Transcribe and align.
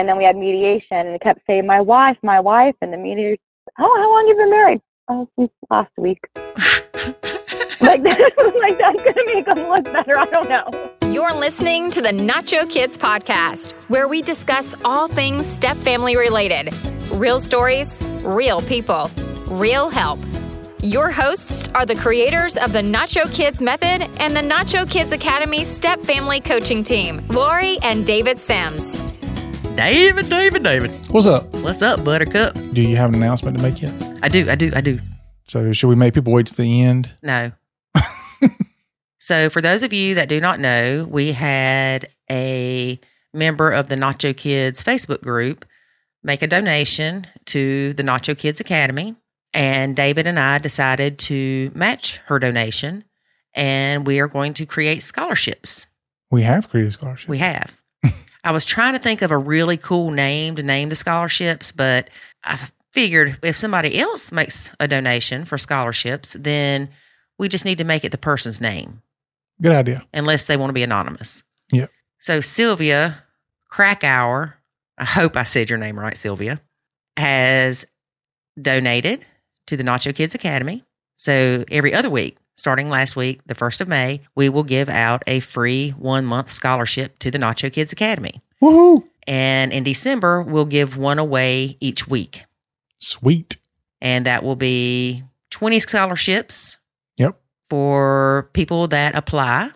and 0.00 0.08
then 0.08 0.16
we 0.16 0.24
had 0.24 0.36
mediation, 0.36 0.96
and 0.96 1.08
it 1.10 1.20
kept 1.20 1.40
saying 1.46 1.66
my 1.66 1.80
wife, 1.80 2.16
my 2.22 2.40
wife, 2.40 2.74
and 2.80 2.92
the 2.92 2.96
mediator, 2.96 3.36
oh, 3.78 3.96
how 4.00 4.10
long 4.10 4.26
have 4.26 4.36
you 4.36 4.42
been 4.42 4.50
married? 4.50 4.80
Oh, 5.08 5.28
since 5.38 5.50
last 5.70 5.92
week. 5.98 6.18
like, 7.80 8.02
like 8.02 8.78
that's 8.78 9.02
gonna 9.04 9.26
make 9.26 9.44
them 9.44 9.68
look 9.68 9.84
better. 9.84 10.16
I 10.16 10.24
don't 10.26 10.48
know. 10.48 10.70
You're 11.12 11.34
listening 11.34 11.90
to 11.90 12.00
the 12.00 12.10
Nacho 12.10 12.68
Kids 12.70 12.96
podcast, 12.96 13.74
where 13.90 14.08
we 14.08 14.22
discuss 14.22 14.74
all 14.84 15.06
things 15.06 15.44
step 15.44 15.76
family 15.76 16.16
related 16.16 16.74
real 17.12 17.40
stories, 17.40 18.02
real 18.22 18.62
people, 18.62 19.10
real 19.48 19.90
help. 19.90 20.18
Your 20.82 21.10
hosts 21.10 21.68
are 21.74 21.84
the 21.84 21.96
creators 21.96 22.56
of 22.56 22.72
the 22.72 22.80
Nacho 22.80 23.30
Kids 23.34 23.60
Method 23.60 24.08
and 24.18 24.34
the 24.34 24.40
Nacho 24.40 24.90
Kids 24.90 25.12
Academy 25.12 25.64
Step 25.64 26.00
Family 26.00 26.40
Coaching 26.40 26.82
Team, 26.82 27.22
Lori 27.26 27.78
and 27.82 28.06
David 28.06 28.38
Sims. 28.38 29.19
David, 29.80 30.28
David, 30.28 30.62
David. 30.62 30.90
What's 31.10 31.26
up? 31.26 31.46
What's 31.62 31.80
up, 31.80 32.04
Buttercup? 32.04 32.52
Do 32.74 32.82
you 32.82 32.96
have 32.96 33.08
an 33.08 33.14
announcement 33.14 33.56
to 33.56 33.62
make 33.62 33.80
yet? 33.80 33.90
I 34.22 34.28
do, 34.28 34.46
I 34.50 34.54
do, 34.54 34.70
I 34.74 34.82
do. 34.82 34.98
So 35.48 35.72
should 35.72 35.88
we 35.88 35.94
make 35.94 36.12
people 36.12 36.34
wait 36.34 36.44
to 36.48 36.54
the 36.54 36.82
end? 36.82 37.10
No. 37.22 37.52
so, 39.18 39.48
for 39.48 39.62
those 39.62 39.82
of 39.82 39.94
you 39.94 40.16
that 40.16 40.28
do 40.28 40.38
not 40.38 40.60
know, 40.60 41.08
we 41.10 41.32
had 41.32 42.10
a 42.30 43.00
member 43.32 43.70
of 43.70 43.88
the 43.88 43.94
Nacho 43.94 44.36
Kids 44.36 44.82
Facebook 44.82 45.22
group 45.22 45.64
make 46.22 46.42
a 46.42 46.46
donation 46.46 47.26
to 47.46 47.94
the 47.94 48.02
Nacho 48.02 48.36
Kids 48.36 48.60
Academy. 48.60 49.16
And 49.54 49.96
David 49.96 50.26
and 50.26 50.38
I 50.38 50.58
decided 50.58 51.18
to 51.20 51.72
match 51.74 52.18
her 52.26 52.38
donation, 52.38 53.04
and 53.54 54.06
we 54.06 54.20
are 54.20 54.28
going 54.28 54.52
to 54.54 54.66
create 54.66 55.02
scholarships. 55.02 55.86
We 56.30 56.42
have 56.42 56.68
created 56.68 56.92
scholarships. 56.92 57.30
We 57.30 57.38
have. 57.38 57.79
I 58.44 58.52
was 58.52 58.64
trying 58.64 58.94
to 58.94 58.98
think 58.98 59.22
of 59.22 59.30
a 59.30 59.38
really 59.38 59.76
cool 59.76 60.10
name 60.10 60.56
to 60.56 60.62
name 60.62 60.88
the 60.88 60.96
scholarships, 60.96 61.72
but 61.72 62.08
I 62.44 62.58
figured 62.92 63.38
if 63.42 63.56
somebody 63.56 63.98
else 63.98 64.32
makes 64.32 64.72
a 64.80 64.88
donation 64.88 65.44
for 65.44 65.58
scholarships, 65.58 66.36
then 66.38 66.88
we 67.38 67.48
just 67.48 67.64
need 67.64 67.78
to 67.78 67.84
make 67.84 68.04
it 68.04 68.12
the 68.12 68.18
person's 68.18 68.60
name, 68.60 69.02
Good 69.62 69.72
idea. 69.72 70.06
unless 70.12 70.46
they 70.46 70.56
want 70.56 70.70
to 70.70 70.74
be 70.74 70.82
anonymous. 70.82 71.42
Yeah. 71.72 71.86
So 72.18 72.40
Sylvia 72.40 73.22
Krakauer, 73.68 74.56
I 74.98 75.04
hope 75.04 75.36
I 75.36 75.44
said 75.44 75.70
your 75.70 75.78
name 75.78 75.98
right, 75.98 76.16
Sylvia, 76.16 76.60
has 77.16 77.84
donated 78.60 79.24
to 79.66 79.76
the 79.76 79.84
Nacho 79.84 80.14
Kids 80.14 80.34
Academy. 80.34 80.84
So 81.16 81.64
every 81.70 81.94
other 81.94 82.10
week, 82.10 82.36
starting 82.60 82.90
last 82.90 83.16
week, 83.16 83.40
the 83.46 83.54
1st 83.54 83.80
of 83.80 83.88
May, 83.88 84.20
we 84.34 84.50
will 84.50 84.64
give 84.64 84.90
out 84.90 85.22
a 85.26 85.40
free 85.40 85.90
one 85.92 86.26
month 86.26 86.50
scholarship 86.50 87.18
to 87.20 87.30
the 87.30 87.38
Nacho 87.38 87.72
Kids 87.72 87.90
Academy. 87.90 88.42
Woohoo! 88.62 89.02
And 89.26 89.72
in 89.72 89.82
December, 89.82 90.42
we'll 90.42 90.66
give 90.66 90.96
one 90.96 91.18
away 91.18 91.78
each 91.80 92.06
week. 92.06 92.44
Sweet. 92.98 93.56
And 94.02 94.26
that 94.26 94.42
will 94.44 94.56
be 94.56 95.24
20 95.50 95.80
scholarships 95.80 96.76
Yep. 97.16 97.40
for 97.70 98.50
people 98.52 98.88
that 98.88 99.14
apply. 99.14 99.70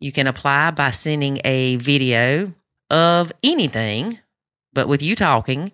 You 0.00 0.10
can 0.10 0.26
apply 0.26 0.72
by 0.72 0.90
sending 0.90 1.40
a 1.44 1.76
video 1.76 2.52
of 2.90 3.32
anything, 3.44 4.18
but 4.72 4.88
with 4.88 5.02
you 5.02 5.14
talking, 5.14 5.70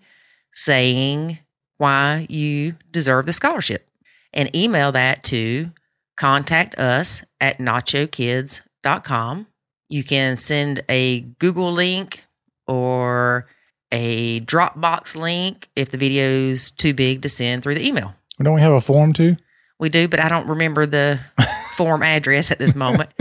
saying 0.52 1.38
why 1.78 2.26
you 2.28 2.76
deserve 2.92 3.24
the 3.24 3.32
scholarship. 3.32 3.88
And 4.34 4.54
email 4.54 4.92
that 4.92 5.24
to 5.24 5.72
contact 6.20 6.78
us 6.78 7.24
at 7.40 7.58
nachokids.com. 7.58 9.46
You 9.88 10.04
can 10.04 10.36
send 10.36 10.84
a 10.90 11.20
Google 11.38 11.72
link 11.72 12.24
or 12.66 13.46
a 13.90 14.40
Dropbox 14.40 15.16
link 15.16 15.70
if 15.74 15.90
the 15.90 15.96
video's 15.96 16.68
too 16.68 16.92
big 16.92 17.22
to 17.22 17.30
send 17.30 17.62
through 17.62 17.76
the 17.76 17.88
email. 17.88 18.14
Don't 18.40 18.54
we 18.54 18.60
have 18.60 18.72
a 18.72 18.82
form 18.82 19.14
too? 19.14 19.36
We 19.78 19.88
do, 19.88 20.08
but 20.08 20.20
I 20.20 20.28
don't 20.28 20.46
remember 20.46 20.84
the 20.84 21.20
form 21.72 22.02
address 22.02 22.50
at 22.50 22.58
this 22.58 22.74
moment. 22.74 23.10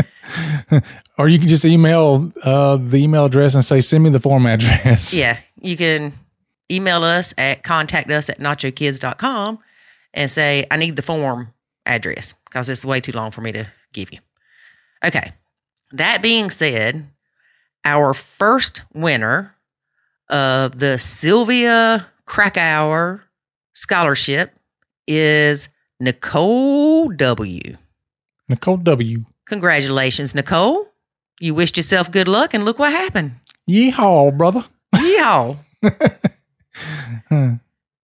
Or 1.18 1.28
you 1.28 1.38
can 1.38 1.50
just 1.50 1.66
email 1.66 2.32
uh, 2.44 2.78
the 2.78 2.98
email 2.98 3.26
address 3.26 3.54
and 3.54 3.66
say, 3.66 3.82
send 3.82 4.06
me 4.06 4.10
the 4.10 4.22
form 4.22 4.46
address. 4.46 5.14
Yeah, 5.18 5.38
you 5.60 5.76
can 5.76 6.14
email 6.72 7.04
us 7.04 7.34
at 7.38 7.62
contact 7.62 8.10
us 8.10 8.30
at 8.30 8.40
nachokids.com 8.40 9.60
and 10.14 10.32
say, 10.32 10.66
I 10.72 10.78
need 10.78 10.96
the 10.96 11.02
form 11.02 11.54
address 11.86 12.36
because 12.46 12.70
it's 12.70 12.86
way 12.86 13.00
too 13.00 13.12
long 13.12 13.32
for 13.32 13.42
me 13.42 13.52
to 13.52 13.68
give 13.94 14.12
you. 14.12 14.20
Okay. 15.04 15.34
That 15.92 16.22
being 16.22 16.50
said, 16.50 17.08
our 17.86 18.14
first 18.14 18.84
winner 18.94 19.56
of 20.30 20.78
the 20.80 20.98
Sylvia 21.00 22.08
Krakauer 22.26 23.24
Scholarship 23.74 24.54
is 25.08 25.70
Nicole 26.00 27.10
W. 27.10 27.78
Nicole 28.48 28.78
W. 28.78 29.26
Congratulations, 29.46 30.36
Nicole. 30.36 30.88
You 31.40 31.56
wished 31.56 31.78
yourself 31.78 32.12
good 32.12 32.28
luck, 32.28 32.54
and 32.54 32.66
look 32.66 32.78
what 32.78 32.92
happened. 32.92 33.36
Yeehaw, 33.70 34.38
brother. 34.38 34.66
Yeehaw. 34.96 35.58
Hmm. 37.30 37.56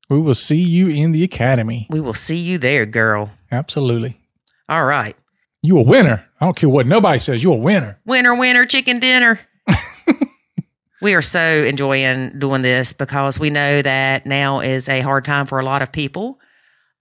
We 0.10 0.20
will 0.20 0.36
see 0.36 0.60
you 0.60 0.90
in 0.90 1.12
the 1.12 1.24
academy. 1.24 1.88
we 1.90 2.00
will 2.02 2.14
see 2.14 2.38
you 2.38 2.58
there, 2.58 2.86
girl. 2.86 3.32
Absolutely. 3.52 4.20
All 4.68 4.86
right. 4.86 5.16
You 5.62 5.78
a 5.80 5.84
winner. 5.84 6.26
I 6.40 6.46
don't 6.46 6.56
care 6.56 6.70
what 6.70 6.88
nobody 6.88 7.20
says. 7.20 7.44
You 7.44 7.52
a 7.54 7.56
winner. 7.56 8.00
Winner, 8.06 8.36
winner, 8.36 8.66
chicken 8.66 9.00
dinner. 9.00 9.40
we 11.02 11.14
are 11.16 11.22
so 11.22 11.64
enjoying 11.64 12.38
doing 12.38 12.62
this 12.62 12.94
because 12.94 13.40
we 13.40 13.50
know 13.50 13.82
that 13.82 14.26
now 14.26 14.60
is 14.60 14.88
a 14.90 15.02
hard 15.02 15.26
time 15.26 15.48
for 15.48 15.60
a 15.60 15.66
lot 15.66 15.82
of 15.82 15.92
people. 15.92 16.40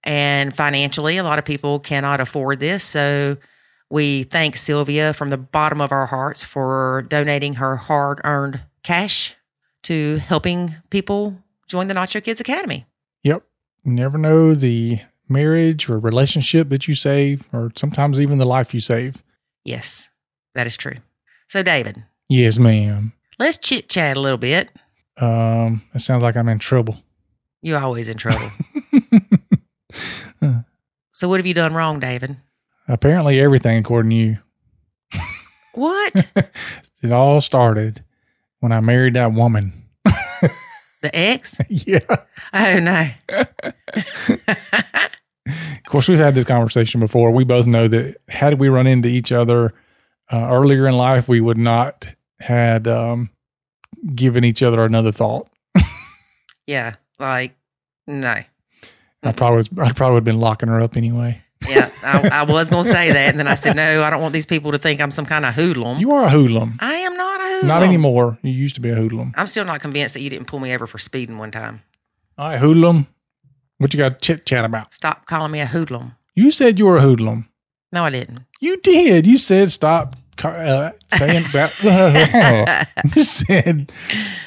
And 0.02 0.54
financially, 0.54 1.16
a 1.16 1.24
lot 1.24 1.38
of 1.38 1.44
people 1.44 1.80
cannot 1.80 2.20
afford 2.20 2.60
this. 2.60 2.84
So 2.84 3.36
we 3.90 4.24
thank 4.24 4.56
Sylvia 4.56 5.12
from 5.14 5.30
the 5.30 5.38
bottom 5.38 5.80
of 5.80 5.92
our 5.92 6.06
hearts 6.06 6.44
for 6.44 7.06
donating 7.08 7.54
her 7.54 7.76
hard 7.76 8.20
earned 8.24 8.60
cash 8.82 9.36
to 9.84 10.16
helping 10.16 10.74
people 10.90 11.38
join 11.68 11.88
the 11.88 11.94
Nacho 11.94 12.22
Kids 12.22 12.40
Academy. 12.40 12.86
Yep. 13.22 13.44
You 13.84 13.92
never 13.92 14.18
know 14.18 14.54
the 14.54 15.00
marriage 15.28 15.88
or 15.88 15.98
relationship 15.98 16.68
that 16.70 16.86
you 16.88 16.94
save, 16.94 17.48
or 17.52 17.72
sometimes 17.76 18.20
even 18.20 18.38
the 18.38 18.44
life 18.46 18.74
you 18.74 18.80
save. 18.80 19.22
Yes, 19.64 20.10
that 20.54 20.66
is 20.66 20.76
true. 20.76 20.96
So, 21.48 21.62
David, 21.62 22.04
Yes, 22.28 22.58
ma'am. 22.58 23.12
let's 23.38 23.56
chit 23.58 23.88
chat 23.88 24.16
a 24.16 24.20
little 24.20 24.38
bit. 24.38 24.70
Um, 25.16 25.82
it 25.94 26.00
sounds 26.00 26.22
like 26.22 26.36
I'm 26.36 26.48
in 26.48 26.58
trouble. 26.58 26.96
You're 27.62 27.78
always 27.78 28.08
in 28.08 28.16
trouble. 28.16 28.50
so, 31.12 31.28
what 31.28 31.38
have 31.40 31.46
you 31.46 31.54
done 31.54 31.74
wrong, 31.74 32.00
David? 32.00 32.36
Apparently, 32.88 33.40
everything 33.40 33.78
according 33.78 34.10
to 34.10 34.16
you. 34.16 34.38
What? 35.74 36.26
It 37.02 37.12
all 37.12 37.42
started 37.42 38.02
when 38.60 38.72
I 38.72 38.80
married 38.80 39.12
that 39.12 39.32
woman. 39.34 39.74
the 41.02 41.10
ex? 41.12 41.58
yeah. 41.68 41.98
Oh, 42.54 42.78
no. 42.80 43.10
Of 45.46 45.84
course, 45.86 46.08
we've 46.08 46.18
had 46.18 46.34
this 46.34 46.44
conversation 46.44 47.00
before. 47.00 47.30
We 47.30 47.44
both 47.44 47.66
know 47.66 47.88
that 47.88 48.16
had 48.28 48.58
we 48.58 48.68
run 48.68 48.86
into 48.86 49.08
each 49.08 49.30
other 49.30 49.74
uh, 50.32 50.48
earlier 50.50 50.88
in 50.88 50.96
life, 50.96 51.28
we 51.28 51.40
would 51.40 51.58
not 51.58 52.06
had 52.40 52.88
um, 52.88 53.30
given 54.14 54.44
each 54.44 54.62
other 54.62 54.84
another 54.84 55.12
thought. 55.12 55.48
Yeah, 56.66 56.94
like, 57.18 57.54
no. 58.06 58.42
I 59.22 59.32
probably 59.32 59.58
was, 59.58 59.68
I 59.78 59.92
probably 59.92 60.14
would 60.14 60.20
have 60.20 60.24
been 60.24 60.40
locking 60.40 60.70
her 60.70 60.80
up 60.80 60.96
anyway. 60.96 61.42
Yeah, 61.68 61.90
I, 62.02 62.28
I 62.28 62.42
was 62.50 62.68
going 62.68 62.84
to 62.84 62.90
say 62.90 63.12
that. 63.12 63.28
And 63.28 63.38
then 63.38 63.48
I 63.48 63.54
said, 63.54 63.76
no, 63.76 64.02
I 64.02 64.10
don't 64.10 64.22
want 64.22 64.32
these 64.32 64.46
people 64.46 64.72
to 64.72 64.78
think 64.78 65.00
I'm 65.00 65.10
some 65.10 65.26
kind 65.26 65.44
of 65.44 65.54
hoodlum. 65.54 65.98
You 65.98 66.12
are 66.12 66.24
a 66.24 66.30
hoodlum. 66.30 66.78
I 66.80 66.94
am 66.94 67.16
not 67.16 67.40
a 67.40 67.44
hoodlum. 67.44 67.68
Not 67.68 67.82
anymore. 67.82 68.38
You 68.42 68.50
used 68.52 68.74
to 68.76 68.80
be 68.80 68.90
a 68.90 68.94
hoodlum. 68.94 69.34
I'm 69.36 69.46
still 69.46 69.64
not 69.64 69.80
convinced 69.80 70.14
that 70.14 70.20
you 70.20 70.30
didn't 70.30 70.46
pull 70.46 70.60
me 70.60 70.74
over 70.74 70.86
for 70.86 70.98
speeding 70.98 71.38
one 71.38 71.50
time. 71.50 71.82
All 72.38 72.48
right, 72.48 72.58
hoodlum. 72.58 73.06
What 73.78 73.92
you 73.92 73.98
got 73.98 74.20
to 74.20 74.20
chit 74.20 74.46
chat 74.46 74.64
about? 74.64 74.92
Stop 74.92 75.26
calling 75.26 75.52
me 75.52 75.60
a 75.60 75.66
hoodlum. 75.66 76.16
You 76.34 76.50
said 76.50 76.78
you 76.78 76.86
were 76.86 76.98
a 76.98 77.02
hoodlum. 77.02 77.48
No, 77.92 78.04
I 78.04 78.10
didn't. 78.10 78.40
You 78.60 78.76
did. 78.78 79.26
You 79.26 79.38
said 79.38 79.70
stop 79.70 80.16
uh, 80.42 80.90
saying 81.14 81.44
that. 81.52 82.88
you 83.16 83.22
said 83.22 83.92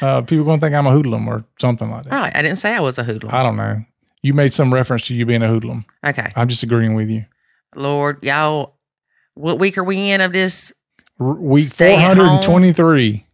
uh, 0.02 0.22
people 0.22 0.46
going 0.46 0.60
to 0.60 0.66
think 0.66 0.76
I'm 0.76 0.88
a 0.88 0.92
hoodlum 0.92 1.28
or 1.28 1.46
something 1.60 1.90
like 1.90 2.04
that. 2.04 2.12
Right. 2.12 2.36
I 2.36 2.42
didn't 2.42 2.58
say 2.58 2.74
I 2.74 2.80
was 2.80 2.98
a 2.98 3.04
hoodlum. 3.04 3.34
I 3.34 3.44
don't 3.44 3.56
know. 3.56 3.84
You 4.22 4.34
made 4.34 4.54
some 4.54 4.74
reference 4.74 5.04
to 5.04 5.16
you 5.16 5.26
being 5.26 5.44
a 5.44 5.48
hoodlum. 5.48 5.86
Okay. 6.06 6.32
I'm 6.36 6.50
just 6.50 6.64
agreeing 6.64 6.96
with 6.96 7.10
you. 7.10 7.26
Lord, 7.76 8.24
y'all, 8.24 8.76
what 9.36 9.60
week 9.60 9.78
are 9.78 9.84
we 9.84 10.10
in 10.10 10.20
of 10.20 10.34
this? 10.34 10.74
R- 11.20 11.34
week 11.34 11.68
Stay 11.68 11.96
423. 11.96 13.26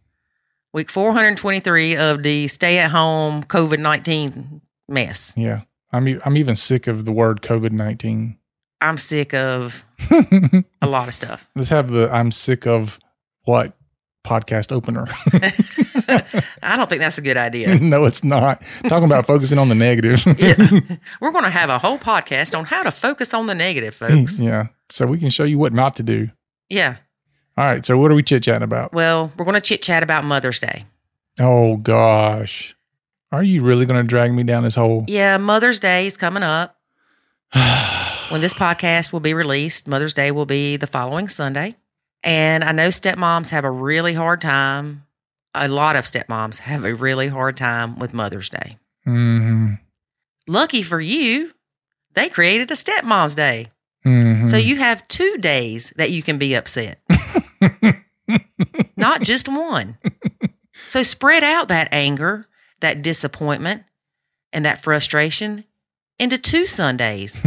Week 0.72 0.90
423 0.90 1.96
of 1.96 2.22
the 2.22 2.48
stay 2.48 2.78
at 2.78 2.90
home 2.90 3.44
COVID 3.44 3.78
19 3.78 4.60
mess. 4.88 5.34
Yeah. 5.36 5.62
I'm, 5.94 6.20
I'm 6.24 6.36
even 6.36 6.56
sick 6.56 6.86
of 6.86 7.04
the 7.04 7.12
word 7.12 7.40
COVID 7.40 7.70
19. 7.70 8.36
I'm 8.80 8.98
sick 8.98 9.32
of 9.32 9.84
a 10.10 10.86
lot 10.86 11.08
of 11.08 11.14
stuff. 11.14 11.46
Let's 11.54 11.68
have 11.70 11.88
the 11.90 12.12
I'm 12.12 12.32
sick 12.32 12.66
of 12.66 12.98
what 13.44 13.72
podcast 14.24 14.72
opener. 14.72 15.06
I 16.62 16.76
don't 16.76 16.88
think 16.88 17.00
that's 17.00 17.18
a 17.18 17.22
good 17.22 17.36
idea. 17.36 17.78
no, 17.78 18.04
it's 18.06 18.24
not. 18.24 18.62
Talking 18.88 19.04
about 19.04 19.26
focusing 19.26 19.58
on 19.58 19.68
the 19.68 19.74
negative. 19.74 20.24
Yeah. 20.38 20.56
We're 21.20 21.30
going 21.30 21.44
to 21.44 21.50
have 21.50 21.70
a 21.70 21.78
whole 21.78 21.98
podcast 21.98 22.58
on 22.58 22.64
how 22.64 22.82
to 22.82 22.90
focus 22.90 23.32
on 23.32 23.46
the 23.46 23.54
negative, 23.54 23.94
folks. 23.94 24.40
yeah. 24.40 24.68
So 24.90 25.06
we 25.06 25.18
can 25.18 25.30
show 25.30 25.44
you 25.44 25.58
what 25.58 25.72
not 25.72 25.96
to 25.96 26.02
do. 26.02 26.28
Yeah. 26.68 26.96
All 27.56 27.64
right. 27.64 27.86
So 27.86 27.96
what 27.96 28.10
are 28.10 28.14
we 28.14 28.22
chit 28.22 28.42
chatting 28.42 28.64
about? 28.64 28.92
Well, 28.92 29.32
we're 29.38 29.44
going 29.44 29.54
to 29.54 29.60
chit 29.60 29.82
chat 29.82 30.02
about 30.02 30.24
Mother's 30.24 30.58
Day. 30.58 30.86
Oh 31.40 31.76
gosh. 31.76 32.73
Are 33.34 33.42
you 33.42 33.64
really 33.64 33.84
going 33.84 34.00
to 34.00 34.06
drag 34.06 34.32
me 34.32 34.44
down 34.44 34.62
this 34.62 34.76
hole? 34.76 35.04
Yeah, 35.08 35.38
Mother's 35.38 35.80
Day 35.80 36.06
is 36.06 36.16
coming 36.16 36.44
up. 36.44 36.76
when 38.28 38.40
this 38.40 38.54
podcast 38.54 39.12
will 39.12 39.18
be 39.18 39.34
released, 39.34 39.88
Mother's 39.88 40.14
Day 40.14 40.30
will 40.30 40.46
be 40.46 40.76
the 40.76 40.86
following 40.86 41.28
Sunday. 41.28 41.74
And 42.22 42.62
I 42.62 42.70
know 42.70 42.90
stepmoms 42.90 43.50
have 43.50 43.64
a 43.64 43.70
really 43.72 44.14
hard 44.14 44.40
time. 44.40 45.04
A 45.52 45.66
lot 45.66 45.96
of 45.96 46.04
stepmoms 46.04 46.58
have 46.58 46.84
a 46.84 46.94
really 46.94 47.26
hard 47.26 47.56
time 47.56 47.98
with 47.98 48.14
Mother's 48.14 48.50
Day. 48.50 48.78
hmm 49.02 49.72
Lucky 50.46 50.82
for 50.82 51.00
you, 51.00 51.50
they 52.12 52.28
created 52.28 52.70
a 52.70 52.74
stepmom's 52.74 53.34
day. 53.34 53.72
hmm 54.04 54.46
So 54.46 54.56
you 54.56 54.76
have 54.76 55.08
two 55.08 55.38
days 55.38 55.92
that 55.96 56.12
you 56.12 56.22
can 56.22 56.38
be 56.38 56.54
upset, 56.54 57.00
not 58.96 59.22
just 59.22 59.48
one. 59.48 59.98
So 60.86 61.02
spread 61.02 61.42
out 61.42 61.66
that 61.68 61.88
anger, 61.90 62.46
that 62.84 63.02
disappointment, 63.02 63.82
and 64.52 64.64
that 64.64 64.82
frustration 64.82 65.64
into 66.18 66.38
two 66.38 66.66
Sundays. 66.66 67.42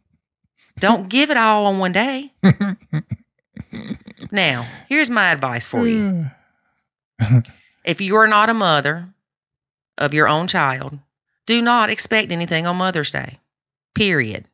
Don't 0.78 1.08
give 1.08 1.30
it 1.30 1.38
all 1.38 1.66
on 1.66 1.78
one 1.78 1.92
day. 1.92 2.32
Now, 4.32 4.66
here's 4.88 5.08
my 5.08 5.30
advice 5.32 5.66
for 5.66 5.86
you. 5.86 6.26
If 7.84 8.00
you 8.00 8.16
are 8.16 8.26
not 8.26 8.50
a 8.50 8.54
mother 8.54 9.10
of 9.96 10.12
your 10.12 10.26
own 10.28 10.48
child, 10.48 10.98
do 11.46 11.62
not 11.62 11.88
expect 11.88 12.32
anything 12.32 12.66
on 12.66 12.76
Mother's 12.76 13.12
Day. 13.12 13.38
Period 13.94 14.48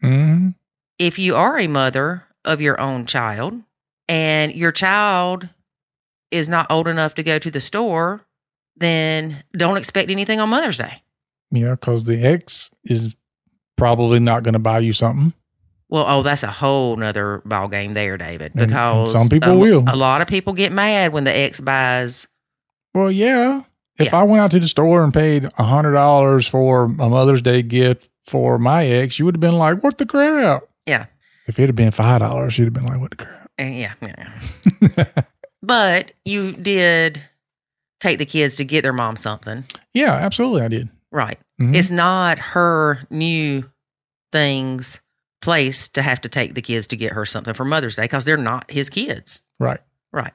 hmm 0.00 0.50
if 0.98 1.18
you 1.18 1.34
are 1.34 1.58
a 1.58 1.66
mother 1.66 2.24
of 2.44 2.60
your 2.60 2.80
own 2.80 3.06
child 3.06 3.60
and 4.08 4.54
your 4.54 4.72
child 4.72 5.48
is 6.30 6.48
not 6.48 6.70
old 6.70 6.86
enough 6.88 7.14
to 7.16 7.22
go 7.22 7.38
to 7.38 7.50
the 7.50 7.60
store, 7.60 8.22
then 8.76 9.42
don't 9.56 9.76
expect 9.76 10.10
anything 10.10 10.40
on 10.40 10.48
Mother's 10.48 10.78
Day. 10.78 11.02
Yeah, 11.50 11.70
because 11.72 12.04
the 12.04 12.22
ex 12.24 12.70
is 12.84 13.14
probably 13.76 14.18
not 14.20 14.42
going 14.42 14.54
to 14.54 14.58
buy 14.58 14.80
you 14.80 14.92
something. 14.92 15.32
Well, 15.88 16.04
oh, 16.08 16.22
that's 16.22 16.42
a 16.42 16.50
whole 16.50 16.96
nother 16.96 17.42
ball 17.44 17.68
game 17.68 17.94
there, 17.94 18.16
David. 18.18 18.52
And- 18.52 18.62
and 18.62 18.70
Because 18.70 19.12
some 19.12 19.28
people 19.28 19.52
a, 19.52 19.56
will. 19.58 19.84
A 19.86 19.94
lot 19.96 20.20
of 20.20 20.26
people 20.26 20.52
get 20.52 20.72
mad 20.72 21.12
when 21.12 21.24
the 21.24 21.36
ex 21.36 21.60
buys. 21.60 22.26
Well, 22.94 23.10
yeah. 23.10 23.62
If 23.98 24.06
Yeah. 24.06 24.20
I 24.20 24.22
went 24.24 24.42
out 24.42 24.50
to 24.50 24.58
the 24.60 24.68
store 24.68 25.04
and 25.04 25.14
paid 25.14 25.48
a 25.58 25.62
hundred 25.62 25.92
dollars 25.92 26.46
for 26.46 26.84
a 26.84 26.88
Mother's 26.88 27.40
Day 27.42 27.62
gift 27.62 28.10
for 28.26 28.58
my 28.58 28.84
ex, 28.84 29.18
you 29.18 29.24
would 29.24 29.36
have 29.36 29.40
been 29.40 29.56
like, 29.58 29.82
"What 29.82 29.96
the 29.98 30.06
crap?" 30.06 30.64
Yeah. 30.86 31.06
If 31.46 31.58
it 31.58 31.66
had 31.66 31.76
been 31.76 31.92
five 31.92 32.18
dollars, 32.20 32.58
you'd 32.58 32.64
have 32.66 32.74
been 32.74 32.84
like, 32.86 33.00
"What 33.00 33.10
the 33.12 33.16
crap?" 33.24 33.50
And 33.56 33.74
yeah, 33.78 33.94
yeah. 34.02 35.04
but 35.62 36.12
you 36.24 36.52
did 36.52 37.22
take 38.06 38.18
the 38.18 38.26
kids 38.26 38.56
to 38.56 38.64
get 38.64 38.82
their 38.82 38.92
mom 38.92 39.16
something, 39.16 39.64
yeah, 39.94 40.12
absolutely, 40.12 40.62
I 40.62 40.68
did. 40.68 40.88
right? 41.12 41.38
Mhm. 41.60 41.74
It's 41.74 41.90
not 41.90 42.38
her 42.38 43.00
new 43.10 43.64
things 44.32 45.00
place 45.42 45.88
to 45.88 46.02
have 46.02 46.20
to 46.22 46.28
take 46.28 46.54
the 46.54 46.62
kids 46.62 46.86
to 46.88 46.96
get 46.96 47.12
her 47.12 47.24
something 47.24 47.54
for 47.54 47.64
Mother's 47.64 47.96
Day 47.96 48.02
because 48.04 48.24
they're 48.24 48.36
not 48.36 48.70
his 48.70 48.88
kids. 48.90 49.42
right. 49.58 49.80
Right. 50.12 50.32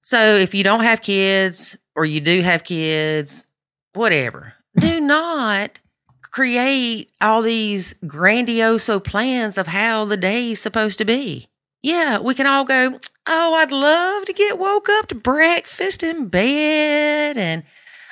So 0.00 0.34
if 0.36 0.54
you 0.54 0.64
don't 0.64 0.82
have 0.82 1.02
kids 1.02 1.76
or 1.94 2.04
you 2.04 2.20
do 2.20 2.40
have 2.42 2.64
kids, 2.64 3.46
whatever, 3.92 4.54
do 4.78 4.98
not 5.16 5.78
create 6.22 7.10
all 7.20 7.42
these 7.42 7.94
grandioso 8.04 9.02
plans 9.02 9.58
of 9.58 9.66
how 9.66 10.04
the 10.06 10.16
day 10.16 10.52
is 10.52 10.60
supposed 10.60 10.98
to 10.98 11.04
be. 11.04 11.48
Yeah, 11.82 12.18
we 12.18 12.34
can 12.34 12.46
all 12.46 12.64
go, 12.64 12.98
oh, 13.26 13.54
I'd 13.54 13.72
love 13.72 14.24
to 14.26 14.32
get 14.32 14.58
woke 14.58 14.88
up 14.88 15.06
to 15.08 15.14
breakfast 15.14 16.02
in 16.02 16.28
bed 16.28 17.36
and 17.38 17.64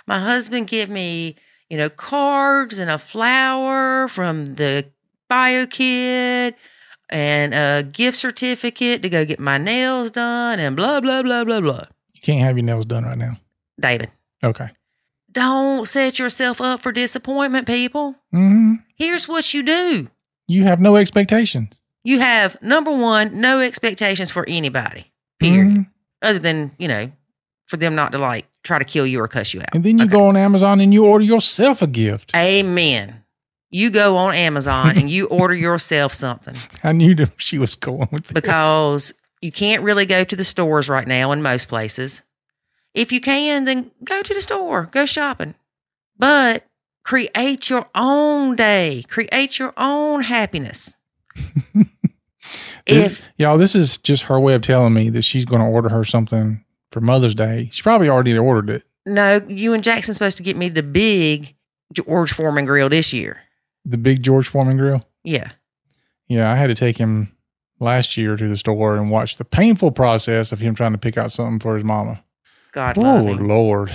my 0.06 0.18
husband 0.18 0.68
give 0.68 0.88
me, 0.88 1.36
you 1.68 1.76
know, 1.76 1.90
cards 1.90 2.78
and 2.78 2.90
a 2.90 2.98
flower 2.98 4.08
from 4.08 4.44
the 4.54 4.86
bio 5.28 5.66
kid 5.66 6.54
and 7.10 7.52
a 7.54 7.82
gift 7.82 8.16
certificate 8.18 9.02
to 9.02 9.08
go 9.10 9.24
get 9.26 9.38
my 9.40 9.58
nails 9.58 10.10
done 10.10 10.58
and 10.60 10.74
blah, 10.76 11.00
blah, 11.00 11.22
blah, 11.22 11.44
blah, 11.44 11.60
blah. 11.60 11.82
You 12.14 12.20
can't 12.22 12.40
have 12.40 12.56
your 12.56 12.64
nails 12.64 12.86
done 12.86 13.04
right 13.04 13.18
now. 13.18 13.36
David, 13.78 14.10
Okay. 14.42 14.70
don't 15.30 15.86
set 15.86 16.18
yourself 16.18 16.60
up 16.60 16.80
for 16.80 16.90
disappointment, 16.90 17.66
people. 17.66 18.12
Mm-hmm. 18.32 18.74
Here's 18.96 19.28
what 19.28 19.52
you 19.54 19.62
do 19.62 20.08
You 20.46 20.64
have 20.64 20.80
no 20.80 20.96
expectations. 20.96 21.74
You 22.04 22.20
have 22.20 22.60
number 22.62 22.90
one, 22.90 23.40
no 23.40 23.60
expectations 23.60 24.30
for 24.30 24.44
anybody, 24.48 25.12
period, 25.40 25.68
Mhm. 25.68 25.86
other 26.22 26.38
than, 26.38 26.72
you 26.78 26.88
know, 26.88 27.10
for 27.66 27.76
them 27.76 27.94
not 27.94 28.12
to 28.12 28.18
like 28.18 28.46
try 28.64 28.78
to 28.78 28.84
kill 28.84 29.06
you 29.06 29.20
or 29.20 29.28
cuss 29.28 29.52
you 29.54 29.60
out. 29.60 29.74
And 29.74 29.84
then 29.84 29.98
you 29.98 30.04
Okay. 30.04 30.12
go 30.12 30.28
on 30.28 30.36
Amazon 30.36 30.80
and 30.80 30.92
you 30.94 31.04
order 31.04 31.24
yourself 31.24 31.82
a 31.82 31.86
gift. 31.86 32.32
Amen. 32.34 33.24
You 33.70 33.90
go 33.90 34.16
on 34.16 34.34
Amazon 34.34 34.96
and 34.96 35.10
you 35.10 35.26
order 35.26 35.54
yourself 35.54 36.14
something. 36.14 36.56
I 36.82 36.92
knew 36.92 37.14
that 37.16 37.32
she 37.36 37.58
was 37.58 37.74
going 37.74 38.08
with 38.10 38.24
this. 38.28 38.32
because 38.32 39.12
you 39.42 39.52
can't 39.52 39.82
really 39.82 40.06
go 40.06 40.24
to 40.24 40.34
the 40.36 40.44
stores 40.44 40.88
right 40.88 41.06
now 41.06 41.32
in 41.32 41.42
most 41.42 41.68
places. 41.68 42.22
If 42.94 43.12
you 43.12 43.20
can, 43.20 43.64
then 43.64 43.90
go 44.02 44.22
to 44.22 44.34
the 44.34 44.40
store, 44.40 44.88
go 44.90 45.04
shopping. 45.04 45.54
But 46.18 46.64
create 47.04 47.68
your 47.70 47.86
own 47.94 48.56
day, 48.56 49.04
create 49.08 49.58
your 49.58 49.72
own 49.76 50.22
happiness. 50.22 50.96
If 52.86 53.28
y'all, 53.36 53.58
this 53.58 53.74
is 53.74 53.98
just 53.98 54.24
her 54.24 54.40
way 54.40 54.54
of 54.54 54.62
telling 54.62 54.94
me 54.94 55.10
that 55.10 55.22
she's 55.22 55.44
going 55.44 55.60
to 55.60 55.66
order 55.66 55.90
her 55.90 56.04
something 56.04 56.64
for 56.90 57.00
Mother's 57.02 57.34
Day. 57.34 57.68
She 57.70 57.82
probably 57.82 58.08
already 58.08 58.36
ordered 58.36 58.70
it. 58.70 58.84
no, 59.04 59.42
you 59.46 59.74
and 59.74 59.84
Jackson's 59.84 60.16
supposed 60.16 60.38
to 60.38 60.42
get 60.42 60.56
me 60.56 60.70
the 60.70 60.82
big 60.82 61.54
George 61.92 62.32
Foreman 62.32 62.64
grill 62.64 62.88
this 62.88 63.12
year. 63.12 63.40
The 63.84 63.98
big 63.98 64.22
George 64.22 64.48
Foreman 64.48 64.78
grill. 64.78 65.06
Yeah. 65.22 65.50
Yeah, 66.28 66.50
I 66.50 66.56
had 66.56 66.68
to 66.68 66.74
take 66.74 66.96
him 66.96 67.36
last 67.80 68.16
year 68.16 68.36
to 68.36 68.48
the 68.48 68.56
store 68.56 68.96
and 68.96 69.10
watch 69.10 69.36
the 69.36 69.44
painful 69.44 69.92
process 69.92 70.50
of 70.52 70.60
him 70.60 70.74
trying 70.74 70.92
to 70.92 70.98
pick 70.98 71.18
out 71.18 71.30
something 71.30 71.60
for 71.60 71.74
his 71.74 71.84
mama. 71.84 72.22
God 72.72 72.96
Oh 72.98 73.26
him. 73.26 73.48
Lord. 73.48 73.94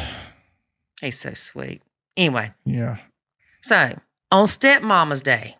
He's 1.02 1.20
so 1.20 1.34
sweet. 1.34 1.82
Anyway, 2.16 2.54
Yeah. 2.66 2.98
So 3.62 3.98
on 4.32 4.46
stepmama's 4.48 5.22
day, 5.22 5.58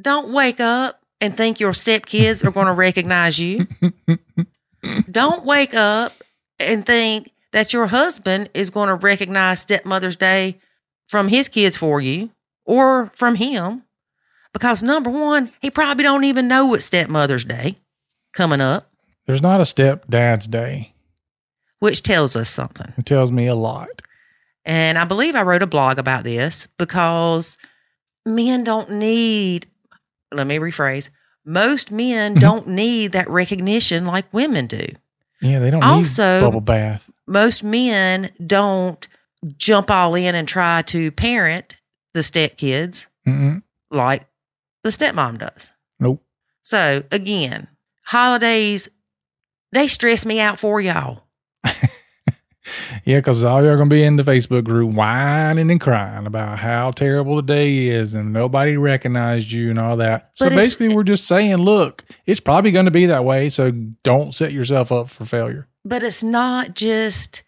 don't 0.00 0.32
wake 0.32 0.60
up 0.60 0.99
and 1.20 1.36
think 1.36 1.60
your 1.60 1.72
stepkids 1.72 2.44
are 2.44 2.50
going 2.50 2.66
to 2.66 2.72
recognize 2.72 3.38
you. 3.38 3.66
don't 5.10 5.44
wake 5.44 5.74
up 5.74 6.12
and 6.58 6.84
think 6.84 7.30
that 7.52 7.72
your 7.72 7.86
husband 7.88 8.48
is 8.54 8.70
going 8.70 8.88
to 8.88 8.94
recognize 8.94 9.60
stepmother's 9.60 10.16
day 10.16 10.58
from 11.08 11.28
his 11.28 11.48
kids 11.48 11.76
for 11.76 12.00
you 12.00 12.30
or 12.64 13.10
from 13.14 13.34
him. 13.36 13.82
Because 14.52 14.82
number 14.82 15.10
one, 15.10 15.50
he 15.60 15.70
probably 15.70 16.02
don't 16.04 16.24
even 16.24 16.48
know 16.48 16.66
what 16.66 16.82
stepmother's 16.82 17.44
day 17.44 17.76
coming 18.32 18.60
up, 18.60 18.90
There's 19.26 19.42
not 19.42 19.60
a 19.60 19.64
stepdad's 19.64 20.46
day. 20.46 20.92
which 21.80 22.02
tells 22.02 22.36
us 22.36 22.48
something. 22.50 22.92
It 22.96 23.06
tells 23.06 23.32
me 23.32 23.46
a 23.46 23.54
lot. 23.54 24.02
And 24.64 24.98
I 24.98 25.04
believe 25.04 25.34
I 25.34 25.42
wrote 25.42 25.62
a 25.62 25.66
blog 25.66 25.98
about 25.98 26.22
this 26.24 26.68
because 26.78 27.56
men 28.26 28.62
don't 28.62 28.90
need, 28.90 29.66
let 30.32 30.46
me 30.46 30.58
rephrase, 30.58 31.10
most 31.44 31.90
men 31.90 32.32
mm-hmm. 32.32 32.40
don't 32.40 32.68
need 32.68 33.12
that 33.12 33.28
recognition 33.28 34.04
like 34.04 34.32
women 34.32 34.66
do. 34.66 34.86
Yeah, 35.40 35.58
they 35.58 35.70
don't 35.70 35.82
Also- 35.82 36.40
need 36.40 36.46
bubble 36.46 36.60
bath. 36.60 37.10
Most 37.26 37.62
men 37.62 38.30
don't 38.44 39.06
jump 39.56 39.90
all 39.90 40.14
in 40.14 40.34
and 40.34 40.46
try 40.46 40.82
to 40.82 41.10
parent 41.12 41.76
the 42.12 42.20
stepkids 42.20 43.06
Mm-mm. 43.26 43.62
like 43.90 44.26
the 44.82 44.90
stepmom 44.90 45.38
does. 45.38 45.72
Nope. 45.98 46.22
So 46.62 47.04
again, 47.10 47.68
holidays, 48.04 48.88
they 49.72 49.86
stress 49.88 50.26
me 50.26 50.40
out 50.40 50.58
for 50.58 50.80
y'all. 50.80 51.22
Yeah, 53.04 53.18
because 53.18 53.42
all 53.42 53.64
y'all 53.64 53.76
gonna 53.76 53.88
be 53.88 54.02
in 54.04 54.16
the 54.16 54.22
Facebook 54.22 54.64
group 54.64 54.94
whining 54.94 55.70
and 55.70 55.80
crying 55.80 56.26
about 56.26 56.58
how 56.58 56.90
terrible 56.90 57.36
the 57.36 57.42
day 57.42 57.88
is 57.88 58.12
and 58.14 58.32
nobody 58.32 58.76
recognized 58.76 59.50
you 59.50 59.70
and 59.70 59.78
all 59.78 59.96
that. 59.96 60.30
So 60.34 60.44
But 60.44 60.52
it's- 60.52 60.66
basically, 60.66 60.94
we're 60.94 61.02
just 61.04 61.26
saying, 61.26 61.56
look, 61.56 62.04
it's 62.26 62.40
probably 62.40 62.70
going 62.70 62.84
to 62.84 62.90
be 62.90 63.06
that 63.06 63.24
way. 63.24 63.48
So 63.48 63.70
don't 64.02 64.34
set 64.34 64.52
yourself 64.52 64.92
up 64.92 65.08
for 65.08 65.24
failure. 65.24 65.68
But 65.84 66.02
it's 66.02 66.22
not 66.22 66.74
just 66.74 67.42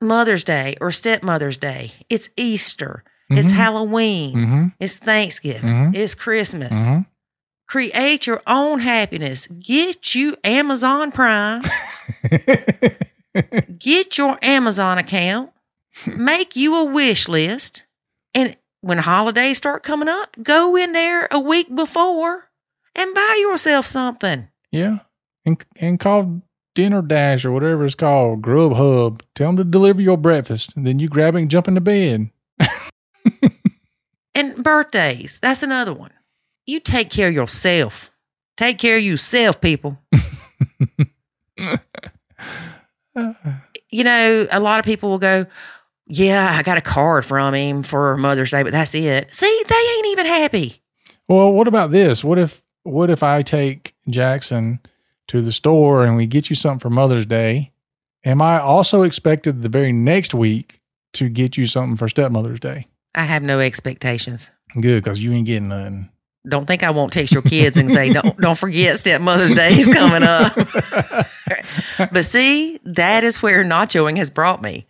Mother's 0.00 0.44
Day 0.44 0.76
or 0.80 0.90
Stepmother's 0.92 1.58
Day. 1.58 1.92
It's 2.08 2.30
Easter. 2.36 3.04
It's 3.30 3.48
Mhm. 3.48 3.52
Halloween. 3.52 4.34
Mm-hmm. 4.36 4.66
It's 4.80 4.96
Thanksgiving. 4.96 5.70
Mhm. 5.92 5.96
It's 5.96 6.14
Christmas. 6.14 6.74
Mm-hmm. 6.78 7.00
Create 7.68 8.26
your 8.26 8.40
own 8.46 8.80
happiness. 8.80 9.46
Get 9.46 10.14
you 10.14 10.36
Amazon 10.44 11.10
Prime. 11.12 11.62
Get 13.78 14.16
your 14.18 14.38
Amazon 14.42 14.98
account 14.98 15.50
Make 16.06 16.56
you 16.56 16.76
a 16.76 16.84
wish 16.84 17.28
list. 17.28 17.84
And 18.34 18.56
when 18.80 18.98
holidays 18.98 19.58
start 19.58 19.82
coming 19.82 20.08
up, 20.08 20.36
go 20.42 20.76
in 20.76 20.92
there 20.92 21.28
a 21.30 21.38
week 21.38 21.74
before 21.74 22.50
and 22.94 23.14
buy 23.14 23.38
yourself 23.40 23.86
something. 23.86 24.48
Yeah. 24.70 24.98
And 25.44 25.62
and 25.76 26.00
call 26.00 26.42
Dinner 26.74 27.02
Dash 27.02 27.44
or 27.44 27.52
whatever 27.52 27.84
it's 27.84 27.94
called, 27.94 28.42
Grubhub. 28.42 29.20
Tell 29.34 29.48
them 29.48 29.56
to 29.58 29.64
deliver 29.64 30.00
your 30.02 30.16
breakfast. 30.16 30.76
And 30.76 30.86
then 30.86 30.98
you 30.98 31.08
grab 31.08 31.34
it 31.34 31.40
and 31.40 31.50
jump 31.50 31.68
into 31.68 31.80
bed. 31.80 32.30
And 34.36 34.64
birthdays, 34.64 35.38
that's 35.38 35.62
another 35.62 35.94
one. 35.94 36.10
You 36.66 36.80
take 36.80 37.08
care 37.08 37.28
of 37.28 37.34
yourself. 37.34 38.10
Take 38.56 38.78
care 38.78 38.96
of 38.96 39.02
yourself, 39.04 39.60
people. 39.60 40.00
you 43.90 44.04
know, 44.04 44.46
a 44.50 44.60
lot 44.60 44.78
of 44.78 44.84
people 44.84 45.10
will 45.10 45.18
go, 45.18 45.46
Yeah, 46.06 46.56
I 46.58 46.62
got 46.62 46.78
a 46.78 46.82
card 46.82 47.24
from 47.24 47.54
him 47.54 47.82
for 47.82 48.16
Mother's 48.16 48.50
Day, 48.50 48.62
but 48.62 48.72
that's 48.72 48.94
it. 48.94 49.34
See, 49.34 49.62
they 49.68 49.96
ain't 49.96 50.06
even 50.08 50.26
happy. 50.26 50.82
Well, 51.28 51.52
what 51.52 51.68
about 51.68 51.90
this? 51.90 52.22
What 52.22 52.38
if 52.38 52.62
what 52.82 53.10
if 53.10 53.22
I 53.22 53.42
take 53.42 53.94
Jackson 54.08 54.80
to 55.28 55.40
the 55.40 55.52
store 55.52 56.04
and 56.04 56.16
we 56.16 56.26
get 56.26 56.50
you 56.50 56.56
something 56.56 56.80
for 56.80 56.90
Mother's 56.90 57.26
Day? 57.26 57.72
Am 58.24 58.40
I 58.40 58.58
also 58.58 59.02
expected 59.02 59.62
the 59.62 59.68
very 59.68 59.92
next 59.92 60.34
week 60.34 60.80
to 61.14 61.28
get 61.28 61.56
you 61.56 61.66
something 61.66 61.96
for 61.96 62.08
stepmother's 62.08 62.60
day? 62.60 62.88
I 63.14 63.24
have 63.24 63.42
no 63.42 63.60
expectations. 63.60 64.50
Good, 64.80 65.04
because 65.04 65.22
you 65.22 65.32
ain't 65.32 65.46
getting 65.46 65.68
nothing. 65.68 66.10
Don't 66.46 66.66
think 66.66 66.82
I 66.82 66.90
won't 66.90 67.12
text 67.12 67.32
your 67.32 67.42
kids 67.42 67.76
and 67.76 67.90
say, 67.90 68.12
Don't 68.12 68.38
don't 68.38 68.58
forget 68.58 68.98
stepmother's 68.98 69.52
day 69.52 69.70
is 69.70 69.88
coming 69.88 70.22
up. 70.22 70.54
but 72.12 72.24
see, 72.24 72.80
that 72.84 73.24
is 73.24 73.42
where 73.42 73.64
nachoing 73.64 74.16
has 74.16 74.30
brought 74.30 74.62
me. 74.62 74.86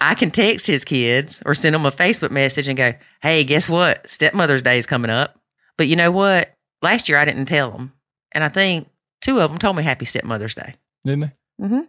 I 0.00 0.14
can 0.14 0.30
text 0.30 0.66
his 0.66 0.84
kids 0.84 1.42
or 1.46 1.54
send 1.54 1.74
them 1.74 1.86
a 1.86 1.90
Facebook 1.90 2.30
message 2.30 2.68
and 2.68 2.76
go, 2.76 2.94
Hey, 3.22 3.44
guess 3.44 3.68
what? 3.68 4.08
Stepmother's 4.10 4.62
Day 4.62 4.78
is 4.78 4.86
coming 4.86 5.10
up. 5.10 5.38
But 5.76 5.88
you 5.88 5.96
know 5.96 6.10
what? 6.10 6.52
Last 6.82 7.08
year 7.08 7.18
I 7.18 7.24
didn't 7.24 7.46
tell 7.46 7.70
them. 7.70 7.92
And 8.32 8.44
I 8.44 8.48
think 8.48 8.88
two 9.20 9.40
of 9.40 9.50
them 9.50 9.58
told 9.58 9.76
me 9.76 9.82
Happy 9.82 10.04
Stepmother's 10.04 10.54
Day. 10.54 10.74
Didn't 11.04 11.20
they? 11.20 11.64
Mm-hmm. 11.64 11.80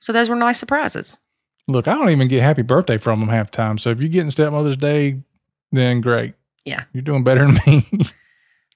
So 0.00 0.12
those 0.12 0.28
were 0.28 0.36
nice 0.36 0.58
surprises. 0.58 1.18
Look, 1.68 1.88
I 1.88 1.94
don't 1.94 2.10
even 2.10 2.28
get 2.28 2.42
happy 2.42 2.62
birthday 2.62 2.98
from 2.98 3.20
them 3.20 3.28
half 3.28 3.50
the 3.50 3.56
time. 3.56 3.78
So 3.78 3.90
if 3.90 4.00
you're 4.00 4.08
getting 4.08 4.30
stepmother's 4.30 4.76
day, 4.76 5.20
then 5.72 6.00
great. 6.00 6.34
Yeah. 6.64 6.84
You're 6.92 7.02
doing 7.02 7.22
better 7.24 7.46
than 7.46 7.60
me. 7.66 7.86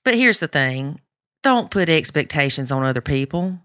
But 0.05 0.15
here's 0.15 0.39
the 0.39 0.49
thing 0.49 1.01
don't 1.43 1.71
put 1.71 1.89
expectations 1.89 2.71
on 2.71 2.85
other 2.85 3.01
people. 3.01 3.59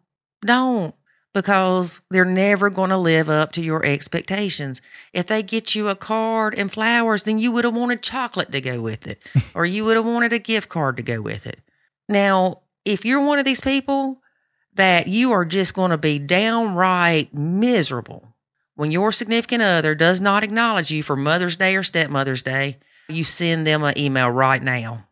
Don't, 0.45 0.95
because 1.33 2.01
they're 2.09 2.25
never 2.25 2.69
going 2.69 2.89
to 2.89 2.97
live 2.97 3.29
up 3.29 3.51
to 3.53 3.61
your 3.61 3.85
expectations. 3.85 4.81
If 5.13 5.27
they 5.27 5.43
get 5.43 5.75
you 5.75 5.87
a 5.87 5.95
card 5.95 6.55
and 6.55 6.71
flowers, 6.71 7.23
then 7.23 7.37
you 7.37 7.51
would 7.51 7.65
have 7.65 7.75
wanted 7.75 8.01
chocolate 8.01 8.51
to 8.51 8.61
go 8.61 8.81
with 8.81 9.07
it, 9.07 9.21
or 9.53 9.65
you 9.65 9.85
would 9.85 9.95
have 9.95 10.05
wanted 10.05 10.33
a 10.33 10.39
gift 10.39 10.69
card 10.69 10.97
to 10.97 11.03
go 11.03 11.21
with 11.21 11.45
it. 11.45 11.59
Now, 12.07 12.61
if 12.85 13.05
you're 13.05 13.25
one 13.25 13.39
of 13.39 13.45
these 13.45 13.61
people 13.61 14.21
that 14.73 15.07
you 15.07 15.31
are 15.31 15.45
just 15.45 15.73
going 15.73 15.91
to 15.91 15.97
be 15.97 16.19
downright 16.19 17.33
miserable 17.33 18.35
when 18.75 18.91
your 18.91 19.11
significant 19.11 19.61
other 19.61 19.93
does 19.93 20.21
not 20.21 20.43
acknowledge 20.43 20.89
you 20.89 21.03
for 21.03 21.15
Mother's 21.15 21.57
Day 21.57 21.75
or 21.75 21.83
Stepmother's 21.83 22.41
Day, 22.41 22.77
you 23.09 23.23
send 23.23 23.67
them 23.67 23.83
an 23.83 23.97
email 23.97 24.29
right 24.29 24.63
now 24.63 25.05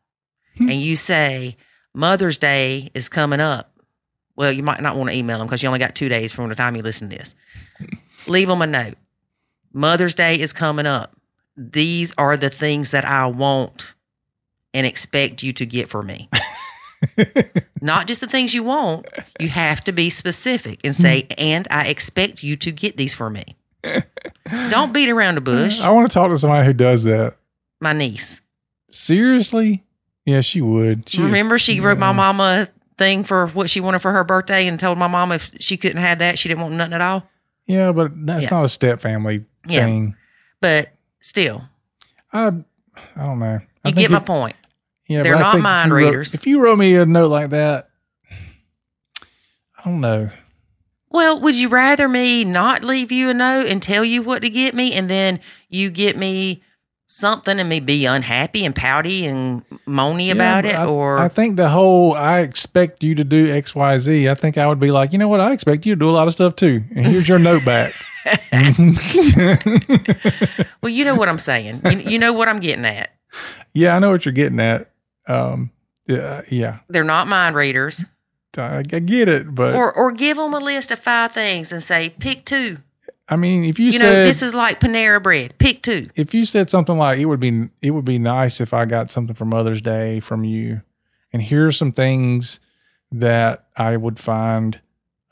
hmm. 0.57 0.69
and 0.69 0.81
you 0.81 0.95
say, 0.95 1.55
Mother's 1.93 2.37
Day 2.37 2.89
is 2.93 3.09
coming 3.09 3.39
up. 3.39 3.76
Well, 4.37 4.51
you 4.51 4.63
might 4.63 4.81
not 4.81 4.95
want 4.95 5.09
to 5.09 5.15
email 5.15 5.39
them 5.39 5.47
because 5.47 5.61
you 5.61 5.67
only 5.67 5.79
got 5.79 5.95
two 5.95 6.07
days 6.09 6.31
from 6.31 6.47
the 6.47 6.55
time 6.55 6.75
you 6.75 6.81
listen 6.83 7.09
to 7.09 7.17
this. 7.17 7.35
Leave 8.27 8.47
them 8.47 8.61
a 8.61 8.67
note. 8.67 8.95
Mother's 9.73 10.13
Day 10.15 10.39
is 10.39 10.53
coming 10.53 10.85
up. 10.85 11.15
These 11.57 12.13
are 12.17 12.37
the 12.37 12.49
things 12.51 12.91
that 12.91 13.03
I 13.03 13.25
want 13.25 13.93
and 14.73 14.85
expect 14.85 15.41
you 15.43 15.53
to 15.53 15.65
get 15.65 15.89
for 15.89 16.03
me. 16.03 16.29
not 17.81 18.07
just 18.07 18.21
the 18.21 18.27
things 18.27 18.53
you 18.53 18.63
want. 18.63 19.07
You 19.39 19.49
have 19.49 19.83
to 19.85 19.91
be 19.91 20.09
specific 20.09 20.79
and 20.83 20.95
say, 20.95 21.27
and 21.37 21.67
I 21.71 21.87
expect 21.87 22.43
you 22.43 22.55
to 22.57 22.71
get 22.71 22.95
these 22.97 23.13
for 23.13 23.29
me. 23.29 23.55
Don't 24.69 24.93
beat 24.93 25.09
around 25.09 25.35
the 25.35 25.41
bush. 25.41 25.81
I 25.81 25.89
want 25.89 26.09
to 26.09 26.13
talk 26.13 26.29
to 26.29 26.37
somebody 26.37 26.65
who 26.65 26.73
does 26.73 27.03
that. 27.05 27.37
My 27.81 27.93
niece. 27.93 28.41
Seriously? 28.89 29.83
Yeah, 30.25 30.41
she 30.41 30.61
would. 30.61 31.07
She 31.09 31.17
is- 31.17 31.23
Remember, 31.23 31.57
she 31.57 31.79
wrote 31.79 31.97
my 31.97 32.11
mama 32.11 32.69
thing 32.97 33.23
for 33.23 33.47
what 33.47 33.69
she 33.69 33.79
wanted 33.79 33.99
for 33.99 34.11
her 34.11 34.23
birthday 34.23 34.67
and 34.67 34.79
told 34.79 34.97
my 34.97 35.07
mom 35.07 35.31
if 35.31 35.51
she 35.59 35.77
couldn't 35.77 35.97
have 36.01 36.19
that, 36.19 36.39
she 36.39 36.49
didn't 36.49 36.61
want 36.61 36.73
nothing 36.75 36.93
at 36.93 37.01
all. 37.01 37.29
Yeah, 37.65 37.91
but 37.91 38.11
that's 38.25 38.45
Yeah. 38.45 38.49
not 38.51 38.65
a 38.65 38.69
step 38.69 38.99
family 38.99 39.45
Yeah. 39.67 39.85
thing. 39.85 40.15
But 40.61 40.89
still, 41.21 41.65
I, 42.33 42.47
I 42.47 42.51
don't 43.15 43.39
know. 43.39 43.59
I 43.85 43.89
you 43.89 43.95
get 43.95 44.09
my 44.11 44.17
if- 44.17 44.25
point. 44.25 44.55
Yeah, 45.07 45.23
They're 45.23 45.35
not 45.39 45.53
think 45.53 45.59
if 45.59 45.63
mind 45.63 45.91
wrote- 45.93 46.05
readers. 46.05 46.33
if 46.33 46.45
you 46.47 46.59
wrote 46.61 46.77
me 46.79 46.95
a 46.97 47.05
note 47.05 47.29
like 47.29 47.51
that, 47.51 47.89
I 48.31 49.83
don't 49.85 50.01
know. 50.01 50.29
Well, 51.09 51.39
would 51.39 51.55
you 51.55 51.69
rather 51.69 52.07
me 52.09 52.43
not 52.43 52.83
leave 52.83 53.11
you 53.11 53.29
a 53.29 53.33
note 53.33 53.67
and 53.67 53.81
tell 53.81 54.03
you 54.03 54.21
what 54.21 54.41
to 54.41 54.49
get 54.49 54.73
me, 54.75 54.91
and 54.93 55.09
then 55.09 55.39
you 55.69 55.89
get 55.89 56.17
me 56.17 56.61
something 57.07 57.59
and 57.59 57.67
me 57.69 57.79
be 57.79 58.05
unhappy 58.05 58.65
and 58.65 58.75
pouty 58.75 59.25
and 59.25 59.67
moany 59.87 60.27
Yeah, 60.27 60.33
about 60.33 60.65
it, 60.65 60.75
I, 60.75 60.85
or 60.85 61.17
I 61.19 61.29
think 61.29 61.55
the 61.57 61.69
whole 61.69 62.13
I 62.13 62.39
expect 62.39 63.03
you 63.03 63.15
to 63.15 63.23
do 63.23 63.51
X 63.51 63.73
Y 63.73 63.97
Z. 63.97 64.29
I 64.29 64.35
think 64.35 64.57
I 64.57 64.67
would 64.67 64.79
be 64.79 64.91
like, 64.91 65.13
you 65.13 65.17
know 65.19 65.27
what? 65.27 65.39
I 65.39 65.53
expect 65.53 65.85
you 65.85 65.95
to 65.95 65.99
do 65.99 66.09
a 66.09 66.11
lot 66.11 66.27
of 66.27 66.33
stuff 66.33 66.55
too. 66.55 66.83
And 66.95 67.07
here's 67.07 67.27
your 67.27 67.39
note 67.39 67.65
back. 67.65 67.93
well, 70.81 70.91
you 70.91 71.05
know 71.05 71.15
what 71.15 71.29
I'm 71.29 71.39
saying. 71.39 71.81
You, 71.85 71.99
you 71.99 72.19
know 72.19 72.33
what 72.33 72.49
I'm 72.49 72.59
getting 72.59 72.85
at. 72.85 73.11
yeah, 73.73 73.95
I 73.95 73.99
know 73.99 74.11
what 74.11 74.25
you're 74.25 74.33
getting 74.33 74.59
at. 74.59 74.91
Um, 75.27 75.71
yeah, 76.07 76.41
yeah, 76.49 76.79
They're 76.87 77.03
not 77.03 77.27
mind 77.27 77.55
readers, 77.55 78.05
I, 78.57 78.77
I 78.77 78.81
get 78.83 79.27
it, 79.29 79.53
but 79.53 79.75
or 79.75 79.91
or 79.93 80.11
give 80.11 80.37
them 80.37 80.53
a 80.53 80.59
list 80.59 80.91
of 80.91 80.99
five 80.99 81.33
things 81.33 81.71
and 81.71 81.83
say 81.83 82.09
pick 82.17 82.45
two. 82.45 82.77
I 83.29 83.35
mean, 83.35 83.65
if 83.65 83.77
you, 83.79 83.91
said 83.91 83.93
You, 83.93 83.99
said 83.99 84.13
know, 84.13 84.23
this 84.25 84.41
is 84.41 84.53
like 84.53 84.79
Panera 84.79 85.21
bread. 85.21 85.57
Pick 85.59 85.81
two. 85.83 86.09
if 86.15 86.33
you 86.33 86.45
said 86.45 86.69
something 86.69 86.97
like 86.97 87.19
it 87.19 87.25
would 87.25 87.39
be 87.41 87.69
it 87.81 87.91
would 87.91 88.05
be 88.05 88.19
nice 88.19 88.61
if 88.61 88.73
I 88.73 88.85
got 88.85 89.11
something 89.11 89.35
for 89.35 89.45
Mother's 89.45 89.81
Day 89.81 90.19
from 90.21 90.43
you, 90.43 90.81
and 91.33 91.41
here 91.41 91.67
are 91.67 91.71
some 91.71 91.91
things 91.91 92.59
that 93.11 93.65
I 93.75 93.97
would 93.97 94.19
find 94.19 94.79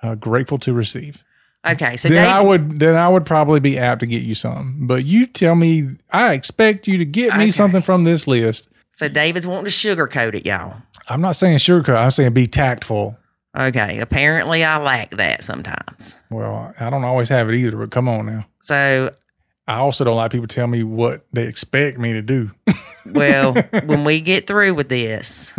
uh, 0.03 0.15
grateful 0.15 0.57
to 0.59 0.73
receive. 0.73 1.23
Okay, 1.67 1.97
so 1.97 2.09
then 2.09 2.23
Dave, 2.25 2.33
I 2.33 2.41
would 2.41 2.79
then 2.79 2.95
I 2.95 3.07
would 3.09 3.25
probably 3.25 3.59
be 3.59 3.79
apt 3.79 4.01
to 4.01 4.05
get 4.05 4.21
you 4.23 4.35
some. 4.35 4.85
But 4.87 5.03
you 5.05 5.25
tell 5.25 5.55
me 5.55 5.91
I 6.11 6.33
expect 6.33 6.87
you 6.87 6.97
to 6.99 7.05
get 7.05 7.35
me 7.37 7.45
Okay. 7.45 7.51
something 7.51 7.81
from 7.81 8.03
this 8.03 8.27
list. 8.27 8.67
so 8.91 9.07
David's 9.07 9.47
wanting 9.47 9.65
to 9.65 9.71
sugarcoat 9.71 10.35
it, 10.35 10.45
y'all. 10.45 10.75
I'm 11.07 11.21
not 11.21 11.35
saying 11.37 11.57
sugarcoat. 11.59 11.95
I'm 11.97 12.11
saying 12.11 12.33
be 12.33 12.45
tactful. 12.47 13.17
Okay, 13.57 13.99
apparently 13.99 14.63
I 14.63 14.77
lack 14.77 15.11
that 15.11 15.43
sometimes. 15.43 16.19
Well, 16.29 16.73
I 16.79 16.89
don't 16.89 17.05
always 17.05 17.29
have 17.29 17.49
it 17.49 17.55
either. 17.55 17.77
But 17.77 17.91
come 17.91 18.09
on 18.09 18.25
now. 18.25 18.45
So, 18.61 19.13
I 19.67 19.77
also 19.77 20.03
don't 20.03 20.17
like 20.17 20.31
people 20.31 20.47
tell 20.47 20.67
me 20.67 20.83
what 20.83 21.25
they 21.31 21.47
expect 21.47 21.97
me 21.97 22.13
to 22.13 22.21
do. 22.21 22.51
well, 23.05 23.53
when 23.85 24.03
we 24.03 24.19
get 24.19 24.45
through 24.45 24.73
with 24.73 24.89
this 24.89 25.53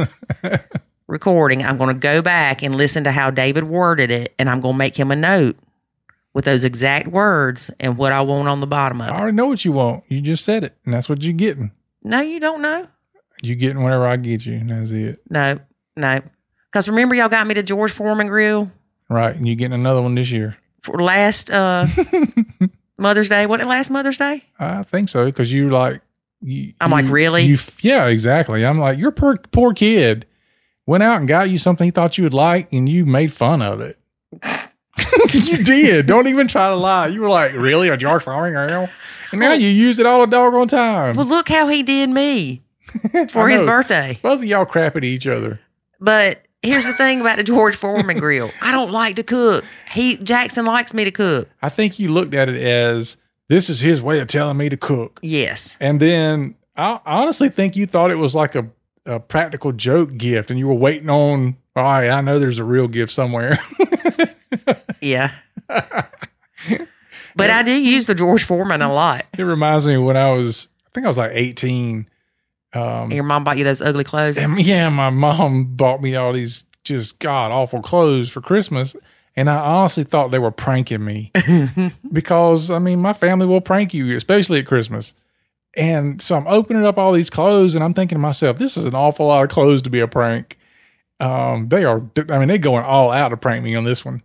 recording, 1.07 1.65
I'm 1.65 1.79
going 1.79 1.95
to 1.95 2.01
go 2.01 2.21
back 2.21 2.63
and 2.63 2.77
listen 2.77 3.05
to 3.05 3.13
how 3.13 3.31
David 3.31 3.65
worded 3.65 4.11
it, 4.11 4.35
and 4.39 4.51
I'm 4.51 4.61
going 4.61 4.75
to 4.75 4.79
make 4.79 4.97
him 4.97 5.11
a 5.11 5.17
note 5.17 5.57
with 6.35 6.45
those 6.45 6.65
exact 6.65 7.09
words 7.09 7.71
and 7.81 7.97
what 7.97 8.13
I 8.13 8.21
want 8.21 8.47
on 8.49 8.61
the 8.61 8.67
bottom 8.67 9.01
of 9.01 9.09
it. 9.09 9.13
I 9.13 9.19
already 9.19 9.37
know 9.37 9.47
what 9.47 9.65
you 9.65 9.73
want. 9.73 10.05
You 10.09 10.21
just 10.21 10.45
said 10.45 10.65
it, 10.65 10.77
and 10.85 10.93
that's 10.93 11.09
what 11.09 11.23
you're 11.23 11.33
getting. 11.33 11.73
No, 12.03 12.21
you 12.21 12.41
don't 12.41 12.61
know. 12.61 12.87
You're 13.43 13.57
getting 13.57 13.83
whatever 13.83 14.07
I 14.07 14.17
get 14.17 14.45
you, 14.45 14.55
and 14.55 14.71
that's 14.71 14.91
it. 14.91 15.21
No, 15.31 15.59
no. 15.97 16.21
Because 16.77 16.91
remember, 16.91 17.15
y'all 17.15 17.31
got 17.31 17.47
me 17.47 17.55
to 17.55 17.63
George 17.63 17.91
Foreman 17.91 18.27
Grill 18.27 18.71
Right, 19.09 19.35
and 19.35 19.47
you're 19.47 19.57
getting 19.57 19.73
another 19.73 20.03
one 20.03 20.15
this 20.15 20.31
year. 20.31 20.59
for 20.83 21.03
last 21.03 21.51
uh, 21.51 21.87
Mother's 22.99 23.31
Day. 23.31 23.47
What, 23.47 23.67
last 23.67 23.89
Mother's 23.89 24.19
Day? 24.19 24.45
I 24.59 24.83
think 24.83 25.09
so 25.09 25.25
because 25.25 25.51
you're 25.51 25.71
like. 25.71 26.03
You, 26.43 26.75
I'm 26.79 26.91
like, 26.91 27.07
really? 27.09 27.45
You, 27.45 27.57
yeah, 27.81 28.09
exactly. 28.09 28.63
I'm 28.67 28.79
like, 28.79 28.99
your 28.99 29.11
poor 29.11 29.39
poor 29.53 29.73
kid 29.73 30.27
went 30.85 31.03
out 31.03 31.17
and 31.17 31.27
got 31.27 31.49
you 31.49 31.57
something 31.57 31.87
he 31.87 31.91
thought 31.91 32.19
you 32.19 32.25
would 32.25 32.35
like, 32.35 32.71
and 32.71 32.87
you 32.87 33.07
made 33.07 33.33
fun 33.33 33.63
of 33.63 33.81
it. 33.81 33.99
you 35.33 35.65
did. 35.65 36.05
Don't 36.05 36.27
even 36.27 36.47
try 36.47 36.69
to 36.69 36.77
lie. 36.77 37.07
You 37.07 37.23
were 37.23 37.31
like, 37.31 37.55
really, 37.55 37.89
a 37.89 37.97
George 37.97 38.23
Foreman 38.23 38.53
grill? 38.53 38.91
And 39.33 39.41
now 39.41 39.55
you 39.55 39.69
use 39.69 39.99
it 39.99 40.05
all 40.05 40.21
the 40.21 40.27
doggone 40.27 40.69
time. 40.69 41.17
Well, 41.17 41.25
look 41.25 41.49
how 41.49 41.69
he 41.69 41.83
did 41.83 42.11
me 42.11 42.61
for 43.31 43.49
his 43.49 43.63
birthday. 43.63 44.19
Both 44.21 44.41
of 44.41 44.45
y'all 44.45 44.67
crap 44.67 44.95
at 44.97 45.05
each 45.05 45.27
other. 45.27 45.59
But 45.99 46.46
here's 46.67 46.87
the 46.87 46.95
thing 46.95 47.21
about 47.21 47.37
the 47.37 47.43
George 47.45 47.77
Foreman 47.77 48.19
grill. 48.19 48.51
I 48.61 48.73
don't 48.73 48.91
like 48.93 49.17
to 49.17 49.23
cook. 49.23 49.65
He 49.91 50.17
Jackson 50.17 50.65
likes 50.65 50.93
me 50.93 51.05
to 51.05 51.11
cook. 51.11 51.49
I 51.63 51.69
think 51.69 51.99
you 51.99 52.13
looked 52.13 52.35
at 52.35 52.49
it 52.49 52.61
as 52.61 53.17
this 53.49 53.71
is 53.71 53.81
his 53.81 54.03
way 54.03 54.21
of 54.21 54.29
telling 54.29 54.57
me 54.57 54.69
to 54.69 54.77
cook. 54.77 55.21
Yes. 55.23 55.77
And 55.81 56.01
then 56.01 56.57
I 56.77 57.01
honestly 57.07 57.49
think 57.49 57.77
you 57.77 57.87
thought 57.87 58.11
it 58.11 58.17
was 58.17 58.35
like 58.35 58.55
a, 58.55 58.69
a 59.07 59.21
practical 59.21 59.73
joke 59.73 60.17
gift 60.17 60.51
and 60.51 60.59
you 60.59 60.67
were 60.67 60.75
waiting 60.75 61.09
on, 61.09 61.57
all 61.75 61.83
right, 61.85 62.11
I 62.11 62.21
know 62.21 62.39
there's 62.39 62.59
a 62.59 62.65
real 62.65 62.89
gift 62.89 63.13
somewhere. 63.13 63.59
Yeah. 65.01 65.33
But 65.69 67.51
I 67.51 67.63
do 67.63 67.71
use 67.71 68.07
the 68.07 68.15
George 68.15 68.45
Foreman 68.45 68.83
a 68.83 68.93
lot. 68.93 69.27
It 69.37 69.43
reminds 69.43 69.85
me 69.85 69.99
when 69.99 70.17
I 70.17 70.33
was, 70.33 70.69
I 70.87 70.91
think 70.95 71.05
I 71.05 71.09
was 71.09 71.19
like 71.19 71.33
18. 71.35 72.09
Um, 72.77 73.05
And 73.05 73.13
your 73.13 73.25
mom 73.25 73.45
bought 73.45 73.59
you 73.59 73.65
those 73.65 73.81
ugly 73.81 74.05
clothes. 74.05 74.39
yeah, 74.59 74.89
my 74.89 75.11
mom 75.11 75.77
bought 75.77 76.03
me 76.03 76.17
all 76.17 76.33
these 76.33 76.65
just 76.85 77.19
god 77.19 77.51
awful 77.51 77.83
clothes 77.83 78.31
for 78.31 78.41
Christmas. 78.41 78.97
And 79.39 79.51
I 79.51 79.57
honestly 79.57 80.05
thought 80.05 80.31
they 80.31 80.39
were 80.39 80.51
pranking 80.51 81.05
me 81.05 81.31
because 82.13 82.71
I 82.71 82.79
mean, 82.79 83.01
my 83.01 83.13
family 83.13 83.47
will 83.47 83.61
prank 83.61 83.93
you, 83.93 84.17
especially 84.17 84.61
at 84.61 84.67
Christmas. 84.67 85.15
And 85.77 86.23
so 86.23 86.37
I'm 86.37 86.47
opening 86.47 86.87
up 86.87 86.97
all 86.97 87.13
these 87.13 87.29
clothes 87.29 87.75
and 87.75 87.85
I'm 87.85 87.93
thinking 87.93 88.17
to 88.17 88.21
myself, 88.21 88.57
this 88.57 88.79
is 88.79 88.87
an 88.87 88.95
awful 88.95 89.27
lot 89.27 89.45
of 89.45 89.51
clothes 89.51 89.83
to 89.83 89.91
be 89.91 90.01
a 90.01 90.09
prank. 90.09 90.59
Um, 91.21 91.69
they 91.69 91.85
are, 91.85 92.03
I 92.31 92.39
mean, 92.39 92.49
they're 92.49 92.57
going 92.59 92.85
all 92.85 93.13
out 93.13 93.29
to 93.29 93.37
prank 93.37 93.63
me 93.63 93.75
on 93.75 93.85
this 93.85 94.05
one. 94.05 94.23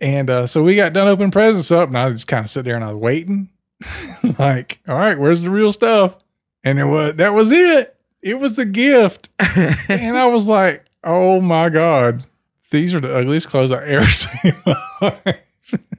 And 0.00 0.28
uh, 0.28 0.46
so 0.48 0.62
we 0.64 0.74
got 0.74 0.92
done 0.92 1.06
opening 1.06 1.30
presents 1.30 1.70
up 1.70 1.88
and 1.88 1.96
I 1.96 2.10
just 2.10 2.26
kind 2.26 2.44
of 2.44 2.50
sit 2.50 2.64
there 2.64 2.74
and 2.74 2.84
I 2.84 2.92
was 2.92 3.00
waiting. 3.00 3.48
like, 4.38 4.80
all 4.88 4.96
right, 4.96 5.18
where's 5.18 5.40
the 5.40 5.50
real 5.50 5.72
stuff? 5.72 6.18
And 6.64 6.78
it 6.78 6.84
was, 6.84 7.14
that 7.16 7.34
was 7.34 7.50
it. 7.50 7.96
It 8.22 8.38
was 8.38 8.54
the 8.54 8.64
gift. 8.64 9.28
and 9.38 10.16
I 10.16 10.26
was 10.26 10.46
like, 10.46 10.84
oh 11.02 11.40
my 11.40 11.68
God, 11.68 12.24
these 12.70 12.94
are 12.94 13.00
the 13.00 13.14
ugliest 13.14 13.48
clothes 13.48 13.70
I 13.72 13.84
ever 13.86 14.06
seen. 14.12 14.52
in 14.54 14.54
my 14.66 14.76
life. 15.26 15.40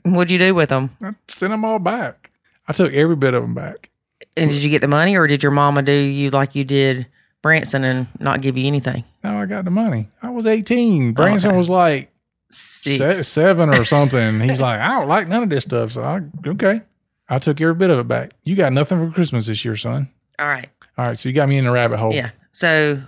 What'd 0.04 0.32
you 0.32 0.40
do 0.40 0.56
with 0.56 0.70
them? 0.70 0.96
I 1.02 1.14
sent 1.28 1.52
them 1.52 1.66
all 1.66 1.80
back. 1.80 2.30
I 2.68 2.74
took 2.74 2.94
every 2.94 3.16
bit 3.16 3.34
of 3.34 3.42
them 3.44 3.54
back. 3.54 3.90
And 4.38 4.50
did 4.50 4.64
you 4.64 4.70
get 4.70 4.82
the 4.82 4.88
money, 4.88 5.16
or 5.18 5.28
did 5.28 5.44
your 5.44 5.52
mama 5.52 5.84
do 5.84 5.92
you 5.92 6.30
like 6.30 6.56
you 6.56 6.64
did 6.64 7.08
Branson 7.42 7.84
and 7.84 8.08
not 8.20 8.42
give 8.42 8.58
you 8.58 8.66
anything? 8.68 9.04
Now 9.24 9.40
I 9.40 9.46
got 9.46 9.66
the 9.66 9.72
money. 9.72 10.10
I 10.22 10.30
was 10.30 10.46
18. 10.46 11.14
Branson 11.14 11.50
Okay. 11.52 11.58
was 11.58 11.70
like 11.70 12.10
Six. 12.50 12.98
se- 12.98 13.24
seven 13.24 13.70
or 13.70 13.84
something. 13.86 14.40
He's 14.40 14.60
like, 14.62 14.80
I 14.80 14.88
don't 15.00 15.08
like 15.08 15.28
none 15.28 15.44
of 15.44 15.50
this 15.50 15.64
stuff. 15.64 15.92
So 15.92 16.04
I, 16.04 16.22
okay. 16.48 16.82
I 17.30 17.40
took 17.40 17.60
every 17.62 17.76
bit 17.76 17.90
of 17.90 18.00
it 18.00 18.08
back. 18.08 18.32
You 18.44 18.56
got 18.56 18.74
nothing 18.74 19.00
for 19.00 19.14
Christmas 19.14 19.48
this 19.48 19.64
year, 19.66 19.76
son. 19.76 20.10
All 20.40 20.48
right. 20.48 20.70
All 20.98 21.06
right. 21.06 21.18
So 21.20 21.30
you 21.30 21.36
got 21.36 21.50
me 21.50 21.58
in 21.58 21.66
the 21.66 21.72
rabbit 21.72 21.98
hole. 21.98 22.14
Yeah. 22.14 22.32
So 22.52 23.02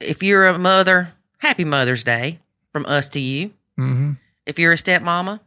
if 0.00 0.22
you're 0.22 0.46
a 0.46 0.58
mother, 0.58 1.12
happy 1.38 1.64
Mother's 1.64 2.04
Day 2.04 2.38
from 2.72 2.86
us 2.86 3.08
to 3.10 3.20
you. 3.20 3.48
Mm-hmm. 3.78 4.12
If 4.46 4.58
you're 4.58 4.72
a 4.72 4.76
stepmama, 4.76 5.40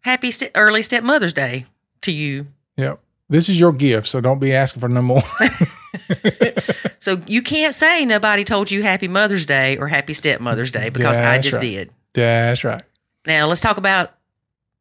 happy 0.00 0.30
ste- 0.30 0.50
early 0.54 0.82
stepmother's 0.82 1.32
day 1.32 1.66
to 2.02 2.12
you. 2.12 2.46
Yep. 2.76 3.00
This 3.28 3.48
is 3.48 3.58
your 3.58 3.72
gift. 3.72 4.08
So 4.08 4.20
don't 4.20 4.38
be 4.38 4.54
asking 4.54 4.80
for 4.80 4.88
no 4.88 5.02
more. 5.02 5.22
So 7.02 7.18
you 7.26 7.42
can't 7.42 7.74
say 7.74 8.04
nobody 8.04 8.44
told 8.44 8.70
you 8.70 8.84
happy 8.84 9.08
Mother's 9.08 9.44
Day 9.44 9.76
or 9.76 9.88
happy 9.88 10.14
stepmother's 10.14 10.70
day 10.70 10.88
because 10.88 11.16
I 11.18 11.40
just 11.40 11.56
right. 11.56 11.60
did. 11.60 11.90
That's 12.12 12.62
right. 12.62 12.84
Now 13.26 13.48
let's 13.48 13.60
talk 13.60 13.76
about 13.76 14.14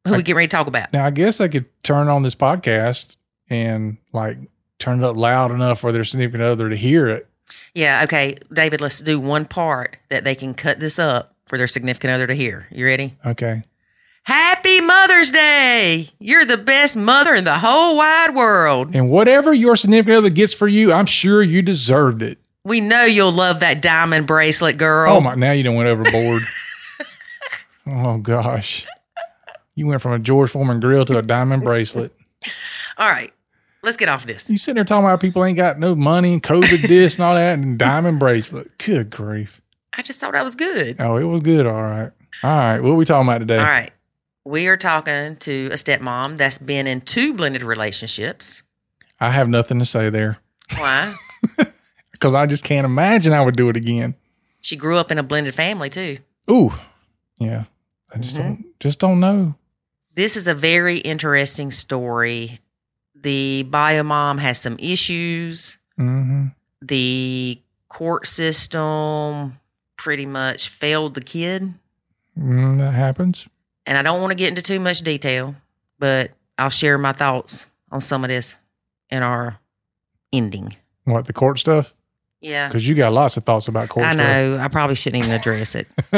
who 0.08 0.14
we 0.18 0.22
get 0.22 0.36
ready 0.36 0.48
to 0.48 0.56
talk 0.56 0.68
about. 0.68 0.94
Now 0.94 1.04
I 1.04 1.10
guess 1.10 1.40
they 1.40 1.50
could 1.50 1.66
turn 1.82 2.10
on 2.10 2.22
this 2.22 2.36
podcast 2.36 3.16
and 3.50 3.98
like 4.14 4.38
turn 4.82 5.00
it 5.00 5.06
up 5.06 5.16
loud 5.16 5.52
enough 5.52 5.80
for 5.80 5.92
their 5.92 6.04
significant 6.04 6.44
other 6.44 6.70
to 6.70 6.76
hear 6.76 7.08
it. 7.08 7.28
Yeah, 7.74 8.04
okay, 8.04 8.38
David, 8.52 8.82
let's 8.82 9.00
do 9.00 9.20
one 9.20 9.46
part 9.46 9.98
that 10.10 10.24
they 10.24 10.36
can 10.36 10.54
cut 10.54 10.80
this 10.80 11.00
up 11.00 11.36
for 11.46 11.58
their 11.58 11.68
significant 11.68 12.12
other 12.12 12.28
to 12.28 12.34
hear. 12.34 12.68
You 12.72 12.86
ready? 12.86 13.16
Okay. 13.26 13.64
Happy 14.24 14.82
Mother's 14.82 15.32
Day! 15.32 16.10
You're 16.20 16.46
the 16.46 16.58
best 16.58 16.96
mother 16.96 17.34
in 17.34 17.44
the 17.44 17.58
whole 17.58 17.98
wide 17.98 18.36
world. 18.36 18.96
And 18.96 19.10
whatever 19.10 19.52
your 19.52 19.76
significant 19.76 20.18
other 20.18 20.30
gets 20.30 20.54
for 20.54 20.68
you, 20.68 20.94
I'm 20.94 21.08
sure 21.08 21.42
you 21.42 21.62
deserved 21.62 22.22
it. 22.22 22.38
We 22.64 22.82
know 22.82 23.04
you'll 23.04 23.32
love 23.32 23.62
that 23.62 23.82
diamond 23.82 24.28
bracelet, 24.28 24.78
girl. 24.78 25.14
Oh 25.14 25.22
my! 25.22 25.34
Now 25.34 25.52
you 25.52 25.64
done 25.64 25.76
went 25.76 25.90
overboard. 25.90 26.44
oh 27.88 28.20
gosh, 28.20 28.86
you 29.74 29.88
went 29.88 30.04
from 30.04 30.12
a 30.12 30.20
George 30.20 30.52
Foreman 30.52 30.80
grill 30.80 31.04
to 31.06 31.18
a 31.18 31.24
diamond 31.24 31.64
bracelet. 31.64 32.16
All 33.00 33.10
right, 33.10 33.34
let's 33.84 33.98
get 33.98 34.10
off 34.10 34.26
this. 34.26 34.50
You 34.50 34.58
sitting 34.58 34.76
there 34.76 34.84
talking 34.84 35.06
about 35.06 35.20
people 35.22 35.44
ain't 35.46 35.58
got 35.58 35.80
no 35.80 35.96
money 35.96 36.34
and 36.34 36.44
COVID 36.44 36.88
this 36.88 37.16
and 37.16 37.24
all 37.24 37.36
that 37.36 37.54
and 37.60 37.78
diamond 37.78 38.20
bracelet. 38.20 38.78
Good 38.78 39.10
grief! 39.10 39.62
I 39.96 40.02
just 40.02 40.20
thought 40.20 40.34
that 40.34 40.44
was 40.44 40.56
good. 40.56 40.98
Oh, 41.00 41.18
it 41.18 41.24
was 41.24 41.42
good. 41.42 41.66
All 41.66 41.74
right, 41.82 42.12
all 42.44 42.50
right. 42.50 42.80
What 42.82 42.92
are 42.92 42.96
we 42.96 43.06
talking 43.06 43.28
about 43.28 43.40
today? 43.40 43.58
All 43.58 43.64
right. 43.64 43.92
We 44.44 44.68
are 44.68 44.78
talking 44.78 45.36
to 45.38 45.68
a 45.72 45.76
stepmom 45.76 46.38
that's 46.38 46.58
been 46.58 46.88
in 46.88 47.02
two 47.02 47.34
blended 47.36 47.62
relationships. 47.62 48.64
I 49.20 49.30
have 49.30 49.48
nothing 49.48 49.78
to 49.78 49.86
say 49.86 50.10
there 50.10 50.40
Why? 50.78 51.14
because 52.12 52.34
I 52.34 52.48
just 52.48 52.64
can't 52.64 52.86
imagine 52.86 53.34
I 53.34 53.42
would 53.44 53.56
do 53.56 53.70
it 53.70 53.76
again. 53.76 54.16
she 54.60 54.76
grew 54.76 54.98
up 54.98 55.12
in 55.12 55.20
a 55.20 55.24
blended 55.24 55.54
family 55.54 55.92
too. 55.92 56.18
Ooh, 56.50 56.74
yeah. 57.38 57.66
I 58.14 58.18
just 58.18 58.36
Mm-hmm. 58.36 58.48
don't 58.48 58.80
just 58.80 58.98
don't 59.00 59.20
know. 59.20 59.54
This 60.16 60.36
is 60.36 60.48
a 60.48 60.56
very 60.56 60.98
interesting 60.98 61.70
story. 61.70 62.60
The 63.22 63.64
bio 63.64 64.04
mom 64.04 64.38
has 64.40 64.60
some 64.60 64.78
issues. 64.80 65.78
hmm 65.98 66.48
The 66.82 67.62
court 67.88 68.28
system 68.28 69.60
pretty 69.98 70.26
much 70.26 70.70
failed 70.70 71.14
the 71.14 71.22
kid. 71.22 71.74
Mm, 72.38 72.80
that 72.80 72.94
happens. 72.94 73.46
And 73.86 73.98
I 73.98 74.02
don't 74.02 74.22
want 74.22 74.32
to 74.32 74.36
get 74.36 74.50
into 74.50 74.62
too 74.62 74.80
much 74.80 75.02
detail, 75.02 75.56
but 76.00 76.32
I'll 76.58 76.70
share 76.70 76.98
my 76.98 77.12
thoughts 77.12 77.68
on 77.92 78.02
some 78.02 78.24
of 78.24 78.30
this 78.30 78.58
in 79.10 79.22
our 79.24 79.60
ending. 80.32 80.76
What 81.04 81.26
the 81.26 81.34
court 81.34 81.60
stuff? 81.60 81.94
Yeah. 82.40 82.68
Because 82.68 82.88
you 82.88 82.96
got 82.96 83.12
lots 83.14 83.38
of 83.38 83.44
thoughts 83.44 83.68
about 83.68 83.90
court 83.90 84.06
I 84.06 84.14
stuff. 84.14 84.26
know. 84.26 84.58
I 84.60 84.68
probably 84.68 84.96
shouldn't 84.96 85.24
even 85.24 85.36
address 85.40 85.76
it. 85.76 85.88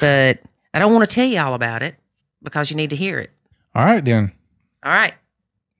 but 0.00 0.38
I 0.72 0.78
don't 0.78 0.94
want 0.94 1.08
to 1.08 1.14
tell 1.14 1.26
you 1.26 1.40
all 1.40 1.54
about 1.54 1.82
it 1.82 1.96
because 2.42 2.70
you 2.70 2.76
need 2.76 2.90
to 2.90 2.96
hear 2.96 3.18
it. 3.18 3.30
All 3.74 3.84
right, 3.84 4.04
then. 4.04 4.32
All 4.84 4.92
right, 4.92 5.14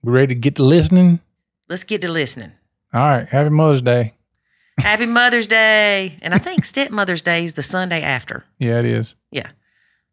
We 0.03 0.13
ready 0.13 0.35
to 0.35 0.41
get 0.41 0.57
to 0.57 0.63
listening? 0.63 1.21
let's 1.69 1.85
get 1.85 2.01
to 2.01 2.09
listening. 2.11 2.53
All 2.95 3.01
right. 3.03 3.29
Happy 3.29 3.51
Mother's 3.51 3.83
Day. 3.83 4.15
Happy 4.79 5.05
Mother's 5.07 5.47
Day. 5.47 6.17
And 6.23 6.35
I 6.35 6.39
think 6.39 6.65
Stepmother's 6.65 7.21
Day 7.21 7.45
is 7.45 7.53
the 7.53 7.63
Sunday 7.63 8.01
after. 8.03 8.45
Yeah, 8.59 8.79
it 8.79 8.87
is. 8.87 9.15
Yeah. 9.31 9.51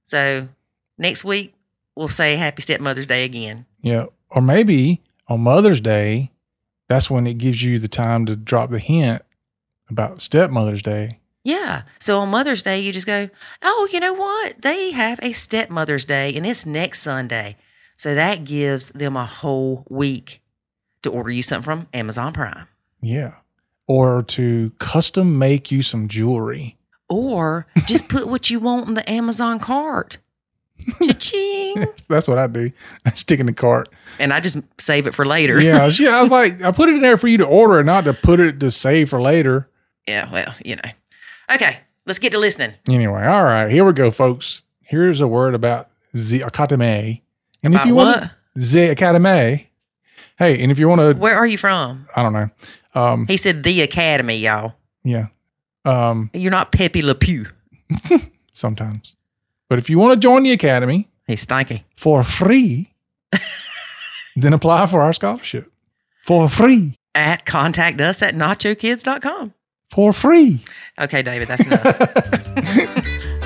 So 0.03 0.49
next 0.97 1.23
week, 1.23 1.53
we'll 1.95 2.09
say 2.09 2.35
Happy 2.35 2.61
Stepmother's 2.61 3.05
Day 3.07 3.23
again. 3.23 3.65
Yeah. 3.81 4.07
Or 4.29 4.41
maybe 4.41 5.01
on 5.29 5.41
Mother's 5.41 5.79
Day, 5.79 6.31
that's 6.89 7.09
when 7.09 7.25
it 7.25 7.35
gives 7.37 7.63
you 7.63 7.79
the 7.79 7.87
time 7.87 8.25
to 8.25 8.35
drop 8.35 8.69
the 8.69 8.79
hint 8.79 9.21
about 9.89 10.21
stepmother's 10.21 10.81
day. 10.81 11.19
Yeah. 11.43 11.83
So 11.99 12.17
on 12.17 12.29
Mother's 12.29 12.61
Day, 12.63 12.79
you 12.81 12.91
just 12.91 13.07
go, 13.07 13.29
oh, 13.61 13.87
you 13.93 13.99
know 14.01 14.13
what? 14.13 14.61
They 14.61 14.91
have 14.91 15.19
a 15.21 15.31
Stepmother's 15.31 16.03
Day 16.05 16.35
and 16.35 16.45
it's 16.45 16.65
next 16.65 17.01
Sunday. 17.01 17.55
So 17.95 18.13
that 18.15 18.43
gives 18.43 18.89
them 18.89 19.15
a 19.15 19.25
whole 19.25 19.85
week 19.89 20.41
to 21.03 21.09
order 21.09 21.31
you 21.31 21.41
something 21.43 21.63
from 21.63 21.87
Amazon 21.93 22.33
Prime. 22.33 22.67
Yeah. 23.01 23.35
Or 23.87 24.23
to 24.23 24.71
custom 24.79 25.37
make 25.37 25.71
you 25.71 25.81
some 25.81 26.07
jewelry. 26.07 26.77
Or 27.07 27.67
just 27.85 28.09
put 28.09 28.27
what 28.27 28.49
you 28.49 28.59
want 28.59 28.87
in 28.87 28.95
the 28.95 29.07
Amazon 29.09 29.59
cart. 29.59 30.17
Cha-ching. 31.03 31.85
That's 32.09 32.27
what 32.27 32.37
I 32.37 32.47
do. 32.47 32.71
I 33.05 33.11
stick 33.11 33.39
in 33.39 33.45
the 33.45 33.53
cart. 33.53 33.89
and 34.19 34.33
I 34.33 34.39
just 34.39 34.57
save 34.79 35.07
it 35.07 35.13
for 35.13 35.25
later. 35.25 35.59
Yeah. 35.61 35.89
yeah. 35.99 36.17
I 36.17 36.21
was 36.21 36.31
like, 36.39 36.61
I 36.61 36.71
put 36.71 36.89
it 36.89 36.95
in 36.95 37.01
there 37.01 37.17
for 37.17 37.27
you 37.27 37.37
to 37.37 37.45
order, 37.45 37.79
and 37.79 37.85
not 37.85 38.05
to 38.05 38.13
put 38.13 38.39
it 38.39 38.59
to 38.59 38.71
save 38.71 39.09
for 39.09 39.21
later. 39.21 39.69
Yeah, 40.07 40.31
well, 40.31 40.53
you 40.63 40.75
know. 40.75 40.89
Okay, 41.51 41.79
let's 42.05 42.19
get 42.19 42.31
to 42.33 42.39
listening. 42.39 42.73
Anyway, 42.89 43.23
all 43.25 43.43
right, 43.43 43.69
here 43.69 43.85
we 43.85 43.93
go, 43.93 44.11
folks. 44.11 44.63
Here's 44.81 45.21
a 45.21 45.27
word 45.27 45.55
about 45.55 45.89
the 46.13 46.41
academy. 46.41 47.23
And 47.65 47.75
if 47.75 47.85
you 47.85 47.95
what? 47.95 48.19
want 48.21 48.31
the 48.55 48.89
academy, 48.89 49.69
hey, 50.37 50.61
and 50.61 50.71
if 50.71 50.79
you 50.79 50.87
want 50.87 51.01
to, 51.01 51.13
Where 51.13 51.35
are 51.35 51.47
you 51.47 51.57
from? 51.57 52.07
I 52.15 52.23
don't 52.23 52.33
know, 52.33 52.49
um, 52.93 53.27
He 53.27 53.37
said 53.37 53.63
the 53.63 53.81
Academy, 53.81 54.37
y'all. 54.37 54.75
yeah, 55.03 55.27
um, 55.83 56.29
You're 56.33 56.51
not 56.51 56.71
Pepe 56.71 57.01
Le 57.01 57.15
Pew. 57.15 57.47
sometimes. 58.51 59.15
But 59.69 59.79
if 59.79 59.89
you 59.89 59.97
want 59.99 60.13
to 60.13 60.25
join 60.25 60.43
the 60.43 60.51
academy 60.51 61.09
He's 61.27 61.41
stinky. 61.41 61.83
for 61.95 62.23
free, 62.23 62.93
then 64.35 64.53
apply 64.53 64.85
for 64.85 65.01
our 65.01 65.13
scholarship 65.13 65.71
for 66.23 66.47
free. 66.49 66.97
At 67.13 67.45
contact 67.45 68.01
us 68.01 68.21
at 68.21 68.35
nachokids.com. 68.35 69.53
For 69.91 70.11
free. 70.13 70.59
Okay, 70.99 71.21
David, 71.21 71.47
that's 71.47 71.65
enough. 71.65 73.01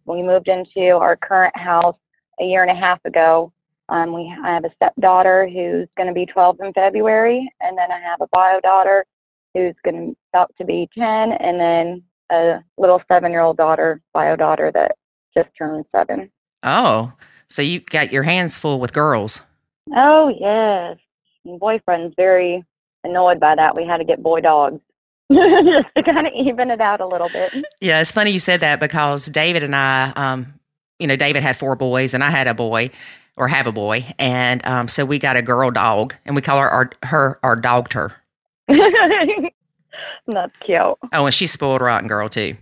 We 0.04 0.22
moved 0.22 0.48
into 0.48 0.96
our 0.96 1.16
current 1.16 1.56
house 1.56 1.96
a 2.38 2.44
year 2.44 2.62
and 2.62 2.70
a 2.70 2.78
half 2.78 3.02
ago. 3.06 3.50
Um, 3.88 4.12
we 4.12 4.30
I 4.44 4.52
have 4.52 4.66
a 4.66 4.74
stepdaughter 4.76 5.48
who's 5.48 5.88
going 5.96 6.08
to 6.08 6.12
be 6.12 6.26
12 6.26 6.60
in 6.60 6.74
February, 6.74 7.50
and 7.62 7.78
then 7.78 7.90
I 7.90 7.98
have 7.98 8.20
a 8.20 8.26
bio 8.30 8.60
daughter 8.60 9.06
who's 9.54 9.74
going 9.84 10.10
to 10.10 10.16
about 10.32 10.52
to 10.58 10.64
be 10.64 10.88
10, 10.96 11.04
and 11.04 11.60
then 11.60 12.02
a 12.30 12.62
little 12.78 13.02
seven-year-old 13.08 13.56
daughter, 13.56 14.00
bio 14.12 14.36
daughter 14.36 14.70
that 14.72 14.92
just 15.36 15.48
turned 15.56 15.84
seven. 15.94 16.30
Oh, 16.62 17.12
so 17.48 17.62
you 17.62 17.80
got 17.80 18.12
your 18.12 18.22
hands 18.22 18.56
full 18.56 18.80
with 18.80 18.92
girls. 18.92 19.40
Oh 19.94 20.28
yes, 20.28 20.98
my 21.44 21.58
boyfriend's 21.58 22.14
very 22.16 22.64
annoyed 23.04 23.40
by 23.40 23.54
that. 23.56 23.76
We 23.76 23.84
had 23.84 23.98
to 23.98 24.04
get 24.04 24.22
boy 24.22 24.40
dogs 24.40 24.80
just 25.32 25.88
to 25.96 26.02
kind 26.02 26.26
of 26.26 26.32
even 26.34 26.70
it 26.70 26.80
out 26.80 27.00
a 27.00 27.06
little 27.06 27.28
bit. 27.28 27.52
Yeah, 27.80 28.00
it's 28.00 28.12
funny 28.12 28.30
you 28.30 28.38
said 28.38 28.60
that 28.60 28.80
because 28.80 29.26
David 29.26 29.62
and 29.62 29.74
I, 29.74 30.12
um, 30.16 30.54
you 30.98 31.06
know, 31.06 31.16
David 31.16 31.42
had 31.42 31.56
four 31.56 31.76
boys 31.76 32.14
and 32.14 32.22
I 32.22 32.30
had 32.30 32.46
a 32.46 32.54
boy 32.54 32.90
or 33.36 33.48
have 33.48 33.66
a 33.66 33.72
boy, 33.72 34.04
and 34.18 34.64
um, 34.66 34.88
so 34.88 35.04
we 35.04 35.18
got 35.18 35.36
a 35.36 35.42
girl 35.42 35.70
dog, 35.70 36.14
and 36.24 36.36
we 36.36 36.42
call 36.42 36.58
her 36.58 36.68
our 36.68 36.90
her 37.02 37.38
our 37.42 37.56
dogged 37.56 37.94
her. 37.94 38.12
That's 40.26 40.52
cute. 40.64 40.78
Oh, 41.12 41.26
and 41.26 41.34
she's 41.34 41.52
spoiled 41.52 41.80
rotten 41.82 42.08
girl 42.08 42.28
too. 42.28 42.56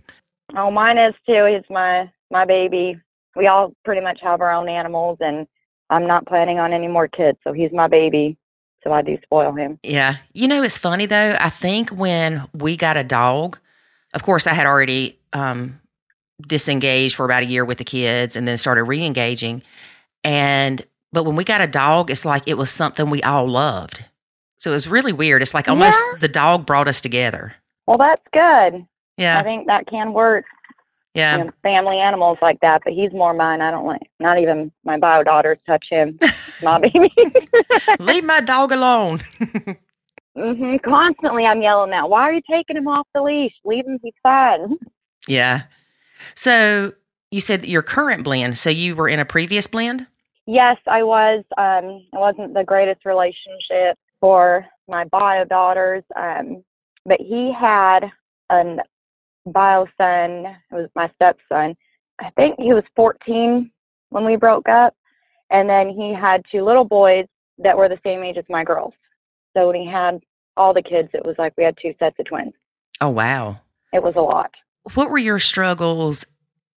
Oh, 0.55 0.71
mine 0.71 0.97
is 0.97 1.13
too. 1.25 1.45
He's 1.45 1.69
my 1.69 2.11
my 2.29 2.45
baby. 2.45 2.99
We 3.35 3.47
all 3.47 3.73
pretty 3.85 4.01
much 4.01 4.19
have 4.21 4.41
our 4.41 4.51
own 4.51 4.67
animals, 4.67 5.17
and 5.21 5.47
I'm 5.89 6.07
not 6.07 6.25
planning 6.25 6.59
on 6.59 6.73
any 6.73 6.87
more 6.87 7.07
kids, 7.07 7.37
so 7.43 7.53
he's 7.53 7.71
my 7.71 7.87
baby. 7.87 8.37
So 8.83 8.91
I 8.91 9.01
do 9.03 9.17
spoil 9.21 9.53
him. 9.53 9.79
Yeah, 9.83 10.17
you 10.33 10.47
know, 10.47 10.63
it's 10.63 10.77
funny 10.77 11.05
though. 11.05 11.37
I 11.39 11.49
think 11.49 11.91
when 11.91 12.47
we 12.53 12.75
got 12.75 12.97
a 12.97 13.03
dog, 13.03 13.59
of 14.13 14.23
course, 14.23 14.47
I 14.47 14.53
had 14.53 14.65
already 14.65 15.19
um, 15.33 15.79
disengaged 16.47 17.15
for 17.15 17.25
about 17.25 17.43
a 17.43 17.45
year 17.45 17.63
with 17.63 17.77
the 17.77 17.83
kids, 17.83 18.35
and 18.35 18.47
then 18.47 18.57
started 18.57 18.83
re-engaging. 18.83 19.61
And 20.23 20.85
but 21.13 21.23
when 21.23 21.35
we 21.35 21.43
got 21.43 21.61
a 21.61 21.67
dog, 21.67 22.09
it's 22.09 22.25
like 22.25 22.47
it 22.47 22.57
was 22.57 22.71
something 22.71 23.09
we 23.09 23.21
all 23.23 23.47
loved. 23.47 24.03
So 24.61 24.69
it 24.69 24.73
was 24.73 24.87
really 24.87 25.11
weird. 25.11 25.41
It's 25.41 25.55
like 25.55 25.67
almost 25.67 25.97
Yeah. 26.11 26.19
the 26.19 26.27
dog 26.27 26.67
brought 26.67 26.87
us 26.87 27.01
together. 27.01 27.55
Well, 27.87 27.97
that's 27.97 28.21
good. 28.31 28.85
Yeah. 29.17 29.39
I 29.39 29.43
think 29.43 29.65
that 29.65 29.87
can 29.87 30.13
work. 30.13 30.45
yeah. 31.15 31.39
you 31.39 31.43
know, 31.45 31.51
family 31.63 31.97
animals 31.97 32.37
like 32.43 32.59
that, 32.59 32.81
but 32.83 32.93
he's 32.93 33.11
more 33.11 33.33
mine. 33.33 33.59
I 33.61 33.71
don't 33.71 33.87
like 33.87 34.03
not 34.19 34.37
even 34.37 34.71
my 34.85 34.99
bio 34.99 35.23
daughters 35.23 35.57
touch 35.65 35.87
him. 35.89 36.19
My 36.61 36.79
baby. 36.79 37.11
Leave 37.99 38.23
my 38.23 38.39
dog 38.39 38.71
alone. 38.71 39.21
hmm 40.37 40.75
Constantly, 40.85 41.43
I'm 41.43 41.63
yelling 41.63 41.91
out, 41.91 42.11
"Why 42.11 42.21
are 42.21 42.33
you 42.33 42.41
taking 42.47 42.77
him 42.77 42.87
off 42.87 43.07
the 43.15 43.23
leash? 43.23 43.53
Leave 43.65 43.87
him. 43.87 43.97
He's 44.03 44.13
fine." 44.21 44.77
yeah. 45.27 45.63
So 46.35 46.93
you 47.31 47.39
said 47.39 47.63
that 47.63 47.67
your 47.67 47.81
current 47.81 48.23
blend. 48.23 48.59
So 48.59 48.69
you 48.69 48.95
were 48.95 49.09
in 49.09 49.19
a 49.19 49.25
previous 49.25 49.65
blend. 49.65 50.05
Yes, 50.45 50.77
I 50.85 51.01
was. 51.01 51.43
Um, 51.57 52.05
it 52.13 52.19
wasn't 52.19 52.53
the 52.53 52.63
greatest 52.63 53.05
relationship 53.05 53.97
for 54.21 54.65
my 54.87 55.03
bio 55.05 55.43
daughters, 55.43 56.03
um, 56.15 56.63
but 57.05 57.19
he 57.19 57.51
had 57.59 58.01
a 58.49 58.77
bio 59.45 59.85
son. 59.97 60.45
It 60.71 60.75
was 60.75 60.89
my 60.95 61.11
stepson. 61.15 61.75
I 62.19 62.29
think 62.37 62.55
he 62.57 62.73
was 62.73 62.83
14 62.95 63.69
when 64.09 64.25
we 64.25 64.35
broke 64.37 64.69
up, 64.69 64.95
and 65.49 65.67
then 65.67 65.89
he 65.89 66.13
had 66.13 66.45
two 66.51 66.63
little 66.63 66.85
boys 66.85 67.25
that 67.57 67.77
were 67.77 67.89
the 67.89 67.99
same 68.05 68.23
age 68.23 68.37
as 68.37 68.45
my 68.47 68.63
girls. 68.63 68.93
So 69.55 69.67
when 69.67 69.75
he 69.75 69.87
had 69.87 70.19
all 70.55 70.73
the 70.73 70.83
kids, 70.83 71.09
it 71.13 71.25
was 71.25 71.35
like 71.37 71.53
we 71.57 71.63
had 71.63 71.75
two 71.81 71.93
sets 71.99 72.15
of 72.19 72.25
twins. 72.25 72.53
Oh 73.01 73.09
wow. 73.09 73.59
It 73.91 74.03
was 74.03 74.13
a 74.15 74.21
lot. 74.21 74.51
What 74.93 75.09
were 75.09 75.17
your 75.17 75.39
struggles 75.39 76.25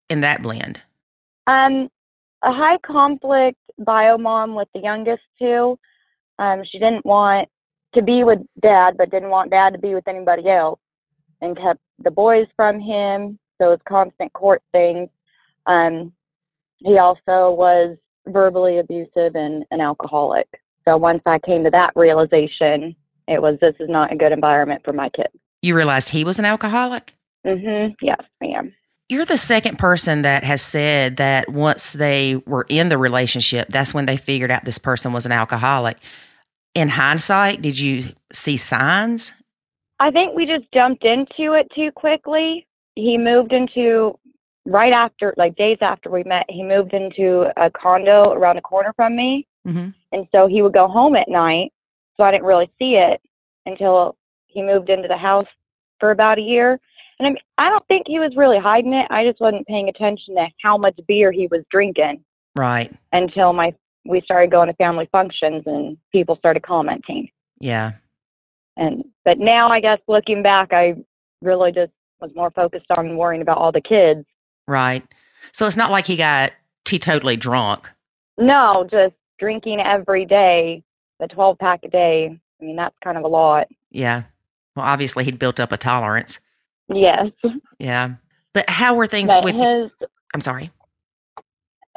in 0.08 0.22
that 0.22 0.42
blend? 0.42 0.82
Um, 1.46 1.88
a 2.42 2.52
high 2.52 2.78
conflict 2.84 3.58
bio 3.78 4.18
mom 4.18 4.54
with 4.54 4.68
the 4.74 4.80
youngest 4.80 5.22
two. 5.38 5.78
Um, 6.38 6.62
she 6.70 6.78
didn't 6.78 7.06
want 7.06 7.48
to 7.94 8.02
be 8.02 8.24
with 8.24 8.40
dad, 8.60 8.96
but 8.96 9.10
didn't 9.10 9.30
want 9.30 9.50
dad 9.50 9.72
to 9.72 9.78
be 9.78 9.94
with 9.94 10.06
anybody 10.08 10.48
else, 10.48 10.80
and 11.40 11.56
kept 11.56 11.80
the 12.02 12.10
boys 12.10 12.46
from 12.56 12.80
him. 12.80 13.38
So 13.58 13.66
it 13.66 13.70
was 13.70 13.80
constant 13.88 14.32
court 14.32 14.62
things. 14.72 15.08
Um, 15.66 16.12
he 16.78 16.98
also 16.98 17.52
was 17.52 17.96
verbally 18.26 18.78
abusive 18.78 19.34
and 19.34 19.64
an 19.70 19.80
alcoholic. 19.80 20.48
So 20.84 20.96
once 20.96 21.22
I 21.24 21.38
came 21.38 21.64
to 21.64 21.70
that 21.70 21.92
realization, 21.94 22.96
it 23.28 23.40
was 23.40 23.58
this 23.60 23.74
is 23.80 23.88
not 23.88 24.12
a 24.12 24.16
good 24.16 24.32
environment 24.32 24.82
for 24.84 24.92
my 24.92 25.08
kids. 25.10 25.34
You 25.62 25.74
realized 25.76 26.10
he 26.10 26.24
was 26.24 26.38
an 26.38 26.44
alcoholic? 26.44 27.14
Mhm. 27.46 27.94
Yes, 28.02 28.20
ma'am. 28.40 28.74
You're 29.08 29.26
the 29.26 29.38
second 29.38 29.78
person 29.78 30.22
that 30.22 30.44
has 30.44 30.62
said 30.62 31.16
that 31.16 31.50
once 31.50 31.92
they 31.92 32.36
were 32.46 32.66
in 32.68 32.88
the 32.88 32.96
relationship, 32.96 33.68
that's 33.68 33.92
when 33.92 34.06
they 34.06 34.16
figured 34.16 34.50
out 34.50 34.64
this 34.64 34.78
person 34.78 35.12
was 35.12 35.26
an 35.26 35.32
alcoholic. 35.32 35.98
In 36.74 36.88
hindsight, 36.88 37.60
did 37.60 37.78
you 37.78 38.12
see 38.32 38.56
signs? 38.56 39.32
I 40.00 40.10
think 40.10 40.34
we 40.34 40.46
just 40.46 40.64
jumped 40.72 41.04
into 41.04 41.52
it 41.52 41.70
too 41.74 41.90
quickly. 41.92 42.66
He 42.94 43.18
moved 43.18 43.52
into 43.52 44.18
right 44.64 44.92
after, 44.92 45.34
like 45.36 45.54
days 45.56 45.78
after 45.80 46.10
we 46.10 46.24
met, 46.24 46.46
he 46.48 46.62
moved 46.62 46.94
into 46.94 47.46
a 47.56 47.70
condo 47.70 48.32
around 48.32 48.56
the 48.56 48.62
corner 48.62 48.92
from 48.96 49.14
me. 49.14 49.46
Mm-hmm. 49.66 49.90
And 50.12 50.26
so 50.32 50.46
he 50.46 50.62
would 50.62 50.72
go 50.72 50.88
home 50.88 51.14
at 51.14 51.28
night. 51.28 51.72
So 52.16 52.24
I 52.24 52.30
didn't 52.30 52.46
really 52.46 52.70
see 52.78 52.94
it 52.94 53.20
until 53.66 54.16
he 54.46 54.62
moved 54.62 54.88
into 54.88 55.08
the 55.08 55.16
house 55.16 55.46
for 56.00 56.10
about 56.10 56.38
a 56.38 56.42
year. 56.42 56.80
And 57.18 57.26
I, 57.26 57.30
mean, 57.30 57.38
I 57.58 57.68
don't 57.70 57.86
think 57.86 58.06
he 58.06 58.18
was 58.18 58.34
really 58.36 58.58
hiding 58.58 58.92
it. 58.92 59.06
I 59.10 59.24
just 59.24 59.40
wasn't 59.40 59.66
paying 59.66 59.88
attention 59.88 60.34
to 60.34 60.46
how 60.62 60.76
much 60.76 60.98
beer 61.06 61.30
he 61.32 61.46
was 61.50 61.62
drinking 61.70 62.24
Right. 62.56 62.92
until 63.12 63.52
my 63.52 63.74
we 64.06 64.20
started 64.20 64.50
going 64.50 64.68
to 64.68 64.74
family 64.74 65.08
functions 65.10 65.62
and 65.66 65.96
people 66.12 66.36
started 66.36 66.62
commenting. 66.62 67.30
Yeah. 67.58 67.92
And 68.76 69.04
but 69.24 69.38
now 69.38 69.70
I 69.70 69.80
guess 69.80 69.98
looking 70.08 70.42
back, 70.42 70.72
I 70.72 70.94
really 71.40 71.72
just 71.72 71.92
was 72.20 72.30
more 72.34 72.50
focused 72.50 72.90
on 72.90 73.16
worrying 73.16 73.40
about 73.42 73.58
all 73.58 73.72
the 73.72 73.80
kids. 73.80 74.26
Right. 74.68 75.02
So 75.52 75.66
it's 75.66 75.76
not 75.76 75.90
like 75.90 76.06
he 76.06 76.16
got 76.16 76.52
teetotally 76.84 77.38
drunk. 77.38 77.90
No, 78.38 78.86
just 78.90 79.14
drinking 79.38 79.80
every 79.80 80.24
day, 80.26 80.82
the 81.20 81.28
12 81.28 81.58
pack 81.58 81.80
a 81.84 81.88
day. 81.88 82.38
I 82.60 82.64
mean, 82.64 82.76
that's 82.76 82.96
kind 83.02 83.16
of 83.16 83.24
a 83.24 83.28
lot. 83.28 83.68
Yeah. 83.90 84.24
Well, 84.76 84.84
obviously 84.84 85.24
he'd 85.24 85.38
built 85.38 85.60
up 85.60 85.72
a 85.72 85.76
tolerance. 85.76 86.40
Yes. 86.92 87.30
Yeah. 87.78 88.14
But 88.52 88.68
how 88.68 88.94
were 88.94 89.06
things 89.06 89.30
But 89.30 89.44
with 89.44 89.56
his, 89.56 89.90
I'm 90.32 90.40
sorry. 90.40 90.70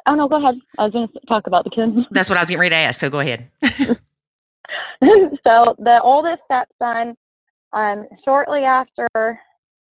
oh 0.05 0.15
no, 0.15 0.27
go 0.27 0.37
ahead. 0.37 0.55
I 0.77 0.83
was 0.83 0.93
going 0.93 1.07
to 1.07 1.19
talk 1.27 1.47
about 1.47 1.63
the 1.63 1.69
kids. 1.69 2.07
That's 2.11 2.29
what 2.29 2.37
I 2.37 2.41
was 2.41 2.49
getting 2.49 2.61
ready 2.61 2.71
to 2.71 2.77
ask. 2.77 2.99
So 2.99 3.09
go 3.09 3.19
ahead. 3.19 3.49
so 3.61 5.75
the 5.79 5.99
oldest 6.03 6.41
stepson, 6.45 7.15
um, 7.73 8.07
shortly 8.25 8.61
after 8.61 9.07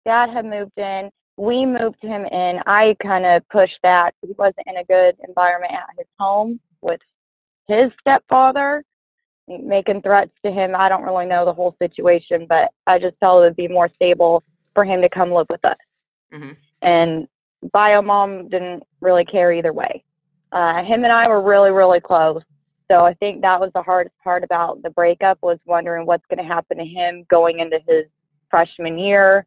dad 0.07 0.31
had 0.33 0.45
moved 0.45 0.73
in, 0.77 1.11
we 1.37 1.67
moved 1.67 1.97
him 2.01 2.25
in. 2.27 2.61
I 2.67 2.97
kind 3.03 3.27
of 3.27 3.43
pushed 3.51 3.79
that. 3.83 4.13
He 4.23 4.33
wasn't 4.39 4.67
in 4.67 4.77
a 4.77 4.85
good 4.85 5.17
environment 5.27 5.73
at 5.73 5.89
his 5.99 6.07
home 6.19 6.61
with 6.81 7.01
his 7.67 7.91
stepfather, 8.01 8.85
making 9.49 10.03
threats 10.03 10.31
to 10.45 10.53
him. 10.53 10.75
I 10.77 10.89
don't 10.89 11.03
really 11.03 11.27
know 11.27 11.45
the 11.45 11.53
whole 11.53 11.75
situation, 11.83 12.47
but 12.49 12.69
I 12.87 12.99
just 12.99 13.17
felt 13.19 13.43
it 13.43 13.47
would 13.47 13.57
be 13.57 13.69
more 13.69 13.91
stable 13.95 14.43
for 14.75 14.85
him 14.85 15.03
to 15.03 15.09
come 15.09 15.31
live 15.33 15.47
with 15.51 15.65
us. 15.65 15.77
Mhm. 16.33 16.57
And 16.83 17.29
bio 17.73 18.03
mom 18.03 18.49
didn't 18.49 18.83
really 19.01 19.25
care 19.25 19.53
either 19.53 19.73
way. 19.73 20.05
Uh, 20.53 20.83
him 20.85 21.05
and 21.05 21.13
I 21.13 21.29
were 21.29 21.41
really, 21.41 21.71
really 21.71 22.01
close. 22.01 22.43
So 22.91 23.05
I 23.05 23.15
think 23.15 23.41
that 23.41 23.61
was 23.61 23.71
the 23.75 23.83
hardest 23.83 24.15
part 24.23 24.45
about 24.45 24.83
the 24.83 24.91
breakup 24.91 25.39
was 25.43 25.59
wondering 25.65 26.07
what's 26.07 26.27
going 26.27 26.39
to 26.39 26.45
happen 26.55 26.77
to 26.79 26.85
him 26.85 27.25
going 27.31 27.61
into 27.61 27.79
his 27.89 28.05
freshman 28.51 28.99
year, 28.99 29.47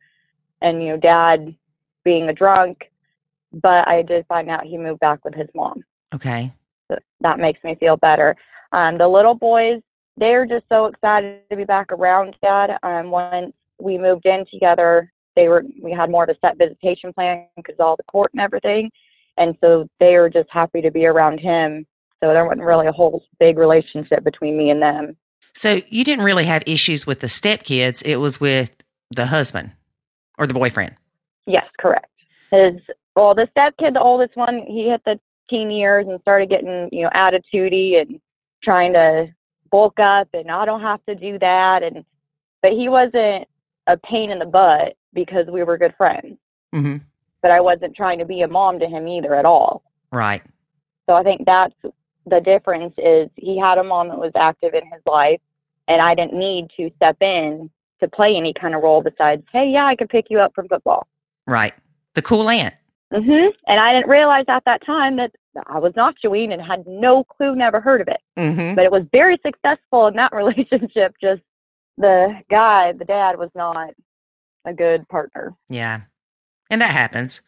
and 0.62 0.82
you 0.82 0.90
know, 0.90 0.98
dad 0.98 1.56
being 2.04 2.30
a 2.30 2.34
drunk. 2.34 2.90
But 3.54 3.88
I 3.88 4.02
did 4.02 4.26
find 4.28 4.50
out 4.50 4.66
he 4.66 4.78
moved 4.78 5.00
back 5.00 5.24
with 5.24 5.34
his 5.34 5.48
mom. 5.54 5.84
Okay. 6.13 6.52
So 6.90 6.98
that 7.22 7.40
makes 7.40 7.63
me 7.63 7.76
feel 7.76 7.96
better. 7.98 8.36
Um, 8.72 8.98
the 8.98 9.08
little 9.08 9.36
boys, 9.36 9.82
they're 10.18 10.46
just 10.46 10.66
so 10.68 10.86
excited 10.86 11.42
to 11.50 11.56
be 11.56 11.63
back 11.63 11.92
around 11.92 12.36
dad. 12.42 12.78
Um, 12.84 13.12
once 13.12 13.54
we 13.80 13.98
moved 13.98 14.26
in 14.26 14.46
together, 14.52 15.12
they 15.38 15.47
were 15.47 15.63
we 15.82 15.91
had 15.91 16.10
more 16.10 16.23
of 16.23 16.30
a 16.30 16.36
set 16.41 16.58
visitation 16.58 17.13
plan 17.13 17.45
because 17.56 17.76
all 17.80 17.95
the 17.95 18.04
court 18.04 18.32
and 18.34 18.41
everything, 18.41 18.89
and 19.38 19.56
so 19.62 19.88
they 20.00 20.15
were 20.15 20.30
just 20.30 20.50
happy 20.52 20.82
to 20.82 20.91
be 20.91 21.06
around 21.06 21.39
him. 21.39 21.86
So 22.19 22.34
there 22.34 22.43
wasn't 22.43 22.65
really 22.65 22.88
a 22.88 22.91
whole 22.91 23.23
big 23.39 23.58
relationship 23.58 24.23
between 24.23 24.58
me 24.58 24.71
and 24.71 24.82
them. 24.82 25.15
So 25.54 25.82
you 25.88 26.04
didn't 26.04 26.26
really 26.26 26.45
have 26.45 26.63
issues 26.65 27.06
with 27.06 27.19
the 27.19 27.28
stepkids. 27.28 28.02
It 28.04 28.17
was 28.17 28.41
with 28.41 28.71
the 29.12 29.28
husband 29.28 29.71
or 30.39 30.47
the 30.47 30.56
boyfriend. 30.56 30.95
Yes, 31.45 31.65
correct. 31.80 32.12
His 32.52 32.73
well, 33.15 33.36
the 33.36 33.47
step 33.52 33.76
kid, 33.80 33.93
the 33.93 34.02
oldest 34.02 34.36
one, 34.36 34.63
he 34.67 34.89
hit 34.89 35.02
the 35.06 35.19
teen 35.50 35.71
years 35.71 36.08
and 36.08 36.19
started 36.21 36.50
getting, 36.50 36.89
you 36.91 37.04
know, 37.04 37.10
attitudey 37.15 38.02
and 38.02 38.19
trying 38.63 38.93
to 38.93 39.28
bulk 39.69 40.00
up 40.00 40.30
and 40.34 40.50
I 40.50 40.65
don't 40.65 40.82
have 40.82 41.06
to 41.06 41.15
do 41.15 41.38
that 41.39 41.84
and 41.84 42.04
but 42.62 42.71
he 42.71 42.89
wasn't 42.89 43.47
a 43.88 43.97
pain 43.97 44.32
in 44.32 44.39
the 44.39 44.45
butt 44.45 44.95
because 45.13 45.47
we 45.47 45.63
were 45.63 45.78
good 45.78 45.95
friends. 45.97 46.38
hmm 46.73 46.97
But 47.41 47.52
I 47.52 47.62
wasn't 47.62 47.95
trying 47.95 48.19
to 48.19 48.26
be 48.26 48.41
a 48.41 48.47
mom 48.47 48.80
to 48.80 48.88
him 48.88 49.08
either 49.08 49.36
at 49.36 49.45
all. 49.45 49.84
Right. 50.12 50.41
So 51.10 51.15
I 51.15 51.23
think 51.23 51.45
that's 51.45 51.73
the 52.26 52.41
difference 52.41 52.93
is 52.97 53.30
he 53.36 53.58
had 53.58 53.78
a 53.78 53.84
mom 53.84 54.10
that 54.10 54.19
was 54.19 54.32
active 54.36 54.73
in 54.73 54.84
his 54.91 55.02
life 55.06 55.39
and 55.88 56.02
I 56.02 56.15
didn't 56.15 56.38
need 56.38 56.67
to 56.78 56.91
step 56.97 57.17
in 57.21 57.69
to 58.02 58.08
play 58.08 58.36
any 58.36 58.54
kind 58.54 58.76
of 58.76 58.84
role 58.84 59.02
besides, 59.02 59.43
hey, 59.52 59.69
yeah, 59.71 59.86
I 59.86 59.95
can 59.95 60.08
pick 60.08 60.26
you 60.30 60.39
up 60.39 60.54
from 60.54 60.67
football. 60.67 61.08
Right. 61.45 61.73
The 62.13 62.21
cool 62.21 62.50
aunt. 62.50 62.76
Mm-hmm. 63.13 63.50
And 63.67 63.80
I 63.80 63.93
didn't 63.93 64.10
realize 64.10 64.45
at 64.50 64.65
that 64.65 64.86
time 64.86 65.15
that 65.17 65.32
I 65.67 65.80
was 65.80 65.93
nachoing 65.93 66.52
and 66.52 66.62
had 66.62 66.86
no 66.86 67.23
clue, 67.23 67.56
never 67.56 67.80
heard 67.80 68.02
of 68.02 68.10
it. 68.10 68.19
hmm 68.38 68.76
But 68.76 68.84
it 68.84 68.91
was 68.91 69.04
very 69.12 69.39
successful 69.45 70.08
in 70.08 70.15
that 70.15 70.32
relationship. 70.36 71.15
Just 71.21 71.41
the 71.98 72.42
guy, 72.50 72.94
the 72.94 73.06
dad, 73.06 73.38
was 73.38 73.50
not 73.56 73.94
a 74.66 74.74
good 74.74 75.08
partner. 75.10 75.56
Yeah. 75.70 76.02
And 76.70 76.82
that 76.82 76.92
happens. 76.92 77.42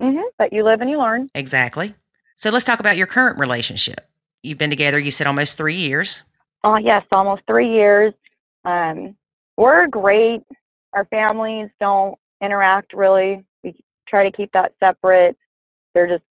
hmm 0.00 0.20
But 0.38 0.52
you 0.52 0.64
live 0.64 0.80
and 0.80 0.90
you 0.90 0.98
learn. 0.98 1.28
Exactly. 1.34 1.94
So 2.34 2.50
let's 2.50 2.64
talk 2.64 2.80
about 2.80 2.96
your 2.96 3.06
current 3.06 3.38
relationship. 3.38 4.08
You've 4.42 4.58
been 4.58 4.70
together, 4.70 4.98
you 4.98 5.10
said 5.10 5.26
almost 5.26 5.56
three 5.56 5.76
years. 5.76 6.22
Oh 6.62 6.76
yes, 6.76 7.04
almost 7.10 7.42
three 7.46 7.72
years. 7.72 8.12
Um, 8.64 9.16
we're 9.56 9.86
great. 9.86 10.42
Our 10.92 11.06
families 11.06 11.70
don't 11.80 12.18
interact 12.42 12.92
really. 12.92 13.44
We 13.64 13.82
try 14.08 14.28
to 14.28 14.36
keep 14.36 14.52
that 14.52 14.72
separate. 14.80 15.36
They're 15.94 16.08
just 16.08 16.24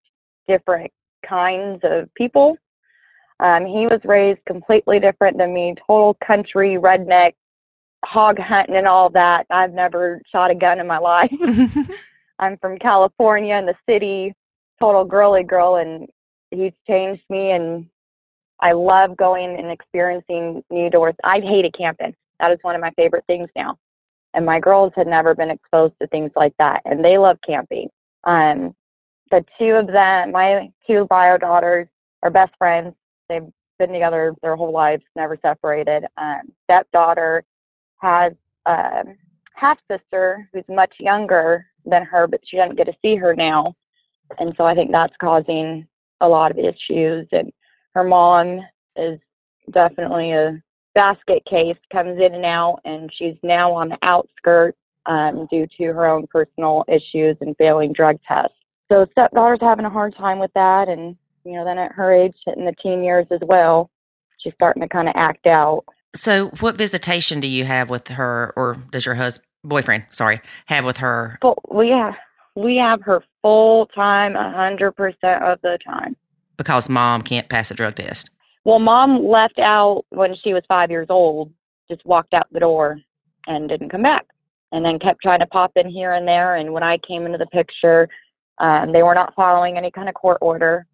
different 0.47 0.91
kinds 1.27 1.81
of 1.83 2.13
people. 2.13 2.57
Um, 3.39 3.65
he 3.65 3.87
was 3.87 3.99
raised 4.05 4.39
completely 4.45 4.99
different 4.99 5.37
than 5.37 5.53
me, 5.53 5.75
total 5.87 6.15
country 6.25 6.77
redneck, 6.79 7.33
hog 8.05 8.39
hunting 8.39 8.75
and 8.75 8.87
all 8.87 9.09
that. 9.09 9.45
I've 9.49 9.73
never 9.73 10.21
shot 10.31 10.51
a 10.51 10.55
gun 10.55 10.79
in 10.79 10.87
my 10.87 10.99
life. 10.99 11.31
I'm 12.39 12.57
from 12.57 12.77
California 12.79 13.55
in 13.55 13.65
the 13.65 13.75
city, 13.87 14.33
total 14.79 15.05
girly 15.05 15.43
girl, 15.43 15.75
and 15.77 16.07
he's 16.51 16.73
changed 16.87 17.23
me. 17.29 17.51
And 17.51 17.87
I 18.59 18.73
love 18.73 19.17
going 19.17 19.57
and 19.57 19.71
experiencing 19.71 20.63
new 20.69 20.89
doors. 20.89 21.15
I 21.23 21.39
hated 21.39 21.75
camping. 21.77 22.15
That 22.39 22.51
is 22.51 22.59
one 22.61 22.75
of 22.75 22.81
my 22.81 22.91
favorite 22.91 23.25
things 23.27 23.49
now. 23.55 23.77
And 24.33 24.45
my 24.45 24.59
girls 24.59 24.91
had 24.95 25.07
never 25.07 25.33
been 25.33 25.49
exposed 25.49 25.93
to 26.01 26.07
things 26.07 26.31
like 26.35 26.53
that, 26.59 26.81
and 26.83 27.03
they 27.03 27.17
love 27.17 27.37
camping. 27.45 27.89
Um, 28.25 28.75
the 29.31 29.45
two 29.57 29.71
of 29.71 29.87
them, 29.87 30.31
my 30.31 30.69
two 30.85 31.07
bio 31.09 31.37
daughters, 31.37 31.87
are 32.21 32.29
best 32.29 32.51
friends. 32.57 32.93
They've 33.29 33.47
been 33.79 33.93
together 33.93 34.33
their 34.41 34.57
whole 34.57 34.73
lives, 34.73 35.03
never 35.15 35.37
separated. 35.41 36.05
Um, 36.17 36.51
stepdaughter 36.65 37.43
has 37.97 38.33
a 38.65 39.03
half 39.53 39.77
sister 39.89 40.49
who's 40.53 40.63
much 40.67 40.93
younger 40.99 41.65
than 41.85 42.03
her, 42.03 42.27
but 42.27 42.41
she 42.45 42.57
doesn't 42.57 42.77
get 42.77 42.85
to 42.85 42.93
see 43.01 43.15
her 43.15 43.35
now. 43.35 43.75
And 44.39 44.53
so 44.57 44.65
I 44.65 44.73
think 44.73 44.91
that's 44.91 45.13
causing 45.19 45.87
a 46.21 46.27
lot 46.27 46.51
of 46.51 46.57
issues. 46.57 47.27
And 47.31 47.51
her 47.93 48.03
mom 48.03 48.61
is 48.95 49.19
definitely 49.71 50.31
a 50.31 50.61
basket 50.93 51.43
case, 51.49 51.77
comes 51.91 52.19
in 52.19 52.33
and 52.33 52.45
out, 52.45 52.79
and 52.85 53.11
she's 53.15 53.35
now 53.43 53.71
on 53.71 53.89
the 53.89 53.97
outskirts 54.01 54.77
um, 55.05 55.47
due 55.51 55.67
to 55.77 55.83
her 55.93 56.07
own 56.07 56.25
personal 56.27 56.83
issues 56.87 57.37
and 57.41 57.55
failing 57.57 57.93
drug 57.93 58.17
tests. 58.27 58.55
So 58.91 59.05
stepdaughter's 59.11 59.59
having 59.61 59.85
a 59.85 59.89
hard 59.89 60.15
time 60.15 60.39
with 60.39 60.51
that, 60.55 60.87
and 60.87 61.15
you 61.43 61.53
know, 61.53 61.65
then 61.65 61.77
at 61.77 61.91
her 61.91 62.13
age, 62.13 62.33
hitting 62.45 62.65
the 62.65 62.73
teen 62.81 63.03
years 63.03 63.27
as 63.31 63.39
well, 63.43 63.89
she's 64.39 64.53
starting 64.53 64.81
to 64.81 64.89
kind 64.89 65.07
of 65.07 65.13
act 65.15 65.45
out. 65.45 65.83
So, 66.15 66.47
what 66.61 66.75
visitation 66.75 67.41
do 67.41 67.47
you 67.47 67.65
have 67.65 67.89
with 67.89 68.07
her, 68.07 68.53
or 68.55 68.77
does 68.91 69.05
your 69.05 69.15
husband, 69.15 69.45
boyfriend, 69.63 70.05
sorry, 70.09 70.41
have 70.67 70.85
with 70.85 70.97
her? 70.97 71.37
Well, 71.41 71.57
we 71.69 71.89
have 71.89 72.15
we 72.55 72.77
have 72.77 73.01
her 73.01 73.21
full 73.41 73.87
time, 73.87 74.35
a 74.35 74.51
hundred 74.51 74.93
percent 74.93 75.43
of 75.43 75.59
the 75.61 75.77
time. 75.85 76.15
Because 76.57 76.89
mom 76.89 77.21
can't 77.21 77.49
pass 77.49 77.69
a 77.69 77.73
drug 77.73 77.95
test. 77.95 78.29
Well, 78.63 78.79
mom 78.79 79.25
left 79.25 79.59
out 79.59 80.05
when 80.09 80.35
she 80.41 80.53
was 80.53 80.63
five 80.69 80.89
years 80.89 81.07
old, 81.09 81.51
just 81.91 82.05
walked 82.05 82.33
out 82.33 82.47
the 82.51 82.61
door 82.61 82.99
and 83.45 83.67
didn't 83.67 83.89
come 83.89 84.03
back. 84.03 84.25
And 84.71 84.83
then 84.83 84.99
kept 84.99 85.21
trying 85.21 85.39
to 85.39 85.45
pop 85.45 85.73
in 85.75 85.89
here 85.89 86.13
and 86.13 86.27
there. 86.27 86.55
And 86.55 86.73
when 86.73 86.81
I 86.81 86.97
came 86.97 87.25
into 87.25 87.37
the 87.37 87.45
picture, 87.45 88.09
um, 88.57 88.93
they 88.93 89.03
were 89.03 89.13
not 89.13 89.35
following 89.35 89.77
any 89.77 89.91
kind 89.91 90.09
of 90.09 90.15
court 90.15 90.37
order. 90.41 90.87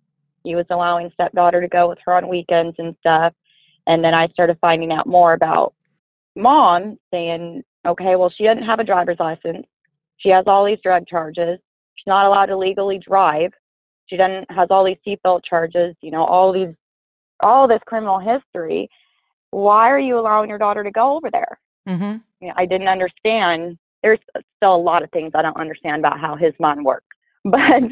He 0.43 0.55
was 0.55 0.65
allowing 0.69 1.11
stepdaughter 1.13 1.61
to 1.61 1.67
go 1.67 1.87
with 1.87 1.99
her 2.05 2.13
on 2.13 2.27
weekends 2.27 2.75
and 2.79 2.95
stuff. 2.99 3.33
And 3.87 4.03
then 4.03 4.13
I 4.13 4.27
started 4.29 4.57
finding 4.61 4.91
out 4.91 5.07
more 5.07 5.33
about 5.33 5.73
mom 6.35 6.97
saying, 7.11 7.63
okay, 7.85 8.15
well, 8.15 8.31
she 8.35 8.43
doesn't 8.43 8.63
have 8.63 8.79
a 8.79 8.83
driver's 8.83 9.19
license. 9.19 9.65
She 10.17 10.29
has 10.29 10.45
all 10.47 10.65
these 10.65 10.79
drug 10.83 11.07
charges. 11.07 11.59
She's 11.95 12.07
not 12.07 12.25
allowed 12.25 12.47
to 12.47 12.57
legally 12.57 12.99
drive. 12.99 13.51
She 14.07 14.17
doesn't 14.17 14.49
has 14.51 14.67
all 14.69 14.85
these 14.85 14.97
seatbelt 15.07 15.41
charges. 15.47 15.95
You 16.01 16.11
know, 16.11 16.23
all 16.23 16.53
these 16.53 16.73
all 17.41 17.67
this 17.67 17.81
criminal 17.85 18.19
history. 18.19 18.89
Why 19.51 19.89
are 19.89 19.99
you 19.99 20.17
allowing 20.19 20.49
your 20.49 20.59
daughter 20.59 20.83
to 20.83 20.91
go 20.91 21.15
over 21.15 21.29
there? 21.31 21.59
Mm-hmm. 21.87 22.17
You 22.39 22.47
know, 22.47 22.53
I 22.55 22.65
didn't 22.65 22.87
understand. 22.87 23.77
There's 24.03 24.19
still 24.57 24.75
a 24.75 24.77
lot 24.77 25.03
of 25.03 25.11
things 25.11 25.31
I 25.35 25.41
don't 25.41 25.57
understand 25.57 25.99
about 25.99 26.19
how 26.19 26.35
his 26.35 26.53
mind 26.59 26.85
works. 26.85 27.05
But 27.51 27.83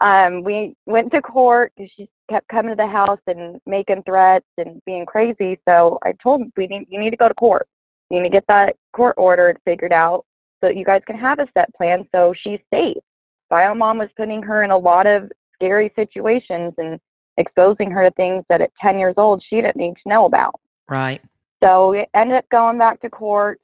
um, 0.00 0.42
we 0.44 0.74
went 0.86 1.12
to 1.12 1.20
court. 1.20 1.72
because 1.76 1.90
She 1.94 2.08
kept 2.30 2.48
coming 2.48 2.72
to 2.72 2.76
the 2.76 2.86
house 2.86 3.20
and 3.26 3.60
making 3.66 4.02
threats 4.04 4.46
and 4.56 4.80
being 4.86 5.04
crazy. 5.04 5.58
So 5.68 5.98
I 6.04 6.12
told 6.22 6.40
him, 6.40 6.52
we 6.56 6.66
need, 6.66 6.86
you 6.88 6.98
need 6.98 7.10
to 7.10 7.16
go 7.16 7.28
to 7.28 7.34
court. 7.34 7.68
You 8.10 8.20
need 8.20 8.28
to 8.28 8.32
get 8.32 8.46
that 8.48 8.76
court 8.94 9.14
order 9.18 9.54
figured 9.66 9.92
out 9.92 10.24
so 10.60 10.68
that 10.68 10.76
you 10.76 10.84
guys 10.84 11.02
can 11.06 11.18
have 11.18 11.38
a 11.38 11.46
set 11.54 11.74
plan 11.74 12.08
so 12.14 12.34
she's 12.42 12.60
safe. 12.72 13.02
Bio 13.50 13.74
mom 13.74 13.98
was 13.98 14.08
putting 14.16 14.42
her 14.42 14.62
in 14.62 14.70
a 14.70 14.78
lot 14.78 15.06
of 15.06 15.30
scary 15.54 15.92
situations 15.94 16.72
and 16.78 16.98
exposing 17.36 17.90
her 17.90 18.08
to 18.08 18.14
things 18.14 18.44
that 18.48 18.60
at 18.60 18.70
10 18.80 18.98
years 18.98 19.14
old 19.16 19.42
she 19.48 19.56
didn't 19.56 19.76
need 19.76 19.94
to 20.02 20.08
know 20.08 20.24
about. 20.24 20.58
Right. 20.88 21.20
So 21.62 21.90
we 21.90 22.06
ended 22.14 22.36
up 22.36 22.48
going 22.50 22.78
back 22.78 23.00
to 23.02 23.10
court. 23.10 23.60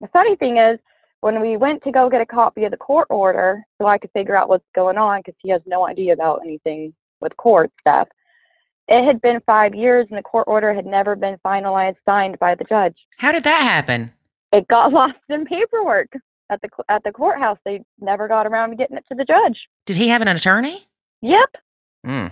The 0.00 0.08
funny 0.08 0.36
thing 0.36 0.58
is, 0.58 0.78
when 1.20 1.40
we 1.40 1.56
went 1.56 1.82
to 1.84 1.90
go 1.92 2.08
get 2.08 2.20
a 2.20 2.26
copy 2.26 2.64
of 2.64 2.70
the 2.70 2.76
court 2.76 3.06
order 3.10 3.62
so 3.78 3.86
I 3.86 3.98
could 3.98 4.10
figure 4.12 4.36
out 4.36 4.48
what's 4.48 4.64
going 4.74 4.98
on, 4.98 5.20
because 5.20 5.34
he 5.42 5.50
has 5.50 5.62
no 5.66 5.86
idea 5.86 6.12
about 6.12 6.40
anything 6.44 6.94
with 7.20 7.36
court 7.36 7.70
stuff, 7.80 8.08
it 8.86 9.04
had 9.04 9.20
been 9.20 9.40
five 9.44 9.74
years 9.74 10.06
and 10.10 10.18
the 10.18 10.22
court 10.22 10.44
order 10.46 10.72
had 10.72 10.86
never 10.86 11.14
been 11.16 11.36
finalized, 11.44 11.96
signed 12.06 12.38
by 12.38 12.54
the 12.54 12.64
judge. 12.64 12.96
How 13.18 13.32
did 13.32 13.44
that 13.44 13.62
happen? 13.62 14.12
It 14.52 14.66
got 14.68 14.92
lost 14.92 15.18
in 15.28 15.44
paperwork 15.44 16.08
at 16.50 16.60
the 16.62 16.68
at 16.88 17.02
the 17.04 17.12
courthouse. 17.12 17.58
They 17.64 17.82
never 18.00 18.28
got 18.28 18.46
around 18.46 18.70
to 18.70 18.76
getting 18.76 18.96
it 18.96 19.04
to 19.10 19.14
the 19.14 19.24
judge. 19.24 19.58
Did 19.84 19.96
he 19.96 20.08
have 20.08 20.22
an 20.22 20.28
attorney? 20.28 20.86
Yep, 21.20 21.50
Mm. 22.06 22.30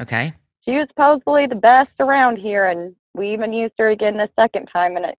Okay. 0.00 0.32
she 0.64 0.72
was 0.72 0.88
supposedly 0.88 1.46
the 1.46 1.54
best 1.54 1.90
around 2.00 2.38
here, 2.38 2.66
and 2.66 2.96
we 3.14 3.32
even 3.34 3.52
used 3.52 3.74
her 3.78 3.90
again 3.90 4.16
the 4.16 4.28
second 4.40 4.68
time. 4.72 4.96
And 4.96 5.04
it, 5.04 5.18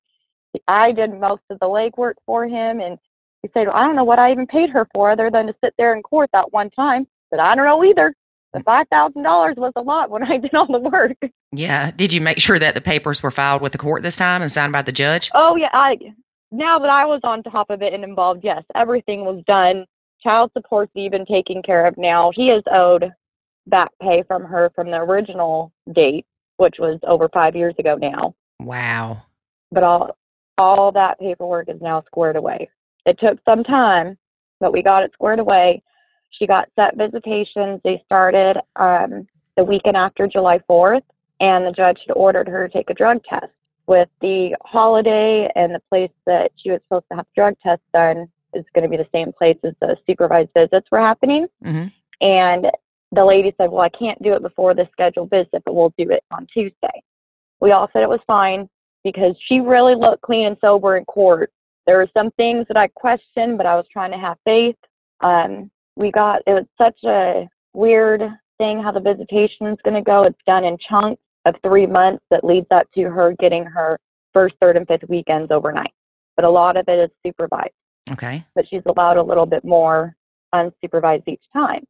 I 0.68 0.92
did 0.92 1.20
most 1.20 1.42
of 1.50 1.60
the 1.60 1.68
legwork 1.68 2.14
for 2.26 2.46
him, 2.46 2.80
and 2.80 2.98
he 3.42 3.50
said, 3.54 3.68
well, 3.68 3.76
"I 3.76 3.86
don't 3.86 3.96
know 3.96 4.04
what 4.04 4.20
I 4.20 4.32
even 4.32 4.48
paid 4.48 4.70
her 4.70 4.88
for, 4.94 5.12
other 5.12 5.30
than 5.32 5.48
to 5.48 5.56
sit 5.64 5.74
there 5.78 5.96
in 5.96 6.02
court 6.02 6.30
that 6.34 6.54
one 6.54 6.70
time." 6.72 7.08
But 7.32 7.40
I 7.40 7.56
don't 7.56 7.66
know 7.66 7.84
either. 7.84 8.14
The 8.54 8.60
mm. 8.60 8.66
five 8.66 8.88
thousand 8.90 9.24
dollars 9.24 9.56
was 9.58 9.74
a 9.76 9.82
lot 9.82 10.10
when 10.10 10.24
I 10.24 10.38
did 10.40 10.54
all 10.54 10.72
the 10.72 10.80
work. 10.80 11.18
Yeah. 11.52 11.92
Did 11.92 12.14
you 12.14 12.22
make 12.22 12.40
sure 12.40 12.60
that 12.60 12.76
the 12.76 12.82
papers 12.82 13.22
were 13.22 13.32
filed 13.32 13.62
with 13.62 13.72
the 13.72 13.78
court 13.78 14.04
this 14.04 14.16
time 14.16 14.42
and 14.42 14.52
signed 14.52 14.72
by 14.72 14.82
the 14.82 14.92
judge? 14.92 15.30
Oh 15.34 15.56
yeah, 15.56 15.70
I 15.74 15.98
now 16.52 16.80
that 16.80 16.90
I 16.90 17.06
was 17.06 17.22
on 17.24 17.44
top 17.44 17.70
of 17.70 17.82
it 17.82 17.94
and 17.94 18.04
involved, 18.04 18.42
yes, 18.44 18.64
everything 18.76 19.26
was 19.26 19.44
done. 19.48 19.86
Child 20.22 20.52
support's 20.54 20.92
even 20.96 21.26
taken 21.26 21.62
care 21.64 21.86
of 21.86 21.98
now. 21.98 22.32
He 22.34 22.50
is 22.50 22.64
owed 22.72 23.12
back 23.68 23.90
pay 24.02 24.24
from 24.28 24.44
her 24.44 24.72
from 24.76 24.92
the 24.92 24.98
original 24.98 25.72
date, 25.92 26.26
which 26.58 26.76
was 26.80 27.00
over 27.04 27.28
five 27.30 27.56
years 27.56 27.74
ago 27.80 27.96
now. 27.96 28.36
Wow. 28.60 29.24
But 29.72 29.84
all 29.84 30.18
all 30.58 30.92
that 30.92 31.20
paperwork 31.20 31.70
is 31.70 31.82
now 31.82 32.04
squared 32.06 32.36
away. 32.36 32.70
It 33.06 33.20
took 33.20 33.40
some 33.46 33.64
time, 33.64 34.18
but 34.60 34.72
we 34.72 34.82
got 34.82 35.04
it 35.04 35.12
squared 35.14 35.40
away. 35.40 35.82
She 36.32 36.48
got 36.48 36.70
set 36.76 36.98
visitations. 36.98 37.82
They 37.84 38.02
started 38.06 38.58
um, 38.76 39.28
the 39.58 39.64
weekend 39.64 39.98
after 39.98 40.28
July 40.28 40.60
4th, 40.70 41.04
and 41.40 41.66
the 41.66 41.72
judge 41.72 42.00
had 42.08 42.14
ordered 42.14 42.48
her 42.48 42.68
to 42.68 42.74
take 42.74 42.90
a 42.90 42.94
drug 42.94 43.24
test. 43.24 43.52
With 43.86 44.08
the 44.22 44.56
holiday 44.64 45.50
and 45.56 45.76
the 45.76 45.82
place 45.90 46.12
that 46.26 46.52
she 46.56 46.72
was 46.72 46.80
supposed 46.84 47.06
to 47.12 47.18
have 47.18 47.26
the 47.26 47.42
drug 47.42 47.56
tests 47.62 47.84
done 47.94 48.30
is 48.54 48.64
going 48.74 48.84
to 48.84 48.90
be 48.90 48.96
the 48.96 49.10
same 49.14 49.34
place 49.34 49.58
as 49.66 49.74
the 49.82 49.98
supervised 50.08 50.52
visits 50.56 50.88
were 50.90 51.02
happening. 51.02 51.48
hmm 51.62 51.88
And 52.22 52.68
the 53.12 53.26
lady 53.26 53.54
said, 53.58 53.70
Well, 53.72 53.82
I 53.82 53.90
can't 53.90 54.22
do 54.24 54.34
it 54.36 54.42
before 54.42 54.74
the 54.74 54.88
scheduled 54.94 55.32
visit, 55.32 55.64
but 55.66 55.76
we'll 55.76 55.94
do 55.98 56.10
it 56.12 56.24
on 56.32 56.48
Tuesday. 56.54 57.04
We 57.60 57.72
all 57.72 57.90
said 57.92 58.04
it 58.04 58.10
was 58.10 58.22
fine 58.26 58.70
because 59.04 59.36
she 59.48 59.60
really 59.60 59.96
looked 59.96 60.22
clean 60.22 60.48
and 60.48 60.58
sober 60.62 60.98
in 60.98 61.06
court. 61.06 61.52
There 61.86 61.98
were 61.98 62.10
some 62.16 62.32
things 62.32 62.66
that 62.70 62.78
I 62.78 62.88
questioned, 62.88 63.58
but 63.58 63.66
I 63.66 63.76
was 63.76 63.86
trying 63.92 64.12
to 64.12 64.18
have 64.18 64.38
faith. 64.46 64.76
Um, 65.22 65.70
we 65.96 66.12
got, 66.12 66.42
it 66.48 66.54
was 66.54 66.66
such 66.78 66.98
a 67.04 67.48
weird 67.74 68.22
thing 68.58 68.82
how 68.82 68.92
the 68.92 69.00
visitation 69.00 69.68
is 69.68 69.78
going 69.84 69.96
to 69.96 70.02
go. 70.02 70.24
It's 70.24 70.38
done 70.46 70.64
in 70.64 70.78
chunks 70.90 71.22
of 71.46 71.56
three 71.62 71.86
months 71.86 72.24
that 72.32 72.44
leads 72.44 72.68
up 72.72 72.88
to 72.96 73.04
her 73.04 73.36
getting 73.40 73.66
her 73.66 74.00
first, 74.34 74.56
third, 74.62 74.78
and 74.78 74.88
fifth 74.88 75.10
weekends 75.10 75.52
overnight. 75.52 75.92
But 76.36 76.46
a 76.46 76.50
lot 76.50 76.78
of 76.78 76.86
it 76.88 77.00
is 77.00 77.10
supervised. 77.26 77.74
Okay. 78.12 78.44
But 78.56 78.66
she's 78.70 78.82
allowed 78.86 79.18
a 79.18 79.24
little 79.24 79.46
bit 79.46 79.64
more 79.64 80.16
unsupervised 80.54 81.28
each 81.28 81.44
time. 81.52 81.86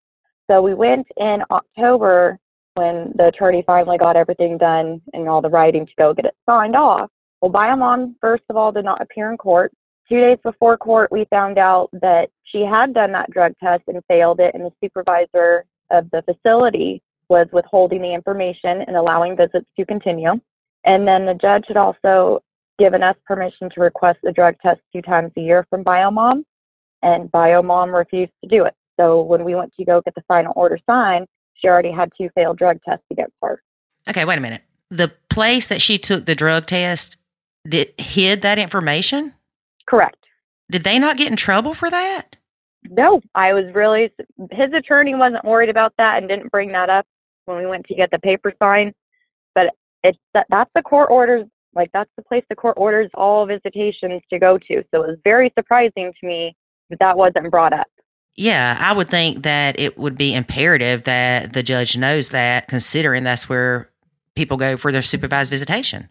So 0.49 0.61
we 0.61 0.73
went 0.73 1.07
in 1.17 1.39
October 1.51 2.39
when 2.75 3.13
the 3.15 3.27
attorney 3.27 3.63
finally 3.65 3.97
got 3.97 4.15
everything 4.15 4.57
done 4.57 5.01
and 5.13 5.27
all 5.27 5.41
the 5.41 5.49
writing 5.49 5.85
to 5.85 5.91
go 5.97 6.13
get 6.13 6.25
it 6.25 6.35
signed 6.45 6.75
off. 6.75 7.09
Well, 7.41 7.51
Biomom, 7.51 8.15
first 8.21 8.43
of 8.49 8.55
all, 8.55 8.71
did 8.71 8.85
not 8.85 9.01
appear 9.01 9.31
in 9.31 9.37
court. 9.37 9.71
Two 10.09 10.19
days 10.19 10.37
before 10.43 10.77
court, 10.77 11.11
we 11.11 11.25
found 11.29 11.57
out 11.57 11.89
that 11.93 12.29
she 12.43 12.61
had 12.61 12.93
done 12.93 13.11
that 13.13 13.31
drug 13.31 13.53
test 13.61 13.83
and 13.87 14.03
failed 14.07 14.39
it, 14.39 14.53
and 14.53 14.63
the 14.63 14.71
supervisor 14.83 15.65
of 15.91 16.09
the 16.11 16.21
facility 16.23 17.01
was 17.29 17.47
withholding 17.51 18.01
the 18.01 18.13
information 18.13 18.83
and 18.87 18.95
allowing 18.95 19.37
visits 19.37 19.67
to 19.77 19.85
continue. 19.85 20.33
And 20.85 21.07
then 21.07 21.25
the 21.25 21.33
judge 21.33 21.65
had 21.67 21.77
also 21.77 22.43
given 22.79 23.03
us 23.03 23.15
permission 23.25 23.69
to 23.69 23.81
request 23.81 24.19
the 24.23 24.31
drug 24.31 24.55
test 24.61 24.81
two 24.91 25.01
times 25.01 25.31
a 25.37 25.41
year 25.41 25.65
from 25.69 25.83
Biomom, 25.83 26.43
and 27.01 27.31
Biomom 27.31 27.93
refused 27.93 28.33
to 28.43 28.49
do 28.49 28.65
it. 28.65 28.73
So 28.99 29.21
when 29.21 29.43
we 29.43 29.55
went 29.55 29.73
to 29.75 29.85
go 29.85 30.01
get 30.01 30.15
the 30.15 30.23
final 30.27 30.53
order 30.55 30.77
signed, 30.85 31.27
she 31.55 31.67
already 31.67 31.91
had 31.91 32.11
two 32.17 32.29
failed 32.35 32.57
drug 32.57 32.79
tests 32.87 33.05
to 33.09 33.15
get 33.15 33.31
her. 33.41 33.61
Okay, 34.09 34.25
wait 34.25 34.37
a 34.37 34.41
minute. 34.41 34.61
The 34.89 35.11
place 35.29 35.67
that 35.67 35.81
she 35.81 35.97
took 35.97 36.25
the 36.25 36.35
drug 36.35 36.65
test 36.65 37.17
did 37.67 37.93
hid 37.97 38.41
that 38.41 38.59
information? 38.59 39.33
Correct. 39.87 40.17
Did 40.69 40.83
they 40.83 40.99
not 40.99 41.17
get 41.17 41.29
in 41.29 41.37
trouble 41.37 41.73
for 41.73 41.89
that? 41.89 42.37
No, 42.89 43.21
I 43.33 43.53
was 43.53 43.65
really, 43.73 44.11
his 44.51 44.73
attorney 44.73 45.15
wasn't 45.15 45.45
worried 45.45 45.69
about 45.69 45.93
that 45.97 46.17
and 46.17 46.27
didn't 46.27 46.51
bring 46.51 46.71
that 46.73 46.89
up 46.89 47.05
when 47.45 47.57
we 47.57 47.65
went 47.65 47.85
to 47.85 47.95
get 47.95 48.11
the 48.11 48.19
paper 48.19 48.53
signed. 48.59 48.93
But 49.55 49.73
it's 50.03 50.17
that, 50.33 50.47
that's 50.49 50.71
the 50.75 50.81
court 50.81 51.09
orders, 51.09 51.45
like 51.75 51.89
that's 51.93 52.09
the 52.17 52.23
place 52.23 52.43
the 52.49 52.55
court 52.55 52.75
orders 52.77 53.09
all 53.13 53.45
visitations 53.45 54.21
to 54.29 54.39
go 54.39 54.57
to. 54.57 54.83
So 54.93 55.03
it 55.03 55.07
was 55.07 55.17
very 55.23 55.51
surprising 55.57 56.11
to 56.19 56.27
me 56.27 56.55
that 56.89 56.99
that 56.99 57.17
wasn't 57.17 57.49
brought 57.49 57.73
up. 57.73 57.87
Yeah, 58.35 58.77
I 58.79 58.93
would 58.93 59.09
think 59.09 59.43
that 59.43 59.79
it 59.79 59.97
would 59.97 60.17
be 60.17 60.33
imperative 60.33 61.03
that 61.03 61.53
the 61.53 61.61
judge 61.61 61.95
knows 61.97 62.29
that, 62.29 62.67
considering 62.67 63.23
that's 63.23 63.47
where 63.47 63.89
people 64.35 64.57
go 64.57 64.75
for 64.75 64.91
their 64.91 65.03
supervised 65.03 65.51
visitation. 65.51 66.09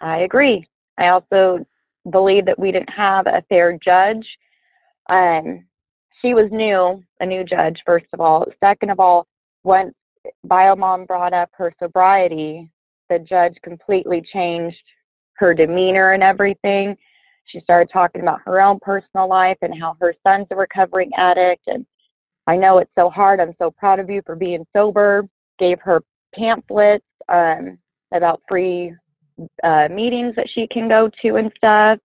I 0.00 0.18
agree. 0.18 0.66
I 0.96 1.08
also 1.08 1.66
believe 2.10 2.46
that 2.46 2.58
we 2.58 2.72
didn't 2.72 2.90
have 2.90 3.26
a 3.26 3.44
fair 3.48 3.78
judge. 3.84 4.26
Um, 5.10 5.66
she 6.22 6.32
was 6.32 6.48
new, 6.50 7.02
a 7.20 7.26
new 7.26 7.44
judge, 7.44 7.80
first 7.84 8.06
of 8.12 8.20
all. 8.20 8.46
Second 8.60 8.90
of 8.90 9.00
all, 9.00 9.26
once 9.62 9.94
Biomom 10.46 11.06
brought 11.06 11.32
up 11.32 11.50
her 11.52 11.74
sobriety, 11.82 12.70
the 13.08 13.18
judge 13.18 13.56
completely 13.62 14.22
changed 14.32 14.82
her 15.34 15.52
demeanor 15.54 16.12
and 16.12 16.22
everything. 16.22 16.96
She 17.46 17.60
started 17.60 17.90
talking 17.92 18.20
about 18.20 18.40
her 18.44 18.60
own 18.60 18.78
personal 18.80 19.28
life 19.28 19.58
and 19.62 19.78
how 19.78 19.96
her 20.00 20.14
son's 20.26 20.46
a 20.50 20.56
recovering 20.56 21.10
addict. 21.16 21.62
And 21.66 21.84
I 22.46 22.56
know 22.56 22.78
it's 22.78 22.92
so 22.96 23.10
hard. 23.10 23.40
I'm 23.40 23.54
so 23.58 23.70
proud 23.70 23.98
of 23.98 24.08
you 24.08 24.22
for 24.24 24.36
being 24.36 24.66
sober. 24.74 25.28
Gave 25.58 25.80
her 25.82 26.02
pamphlets 26.34 27.04
um, 27.28 27.78
about 28.14 28.40
free 28.48 28.94
uh, 29.62 29.88
meetings 29.90 30.34
that 30.36 30.48
she 30.54 30.66
can 30.70 30.88
go 30.88 31.10
to 31.22 31.36
and 31.36 31.50
stuff. 31.56 31.98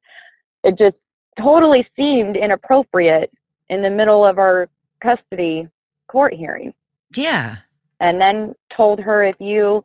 It 0.64 0.78
just 0.78 0.98
totally 1.40 1.88
seemed 1.96 2.38
inappropriate 2.38 3.32
in 3.70 3.82
the 3.82 3.90
middle 3.90 4.26
of 4.26 4.40
our 4.40 4.68
custody 5.02 5.68
court 6.08 6.34
hearing. 6.34 6.74
Yeah. 7.16 7.58
And 8.00 8.20
then 8.20 8.54
told 8.76 9.00
her 9.00 9.24
if 9.24 9.36
you 9.40 9.84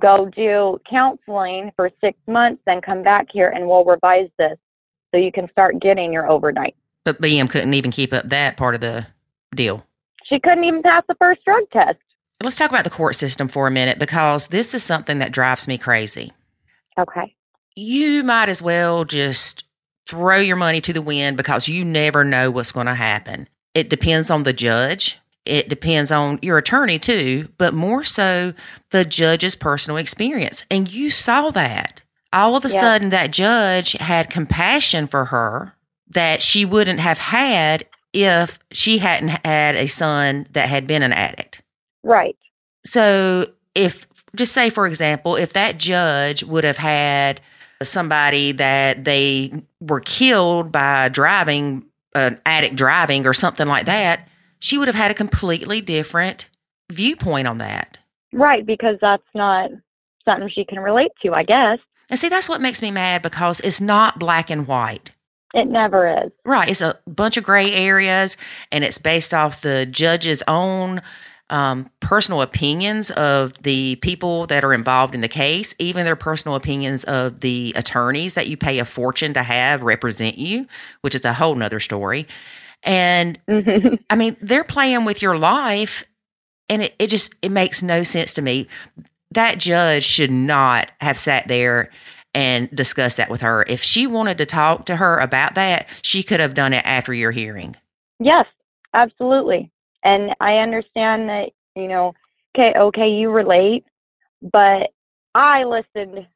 go 0.00 0.30
do 0.34 0.78
counseling 0.88 1.70
for 1.76 1.90
six 2.00 2.18
months, 2.26 2.62
then 2.66 2.80
come 2.80 3.02
back 3.02 3.26
here 3.32 3.48
and 3.48 3.66
we'll 3.66 3.84
revise 3.84 4.28
this 4.38 4.58
so 5.12 5.18
you 5.18 5.32
can 5.32 5.48
start 5.50 5.80
getting 5.80 6.12
your 6.12 6.28
overnight. 6.28 6.74
But 7.04 7.20
BM 7.20 7.48
couldn't 7.48 7.74
even 7.74 7.90
keep 7.90 8.12
up 8.12 8.28
that 8.28 8.56
part 8.56 8.74
of 8.74 8.80
the 8.80 9.06
deal. 9.54 9.86
She 10.24 10.38
couldn't 10.38 10.64
even 10.64 10.82
pass 10.82 11.02
the 11.08 11.14
first 11.16 11.44
drug 11.44 11.64
test. 11.72 11.98
Let's 12.42 12.56
talk 12.56 12.70
about 12.70 12.84
the 12.84 12.90
court 12.90 13.16
system 13.16 13.48
for 13.48 13.66
a 13.66 13.70
minute 13.70 13.98
because 13.98 14.46
this 14.46 14.72
is 14.74 14.82
something 14.82 15.18
that 15.18 15.32
drives 15.32 15.68
me 15.68 15.76
crazy. 15.76 16.32
Okay. 16.98 17.34
You 17.74 18.22
might 18.22 18.48
as 18.48 18.62
well 18.62 19.04
just 19.04 19.64
throw 20.08 20.38
your 20.38 20.56
money 20.56 20.80
to 20.80 20.92
the 20.92 21.02
wind 21.02 21.36
because 21.36 21.68
you 21.68 21.84
never 21.84 22.24
know 22.24 22.50
what's 22.50 22.72
going 22.72 22.86
to 22.86 22.94
happen. 22.94 23.48
It 23.74 23.90
depends 23.90 24.30
on 24.30 24.42
the 24.42 24.52
judge. 24.52 25.18
It 25.44 25.68
depends 25.68 26.10
on 26.10 26.38
your 26.42 26.58
attorney 26.58 26.98
too, 26.98 27.48
but 27.58 27.74
more 27.74 28.04
so 28.04 28.54
the 28.90 29.04
judge's 29.04 29.54
personal 29.54 29.96
experience. 29.96 30.64
And 30.70 30.92
you 30.92 31.10
saw 31.10 31.50
that. 31.50 32.02
All 32.32 32.56
of 32.56 32.64
a 32.64 32.68
Yeah. 32.68 32.80
sudden, 32.80 33.10
that 33.10 33.30
judge 33.30 33.92
had 33.92 34.30
compassion 34.30 35.06
for 35.06 35.26
her 35.26 35.74
that 36.08 36.42
she 36.42 36.64
wouldn't 36.64 37.00
have 37.00 37.18
had 37.18 37.86
if 38.12 38.58
she 38.72 38.98
hadn't 38.98 39.44
had 39.44 39.76
a 39.76 39.86
son 39.86 40.46
that 40.52 40.68
had 40.68 40.86
been 40.86 41.02
an 41.02 41.12
addict. 41.12 41.62
Right. 42.02 42.36
So, 42.84 43.50
if 43.74 44.06
just 44.34 44.52
say, 44.52 44.70
for 44.70 44.86
example, 44.86 45.36
if 45.36 45.52
that 45.54 45.78
judge 45.78 46.42
would 46.44 46.64
have 46.64 46.78
had 46.78 47.40
somebody 47.82 48.52
that 48.52 49.04
they 49.04 49.52
were 49.80 50.00
killed 50.00 50.70
by 50.70 51.08
driving, 51.08 51.84
an 52.14 52.40
addict 52.46 52.76
driving 52.76 53.26
or 53.26 53.32
something 53.32 53.66
like 53.68 53.86
that, 53.86 54.28
she 54.58 54.78
would 54.78 54.88
have 54.88 54.94
had 54.94 55.10
a 55.10 55.14
completely 55.14 55.80
different 55.80 56.48
viewpoint 56.92 57.48
on 57.48 57.58
that. 57.58 57.98
Right, 58.32 58.64
because 58.64 58.96
that's 59.00 59.22
not 59.34 59.70
something 60.24 60.48
she 60.48 60.64
can 60.64 60.78
relate 60.80 61.10
to, 61.22 61.32
I 61.32 61.42
guess. 61.44 61.78
And 62.10 62.18
see, 62.18 62.28
that's 62.28 62.48
what 62.48 62.60
makes 62.60 62.82
me 62.82 62.90
mad 62.90 63.22
because 63.22 63.60
it's 63.60 63.80
not 63.80 64.18
black 64.18 64.50
and 64.50 64.66
white. 64.66 65.12
It 65.54 65.68
never 65.68 66.24
is. 66.24 66.30
Right. 66.44 66.68
It's 66.68 66.80
a 66.80 66.98
bunch 67.06 67.36
of 67.36 67.44
gray 67.44 67.72
areas 67.72 68.36
and 68.70 68.84
it's 68.84 68.98
based 68.98 69.32
off 69.32 69.62
the 69.62 69.86
judge's 69.86 70.42
own 70.46 71.02
um, 71.48 71.90
personal 71.98 72.42
opinions 72.42 73.10
of 73.10 73.60
the 73.62 73.96
people 73.96 74.46
that 74.46 74.62
are 74.62 74.72
involved 74.72 75.14
in 75.14 75.20
the 75.20 75.28
case, 75.28 75.74
even 75.80 76.04
their 76.04 76.14
personal 76.14 76.54
opinions 76.54 77.02
of 77.04 77.40
the 77.40 77.72
attorneys 77.74 78.34
that 78.34 78.46
you 78.46 78.56
pay 78.56 78.78
a 78.78 78.84
fortune 78.84 79.34
to 79.34 79.42
have 79.42 79.82
represent 79.82 80.38
you, 80.38 80.66
which 81.00 81.16
is 81.16 81.24
a 81.24 81.32
whole 81.32 81.56
nother 81.56 81.80
story. 81.80 82.28
And 82.84 83.38
I 84.10 84.14
mean, 84.14 84.36
they're 84.40 84.64
playing 84.64 85.04
with 85.04 85.22
your 85.22 85.36
life 85.36 86.04
and 86.68 86.82
it, 86.82 86.94
it 87.00 87.08
just 87.08 87.34
it 87.42 87.50
makes 87.50 87.82
no 87.82 88.04
sense 88.04 88.32
to 88.34 88.42
me. 88.42 88.68
That 89.32 89.58
judge 89.58 90.04
should 90.04 90.30
not 90.30 90.90
have 91.00 91.18
sat 91.18 91.46
there 91.48 91.90
and 92.34 92.70
discussed 92.74 93.16
that 93.16 93.30
with 93.30 93.40
her. 93.40 93.64
If 93.68 93.82
she 93.82 94.06
wanted 94.06 94.38
to 94.38 94.46
talk 94.46 94.86
to 94.86 94.96
her 94.96 95.18
about 95.18 95.54
that, 95.54 95.88
she 96.02 96.22
could 96.22 96.40
have 96.40 96.54
done 96.54 96.72
it 96.72 96.84
after 96.84 97.12
your 97.12 97.30
hearing. 97.32 97.76
yes, 98.18 98.46
absolutely. 98.94 99.70
And 100.02 100.30
I 100.40 100.54
understand 100.54 101.28
that, 101.28 101.50
you 101.76 101.88
know, 101.88 102.14
okay, 102.56 102.72
okay, 102.78 103.08
you 103.08 103.30
relate, 103.30 103.84
but 104.42 104.90
I 105.34 105.64
listened 105.64 106.26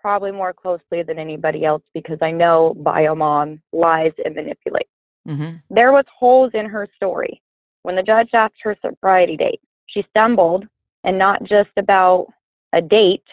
probably 0.00 0.32
more 0.32 0.52
closely 0.52 1.02
than 1.02 1.18
anybody 1.18 1.64
else 1.64 1.82
because 1.94 2.18
I 2.20 2.32
know 2.32 2.74
Biomom 2.80 3.60
lies 3.72 4.12
and 4.24 4.34
manipulates. 4.34 4.90
hmm 5.26 5.50
There 5.70 5.92
was 5.92 6.04
holes 6.18 6.50
in 6.54 6.66
her 6.66 6.88
story. 6.96 7.40
When 7.82 7.94
the 7.96 8.02
judge 8.02 8.30
asked 8.34 8.56
her 8.62 8.76
sobriety 8.84 9.36
date, 9.36 9.60
she 9.86 10.04
stumbled 10.10 10.64
and 11.04 11.18
not 11.18 11.42
just 11.44 11.70
about 11.76 12.26
a 12.72 12.80
date, 12.80 13.24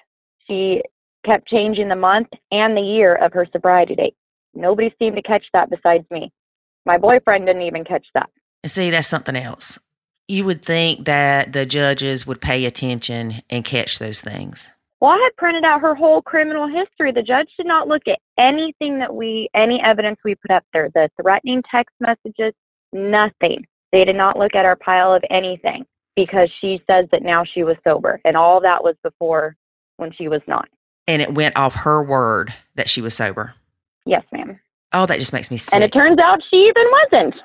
she 0.48 0.82
kept 1.26 1.48
changing 1.48 1.90
the 1.90 1.96
month 1.96 2.28
and 2.52 2.76
the 2.76 2.82
year 2.82 3.16
of 3.16 3.34
her 3.34 3.46
sobriety 3.52 3.96
date. 3.96 4.16
Nobody 4.54 4.94
seemed 5.00 5.16
to 5.16 5.22
catch 5.22 5.46
that 5.54 5.70
besides 5.70 6.06
me. 6.12 6.32
My 6.86 6.98
boyfriend 6.98 7.46
didn't 7.46 7.62
even 7.64 7.84
catch 7.84 8.06
that. 8.14 8.30
And 8.64 8.72
see, 8.72 8.90
that's 8.90 9.08
something 9.08 9.36
else. 9.36 9.80
You 10.28 10.46
would 10.46 10.64
think 10.64 11.06
that 11.06 11.54
the 11.54 11.66
judges 11.66 12.26
would 12.28 12.42
pay 12.42 12.66
attention 12.66 13.36
and 13.50 13.66
catch 13.66 14.00
those 14.00 14.22
things. 14.22 14.70
Well, 15.00 15.12
I 15.12 15.22
had 15.24 15.36
printed 15.38 15.64
out 15.64 15.82
her 15.82 15.96
whole 15.96 16.22
criminal 16.22 16.68
history. 16.68 17.12
The 17.12 17.24
judge 17.24 17.50
did 17.58 17.66
not 17.66 17.88
look 17.88 18.04
at 18.08 18.20
anything 18.38 19.00
that 19.00 19.14
we, 19.14 19.50
any 19.54 19.82
evidence 19.84 20.20
we 20.26 20.36
put 20.36 20.52
up 20.52 20.64
there, 20.74 20.90
the 20.94 21.10
threatening 21.22 21.64
text 21.72 21.96
messages, 22.00 22.54
nothing. 22.92 23.66
They 23.92 24.04
did 24.04 24.18
not 24.18 24.38
look 24.38 24.56
at 24.56 24.66
our 24.66 24.76
pile 24.76 25.14
of 25.14 25.24
anything 25.30 25.86
because 26.26 26.50
she 26.60 26.82
says 26.86 27.06
that 27.14 27.24
now 27.24 27.46
she 27.46 27.64
was 27.64 27.78
sober 27.82 28.20
and 28.26 28.36
all 28.36 28.60
that 28.60 28.84
was 28.84 28.96
before 29.04 29.56
when 29.96 30.12
she 30.12 30.28
was 30.28 30.42
not. 30.48 30.68
And 31.08 31.22
it 31.22 31.34
went 31.34 31.58
off 31.58 31.76
her 31.76 32.04
word 32.04 32.54
that 32.76 32.90
she 32.90 33.02
was 33.02 33.14
sober. 33.14 33.54
Yes, 34.06 34.24
ma'am. 34.34 34.60
Oh, 34.92 35.06
that 35.06 35.20
just 35.20 35.32
makes 35.32 35.50
me 35.50 35.56
sick. 35.56 35.74
And 35.74 35.84
it 35.84 35.92
turns 35.92 36.20
out 36.20 36.42
she 36.50 36.58
even 36.58 36.84
wasn't. 36.92 37.36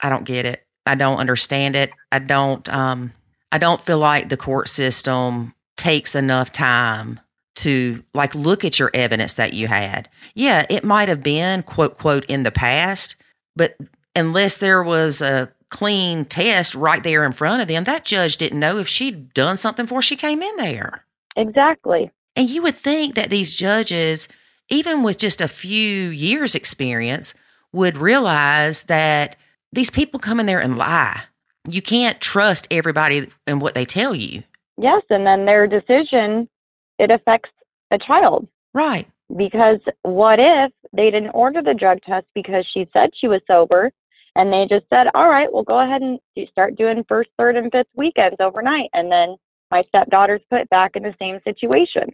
I 0.00 0.10
don't 0.10 0.24
get 0.24 0.44
it. 0.44 0.62
I 0.84 0.94
don't 0.94 1.18
understand 1.18 1.74
it. 1.74 1.90
I 2.10 2.18
don't 2.18 2.68
um 2.68 3.12
I 3.50 3.58
don't 3.58 3.80
feel 3.80 3.98
like 3.98 4.28
the 4.28 4.36
court 4.36 4.68
system 4.68 5.54
takes 5.78 6.14
enough 6.14 6.52
time 6.52 7.18
to 7.54 8.02
like 8.12 8.34
look 8.34 8.62
at 8.62 8.78
your 8.78 8.90
evidence 8.92 9.34
that 9.34 9.54
you 9.54 9.68
had. 9.68 10.08
Yeah, 10.34 10.66
it 10.68 10.84
might 10.84 11.08
have 11.08 11.22
been 11.22 11.62
quote 11.62 11.96
quote 11.96 12.26
in 12.26 12.42
the 12.42 12.50
past, 12.50 13.16
but 13.56 13.76
unless 14.14 14.58
there 14.58 14.82
was 14.82 15.22
a 15.22 15.50
clean 15.72 16.24
test 16.24 16.74
right 16.76 17.02
there 17.02 17.24
in 17.24 17.32
front 17.32 17.62
of 17.62 17.66
them. 17.66 17.82
That 17.84 18.04
judge 18.04 18.36
didn't 18.36 18.60
know 18.60 18.78
if 18.78 18.86
she'd 18.86 19.34
done 19.34 19.56
something 19.56 19.86
before 19.86 20.02
she 20.02 20.14
came 20.14 20.42
in 20.42 20.56
there. 20.56 21.04
Exactly. 21.34 22.10
And 22.36 22.48
you 22.48 22.62
would 22.62 22.76
think 22.76 23.14
that 23.16 23.30
these 23.30 23.54
judges, 23.54 24.28
even 24.68 25.02
with 25.02 25.18
just 25.18 25.40
a 25.40 25.48
few 25.48 26.08
years' 26.10 26.54
experience, 26.54 27.34
would 27.72 27.96
realize 27.96 28.84
that 28.84 29.36
these 29.72 29.90
people 29.90 30.20
come 30.20 30.38
in 30.38 30.46
there 30.46 30.60
and 30.60 30.76
lie. 30.76 31.22
You 31.66 31.80
can't 31.82 32.20
trust 32.20 32.68
everybody 32.70 33.30
and 33.46 33.60
what 33.60 33.74
they 33.74 33.84
tell 33.86 34.14
you. 34.14 34.42
Yes, 34.78 35.02
and 35.10 35.26
then 35.26 35.46
their 35.46 35.66
decision 35.66 36.48
it 36.98 37.10
affects 37.10 37.50
a 37.90 37.98
child 37.98 38.46
Right. 38.74 39.06
because 39.34 39.80
what 40.02 40.38
if 40.38 40.70
they 40.92 41.10
didn't 41.10 41.30
order 41.30 41.62
the 41.62 41.74
drug 41.74 41.98
test 42.02 42.26
because 42.34 42.66
she 42.72 42.86
said 42.92 43.10
she 43.18 43.28
was 43.28 43.40
sober 43.46 43.90
and 44.36 44.52
they 44.52 44.66
just 44.68 44.86
said, 44.90 45.08
"All 45.14 45.28
right, 45.28 45.52
we'll 45.52 45.62
go 45.62 45.78
ahead 45.80 46.02
and 46.02 46.18
start 46.50 46.76
doing 46.76 47.04
first, 47.08 47.30
third, 47.38 47.56
and 47.56 47.70
fifth 47.70 47.88
weekends 47.94 48.36
overnight," 48.40 48.90
and 48.94 49.10
then 49.10 49.36
my 49.70 49.82
stepdaughter's 49.88 50.42
put 50.50 50.68
back 50.70 50.96
in 50.96 51.02
the 51.02 51.14
same 51.18 51.40
situation, 51.44 52.10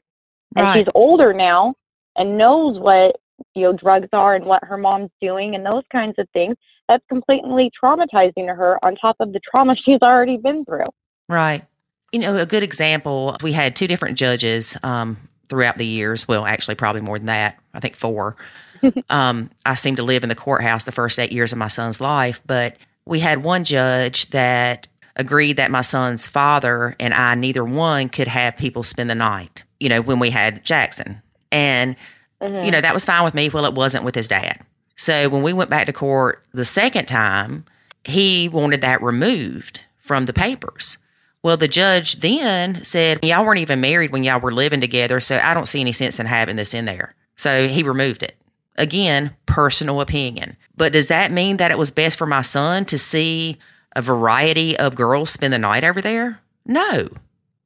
and 0.56 0.64
Right. 0.66 0.78
she's 0.78 0.92
older 0.94 1.32
now 1.32 1.74
and 2.16 2.38
knows 2.38 2.78
what 2.78 3.16
you 3.54 3.62
know 3.62 3.72
drugs 3.72 4.08
are 4.12 4.34
and 4.34 4.44
what 4.44 4.64
her 4.64 4.76
mom's 4.76 5.10
doing 5.20 5.54
and 5.54 5.64
those 5.64 5.84
kinds 5.92 6.14
of 6.18 6.28
things. 6.30 6.56
That's 6.88 7.04
completely 7.08 7.70
traumatizing 7.82 8.46
to 8.46 8.54
her 8.54 8.82
on 8.84 8.96
top 8.96 9.16
of 9.20 9.32
the 9.32 9.40
trauma 9.40 9.76
she's 9.84 10.00
already 10.02 10.36
been 10.36 10.64
through. 10.64 10.88
Right. 11.28 11.64
You 12.12 12.20
know, 12.20 12.36
a 12.36 12.46
good 12.46 12.62
example, 12.62 13.36
we 13.42 13.52
had 13.52 13.76
two 13.76 13.86
different 13.86 14.16
judges 14.16 14.76
um, 14.82 15.18
throughout 15.50 15.76
the 15.76 15.84
years. 15.84 16.26
Well, 16.26 16.46
actually, 16.46 16.76
probably 16.76 17.02
more 17.02 17.18
than 17.18 17.26
that. 17.26 17.58
I 17.74 17.80
think 17.80 17.94
four. 17.96 18.36
um, 19.10 19.50
I 19.66 19.74
seemed 19.74 19.96
to 19.98 20.02
live 20.02 20.22
in 20.22 20.28
the 20.28 20.34
courthouse 20.34 20.84
the 20.84 20.92
first 20.92 21.18
eight 21.18 21.32
years 21.32 21.52
of 21.52 21.58
my 21.58 21.68
son's 21.68 22.00
life, 22.00 22.40
but 22.46 22.76
we 23.04 23.20
had 23.20 23.42
one 23.42 23.64
judge 23.64 24.30
that 24.30 24.86
agreed 25.16 25.56
that 25.56 25.70
my 25.70 25.80
son's 25.82 26.26
father 26.26 26.94
and 27.00 27.12
I, 27.14 27.34
neither 27.34 27.64
one 27.64 28.08
could 28.08 28.28
have 28.28 28.56
people 28.56 28.82
spend 28.82 29.10
the 29.10 29.14
night, 29.14 29.62
you 29.80 29.88
know, 29.88 30.00
when 30.00 30.18
we 30.18 30.30
had 30.30 30.64
Jackson. 30.64 31.22
And 31.50 31.96
Mhm. 32.40 32.64
you 32.64 32.70
know, 32.70 32.80
that 32.80 32.94
was 32.94 33.04
fine 33.04 33.24
with 33.24 33.34
me. 33.34 33.48
Well, 33.48 33.64
it 33.64 33.74
wasn't 33.74 34.04
with 34.04 34.14
his 34.14 34.28
dad. 34.28 34.60
So 34.94 35.28
when 35.28 35.42
we 35.42 35.52
went 35.52 35.70
back 35.70 35.86
to 35.86 35.92
court 35.92 36.44
the 36.54 36.64
second 36.64 37.06
time, 37.06 37.64
he 38.04 38.48
wanted 38.48 38.80
that 38.82 39.02
removed 39.02 39.80
from 39.96 40.26
the 40.26 40.32
papers. 40.32 40.98
Well, 41.42 41.56
the 41.56 41.66
judge 41.68 42.20
then 42.20 42.84
said, 42.84 43.24
Y'all 43.24 43.44
weren't 43.44 43.58
even 43.60 43.80
married 43.80 44.12
when 44.12 44.22
y'all 44.22 44.40
were 44.40 44.52
living 44.52 44.80
together, 44.80 45.18
so 45.18 45.40
I 45.42 45.52
don't 45.52 45.66
see 45.66 45.80
any 45.80 45.90
sense 45.92 46.20
in 46.20 46.26
having 46.26 46.54
this 46.56 46.74
in 46.74 46.84
there. 46.84 47.14
So 47.36 47.66
he 47.66 47.82
removed 47.82 48.22
it. 48.22 48.36
Again, 48.78 49.34
personal 49.44 50.00
opinion. 50.00 50.56
But 50.76 50.92
does 50.92 51.08
that 51.08 51.32
mean 51.32 51.58
that 51.58 51.70
it 51.70 51.78
was 51.78 51.90
best 51.90 52.16
for 52.16 52.26
my 52.26 52.42
son 52.42 52.84
to 52.86 52.96
see 52.96 53.58
a 53.94 54.00
variety 54.00 54.78
of 54.78 54.94
girls 54.94 55.30
spend 55.30 55.52
the 55.52 55.58
night 55.58 55.84
over 55.84 56.00
there? 56.00 56.40
No. 56.64 57.08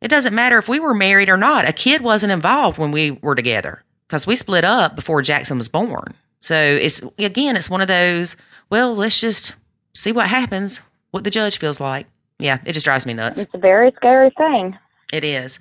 It 0.01 0.09
doesn't 0.09 0.35
matter 0.35 0.59
if 0.59 0.69
we 0.69 0.81
were 0.81 0.95
married 0.95 1.29
or 1.29 1.37
not. 1.37 1.69
A 1.69 1.73
kid 1.73 2.01
wasn't 2.01 2.33
involved 2.33 2.79
when 2.79 2.91
we 2.91 3.13
were 3.13 3.35
together 3.35 3.85
because 4.09 4.27
we 4.27 4.35
split 4.35 4.65
up 4.65 4.97
before 4.97 5.23
Jackson 5.23 5.59
was 5.59 5.69
born. 5.69 6.15
So 6.41 6.57
it's 6.57 7.03
again, 7.19 7.57
it's 7.57 7.71
one 7.71 7.83
of 7.83 7.89
those. 7.89 8.37
Well, 8.71 8.95
let's 8.97 9.21
just 9.21 9.55
see 9.95 10.11
what 10.11 10.29
happens, 10.29 10.81
what 11.11 11.25
the 11.25 11.31
judge 11.31 11.59
feels 11.59 11.79
like. 11.79 12.07
Yeah, 12.39 12.59
it 12.65 12.73
just 12.73 12.85
drives 12.85 13.07
me 13.07 13.13
nuts. 13.13 13.43
It's 13.43 13.55
a 13.55 13.59
very 13.59 13.93
scary 13.97 14.31
thing. 14.31 14.77
It 15.13 15.23
is. 15.23 15.61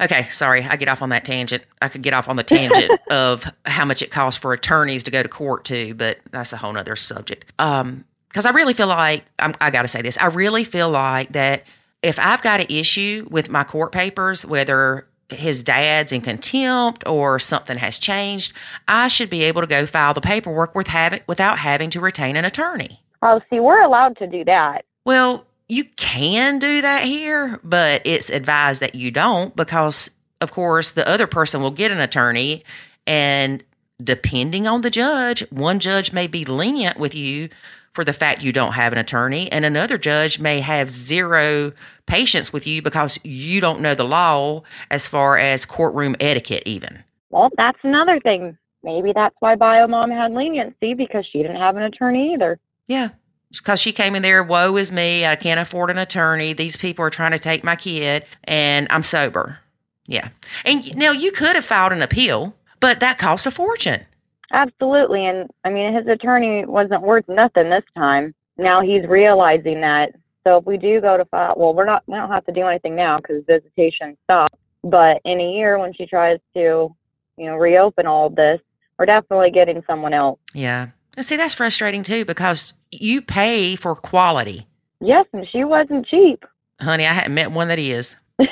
Okay, 0.00 0.28
sorry, 0.30 0.62
I 0.62 0.76
get 0.76 0.88
off 0.88 1.02
on 1.02 1.08
that 1.08 1.24
tangent. 1.24 1.64
I 1.82 1.88
could 1.88 2.02
get 2.02 2.14
off 2.14 2.28
on 2.28 2.36
the 2.36 2.44
tangent 2.44 2.90
of 3.10 3.44
how 3.64 3.84
much 3.84 4.02
it 4.02 4.10
costs 4.10 4.40
for 4.40 4.52
attorneys 4.52 5.02
to 5.04 5.10
go 5.10 5.22
to 5.22 5.28
court 5.28 5.64
too, 5.64 5.94
but 5.94 6.18
that's 6.30 6.52
a 6.52 6.56
whole 6.56 6.72
nother 6.72 6.96
subject. 6.96 7.52
Um, 7.58 8.04
because 8.28 8.46
I 8.46 8.50
really 8.50 8.74
feel 8.74 8.86
like 8.86 9.24
I'm, 9.38 9.54
I 9.60 9.70
got 9.70 9.82
to 9.82 9.88
say 9.88 10.02
this. 10.02 10.18
I 10.18 10.26
really 10.26 10.62
feel 10.62 10.90
like 10.90 11.32
that 11.32 11.64
if 12.02 12.18
I've 12.18 12.42
got 12.42 12.60
an 12.60 12.66
issue 12.68 13.26
with 13.30 13.48
my 13.48 13.64
court 13.64 13.90
papers, 13.90 14.44
whether 14.44 15.06
his 15.30 15.62
dad's 15.62 16.12
in 16.12 16.20
contempt 16.20 17.06
or 17.06 17.38
something 17.38 17.78
has 17.78 17.98
changed, 17.98 18.52
I 18.86 19.08
should 19.08 19.30
be 19.30 19.42
able 19.44 19.62
to 19.62 19.66
go 19.66 19.86
file 19.86 20.14
the 20.14 20.20
paperwork 20.20 20.74
with 20.74 20.86
having, 20.86 21.20
without 21.26 21.58
having 21.58 21.90
to 21.90 22.00
retain 22.00 22.36
an 22.36 22.44
attorney. 22.44 23.02
Oh, 23.22 23.40
see, 23.50 23.60
we're 23.60 23.82
allowed 23.82 24.16
to 24.18 24.26
do 24.26 24.44
that. 24.44 24.84
Well, 25.04 25.44
you 25.68 25.84
can 25.96 26.58
do 26.58 26.80
that 26.80 27.04
here, 27.04 27.60
but 27.62 28.02
it's 28.04 28.30
advised 28.30 28.80
that 28.80 28.94
you 28.94 29.10
don't 29.10 29.54
because, 29.54 30.10
of 30.40 30.50
course, 30.50 30.92
the 30.92 31.06
other 31.08 31.26
person 31.26 31.60
will 31.60 31.70
get 31.70 31.90
an 31.90 32.00
attorney. 32.00 32.64
And 33.06 33.62
depending 34.02 34.66
on 34.66 34.80
the 34.80 34.90
judge, 34.90 35.40
one 35.50 35.78
judge 35.78 36.12
may 36.12 36.26
be 36.26 36.44
lenient 36.44 36.98
with 36.98 37.14
you 37.14 37.48
for 37.92 38.04
the 38.04 38.12
fact 38.12 38.42
you 38.42 38.52
don't 38.52 38.74
have 38.74 38.92
an 38.92 38.98
attorney, 38.98 39.50
and 39.50 39.64
another 39.64 39.98
judge 39.98 40.38
may 40.38 40.60
have 40.60 40.88
zero 40.88 41.72
patience 42.06 42.52
with 42.52 42.64
you 42.64 42.80
because 42.80 43.18
you 43.24 43.60
don't 43.60 43.80
know 43.80 43.94
the 43.94 44.04
law 44.04 44.62
as 44.90 45.08
far 45.08 45.36
as 45.36 45.66
courtroom 45.66 46.14
etiquette, 46.20 46.62
even. 46.64 47.02
Well, 47.30 47.50
that's 47.56 47.78
another 47.82 48.20
thing. 48.20 48.56
Maybe 48.84 49.12
that's 49.12 49.34
why 49.40 49.56
Bio 49.56 49.88
Mom 49.88 50.10
had 50.10 50.32
leniency 50.32 50.94
because 50.94 51.26
she 51.26 51.38
didn't 51.38 51.56
have 51.56 51.76
an 51.76 51.82
attorney 51.82 52.34
either. 52.34 52.60
Yeah. 52.86 53.08
Because 53.50 53.80
she 53.80 53.92
came 53.92 54.14
in 54.14 54.22
there, 54.22 54.42
woe 54.42 54.76
is 54.76 54.92
me. 54.92 55.24
I 55.24 55.36
can't 55.36 55.58
afford 55.58 55.90
an 55.90 55.98
attorney. 55.98 56.52
These 56.52 56.76
people 56.76 57.04
are 57.04 57.10
trying 57.10 57.30
to 57.30 57.38
take 57.38 57.64
my 57.64 57.76
kid, 57.76 58.26
and 58.44 58.86
I'm 58.90 59.02
sober. 59.02 59.60
Yeah. 60.06 60.28
And 60.64 60.96
now 60.96 61.12
you 61.12 61.32
could 61.32 61.54
have 61.54 61.64
filed 61.64 61.92
an 61.92 62.02
appeal, 62.02 62.54
but 62.80 63.00
that 63.00 63.18
cost 63.18 63.46
a 63.46 63.50
fortune. 63.50 64.04
Absolutely. 64.52 65.26
And 65.26 65.50
I 65.64 65.70
mean, 65.70 65.94
his 65.94 66.06
attorney 66.06 66.64
wasn't 66.64 67.02
worth 67.02 67.28
nothing 67.28 67.70
this 67.70 67.84
time. 67.96 68.34
Now 68.56 68.80
he's 68.80 69.06
realizing 69.06 69.82
that. 69.82 70.12
So 70.44 70.56
if 70.56 70.66
we 70.66 70.78
do 70.78 71.00
go 71.00 71.16
to 71.16 71.24
file, 71.26 71.54
well, 71.56 71.74
we're 71.74 71.84
not, 71.84 72.02
we 72.06 72.14
don't 72.16 72.30
have 72.30 72.46
to 72.46 72.52
do 72.52 72.66
anything 72.66 72.96
now 72.96 73.18
because 73.18 73.44
visitation 73.46 74.16
stopped. 74.24 74.56
But 74.82 75.20
in 75.24 75.40
a 75.40 75.52
year, 75.52 75.78
when 75.78 75.92
she 75.92 76.06
tries 76.06 76.38
to, 76.54 76.94
you 77.36 77.46
know, 77.46 77.56
reopen 77.56 78.06
all 78.06 78.30
this, 78.30 78.60
we're 78.98 79.06
definitely 79.06 79.50
getting 79.50 79.82
someone 79.86 80.14
else. 80.14 80.38
Yeah. 80.54 80.88
And 81.18 81.24
see, 81.24 81.36
that's 81.36 81.52
frustrating 81.54 82.04
too 82.04 82.24
because 82.24 82.74
you 82.92 83.20
pay 83.20 83.74
for 83.74 83.96
quality. 83.96 84.68
Yes, 85.00 85.26
and 85.32 85.44
she 85.50 85.64
wasn't 85.64 86.06
cheap. 86.06 86.44
Honey, 86.80 87.06
I 87.06 87.12
hadn't 87.12 87.34
met 87.34 87.50
one 87.50 87.66
that 87.68 87.80
is. 87.80 88.14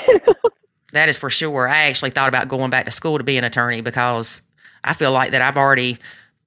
That 0.92 1.08
is 1.08 1.16
for 1.16 1.28
sure. 1.28 1.68
I 1.68 1.82
actually 1.88 2.10
thought 2.10 2.28
about 2.28 2.48
going 2.48 2.70
back 2.70 2.86
to 2.86 2.90
school 2.90 3.18
to 3.18 3.24
be 3.24 3.36
an 3.36 3.44
attorney 3.44 3.82
because 3.82 4.40
I 4.82 4.94
feel 4.94 5.12
like 5.12 5.32
that 5.32 5.42
I've 5.42 5.58
already 5.58 5.98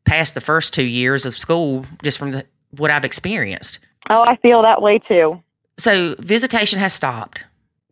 passed 0.06 0.34
the 0.34 0.42
first 0.42 0.74
two 0.74 0.84
years 0.86 1.26
of 1.26 1.38
school 1.38 1.86
just 2.04 2.18
from 2.18 2.32
the, 2.32 2.46
what 2.72 2.90
I've 2.90 3.06
experienced. 3.06 3.80
oh, 4.10 4.22
I 4.22 4.38
feel 4.38 4.62
that 4.64 4.82
way 4.82 5.00
too. 5.00 5.40
So 5.78 6.16
visitation 6.20 6.80
has 6.80 6.94
stopped. 6.94 7.44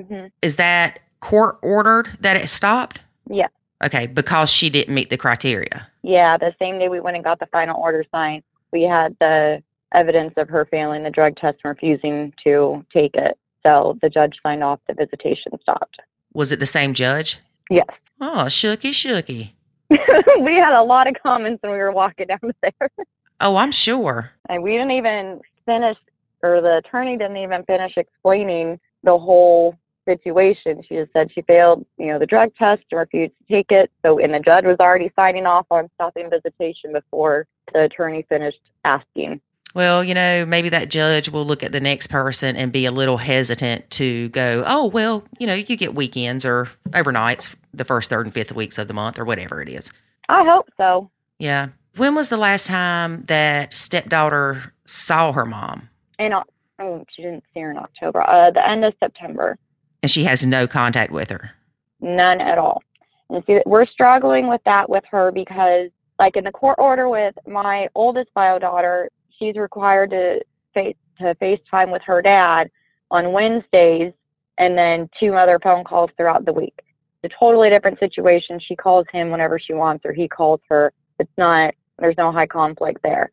hmm 0.01 0.28
Is 0.41 0.55
that 0.55 0.99
court 1.19 1.59
ordered 1.61 2.09
that 2.21 2.36
it 2.38 2.49
stopped? 2.49 2.99
Yeah. 3.30 3.47
Okay, 3.84 4.07
because 4.07 4.49
she 4.49 4.69
didn't 4.69 4.93
meet 4.93 5.09
the 5.09 5.17
criteria. 5.17 5.88
Yeah, 6.01 6.38
the 6.38 6.53
same 6.59 6.80
day 6.80 6.89
we 6.89 6.99
went 6.99 7.15
and 7.15 7.23
got 7.23 7.39
the 7.39 7.45
final 7.47 7.80
order 7.80 8.03
signed, 8.11 8.43
we 8.71 8.84
had 8.84 9.15
the 9.19 9.61
evidence 9.93 10.34
of 10.38 10.49
her 10.49 10.65
failing 10.65 11.03
the 11.03 11.09
drug 11.09 11.36
test 11.38 11.57
and 11.63 11.69
refusing 11.69 12.34
to 12.43 12.86
take 12.93 13.13
it. 13.13 13.38
So 13.63 13.97
the 14.01 14.09
judge 14.09 14.36
signed 14.41 14.63
off 14.63 14.80
the 14.88 14.93
visitation 14.93 15.51
stopped. 15.61 15.97
Was 16.34 16.51
it 16.51 16.59
the 16.59 16.65
same 16.65 16.93
judge? 16.93 17.39
Yes. 17.69 17.88
Oh, 18.19 18.45
shooky, 18.47 18.91
shooky. 18.91 19.51
we 19.89 20.55
had 20.55 20.78
a 20.78 20.84
lot 20.84 21.07
of 21.07 21.15
comments 21.21 21.61
when 21.61 21.71
we 21.71 21.78
were 21.78 21.91
walking 21.91 22.28
down 22.28 22.51
there. 22.61 22.89
Oh, 23.39 23.55
I'm 23.55 23.71
sure. 23.71 24.32
And 24.49 24.63
we 24.63 24.71
didn't 24.71 24.91
even 24.91 25.41
finish, 25.65 25.97
or 26.41 26.61
the 26.61 26.78
attorney 26.78 27.17
didn't 27.17 27.38
even 27.38 27.63
finish 27.63 27.93
explaining 27.95 28.80
the 29.03 29.17
whole 29.17 29.75
situation. 30.08 30.82
She 30.88 30.95
just 30.95 31.14
said 31.14 31.32
she 31.32 31.41
failed, 31.43 31.86
you 31.97 32.08
know, 32.08 32.18
the 32.18 32.26
drug 32.26 32.55
test 32.55 32.82
and 32.89 32.99
refused 32.99 33.34
to 33.38 33.53
take 33.53 33.72
it. 33.72 33.91
So, 34.03 34.18
and 34.18 34.34
the 34.34 34.39
judge 34.39 34.66
was 34.66 34.78
already 34.80 35.12
signing 35.16 35.45
off 35.45 35.68
on 35.70 35.89
stopping 35.95 36.30
visitation 36.30 36.93
before 36.93 37.45
the 37.74 37.84
attorney 37.84 38.26
finished 38.28 38.62
asking. 38.86 39.41
Well, 39.76 40.03
you 40.03 40.14
know, 40.14 40.45
maybe 40.45 40.70
that 40.70 40.89
judge 40.89 41.30
will 41.30 41.45
look 41.45 41.62
at 41.62 41.72
the 41.72 41.80
next 41.80 42.08
person 42.08 42.55
and 42.55 42.72
be 42.72 42.86
a 42.86 42.91
little 42.91 43.18
hesitant 43.18 43.89
to 43.91 44.30
go, 44.30 44.64
oh, 44.66 44.86
well, 44.86 45.24
you 45.39 45.45
know, 45.45 45.53
you 45.53 45.76
get 45.76 45.93
weekends 45.93 46.45
or 46.45 46.70
overnights 46.91 47.53
the 47.74 47.86
first, 47.86 48.10
third, 48.10 48.26
and 48.26 48.34
fifth 48.34 48.53
weeks 48.53 48.78
of 48.78 48.88
the 48.88 48.93
month 48.93 49.20
or 49.20 49.26
whatever 49.26 49.62
it 49.62 49.70
is. 49.70 49.91
I 50.30 50.43
hope 50.43 50.70
so. 50.78 51.12
Yeah. 51.38 51.70
When 51.95 52.16
was 52.16 52.30
the 52.30 52.38
last 52.38 52.68
time 52.68 53.24
that 53.28 53.74
stepdaughter 53.74 54.74
saw 54.86 55.32
her 55.32 55.45
mom? 55.45 55.89
And 56.18 56.34
uh, 56.34 56.43
oh, 56.80 57.05
she 57.16 57.22
didn't 57.22 57.43
see 57.53 57.60
her 57.60 57.72
in 57.72 57.78
October. 57.78 58.22
Uh, 58.22 58.51
the 58.51 58.68
end 58.68 58.86
of 58.86 58.93
September. 58.99 59.58
And 60.03 60.11
she 60.11 60.23
has 60.25 60.45
no 60.45 60.67
contact 60.67 61.11
with 61.11 61.29
her. 61.29 61.51
None 61.99 62.41
at 62.41 62.57
all. 62.57 62.81
And 63.29 63.43
see, 63.45 63.59
we're 63.65 63.85
struggling 63.85 64.47
with 64.47 64.61
that 64.65 64.89
with 64.89 65.03
her 65.11 65.31
because, 65.31 65.89
like 66.19 66.35
in 66.35 66.43
the 66.43 66.51
court 66.51 66.77
order 66.79 67.09
with 67.09 67.35
my 67.45 67.87
oldest 67.95 68.33
bio 68.33 68.59
daughter, 68.59 69.09
she's 69.37 69.55
required 69.55 70.11
to 70.11 70.39
face 70.73 70.95
to 71.19 71.35
FaceTime 71.35 71.91
with 71.91 72.01
her 72.05 72.21
dad 72.21 72.69
on 73.09 73.31
Wednesdays, 73.31 74.13
and 74.57 74.77
then 74.77 75.09
two 75.19 75.33
other 75.33 75.59
phone 75.61 75.83
calls 75.83 76.11
throughout 76.15 76.45
the 76.45 76.53
week. 76.53 76.79
It's 77.23 77.33
a 77.33 77.39
totally 77.39 77.69
different 77.69 77.99
situation. 77.99 78.59
She 78.59 78.75
calls 78.75 79.05
him 79.11 79.31
whenever 79.31 79.59
she 79.59 79.73
wants, 79.73 80.05
or 80.05 80.13
he 80.13 80.27
calls 80.27 80.59
her. 80.69 80.93
It's 81.19 81.31
not. 81.37 81.73
There's 81.99 82.17
no 82.17 82.31
high 82.31 82.47
conflict 82.47 82.99
there. 83.03 83.31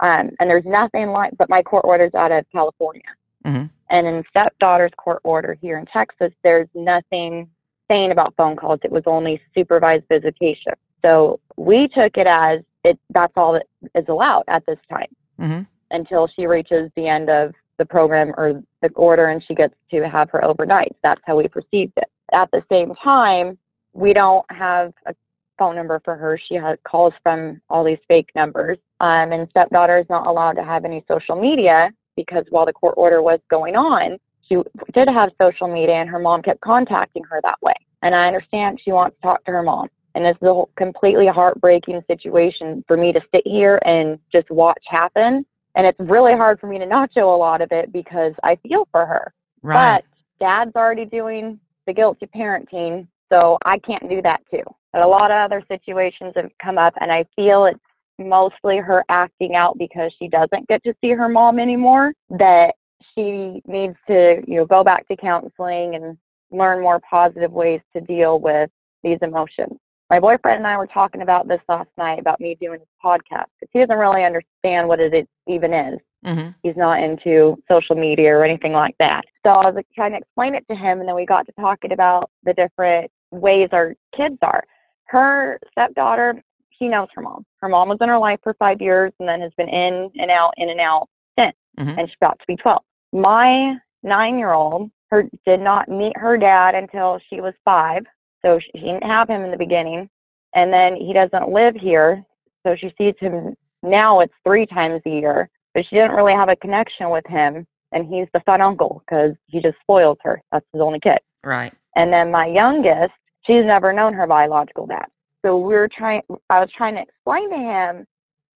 Um, 0.00 0.30
and 0.40 0.48
there's 0.48 0.64
nothing 0.64 1.08
like, 1.08 1.32
but 1.36 1.50
my 1.50 1.62
court 1.62 1.84
order's 1.84 2.14
out 2.14 2.32
of 2.32 2.44
California. 2.52 3.02
Mhm. 3.46 3.70
And 3.90 4.06
in 4.06 4.24
stepdaughter's 4.28 4.92
court 4.96 5.20
order 5.24 5.54
here 5.54 5.78
in 5.78 5.86
Texas, 5.86 6.32
there's 6.42 6.68
nothing 6.74 7.48
saying 7.88 8.10
about 8.10 8.34
phone 8.36 8.56
calls. 8.56 8.80
It 8.82 8.90
was 8.90 9.04
only 9.06 9.40
supervised 9.54 10.04
visitation. 10.08 10.72
So 11.02 11.38
we 11.56 11.88
took 11.88 12.16
it 12.16 12.26
as 12.26 12.60
it, 12.84 12.98
that's 13.10 13.32
all 13.36 13.52
that 13.52 13.66
is 13.94 14.04
allowed 14.08 14.44
at 14.48 14.64
this 14.66 14.78
time 14.88 15.08
hmm 15.38 15.60
until 15.92 16.26
she 16.26 16.46
reaches 16.48 16.90
the 16.96 17.06
end 17.06 17.30
of 17.30 17.54
the 17.78 17.84
program 17.84 18.34
or 18.36 18.60
the 18.82 18.88
order 18.96 19.26
and 19.26 19.40
she 19.46 19.54
gets 19.54 19.74
to 19.88 20.08
have 20.08 20.28
her 20.30 20.44
overnight. 20.44 20.96
That's 21.04 21.20
how 21.24 21.36
we 21.36 21.46
perceived 21.46 21.92
it. 21.96 22.10
At 22.32 22.50
the 22.50 22.62
same 22.68 22.92
time, 22.96 23.56
we 23.92 24.12
don't 24.12 24.44
have 24.50 24.92
a 25.06 25.14
phone 25.58 25.76
number 25.76 26.00
for 26.04 26.16
her. 26.16 26.40
She 26.48 26.56
has 26.56 26.76
calls 26.82 27.14
from 27.22 27.60
all 27.70 27.84
these 27.84 28.00
fake 28.08 28.30
numbers. 28.34 28.78
Um, 29.00 29.30
and 29.30 29.48
stepdaughter 29.50 29.98
is 29.98 30.06
not 30.10 30.26
allowed 30.26 30.54
to 30.54 30.64
have 30.64 30.84
any 30.84 31.04
social 31.06 31.36
media 31.36 31.90
because 32.16 32.44
while 32.50 32.66
the 32.66 32.72
court 32.72 32.94
order 32.96 33.22
was 33.22 33.40
going 33.50 33.76
on, 33.76 34.18
she 34.48 34.56
did 34.94 35.08
have 35.08 35.30
social 35.40 35.68
media 35.68 35.94
and 35.94 36.08
her 36.08 36.18
mom 36.18 36.42
kept 36.42 36.60
contacting 36.60 37.24
her 37.24 37.40
that 37.42 37.60
way. 37.62 37.74
And 38.02 38.14
I 38.14 38.26
understand 38.26 38.80
she 38.84 38.92
wants 38.92 39.16
to 39.16 39.22
talk 39.22 39.44
to 39.44 39.52
her 39.52 39.62
mom. 39.62 39.88
And 40.14 40.24
this 40.24 40.36
is 40.40 40.42
a 40.42 40.54
whole 40.54 40.70
completely 40.76 41.26
heartbreaking 41.26 42.00
situation 42.06 42.84
for 42.88 42.96
me 42.96 43.12
to 43.12 43.20
sit 43.34 43.42
here 43.44 43.80
and 43.84 44.18
just 44.32 44.50
watch 44.50 44.82
happen. 44.88 45.44
And 45.74 45.86
it's 45.86 45.98
really 46.00 46.32
hard 46.32 46.58
for 46.58 46.68
me 46.68 46.78
to 46.78 46.86
not 46.86 47.10
show 47.12 47.34
a 47.34 47.36
lot 47.36 47.60
of 47.60 47.68
it 47.70 47.92
because 47.92 48.32
I 48.42 48.56
feel 48.56 48.88
for 48.90 49.04
her. 49.04 49.34
Right. 49.62 49.96
But 49.96 50.04
dad's 50.40 50.74
already 50.74 51.04
doing 51.04 51.60
the 51.86 51.92
guilty 51.92 52.26
parenting, 52.34 53.06
so 53.30 53.58
I 53.64 53.78
can't 53.78 54.08
do 54.08 54.22
that 54.22 54.40
too. 54.50 54.62
But 54.92 55.02
a 55.02 55.06
lot 55.06 55.30
of 55.30 55.36
other 55.36 55.62
situations 55.68 56.32
have 56.36 56.50
come 56.62 56.78
up, 56.78 56.94
and 57.00 57.12
I 57.12 57.26
feel 57.36 57.66
it's 57.66 57.78
mostly 58.18 58.78
her 58.78 59.04
acting 59.08 59.54
out 59.54 59.78
because 59.78 60.12
she 60.18 60.28
doesn't 60.28 60.68
get 60.68 60.82
to 60.84 60.94
see 61.00 61.10
her 61.10 61.28
mom 61.28 61.58
anymore. 61.58 62.12
That 62.30 62.74
she 63.14 63.62
needs 63.66 63.96
to, 64.08 64.42
you 64.46 64.56
know, 64.56 64.66
go 64.66 64.82
back 64.82 65.06
to 65.08 65.16
counseling 65.16 65.94
and 65.94 66.16
learn 66.50 66.82
more 66.82 67.00
positive 67.08 67.52
ways 67.52 67.80
to 67.94 68.00
deal 68.00 68.38
with 68.38 68.70
these 69.02 69.18
emotions. 69.22 69.78
My 70.08 70.20
boyfriend 70.20 70.58
and 70.58 70.66
I 70.66 70.76
were 70.76 70.86
talking 70.86 71.22
about 71.22 71.48
this 71.48 71.60
last 71.68 71.90
night 71.98 72.20
about 72.20 72.40
me 72.40 72.56
doing 72.60 72.78
this 72.78 72.88
podcast 73.04 73.46
because 73.60 73.70
he 73.72 73.80
doesn't 73.80 73.98
really 73.98 74.24
understand 74.24 74.86
what 74.86 75.00
it 75.00 75.28
even 75.46 75.72
is 75.74 75.98
hmm 76.24 76.48
he's 76.62 76.76
not 76.76 77.02
into 77.02 77.56
social 77.70 77.94
media 77.94 78.30
or 78.34 78.44
anything 78.44 78.72
like 78.72 78.96
that. 78.98 79.22
So 79.44 79.50
I 79.50 79.66
was 79.66 79.74
like, 79.76 79.86
trying 79.94 80.12
to 80.12 80.18
explain 80.18 80.54
it 80.54 80.64
to 80.68 80.74
him, 80.74 80.98
and 80.98 81.08
then 81.08 81.14
we 81.14 81.24
got 81.24 81.46
to 81.46 81.52
talking 81.52 81.92
about 81.92 82.30
the 82.42 82.52
different 82.54 83.10
ways 83.30 83.68
our 83.72 83.94
kids 84.16 84.38
are. 84.42 84.64
Her 85.04 85.60
stepdaughter, 85.70 86.42
she 86.78 86.88
knows 86.88 87.08
her 87.14 87.22
mom. 87.22 87.44
Her 87.60 87.68
mom 87.68 87.88
was 87.88 87.98
in 88.00 88.08
her 88.08 88.18
life 88.18 88.40
for 88.42 88.54
five 88.54 88.80
years 88.80 89.12
and 89.18 89.28
then 89.28 89.40
has 89.40 89.52
been 89.56 89.68
in 89.68 90.10
and 90.18 90.30
out, 90.30 90.54
in 90.56 90.68
and 90.68 90.80
out 90.80 91.08
since, 91.38 91.56
Mhm. 91.78 91.98
and 91.98 92.08
she's 92.08 92.16
about 92.20 92.38
to 92.38 92.44
be 92.46 92.56
12. 92.56 92.82
My 93.12 93.78
nine 94.02 94.38
year 94.38 94.52
old 94.52 94.90
her 95.10 95.28
did 95.44 95.60
not 95.60 95.88
meet 95.88 96.16
her 96.16 96.36
dad 96.36 96.74
until 96.74 97.18
she 97.30 97.40
was 97.40 97.54
five, 97.64 98.04
so 98.42 98.58
she 98.58 98.72
didn't 98.72 99.04
have 99.04 99.28
him 99.28 99.44
in 99.44 99.50
the 99.50 99.56
beginning. 99.56 100.10
And 100.54 100.72
then 100.72 100.96
he 100.96 101.12
doesn't 101.12 101.48
live 101.48 101.76
here, 101.76 102.24
so 102.64 102.74
she 102.74 102.92
sees 102.98 103.14
him 103.18 103.56
now. 103.82 104.20
It's 104.20 104.34
three 104.44 104.66
times 104.66 105.02
a 105.06 105.10
year 105.10 105.48
but 105.76 105.84
she 105.84 105.94
didn't 105.96 106.12
really 106.12 106.32
have 106.32 106.48
a 106.48 106.56
connection 106.56 107.10
with 107.10 107.26
him. 107.26 107.66
And 107.92 108.06
he's 108.06 108.26
the 108.32 108.40
fun 108.40 108.62
uncle 108.62 109.02
because 109.04 109.34
he 109.46 109.60
just 109.60 109.78
spoils 109.80 110.16
her. 110.22 110.42
That's 110.50 110.64
his 110.72 110.80
only 110.80 110.98
kid. 110.98 111.18
Right. 111.44 111.72
And 111.94 112.10
then 112.12 112.30
my 112.30 112.46
youngest, 112.46 113.12
she's 113.46 113.64
never 113.64 113.92
known 113.92 114.14
her 114.14 114.26
biological 114.26 114.86
dad. 114.86 115.04
So 115.46 115.56
we 115.58 115.74
were 115.74 115.88
trying, 115.96 116.22
I 116.50 116.58
was 116.58 116.70
trying 116.76 116.96
to 116.96 117.02
explain 117.02 117.48
to 117.50 117.56
him 117.56 118.06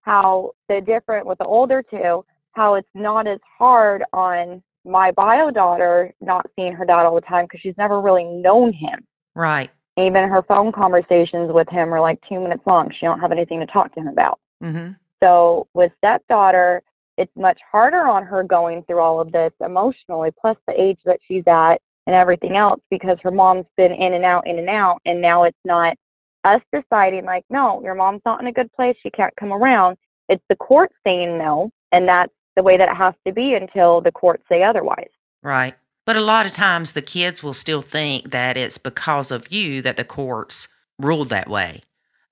how 0.01 0.51
the 0.69 0.81
different 0.81 1.25
with 1.25 1.39
the 1.39 1.45
older 1.45 1.85
two, 1.89 2.25
how 2.53 2.75
it's 2.75 2.89
not 2.95 3.29
as 3.29 3.39
hard 3.59 4.03
on 4.13 4.61
my 4.85 5.13
bio 5.13 5.53
daughter 5.53 6.13
not 6.21 6.47
seeing 6.57 6.73
her 6.73 6.85
dad 6.85 7.07
all 7.07 7.15
the 7.15 7.21
time 7.21 7.45
because 7.45 7.61
she's 7.61 7.77
never 7.79 8.01
really 8.01 8.25
known 8.25 8.73
him. 8.73 9.07
Right. 9.37 9.71
Even 9.99 10.29
her 10.29 10.43
phone 10.43 10.73
conversations 10.73 11.53
with 11.53 11.69
him 11.69 11.95
are 11.95 12.01
like 12.01 12.19
two 12.29 12.41
minutes 12.41 12.63
long. 12.67 12.91
She 12.99 13.07
don't 13.07 13.21
have 13.21 13.31
anything 13.31 13.61
to 13.61 13.67
talk 13.67 13.95
to 13.95 14.01
him 14.01 14.09
about. 14.09 14.41
hmm 14.61 14.91
So 15.23 15.69
with 15.75 15.93
stepdaughter, 15.99 16.83
it's 17.19 17.31
much 17.37 17.61
harder 17.71 18.09
on 18.09 18.25
her 18.25 18.43
going 18.43 18.83
through 18.85 18.99
all 18.99 19.21
of 19.21 19.31
this 19.31 19.53
emotionally, 19.65 20.31
plus 20.41 20.57
the 20.67 20.81
age 20.81 20.99
that 21.05 21.21
she's 21.29 21.45
at 21.47 21.77
and 22.09 22.17
everything 22.17 22.57
else, 22.57 22.81
because 22.91 23.19
her 23.23 23.31
mom's 23.31 23.67
been 23.77 23.93
in 23.93 24.15
and 24.15 24.25
out, 24.25 24.49
in 24.49 24.59
and 24.59 24.71
out, 24.71 25.01
and 25.05 25.21
now 25.21 25.45
it's 25.45 25.59
not 25.65 25.97
us 26.45 26.61
deciding 26.73 27.25
like, 27.25 27.45
no, 27.51 27.83
your 27.83 27.95
mom's 27.95 28.23
not 28.25 28.41
in 28.41 28.47
a 28.47 28.53
good 28.53 28.73
place, 28.73 28.97
she 29.03 29.11
can't 29.11 29.35
come 29.37 29.53
around. 29.53 29.97
It's 30.29 30.45
the 30.49 30.57
court 30.57 30.91
saying 31.05 31.39
no, 31.39 31.71
and 31.93 32.09
that's 32.09 32.33
the 32.57 32.63
way 32.63 32.77
that 32.77 32.89
it 32.89 32.97
has 32.97 33.15
to 33.27 33.33
be 33.33 33.55
until 33.55 34.01
the 34.01 34.13
courts 34.13 34.45
say 34.49 34.63
otherwise. 34.63 35.09
Right. 35.43 35.75
But 36.07 36.17
a 36.17 36.21
lot 36.21 36.47
of 36.47 36.53
times 36.53 36.93
the 36.93 37.03
kids 37.03 37.43
will 37.43 37.55
still 37.55 37.83
think 37.83 38.31
that 38.31 38.57
it's 38.57 38.79
because 38.79 39.31
of 39.31 39.53
you 39.53 39.83
that 39.83 39.97
the 39.97 40.05
courts 40.05 40.69
ruled 40.99 41.29
that 41.29 41.49
way. 41.49 41.83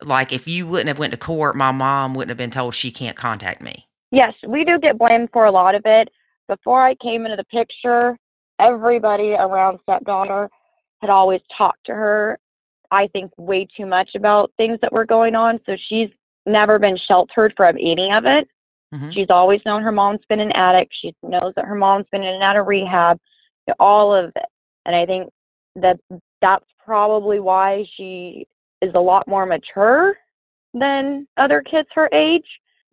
Like 0.03 0.33
if 0.33 0.47
you 0.47 0.67
wouldn't 0.67 0.89
have 0.89 0.99
went 0.99 1.13
to 1.13 1.17
court, 1.17 1.57
my 1.57 1.73
mom 1.73 2.15
wouldn't 2.15 2.31
have 2.31 2.39
been 2.39 2.51
told 2.51 2.75
she 2.75 2.91
can't 2.91 3.17
contact 3.17 3.63
me. 3.63 3.87
Yes, 4.11 4.33
we 4.47 4.65
do 4.65 4.79
get 4.79 4.99
blamed 4.99 5.29
for 5.33 5.45
a 5.45 5.51
lot 5.51 5.75
of 5.75 5.83
it. 5.85 6.09
Before 6.49 6.85
I 6.85 6.95
came 6.97 7.25
into 7.25 7.37
the 7.37 7.45
picture, 7.45 8.17
everybody 8.59 9.33
around 9.33 9.81
stepdaughter 9.83 10.49
had 11.01 11.11
always 11.11 11.41
talked 11.57 11.85
to 11.87 11.95
her, 11.95 12.39
I 12.91 13.09
think, 13.09 13.33
way 13.37 13.67
too 13.77 13.87
much 13.87 14.11
about 14.15 14.53
things 14.57 14.79
that 14.83 14.93
were 14.93 15.05
going 15.05 15.35
on. 15.35 15.61
So 15.67 15.77
she's 15.89 16.09
never 16.47 16.79
been 16.79 16.97
sheltered 16.97 17.53
from 17.57 17.77
any 17.77 18.13
of 18.13 18.25
it. 18.25 18.49
Mhm. 18.95 19.13
She's 19.13 19.31
always 19.31 19.61
known 19.67 19.83
her 19.83 19.93
mom's 19.93 20.25
been 20.29 20.41
an 20.41 20.53
addict. 20.53 20.95
She 20.99 21.15
knows 21.23 21.53
that 21.57 21.67
her 21.67 21.75
mom's 21.75 22.07
been 22.11 22.23
in 22.23 22.35
and 22.35 22.43
out 22.43 22.57
of 22.57 22.67
rehab, 22.67 23.21
all 23.79 24.15
of 24.15 24.33
it. 24.35 24.47
And 24.87 24.97
I 24.97 25.05
think 25.05 25.31
that 25.77 25.99
that's 26.41 26.65
probably 26.79 27.39
why 27.41 27.85
she 27.95 28.47
is 28.81 28.93
a 28.95 29.01
lot 29.01 29.29
more 29.29 29.45
mature 29.45 30.17
than 30.73 31.27
other 31.37 31.61
kids 31.61 31.89
her 31.95 32.09
age. 32.13 32.47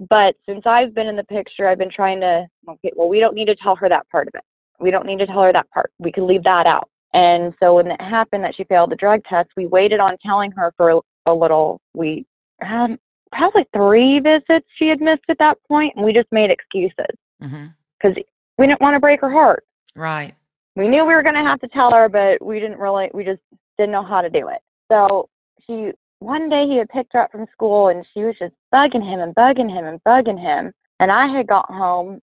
But 0.10 0.36
since 0.46 0.66
I've 0.66 0.94
been 0.94 1.08
in 1.08 1.16
the 1.16 1.24
picture, 1.24 1.70
I've 1.70 1.78
been 1.78 1.90
trying 1.90 2.20
to, 2.20 2.46
okay, 2.68 2.92
well, 2.96 3.08
we 3.08 3.22
don't 3.22 3.36
need 3.36 3.46
to 3.46 3.56
tell 3.56 3.78
her 3.78 3.88
that 3.88 4.10
part 4.10 4.28
of 4.28 4.36
it. 4.36 4.44
We 4.80 4.92
don't 4.92 5.06
need 5.06 5.20
to 5.20 5.28
tell 5.28 5.44
her 5.44 5.54
that 5.54 5.70
part. 5.70 5.92
We 6.00 6.12
can 6.12 6.28
leave 6.28 6.44
that 6.44 6.66
out. 6.66 6.90
And 7.16 7.54
so 7.62 7.76
when 7.76 7.88
it 7.88 8.02
happened 8.02 8.44
that 8.44 8.56
she 8.58 8.66
failed 8.66 8.92
the 8.92 8.98
drug 8.98 9.24
test, 9.24 9.50
we 9.56 9.68
waited 9.68 10.02
on 10.02 10.18
telling 10.18 10.52
her 10.52 10.74
for 10.76 11.02
a, 11.26 11.34
little. 11.34 11.80
We 11.94 12.26
had 12.60 13.00
probably 13.32 13.66
three 13.74 14.20
visits 14.20 14.68
she 14.76 14.90
had 14.90 15.00
missed 15.00 15.24
at 15.30 15.38
that 15.40 15.58
point, 15.70 15.94
and 15.96 16.04
we 16.04 16.12
just 16.12 16.28
made 16.34 16.52
excuses 16.52 17.16
mm-hmm. 17.42 17.68
because 17.98 18.22
we 18.58 18.68
didn't 18.68 18.82
want 18.82 18.96
to 18.96 19.00
break 19.00 19.22
her 19.22 19.32
heart. 19.32 19.64
Right. 19.96 20.36
We 20.76 20.90
knew 20.90 21.06
we 21.06 21.14
were 21.14 21.24
going 21.24 21.36
to 21.36 21.42
have 21.42 21.62
to 21.62 21.70
tell 21.70 21.92
her, 21.92 22.10
but 22.10 22.46
we 22.46 22.60
didn't 22.60 22.80
really, 22.80 23.10
we 23.14 23.24
just 23.24 23.40
didn't 23.78 23.94
know 23.94 24.04
how 24.04 24.22
to 24.22 24.30
do 24.30 24.50
it. 24.50 24.60
So 24.92 25.30
she, 25.66 25.92
one 26.20 26.50
day 26.50 26.68
he 26.68 26.78
had 26.78 26.90
picked 26.90 27.14
her 27.14 27.22
up 27.22 27.32
from 27.32 27.48
school 27.54 27.88
and 27.88 28.06
she 28.14 28.24
was 28.24 28.36
just 28.38 28.54
bugging 28.74 29.10
him 29.10 29.22
and 29.22 29.34
bugging 29.34 29.70
him 29.70 29.86
and 29.86 30.04
bugging 30.04 30.40
him. 30.40 30.74
And 31.00 31.14
I 31.14 31.28
had 31.28 31.48
got 31.48 31.72
home 31.72 32.20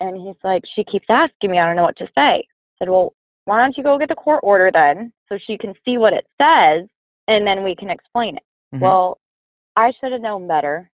and 0.00 0.16
he's 0.16 0.36
like, 0.42 0.64
she 0.74 0.82
keeps 0.82 1.06
asking 1.08 1.52
me, 1.52 1.60
I 1.60 1.66
don't 1.66 1.76
know 1.76 1.84
what 1.84 1.96
to 1.98 2.06
say. 2.06 2.42
I 2.42 2.44
said, 2.80 2.88
well, 2.88 3.14
why 3.44 3.60
don't 3.60 3.76
you 3.76 3.82
go 3.82 3.98
get 3.98 4.08
the 4.08 4.14
court 4.14 4.40
order 4.42 4.70
then 4.72 5.12
so 5.28 5.38
she 5.46 5.58
can 5.58 5.74
see 5.84 5.98
what 5.98 6.12
it 6.12 6.26
says 6.40 6.86
and 7.28 7.46
then 7.46 7.62
we 7.64 7.74
can 7.74 7.90
explain 7.90 8.36
it. 8.36 8.42
Mhm. 8.76 8.80
Well, 8.80 9.18
I 9.76 9.92
should 9.92 10.12
have 10.12 10.20
known 10.20 10.46
better 10.46 10.90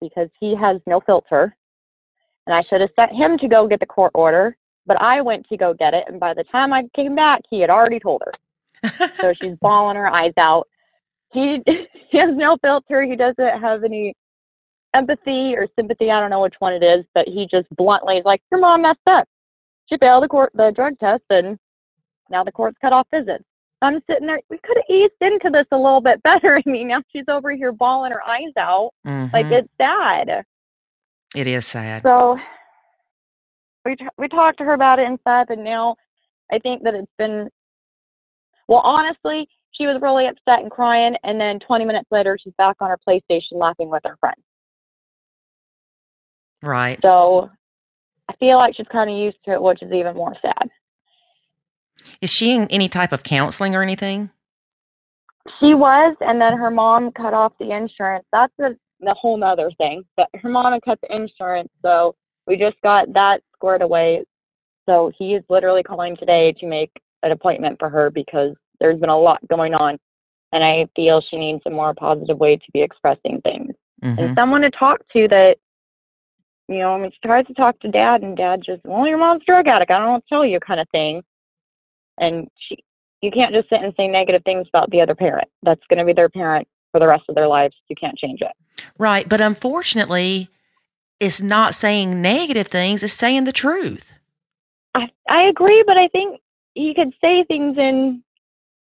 because 0.00 0.28
he 0.38 0.54
has 0.56 0.80
no 0.86 1.00
filter. 1.00 1.56
And 2.46 2.54
I 2.54 2.62
should 2.62 2.80
have 2.80 2.90
sent 2.94 3.12
him 3.12 3.38
to 3.38 3.48
go 3.48 3.66
get 3.66 3.80
the 3.80 3.86
court 3.86 4.12
order, 4.14 4.56
but 4.86 5.00
I 5.00 5.20
went 5.20 5.48
to 5.48 5.56
go 5.56 5.74
get 5.74 5.94
it. 5.94 6.04
And 6.06 6.20
by 6.20 6.32
the 6.34 6.44
time 6.44 6.72
I 6.72 6.84
came 6.94 7.14
back, 7.16 7.42
he 7.50 7.60
had 7.60 7.70
already 7.70 7.98
told 7.98 8.22
her. 8.24 8.32
So 9.20 9.32
she's 9.32 9.56
bawling 9.60 9.96
her 9.96 10.08
eyes 10.08 10.34
out. 10.36 10.68
He, 11.32 11.60
he 12.10 12.18
has 12.18 12.34
no 12.36 12.56
filter. 12.62 13.02
He 13.02 13.16
doesn't 13.16 13.60
have 13.60 13.82
any 13.82 14.14
empathy 14.94 15.56
or 15.56 15.66
sympathy. 15.76 16.10
I 16.10 16.20
don't 16.20 16.30
know 16.30 16.42
which 16.42 16.54
one 16.60 16.72
it 16.72 16.82
is, 16.84 17.04
but 17.14 17.26
he 17.26 17.48
just 17.50 17.68
bluntly 17.76 18.18
is 18.18 18.24
like, 18.24 18.42
Your 18.50 18.60
mom 18.60 18.82
messed 18.82 18.98
up. 19.06 19.26
She 19.86 19.96
failed 19.98 20.24
the 20.24 20.28
court 20.28 20.52
the 20.54 20.72
drug 20.74 20.98
test 20.98 21.24
and 21.30 21.58
now 22.30 22.44
the 22.44 22.52
court's 22.52 22.78
cut 22.80 22.92
off 22.92 23.06
visits. 23.12 23.44
I'm 23.82 24.00
sitting 24.08 24.26
there. 24.26 24.40
We 24.48 24.58
could 24.58 24.76
have 24.76 24.84
eased 24.96 25.12
into 25.20 25.50
this 25.50 25.66
a 25.70 25.76
little 25.76 26.00
bit 26.00 26.22
better. 26.24 26.58
I 26.64 26.68
mean, 26.68 26.88
now 26.88 27.02
she's 27.12 27.24
over 27.28 27.52
here 27.52 27.72
bawling 27.72 28.12
her 28.12 28.26
eyes 28.26 28.52
out. 28.58 28.90
Like 29.04 29.46
Mhm. 29.46 29.52
it's 29.52 29.68
sad. 29.80 30.44
it 31.34 31.46
is 31.46 31.66
sad. 31.66 32.02
So 32.02 32.38
we 33.84 33.96
t- 33.96 34.08
we 34.16 34.28
talked 34.28 34.58
to 34.58 34.64
her 34.64 34.72
about 34.72 34.98
it 34.98 35.06
and 35.06 35.18
stuff, 35.20 35.50
and 35.50 35.62
now 35.62 35.96
I 36.50 36.58
think 36.58 36.82
that 36.84 36.94
it's 36.94 37.12
been. 37.18 37.48
Well, 38.68 38.80
honestly, 38.82 39.48
she 39.72 39.86
was 39.86 40.00
really 40.00 40.26
upset 40.26 40.60
and 40.60 40.70
crying, 40.70 41.14
and 41.22 41.40
then 41.40 41.60
20 41.60 41.84
minutes 41.84 42.08
later, 42.10 42.36
she's 42.42 42.54
back 42.54 42.76
on 42.80 42.88
her 42.90 42.98
PlayStation 43.06 43.52
laughing 43.52 43.88
with 43.90 44.02
her 44.04 44.16
friends. 44.18 44.42
Right. 46.62 46.98
So 47.02 47.50
I 48.28 48.34
feel 48.36 48.56
like 48.56 48.74
she's 48.74 48.88
kind 48.88 49.10
of 49.10 49.16
used 49.16 49.36
to 49.44 49.52
it, 49.52 49.62
which 49.62 49.82
is 49.82 49.92
even 49.92 50.14
more 50.16 50.34
sad. 50.42 50.70
Is 52.20 52.32
she 52.32 52.54
in 52.54 52.66
any 52.68 52.88
type 52.88 53.12
of 53.12 53.22
counseling 53.22 53.74
or 53.74 53.82
anything? 53.82 54.30
She 55.60 55.74
was, 55.74 56.16
and 56.20 56.40
then 56.40 56.56
her 56.56 56.70
mom 56.70 57.12
cut 57.12 57.32
off 57.32 57.52
the 57.58 57.70
insurance. 57.70 58.24
That's 58.32 58.52
a, 58.58 58.70
the 59.00 59.14
whole 59.14 59.36
nother 59.36 59.70
thing. 59.78 60.04
But 60.16 60.28
her 60.42 60.48
mom 60.48 60.72
had 60.72 60.82
cut 60.82 60.98
the 61.00 61.14
insurance, 61.14 61.70
so 61.82 62.14
we 62.46 62.56
just 62.56 62.80
got 62.82 63.12
that 63.14 63.42
squared 63.54 63.82
away. 63.82 64.24
So 64.88 65.12
he 65.16 65.34
is 65.34 65.44
literally 65.48 65.82
calling 65.82 66.16
today 66.16 66.52
to 66.60 66.66
make 66.66 66.90
an 67.22 67.32
appointment 67.32 67.78
for 67.78 67.88
her 67.88 68.10
because 68.10 68.54
there's 68.80 69.00
been 69.00 69.08
a 69.08 69.18
lot 69.18 69.46
going 69.48 69.74
on, 69.74 69.98
and 70.52 70.64
I 70.64 70.86
feel 70.96 71.22
she 71.28 71.36
needs 71.36 71.62
a 71.66 71.70
more 71.70 71.94
positive 71.94 72.38
way 72.38 72.56
to 72.56 72.72
be 72.72 72.82
expressing 72.82 73.40
things 73.42 73.74
Mhm. 74.02 74.18
and 74.18 74.34
someone 74.36 74.62
to 74.62 74.70
talk 74.70 75.00
to 75.12 75.28
that. 75.28 75.56
You 76.68 76.78
know, 76.78 76.94
I 76.94 76.98
mean, 76.98 77.12
she 77.12 77.18
tries 77.24 77.46
to 77.46 77.54
talk 77.54 77.78
to 77.80 77.88
dad, 77.88 78.22
and 78.22 78.36
dad 78.36 78.62
just, 78.66 78.84
well, 78.84 79.06
your 79.06 79.18
mom's 79.18 79.42
a 79.42 79.44
drug 79.44 79.68
addict. 79.68 79.90
I 79.90 79.98
don't 79.98 80.06
know 80.06 80.12
what 80.14 80.24
to 80.24 80.28
tell 80.28 80.44
you, 80.44 80.58
kind 80.58 80.80
of 80.80 80.88
thing. 80.90 81.22
And 82.18 82.48
she, 82.56 82.82
you 83.22 83.30
can't 83.30 83.54
just 83.54 83.68
sit 83.68 83.82
and 83.82 83.94
say 83.96 84.08
negative 84.08 84.42
things 84.44 84.66
about 84.68 84.90
the 84.90 85.00
other 85.00 85.14
parent. 85.14 85.48
That's 85.62 85.80
going 85.88 85.98
to 85.98 86.04
be 86.04 86.12
their 86.12 86.28
parent 86.28 86.68
for 86.92 87.00
the 87.00 87.06
rest 87.06 87.24
of 87.28 87.34
their 87.34 87.48
lives. 87.48 87.74
You 87.88 87.96
can't 87.96 88.18
change 88.18 88.40
it. 88.40 88.52
Right. 88.98 89.28
But 89.28 89.40
unfortunately, 89.40 90.48
it's 91.20 91.40
not 91.40 91.74
saying 91.74 92.20
negative 92.20 92.68
things, 92.68 93.02
it's 93.02 93.12
saying 93.12 93.44
the 93.44 93.52
truth. 93.52 94.14
I 94.94 95.08
I 95.28 95.42
agree, 95.44 95.82
but 95.86 95.96
I 95.96 96.08
think 96.08 96.40
you 96.74 96.94
could 96.94 97.12
say 97.20 97.44
things 97.44 97.76
in 97.78 98.22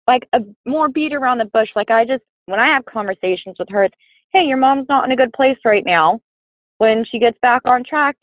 like 0.08 0.28
a 0.34 0.40
more 0.66 0.90
beat 0.90 1.14
around 1.14 1.40
the 1.40 1.46
bush. 1.46 1.70
Like 1.76 1.92
I 1.92 2.06
just 2.06 2.24
when 2.46 2.60
I 2.60 2.68
have 2.68 2.86
conversations 2.86 3.58
with 3.60 3.70
her, 3.70 3.84
it's 3.86 3.96
hey, 4.32 4.44
your 4.44 4.58
mom's 4.58 4.88
not 4.90 5.06
in 5.06 5.12
a 5.12 5.16
good 5.16 5.34
place 5.34 5.58
right 5.66 5.86
now. 5.86 6.20
When 6.78 7.04
she 7.10 7.20
gets 7.20 7.38
back 7.42 7.62
on 7.66 7.84
track, 7.84 8.16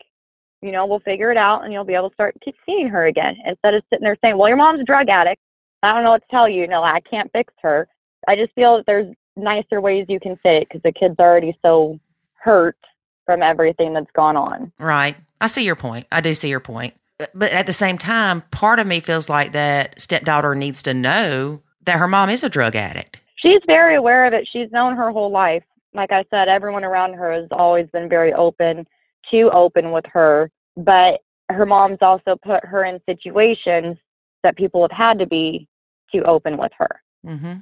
you 0.61 0.71
know, 0.71 0.85
we'll 0.85 0.99
figure 0.99 1.31
it 1.31 1.37
out 1.37 1.63
and 1.63 1.71
you'll 1.71 1.83
be 1.83 1.93
able 1.93 2.09
to 2.09 2.13
start 2.13 2.35
keep 2.43 2.55
seeing 2.65 2.89
her 2.89 3.05
again 3.05 3.35
instead 3.45 3.73
of 3.73 3.83
sitting 3.89 4.03
there 4.03 4.17
saying, 4.21 4.37
well, 4.37 4.47
your 4.47 4.57
mom's 4.57 4.81
a 4.81 4.83
drug 4.83 5.09
addict. 5.09 5.41
I 5.83 5.93
don't 5.93 6.03
know 6.03 6.11
what 6.11 6.21
to 6.23 6.31
tell 6.31 6.49
you. 6.49 6.67
No, 6.67 6.83
I 6.83 6.99
can't 7.01 7.31
fix 7.31 7.53
her. 7.61 7.87
I 8.27 8.35
just 8.35 8.53
feel 8.53 8.77
that 8.77 8.85
there's 8.87 9.13
nicer 9.35 9.79
ways 9.79 10.05
you 10.09 10.19
can 10.19 10.37
say 10.41 10.57
it 10.57 10.67
because 10.67 10.81
the 10.81 10.91
kid's 10.91 11.15
are 11.19 11.29
already 11.29 11.57
so 11.61 11.99
hurt 12.33 12.77
from 13.25 13.43
everything 13.43 13.93
that's 13.93 14.11
gone 14.15 14.35
on. 14.35 14.71
Right. 14.79 15.15
I 15.39 15.47
see 15.47 15.63
your 15.63 15.75
point. 15.75 16.07
I 16.11 16.21
do 16.21 16.33
see 16.33 16.49
your 16.49 16.59
point. 16.59 16.95
But 17.33 17.51
at 17.51 17.65
the 17.65 17.73
same 17.73 17.97
time, 17.97 18.41
part 18.51 18.79
of 18.79 18.87
me 18.87 18.99
feels 18.99 19.29
like 19.29 19.51
that 19.53 19.99
stepdaughter 19.99 20.55
needs 20.55 20.83
to 20.83 20.93
know 20.93 21.61
that 21.85 21.99
her 21.99 22.07
mom 22.07 22.29
is 22.29 22.43
a 22.43 22.49
drug 22.49 22.75
addict. 22.75 23.19
She's 23.35 23.61
very 23.65 23.95
aware 23.95 24.25
of 24.25 24.33
it. 24.33 24.47
She's 24.51 24.71
known 24.71 24.95
her 24.95 25.11
whole 25.11 25.31
life. 25.31 25.63
Like 25.93 26.11
I 26.11 26.25
said, 26.29 26.47
everyone 26.47 26.83
around 26.83 27.13
her 27.13 27.31
has 27.31 27.47
always 27.51 27.87
been 27.89 28.09
very 28.09 28.33
open, 28.33 28.85
too 29.31 29.49
open 29.53 29.91
with 29.91 30.05
her. 30.07 30.49
But 30.75 31.21
her 31.49 31.65
mom's 31.65 31.99
also 32.01 32.35
put 32.43 32.63
her 32.65 32.83
in 32.83 32.99
situations 33.09 33.97
that 34.43 34.57
people 34.57 34.81
have 34.81 34.91
had 34.91 35.19
to 35.19 35.25
be 35.25 35.67
too 36.13 36.23
open 36.23 36.57
with 36.57 36.71
her. 36.77 37.01
hmm 37.25 37.53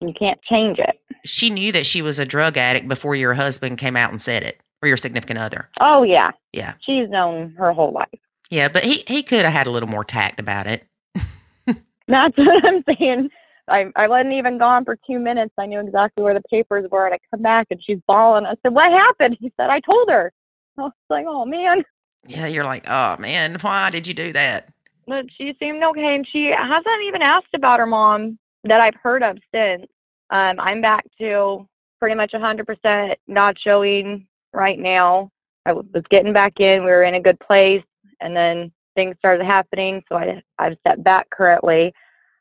You 0.00 0.12
can't 0.18 0.40
change 0.42 0.78
it. 0.78 0.96
She 1.24 1.50
knew 1.50 1.72
that 1.72 1.86
she 1.86 2.02
was 2.02 2.18
a 2.18 2.24
drug 2.24 2.56
addict 2.56 2.88
before 2.88 3.14
your 3.16 3.34
husband 3.34 3.78
came 3.78 3.96
out 3.96 4.10
and 4.10 4.20
said 4.20 4.42
it, 4.42 4.60
or 4.82 4.88
your 4.88 4.96
significant 4.96 5.38
other. 5.38 5.68
Oh 5.80 6.02
yeah, 6.02 6.30
Yeah. 6.52 6.74
she's 6.84 7.08
known 7.08 7.54
her 7.58 7.72
whole 7.72 7.92
life. 7.92 8.08
Yeah. 8.50 8.68
But 8.68 8.84
he, 8.84 9.04
he 9.06 9.22
could 9.22 9.44
have 9.44 9.52
had 9.52 9.66
a 9.66 9.70
little 9.70 9.88
more 9.88 10.04
tact 10.04 10.38
about 10.40 10.66
it. 10.66 10.84
That's 12.08 12.36
what 12.36 12.64
I'm 12.64 12.84
saying. 12.98 13.30
I 13.68 13.86
I 13.96 14.08
wasn't 14.08 14.34
even 14.34 14.58
gone 14.58 14.84
for 14.84 14.96
two 15.06 15.18
minutes. 15.18 15.54
I 15.58 15.64
knew 15.66 15.80
exactly 15.80 16.22
where 16.22 16.34
the 16.34 16.42
papers 16.50 16.84
were, 16.90 17.06
and 17.06 17.14
I 17.14 17.18
come 17.30 17.40
back 17.42 17.66
and 17.70 17.80
she's 17.82 17.98
bawling. 18.06 18.44
I 18.44 18.54
said, 18.62 18.74
"What 18.74 18.92
happened?" 18.92 19.38
He 19.40 19.50
said, 19.56 19.70
"I 19.70 19.80
told 19.80 20.10
her." 20.10 20.30
I 20.78 20.82
was 20.82 20.92
like, 21.10 21.26
"Oh 21.28 21.44
man." 21.44 21.84
Yeah. 22.26 22.46
You're 22.46 22.64
like, 22.64 22.84
oh, 22.88 23.18
man, 23.18 23.58
why 23.60 23.90
did 23.90 24.06
you 24.06 24.14
do 24.14 24.32
that? 24.32 24.72
but 25.06 25.26
she 25.36 25.54
seemed 25.58 25.82
okay 25.82 26.14
and 26.14 26.26
she 26.30 26.52
hasn't 26.56 27.02
even 27.06 27.22
asked 27.22 27.54
about 27.54 27.78
her 27.78 27.86
mom 27.86 28.38
that 28.64 28.80
I've 28.80 28.94
heard 29.02 29.22
of 29.22 29.38
since. 29.54 29.86
Um, 30.30 30.58
I'm 30.58 30.80
back 30.80 31.04
to 31.20 31.68
pretty 32.00 32.14
much 32.14 32.32
100% 32.32 33.14
not 33.28 33.56
showing 33.58 34.26
right 34.52 34.78
now. 34.78 35.30
I 35.66 35.72
was 35.72 36.04
getting 36.10 36.32
back 36.32 36.60
in. 36.60 36.84
We 36.84 36.90
were 36.90 37.04
in 37.04 37.14
a 37.14 37.22
good 37.22 37.40
place, 37.40 37.84
and 38.20 38.36
then 38.36 38.72
things 38.94 39.16
started 39.18 39.46
happening, 39.46 40.02
so 40.08 40.16
I 40.16 40.42
I've 40.58 40.76
stepped 40.80 41.02
back 41.02 41.30
currently. 41.30 41.92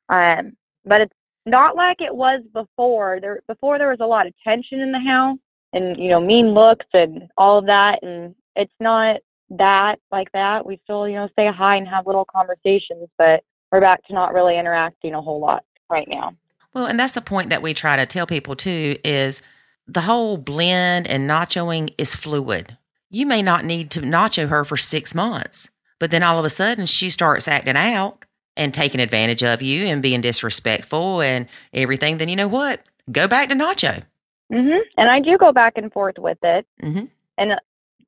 Um, 0.10 0.58
but 0.84 1.02
it's 1.02 1.14
not 1.46 1.76
like 1.76 2.02
it 2.02 2.14
was 2.14 2.42
before. 2.54 3.20
There 3.22 3.42
before 3.48 3.78
there 3.78 3.90
was 3.90 4.02
a 4.02 4.06
lot 4.06 4.28
of 4.28 4.34
tension 4.44 4.82
in 4.82 4.92
the 4.92 5.00
house, 5.00 5.38
and 5.74 5.98
you 5.98 6.10
know 6.10 6.22
mean 6.22 6.54
looks 6.54 6.86
and 6.94 7.30
all 7.38 7.60
of 7.60 7.66
that, 7.66 8.00
and 8.02 8.36
it's 8.56 8.74
not 8.80 9.18
that 9.58 9.96
like 10.12 10.32
that. 10.34 10.66
We 10.66 10.80
still, 10.84 11.08
you 11.08 11.16
know, 11.16 11.30
say 11.36 11.48
hi 11.48 11.76
and 11.76 11.88
have 11.88 12.08
little 12.08 12.26
conversations, 12.26 13.10
but 13.18 13.44
we're 13.72 13.82
back 13.82 14.06
to 14.08 14.14
not 14.14 14.34
really 14.34 14.58
interacting 14.58 15.14
a 15.14 15.22
whole 15.22 15.40
lot 15.40 15.64
right 15.90 16.08
now. 16.08 16.36
Well, 16.74 16.86
and 16.86 17.00
that's 17.00 17.14
the 17.14 17.22
point 17.22 17.50
that 17.50 17.62
we 17.62 17.74
try 17.74 17.96
to 17.96 18.06
tell 18.06 18.26
people 18.26 18.56
too 18.56 18.98
is 19.04 19.42
the 19.88 20.02
whole 20.02 20.38
blend 20.38 21.08
and 21.08 21.30
nachoing 21.30 21.94
is 21.98 22.16
fluid. 22.16 22.78
You 23.10 23.26
may 23.26 23.42
not 23.42 23.66
need 23.66 23.92
to 23.92 24.02
nacho 24.02 24.50
her 24.50 24.66
for 24.66 24.78
six 24.78 25.14
months, 25.14 25.70
but 26.00 26.10
then 26.10 26.24
all 26.24 26.40
of 26.40 26.46
a 26.46 26.50
sudden 26.50 26.86
she 26.86 27.10
starts 27.10 27.48
acting 27.48 27.78
out 27.78 28.26
and 28.56 28.74
taking 28.74 29.00
advantage 29.00 29.44
of 29.44 29.62
you 29.62 29.86
and 29.86 30.02
being 30.02 30.22
disrespectful 30.22 31.22
and 31.22 31.48
everything. 31.74 32.18
Then 32.18 32.30
you 32.30 32.36
know 32.36 32.48
what? 32.48 32.82
Go 33.12 33.28
back 33.28 33.50
to 33.50 33.56
nacho. 33.56 34.04
Mhm. 34.54 34.80
And 34.98 35.10
I 35.10 35.20
do 35.20 35.38
go 35.38 35.52
back 35.52 35.74
and 35.78 35.92
forth 35.92 36.18
with 36.18 36.38
it. 36.44 36.66
hmm 36.82 37.06
And 37.38 37.54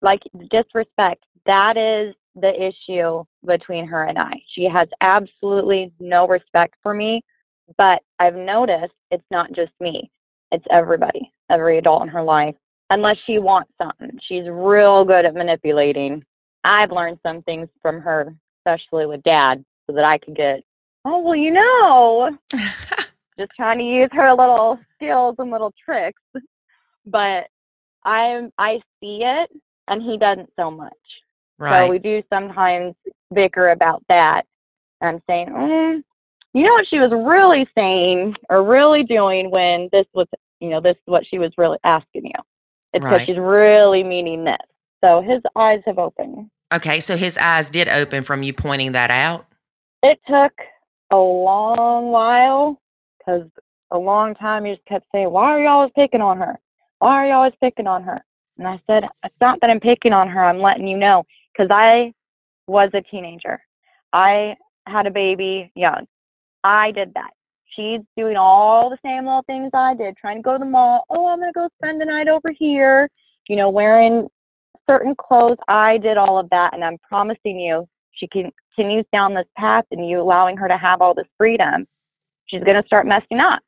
like 0.01 0.21
disrespect, 0.51 1.23
that 1.45 1.77
is 1.77 2.13
the 2.35 2.53
issue 2.61 3.23
between 3.45 3.87
her 3.87 4.03
and 4.03 4.17
I. 4.19 4.33
She 4.53 4.65
has 4.65 4.87
absolutely 5.01 5.91
no 5.99 6.27
respect 6.27 6.75
for 6.83 6.93
me, 6.93 7.23
but 7.77 8.01
I've 8.19 8.35
noticed 8.35 8.93
it's 9.09 9.25
not 9.31 9.51
just 9.53 9.71
me. 9.79 10.11
It's 10.51 10.65
everybody, 10.69 11.31
every 11.49 11.77
adult 11.79 12.03
in 12.03 12.09
her 12.09 12.21
life. 12.21 12.55
Unless 12.91 13.17
she 13.25 13.39
wants 13.39 13.71
something. 13.81 14.19
She's 14.21 14.47
real 14.47 15.03
good 15.05 15.25
at 15.25 15.33
manipulating. 15.33 16.23
I've 16.63 16.91
learned 16.91 17.19
some 17.23 17.41
things 17.41 17.67
from 17.81 17.99
her, 18.01 18.35
especially 18.59 19.07
with 19.07 19.23
dad, 19.23 19.65
so 19.87 19.95
that 19.95 20.05
I 20.05 20.19
could 20.19 20.35
get, 20.35 20.61
oh, 21.05 21.19
well, 21.21 21.35
you 21.35 21.51
know, 21.51 22.37
just 23.39 23.51
trying 23.55 23.79
to 23.79 23.83
use 23.83 24.09
her 24.13 24.29
little 24.31 24.79
skills 24.95 25.35
and 25.39 25.51
little 25.51 25.73
tricks. 25.83 26.21
But 27.05 27.47
I'm 28.03 28.51
I 28.57 28.79
see 28.99 29.21
it 29.23 29.49
and 29.87 30.01
he 30.01 30.17
doesn't 30.17 30.49
so 30.57 30.71
much. 30.71 30.93
right. 31.59 31.85
So 31.85 31.91
we 31.91 31.99
do 31.99 32.23
sometimes 32.31 32.95
bicker 33.33 33.69
about 33.69 34.03
that. 34.09 34.43
And 35.01 35.09
I'm 35.17 35.21
saying, 35.29 35.47
mm, 35.49 36.03
you 36.53 36.63
know 36.63 36.71
what 36.73 36.87
she 36.89 36.99
was 36.99 37.11
really 37.11 37.67
saying 37.75 38.35
or 38.49 38.63
really 38.63 39.03
doing 39.03 39.51
when 39.51 39.89
this 39.91 40.05
was, 40.13 40.27
you 40.59 40.69
know, 40.69 40.79
this 40.81 40.95
is 40.95 41.03
what 41.05 41.25
she 41.27 41.37
was 41.37 41.51
really 41.57 41.77
asking 41.83 42.25
you. 42.25 42.31
It's 42.93 43.03
because 43.03 43.19
Right. 43.19 43.27
she's 43.27 43.37
really 43.37 44.03
meaning 44.03 44.45
this. 44.45 44.57
So 45.03 45.21
his 45.21 45.41
eyes 45.55 45.81
have 45.85 45.99
opened. 45.99 46.49
okay. 46.73 46.99
So 47.01 47.17
his 47.17 47.37
eyes 47.37 47.69
did 47.69 47.87
open 47.89 48.23
from 48.23 48.41
you 48.41 48.53
pointing 48.53 48.93
that 48.93 49.11
out. 49.11 49.45
It 50.01 50.19
took 50.27 50.53
a 51.11 51.17
long 51.17 52.11
while 52.11 52.79
because 53.25 53.49
a 53.91 53.97
long 53.97 54.35
time 54.35 54.65
he 54.65 54.73
just 54.73 54.85
kept 54.85 55.05
saying, 55.11 55.29
Why 55.29 55.51
are 55.51 55.61
you 55.61 55.67
always 55.67 55.91
picking 55.95 56.21
on 56.21 56.37
her? 56.37 56.59
Why 56.99 57.11
are 57.11 57.27
you 57.27 57.33
always 57.33 57.53
picking 57.61 57.87
on 57.87 58.03
her? 58.03 58.23
And 58.57 58.67
I 58.67 58.79
said, 58.87 59.03
It's 59.23 59.35
not 59.41 59.59
that 59.61 59.69
I'm 59.69 59.79
picking 59.79 60.13
on 60.13 60.27
her. 60.29 60.43
I'm 60.43 60.59
letting 60.59 60.87
you 60.87 60.97
know 60.97 61.23
because 61.53 61.69
I 61.71 62.13
was 62.67 62.89
a 62.93 63.01
teenager. 63.01 63.61
I 64.13 64.55
had 64.87 65.07
a 65.07 65.11
baby 65.11 65.71
young. 65.75 66.07
I 66.63 66.91
did 66.91 67.13
that. 67.15 67.31
She's 67.75 67.99
doing 68.15 68.37
all 68.37 68.89
the 68.89 68.97
same 69.03 69.25
little 69.25 69.43
things 69.45 69.69
I 69.73 69.95
did, 69.95 70.15
trying 70.15 70.37
to 70.37 70.41
go 70.41 70.53
to 70.53 70.59
the 70.59 70.65
mall. 70.65 71.05
Oh, 71.09 71.27
I'm 71.27 71.39
going 71.39 71.51
to 71.51 71.59
go 71.59 71.69
spend 71.81 71.99
the 71.99 72.05
night 72.05 72.29
over 72.29 72.51
here, 72.57 73.09
you 73.49 73.57
know, 73.57 73.69
wearing 73.69 74.27
certain 74.89 75.13
clothes. 75.15 75.57
I 75.67 75.97
did 75.97 76.17
all 76.17 76.39
of 76.39 76.49
that. 76.51 76.73
And 76.73 76.83
I'm 76.83 76.97
promising 76.99 77.59
you, 77.59 77.87
she 78.13 78.27
continues 78.27 79.05
down 79.11 79.33
this 79.33 79.47
path 79.57 79.83
and 79.91 80.07
you 80.07 80.21
allowing 80.21 80.55
her 80.57 80.69
to 80.69 80.77
have 80.77 81.01
all 81.01 81.13
this 81.13 81.27
freedom, 81.37 81.85
she's 82.47 82.63
going 82.63 82.81
to 82.81 82.87
start 82.87 83.05
messing 83.05 83.39
up 83.39 83.61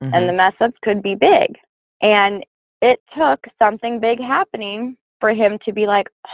and 0.00 0.12
Mhm. 0.12 0.26
the 0.26 0.32
mess 0.32 0.54
ups 0.60 0.78
could 0.82 1.02
be 1.02 1.14
big. 1.14 1.58
And 2.00 2.44
it 2.82 3.00
took 3.16 3.46
something 3.58 3.98
big 4.00 4.20
happening 4.20 4.96
for 5.20 5.30
him 5.32 5.58
to 5.64 5.72
be 5.72 5.86
like, 5.86 6.08
oh, 6.26 6.30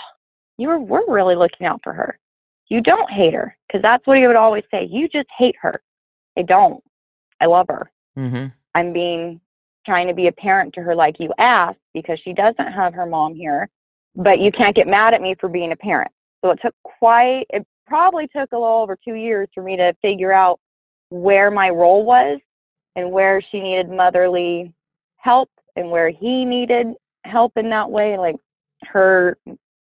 "You 0.59 0.69
were 0.69 0.79
we're 0.81 1.07
really 1.07 1.37
looking 1.37 1.67
out 1.67 1.81
for 1.85 1.93
her. 1.93 2.19
You 2.69 2.81
don't 2.81 3.11
hate 3.11 3.35
her 3.35 3.57
because 3.67 3.83
that's 3.83 4.07
what 4.07 4.19
he 4.19 4.27
would 4.27 4.37
always 4.37 4.65
say. 4.71 4.85
You 4.85 5.09
just 5.09 5.29
hate 5.37 5.57
her. 5.61 5.83
I 6.37 6.43
don't. 6.43 6.83
I 7.41 7.47
love 7.47 7.67
her. 7.69 7.91
Mhm. 8.17 8.53
I'm 8.75 8.93
being 8.93 9.41
trying 9.85 10.09
to 10.09 10.15
be 10.15 10.27
a 10.29 10.33
parent 10.33 10.73
to 10.75 10.83
her 10.83 10.95
like 10.95 11.19
you 11.21 11.33
asked 11.39 11.81
because 11.93 12.19
she 12.21 12.33
doesn't 12.33 12.73
have 12.73 12.95
her 12.95 13.07
mom 13.07 13.35
here, 13.35 13.69
but 14.15 14.39
you 14.41 14.51
can't 14.53 14.77
get 14.77 14.87
mad 14.87 15.15
at 15.15 15.21
me 15.21 15.35
for 15.35 15.49
being 15.49 15.73
a 15.73 15.77
parent. 15.77 16.11
So 16.41 16.51
it 16.51 16.61
took 16.61 16.75
quite 16.83 17.47
it 17.51 17.67
probably 17.87 18.27
took 18.29 18.51
a 18.53 18.59
little 18.59 18.79
over 18.79 18.97
2 18.97 19.15
years 19.15 19.49
for 19.55 19.63
me 19.63 19.77
to 19.77 19.93
figure 20.03 20.33
out 20.33 20.59
where 21.13 21.51
my 21.51 21.69
role 21.69 22.05
was 22.05 22.41
and 22.97 23.11
where 23.11 23.43
she 23.51 23.61
needed 23.61 23.91
motherly 23.91 24.73
help 25.17 25.51
and 25.77 25.91
where 25.91 26.09
he 26.09 26.45
needed 26.45 26.95
help 27.25 27.53
in 27.57 27.71
that 27.71 27.91
way 27.91 28.19
like 28.19 28.37
her 28.83 29.37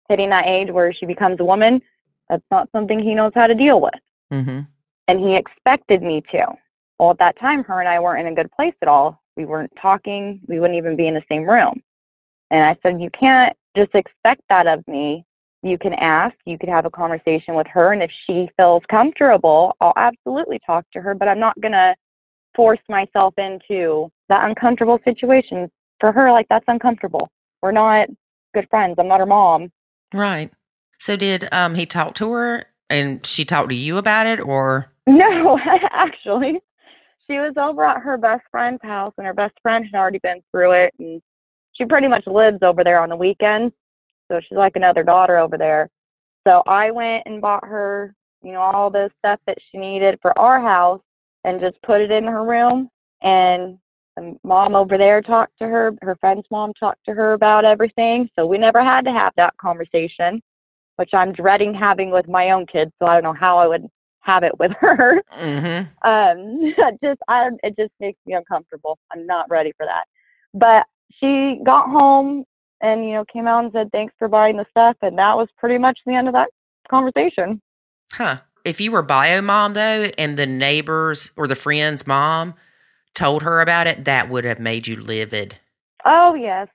hitting 0.09 0.31
that 0.31 0.47
age 0.47 0.71
where 0.71 0.93
she 0.93 1.07
becomes 1.07 1.41
a 1.41 1.45
woman 1.45 1.81
that's 2.29 2.45
not 2.51 2.69
something 2.73 2.99
he 2.99 3.15
knows 3.15 3.33
how 3.35 3.47
to 3.47 3.55
deal 3.55 3.81
with 3.81 3.95
Mhm. 4.31 4.67
and 5.09 5.21
he 5.21 5.35
expected 5.35 6.03
me 6.03 6.23
to. 6.33 6.47
Well, 6.99 7.11
at 7.11 7.19
that 7.19 7.39
time, 7.39 7.65
her 7.65 7.81
and 7.81 7.89
I 7.89 7.99
weren't 8.01 8.27
in 8.27 8.33
a 8.33 8.37
good 8.37 8.53
place 8.53 8.75
at 8.81 8.89
all. 8.89 9.21
We 9.37 9.45
weren't 9.45 9.73
talking. 9.81 10.41
We 10.47 10.61
wouldn't 10.61 10.77
even 10.77 10.97
be 10.97 11.09
in 11.09 11.15
the 11.15 11.25
same 11.29 11.45
room. 11.45 11.83
And 12.51 12.63
I 12.65 12.77
said, 12.83 13.01
You 13.01 13.11
can't 13.11 13.57
just 13.77 13.95
expect 13.95 14.43
that 14.49 14.67
of 14.67 14.87
me. 14.87 15.25
You 15.65 15.79
can 15.79 15.95
ask, 15.95 16.37
you 16.45 16.59
could 16.59 16.69
have 16.69 16.85
a 16.85 16.91
conversation 16.91 17.55
with 17.55 17.67
her, 17.69 17.93
and 17.93 18.03
if 18.03 18.11
she 18.27 18.49
feels 18.57 18.83
comfortable, 18.91 19.75
I'll 19.81 19.95
absolutely 19.97 20.61
talk 20.65 20.85
to 20.93 21.01
her, 21.01 21.15
but 21.15 21.27
I'm 21.27 21.41
not 21.41 21.59
going 21.61 21.73
to 21.73 21.95
force 22.55 22.81
myself 22.89 23.35
into 23.39 24.11
that 24.29 24.45
uncomfortable 24.45 24.99
situation. 25.05 25.71
For 26.01 26.13
her, 26.13 26.31
like, 26.31 26.47
that's 26.51 26.67
uncomfortable. 26.69 27.31
We're 27.63 27.73
not 27.73 28.09
good 28.53 28.69
friends. 28.69 28.97
I'm 28.99 29.09
not 29.09 29.21
her 29.21 29.27
mom. 29.27 29.73
Right. 30.13 30.53
So 30.99 31.17
did 31.17 31.49
um 31.53 31.75
he 31.75 31.87
talk 31.87 32.15
to 32.17 32.33
her 32.33 32.67
and 32.89 33.25
she 33.27 33.45
talked 33.45 33.71
to 33.71 33.75
you 33.75 33.97
about 33.97 34.27
it 34.27 34.41
or 34.41 34.93
No, 35.07 35.59
actually, 35.91 36.61
she 37.27 37.35
was 37.35 37.55
over 37.57 37.85
at 37.85 38.03
her 38.03 38.17
best 38.17 38.43
friend's 38.51 38.83
house, 38.83 39.15
and 39.17 39.27
her 39.27 39.35
best 39.35 39.55
friend 39.63 39.85
had 39.85 39.99
already 39.99 40.19
been 40.19 40.43
through 40.51 40.73
it, 40.73 40.95
and 40.99 41.23
she 41.73 41.85
pretty 41.85 42.09
much 42.09 42.27
lives 42.27 42.59
over 42.63 42.85
there 42.85 43.01
on 43.01 43.09
the 43.09 43.17
weekends, 43.17 43.75
so 44.31 44.41
she's 44.41 44.57
like 44.57 44.77
another 44.77 45.03
daughter 45.03 45.39
over 45.39 45.57
there. 45.59 45.89
So 46.47 46.63
I 46.67 46.91
went 46.91 47.25
and 47.27 47.41
bought 47.41 47.65
her, 47.65 48.15
you 48.43 48.53
know, 48.53 48.61
all 48.61 48.91
the 48.91 49.11
stuff 49.19 49.41
that 49.47 49.59
she 49.71 49.79
needed 49.79 50.19
for 50.21 50.39
our 50.39 50.61
house, 50.61 51.01
and 51.45 51.61
just 51.61 51.81
put 51.83 52.01
it 52.01 52.11
in 52.11 52.25
her 52.25 52.45
room. 52.45 52.89
And 53.23 53.79
the 54.17 54.37
mom 54.45 54.75
over 54.75 54.97
there 54.99 55.21
talked 55.23 55.59
to 55.59 55.67
her. 55.67 55.93
Her 56.03 56.17
friend's 56.17 56.47
mom 56.51 56.73
talked 56.75 57.05
to 57.07 57.15
her 57.15 57.33
about 57.33 57.65
everything. 57.65 58.29
So 58.37 58.47
we 58.47 58.59
never 58.59 58.83
had 58.83 59.05
to 59.07 59.13
have 59.13 59.33
that 59.37 59.57
conversation, 59.57 60.43
which 60.97 61.11
I'm 61.13 61.33
dreading 61.33 61.75
having 61.75 62.11
with 62.11 62.29
my 62.29 62.51
own 62.51 62.67
kids. 62.67 62.93
So 62.99 63.07
I 63.07 63.15
don't 63.15 63.25
know 63.25 63.39
how 63.39 63.59
I 63.59 63.67
would 63.67 63.87
have 64.21 64.43
it 64.43 64.59
with 64.59 64.73
her. 64.81 65.23
Mhm. 65.33 65.89
Um, 66.03 66.75
just 67.03 67.21
I 67.29 67.51
it 67.63 67.77
just 67.77 67.93
makes 68.01 68.19
me 68.27 68.35
uncomfortable. 68.35 68.99
I'm 69.13 69.27
not 69.27 69.49
ready 69.51 69.73
for 69.77 69.87
that. 69.87 70.05
But 70.53 70.87
she 71.21 71.61
got 71.65 71.89
home 71.91 72.45
and 72.85 73.05
you 73.05 73.15
know 73.15 73.25
came 73.33 73.49
out 73.49 73.65
and 73.65 73.73
said 73.73 73.91
thanks 73.91 74.15
for 74.19 74.29
buying 74.29 74.59
the 74.59 74.67
stuff, 74.71 74.97
and 75.03 75.19
that 75.19 75.37
was 75.37 75.49
pretty 75.59 75.79
much 75.79 75.99
the 76.07 76.15
end 76.15 76.29
of 76.29 76.35
that 76.35 76.51
conversation. 76.89 77.61
Huh. 78.13 78.39
If 78.65 78.81
you 78.81 78.93
were 78.93 79.03
bio 79.03 79.43
mom 79.43 79.73
though 79.75 80.11
and 80.17 80.39
the 80.39 80.47
neighbors 80.47 81.33
or 81.37 81.47
the 81.47 81.57
friend's 81.57 82.07
mom 82.07 82.55
told 83.15 83.43
her 83.43 83.61
about 83.61 83.87
it, 83.87 84.05
that 84.05 84.29
would 84.29 84.45
have 84.45 84.59
made 84.59 84.87
you 84.87 84.97
livid. 84.97 85.59
Oh 86.05 86.35
yes, 86.35 86.69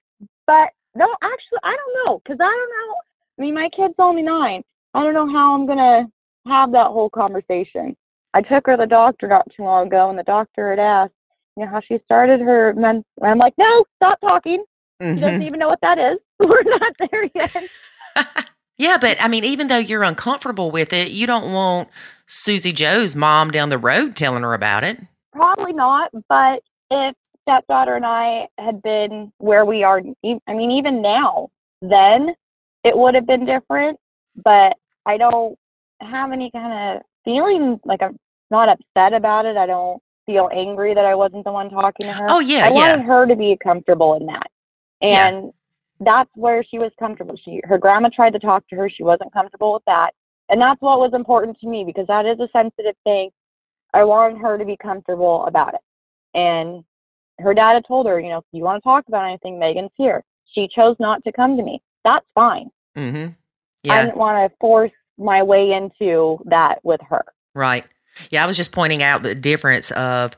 but 0.48 0.70
no, 0.96 1.08
actually 1.22 1.60
I 1.64 1.78
don't 1.78 2.06
know 2.06 2.22
because 2.24 2.40
I 2.42 2.44
don't 2.44 2.90
know. 2.90 2.96
I 3.38 3.42
mean, 3.42 3.54
my 3.54 3.70
kid's 3.76 3.96
only 4.00 4.24
nine. 4.24 4.64
I 4.94 5.04
don't 5.04 5.14
know 5.14 5.32
how 5.32 5.54
I'm 5.54 5.68
gonna 5.68 6.08
have 6.48 6.72
that 6.72 6.88
whole 6.88 7.10
conversation. 7.10 7.96
I 8.34 8.42
took 8.42 8.68
her 8.68 8.76
to 8.76 8.82
the 8.82 8.88
doctor 8.88 9.28
not 9.28 9.48
too 9.56 9.64
long 9.64 9.88
ago, 9.88 10.10
and 10.10 10.18
the 10.18 10.24
doctor 10.24 10.72
had 10.72 10.80
asked, 10.80 11.14
you 11.56 11.66
know, 11.66 11.72
how 11.72 11.82
she 11.82 12.00
started 12.06 12.42
her 12.42 12.74
men. 12.74 13.04
And 13.22 13.32
I'm 13.32 13.38
like, 13.38 13.54
no, 13.58 13.86
stop 13.96 14.20
talking. 14.22 14.64
She 15.02 15.08
doesn't 15.08 15.22
mm-hmm. 15.22 15.42
even 15.44 15.60
know 15.60 15.70
what 15.70 15.80
that 15.82 15.98
is. 15.98 16.20
We're 16.40 16.64
not 16.64 16.94
there 17.00 17.30
yet. 17.34 17.70
yeah, 18.78 18.98
but 19.00 19.22
I 19.22 19.28
mean, 19.30 19.46
even 19.46 19.68
though 19.68 19.78
you're 19.78 20.04
uncomfortable 20.04 20.72
with 20.72 20.92
it, 20.92 21.10
you 21.12 21.26
don't 21.26 21.54
want 21.54 21.90
Susie 22.28 22.74
Joe's 22.74 23.16
mom 23.16 23.52
down 23.52 23.70
the 23.70 23.78
road 23.78 24.16
telling 24.16 24.44
her 24.44 24.54
about 24.54 24.84
it. 24.84 25.00
Probably 25.32 25.72
not. 25.72 26.12
But 26.28 26.64
if 26.92 27.16
stepdaughter 27.44 27.96
and 27.96 28.06
I 28.06 28.48
had 28.58 28.82
been 28.82 29.32
where 29.38 29.66
we 29.66 29.84
are, 29.84 30.02
I 30.48 30.54
mean, 30.54 30.72
even 30.72 31.02
now, 31.02 31.50
then 31.82 32.36
it 32.84 32.98
would 32.98 33.16
have 33.16 33.26
been 33.26 33.46
different. 33.46 34.00
But 34.44 34.74
I 35.06 35.18
don't 35.18 35.58
have 36.02 36.32
any 36.34 36.52
kind 36.52 36.98
of 36.98 37.04
feeling 37.24 37.80
like 37.86 38.02
I'm 38.02 38.18
not 38.52 38.68
upset 38.68 39.14
about 39.14 39.46
it. 39.46 39.56
I 39.56 39.66
don't 39.66 40.02
feel 40.26 40.50
angry 40.54 40.94
that 40.94 41.06
I 41.06 41.16
wasn't 41.16 41.46
the 41.46 41.52
one 41.52 41.70
talking 41.70 42.08
to 42.08 42.14
her. 42.14 42.28
Oh, 42.30 42.40
yeah, 42.40 42.66
I 42.66 42.68
yeah. 42.68 42.74
wanted 42.74 43.06
her 43.06 43.26
to 43.28 43.36
be 43.36 43.58
comfortable 43.62 44.16
in 44.16 44.26
that. 44.28 44.48
Yeah. 45.02 45.28
And 45.28 45.54
that's 46.00 46.30
where 46.36 46.64
she 46.64 46.80
was 46.80 46.92
comfortable. 47.00 47.36
She 47.44 47.62
her 47.64 47.78
grandma 47.78 48.10
tried 48.14 48.34
to 48.34 48.40
talk 48.40 48.68
to 48.70 48.76
her. 48.76 48.90
She 48.90 49.04
wasn't 49.04 49.34
comfortable 49.34 49.74
with 49.74 49.84
that. 49.86 50.12
And 50.50 50.62
that's 50.62 50.82
what 50.82 51.00
was 51.00 51.14
important 51.14 51.60
to 51.60 51.68
me 51.68 51.84
because 51.84 52.08
that 52.08 52.26
is 52.26 52.40
a 52.40 52.48
sensitive 52.52 52.96
thing. 53.04 53.30
I 53.94 54.04
wanted 54.04 54.40
her 54.40 54.58
to 54.58 54.66
be 54.66 54.78
comfortable 54.78 55.46
about 55.46 55.74
it. 55.74 55.82
And 56.34 56.84
her 57.40 57.54
dad 57.54 57.74
had 57.74 57.86
told 57.88 58.08
her, 58.08 58.20
you 58.20 58.30
know, 58.30 58.40
if 58.40 58.46
you 58.52 58.64
want 58.64 58.82
to 58.82 58.88
talk 58.88 59.06
about 59.08 59.26
anything, 59.26 59.60
Megan's 59.60 59.92
here. 59.96 60.24
She 60.54 60.68
chose 60.74 60.96
not 61.00 61.24
to 61.24 61.32
come 61.32 61.58
to 61.58 61.64
me. 61.64 61.82
That's 62.04 62.26
fine. 62.34 62.70
Mm-hmm. 62.98 63.92
I 63.92 64.06
didn't 64.06 64.18
want 64.18 64.52
to 64.52 64.58
force 64.60 64.92
my 65.18 65.44
way 65.44 65.72
into 65.72 66.40
that 66.46 66.80
with 66.84 67.02
her. 67.10 67.24
right. 67.54 67.86
Yeah, 68.32 68.44
I 68.44 68.48
was 68.48 68.58
just 68.58 68.74
pointing 68.74 69.02
out 69.02 69.24
the 69.24 69.34
difference 69.36 69.92
of 69.92 70.36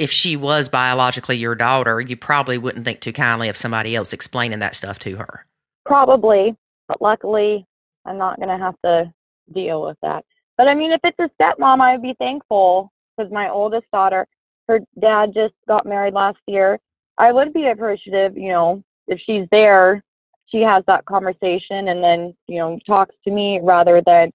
if 0.00 0.10
she 0.10 0.34
was 0.34 0.70
biologically 0.70 1.36
your 1.36 1.54
daughter, 1.54 2.00
you 2.00 2.16
probably 2.16 2.56
wouldn't 2.56 2.86
think 2.86 3.00
too 3.00 3.12
kindly 3.12 3.50
of 3.50 3.56
somebody 3.56 3.94
else 3.94 4.14
explaining 4.14 4.60
that 4.60 4.74
stuff 4.74 4.98
to 5.00 5.16
her. 5.16 5.44
Probably, 5.84 6.56
but 6.88 7.02
luckily, 7.02 7.66
I'm 8.06 8.16
not 8.16 8.38
going 8.38 8.48
to 8.48 8.56
have 8.56 8.76
to 8.82 9.12
deal 9.52 9.82
with 9.82 9.98
that. 10.00 10.24
But 10.56 10.68
I 10.68 10.74
mean, 10.74 10.92
if 10.92 11.00
it's 11.04 11.18
a 11.18 11.30
stepmom, 11.38 11.82
I 11.82 11.92
would 11.92 12.02
be 12.02 12.14
thankful 12.18 12.90
because 13.14 13.30
my 13.30 13.50
oldest 13.50 13.90
daughter, 13.92 14.26
her 14.68 14.80
dad 14.98 15.34
just 15.34 15.52
got 15.68 15.84
married 15.84 16.14
last 16.14 16.38
year. 16.46 16.80
I 17.18 17.30
would 17.30 17.52
be 17.52 17.68
appreciative, 17.68 18.38
you 18.38 18.48
know, 18.48 18.82
if 19.06 19.20
she's 19.26 19.46
there, 19.50 20.02
she 20.46 20.62
has 20.62 20.82
that 20.86 21.04
conversation 21.04 21.88
and 21.88 22.02
then, 22.02 22.34
you 22.46 22.58
know, 22.58 22.78
talks 22.86 23.14
to 23.24 23.30
me 23.30 23.60
rather 23.62 24.00
than 24.06 24.32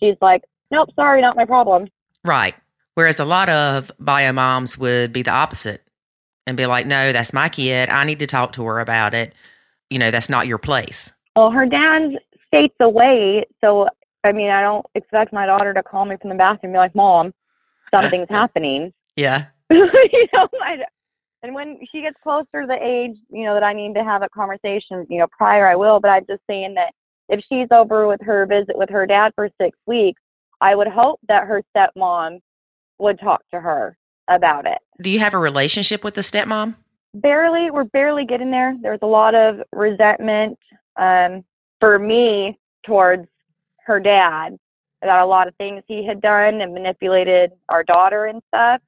she's 0.00 0.16
like, 0.20 0.42
nope, 0.72 0.88
sorry, 0.96 1.20
not 1.20 1.36
my 1.36 1.44
problem. 1.44 1.86
Right. 2.24 2.56
Whereas 2.96 3.20
a 3.20 3.26
lot 3.26 3.50
of 3.50 3.92
bio 4.00 4.32
moms 4.32 4.78
would 4.78 5.12
be 5.12 5.20
the 5.20 5.30
opposite 5.30 5.82
and 6.46 6.56
be 6.56 6.64
like, 6.64 6.86
no, 6.86 7.12
that's 7.12 7.34
my 7.34 7.50
kid. 7.50 7.90
I 7.90 8.04
need 8.04 8.20
to 8.20 8.26
talk 8.26 8.52
to 8.52 8.64
her 8.64 8.80
about 8.80 9.12
it. 9.12 9.34
You 9.90 9.98
know, 9.98 10.10
that's 10.10 10.30
not 10.30 10.46
your 10.46 10.56
place. 10.56 11.12
Well, 11.36 11.50
her 11.50 11.66
dad's 11.66 12.14
states 12.46 12.74
away, 12.80 13.44
so 13.62 13.86
I 14.24 14.32
mean, 14.32 14.48
I 14.48 14.62
don't 14.62 14.86
expect 14.94 15.34
my 15.34 15.44
daughter 15.44 15.74
to 15.74 15.82
call 15.82 16.06
me 16.06 16.16
from 16.20 16.30
the 16.30 16.36
bathroom 16.36 16.70
and 16.70 16.72
be 16.72 16.78
like, 16.78 16.94
"Mom, 16.94 17.34
something's 17.94 18.28
happening." 18.30 18.94
Yeah. 19.14 19.44
you 19.70 20.26
know, 20.32 20.48
I, 20.62 20.78
and 21.42 21.54
when 21.54 21.78
she 21.92 22.00
gets 22.00 22.16
closer 22.22 22.62
to 22.62 22.66
the 22.66 22.78
age, 22.82 23.18
you 23.28 23.44
know, 23.44 23.52
that 23.52 23.62
I 23.62 23.74
need 23.74 23.94
to 23.94 24.04
have 24.04 24.22
a 24.22 24.28
conversation, 24.30 25.06
you 25.10 25.18
know, 25.18 25.26
prior 25.36 25.68
I 25.68 25.76
will. 25.76 26.00
But 26.00 26.08
I'm 26.08 26.26
just 26.26 26.42
saying 26.48 26.74
that 26.74 26.94
if 27.28 27.44
she's 27.46 27.68
over 27.70 28.08
with 28.08 28.22
her 28.22 28.46
visit 28.46 28.76
with 28.78 28.88
her 28.88 29.06
dad 29.06 29.32
for 29.34 29.50
six 29.60 29.76
weeks, 29.86 30.22
I 30.62 30.74
would 30.74 30.88
hope 30.88 31.20
that 31.28 31.46
her 31.46 31.62
stepmom 31.76 32.40
would 32.98 33.18
talk 33.20 33.42
to 33.52 33.60
her 33.60 33.96
about 34.28 34.66
it. 34.66 34.78
Do 35.00 35.10
you 35.10 35.18
have 35.20 35.34
a 35.34 35.38
relationship 35.38 36.02
with 36.02 36.14
the 36.14 36.22
stepmom? 36.22 36.76
barely 37.20 37.70
we're 37.70 37.84
barely 37.84 38.24
getting 38.24 38.50
there 38.50 38.76
there's 38.82 38.98
a 39.02 39.06
lot 39.06 39.34
of 39.34 39.60
resentment 39.72 40.58
um 40.96 41.42
for 41.80 41.98
me 41.98 42.58
towards 42.84 43.26
her 43.84 43.98
dad 43.98 44.56
about 45.02 45.24
a 45.24 45.26
lot 45.26 45.48
of 45.48 45.54
things 45.56 45.82
he 45.86 46.06
had 46.06 46.20
done 46.20 46.60
and 46.60 46.74
manipulated 46.74 47.52
our 47.68 47.82
daughter 47.82 48.26
and 48.26 48.42
stuff 48.48 48.80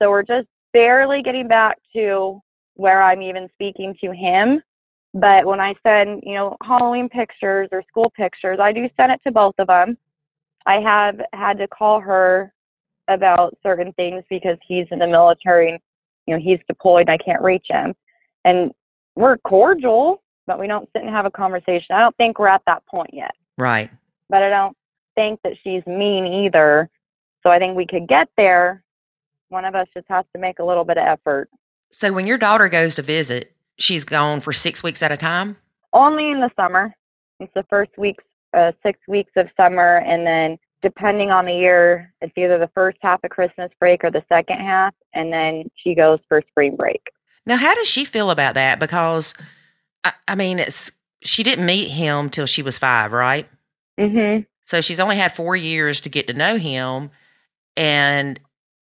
so 0.00 0.10
we're 0.10 0.22
just 0.22 0.46
barely 0.72 1.22
getting 1.22 1.48
back 1.48 1.78
to 1.92 2.40
where 2.74 3.02
i'm 3.02 3.20
even 3.20 3.48
speaking 3.54 3.94
to 4.00 4.12
him 4.12 4.62
but 5.12 5.44
when 5.44 5.60
i 5.60 5.74
send 5.82 6.22
you 6.24 6.34
know 6.34 6.56
halloween 6.62 7.08
pictures 7.08 7.68
or 7.72 7.82
school 7.88 8.12
pictures 8.16 8.58
i 8.60 8.72
do 8.72 8.88
send 8.96 9.10
it 9.10 9.20
to 9.26 9.32
both 9.32 9.54
of 9.58 9.66
them 9.66 9.98
i 10.66 10.74
have 10.74 11.20
had 11.32 11.58
to 11.58 11.66
call 11.66 11.98
her 12.00 12.52
about 13.08 13.56
certain 13.62 13.92
things 13.94 14.24
because 14.30 14.58
he's 14.66 14.86
in 14.90 14.98
the 14.98 15.06
military 15.06 15.70
and 15.70 15.80
you 16.26 16.34
know, 16.34 16.40
he's 16.40 16.60
deployed 16.68 17.08
and 17.08 17.10
I 17.10 17.18
can't 17.18 17.42
reach 17.42 17.66
him. 17.68 17.94
And 18.44 18.72
we're 19.16 19.38
cordial, 19.38 20.22
but 20.46 20.58
we 20.58 20.66
don't 20.66 20.88
sit 20.92 21.02
and 21.02 21.10
have 21.10 21.26
a 21.26 21.30
conversation. 21.30 21.94
I 21.94 22.00
don't 22.00 22.16
think 22.16 22.38
we're 22.38 22.48
at 22.48 22.62
that 22.66 22.86
point 22.86 23.10
yet. 23.12 23.34
Right. 23.58 23.90
But 24.28 24.42
I 24.42 24.48
don't 24.48 24.76
think 25.14 25.40
that 25.44 25.54
she's 25.62 25.84
mean 25.86 26.26
either. 26.26 26.88
So 27.42 27.50
I 27.50 27.58
think 27.58 27.76
we 27.76 27.86
could 27.86 28.08
get 28.08 28.28
there. 28.36 28.82
One 29.48 29.64
of 29.64 29.74
us 29.74 29.88
just 29.94 30.06
has 30.08 30.24
to 30.34 30.40
make 30.40 30.58
a 30.58 30.64
little 30.64 30.84
bit 30.84 30.96
of 30.96 31.06
effort. 31.06 31.50
So 31.90 32.12
when 32.12 32.26
your 32.26 32.38
daughter 32.38 32.68
goes 32.68 32.94
to 32.94 33.02
visit, 33.02 33.52
she's 33.78 34.04
gone 34.04 34.40
for 34.40 34.52
six 34.52 34.82
weeks 34.82 35.02
at 35.02 35.12
a 35.12 35.16
time? 35.16 35.56
Only 35.92 36.30
in 36.30 36.40
the 36.40 36.50
summer. 36.56 36.94
It's 37.38 37.52
the 37.54 37.64
first 37.68 37.90
weeks, 37.98 38.24
uh, 38.54 38.72
six 38.82 38.98
weeks 39.08 39.32
of 39.36 39.48
summer, 39.56 39.98
and 39.98 40.26
then 40.26 40.58
depending 40.82 41.30
on 41.30 41.46
the 41.46 41.54
year, 41.54 42.12
it's 42.20 42.32
either 42.36 42.58
the 42.58 42.70
first 42.74 42.98
half 43.00 43.22
of 43.24 43.30
Christmas 43.30 43.70
break 43.78 44.04
or 44.04 44.10
the 44.10 44.24
second 44.28 44.58
half, 44.58 44.94
and 45.14 45.32
then 45.32 45.70
she 45.76 45.94
goes 45.94 46.18
for 46.28 46.42
spring 46.48 46.76
break. 46.76 47.02
Now, 47.46 47.56
how 47.56 47.74
does 47.74 47.88
she 47.88 48.04
feel 48.04 48.30
about 48.30 48.54
that? 48.54 48.78
Because, 48.78 49.34
I, 50.04 50.12
I 50.28 50.34
mean, 50.34 50.58
it's 50.58 50.92
she 51.22 51.42
didn't 51.42 51.66
meet 51.66 51.88
him 51.88 52.30
till 52.30 52.46
she 52.46 52.62
was 52.62 52.78
five, 52.78 53.12
right? 53.12 53.48
Mm-hmm. 53.98 54.42
So 54.62 54.80
she's 54.80 55.00
only 55.00 55.16
had 55.16 55.34
four 55.34 55.56
years 55.56 56.00
to 56.02 56.08
get 56.08 56.26
to 56.26 56.32
know 56.32 56.56
him, 56.56 57.10
and 57.76 58.38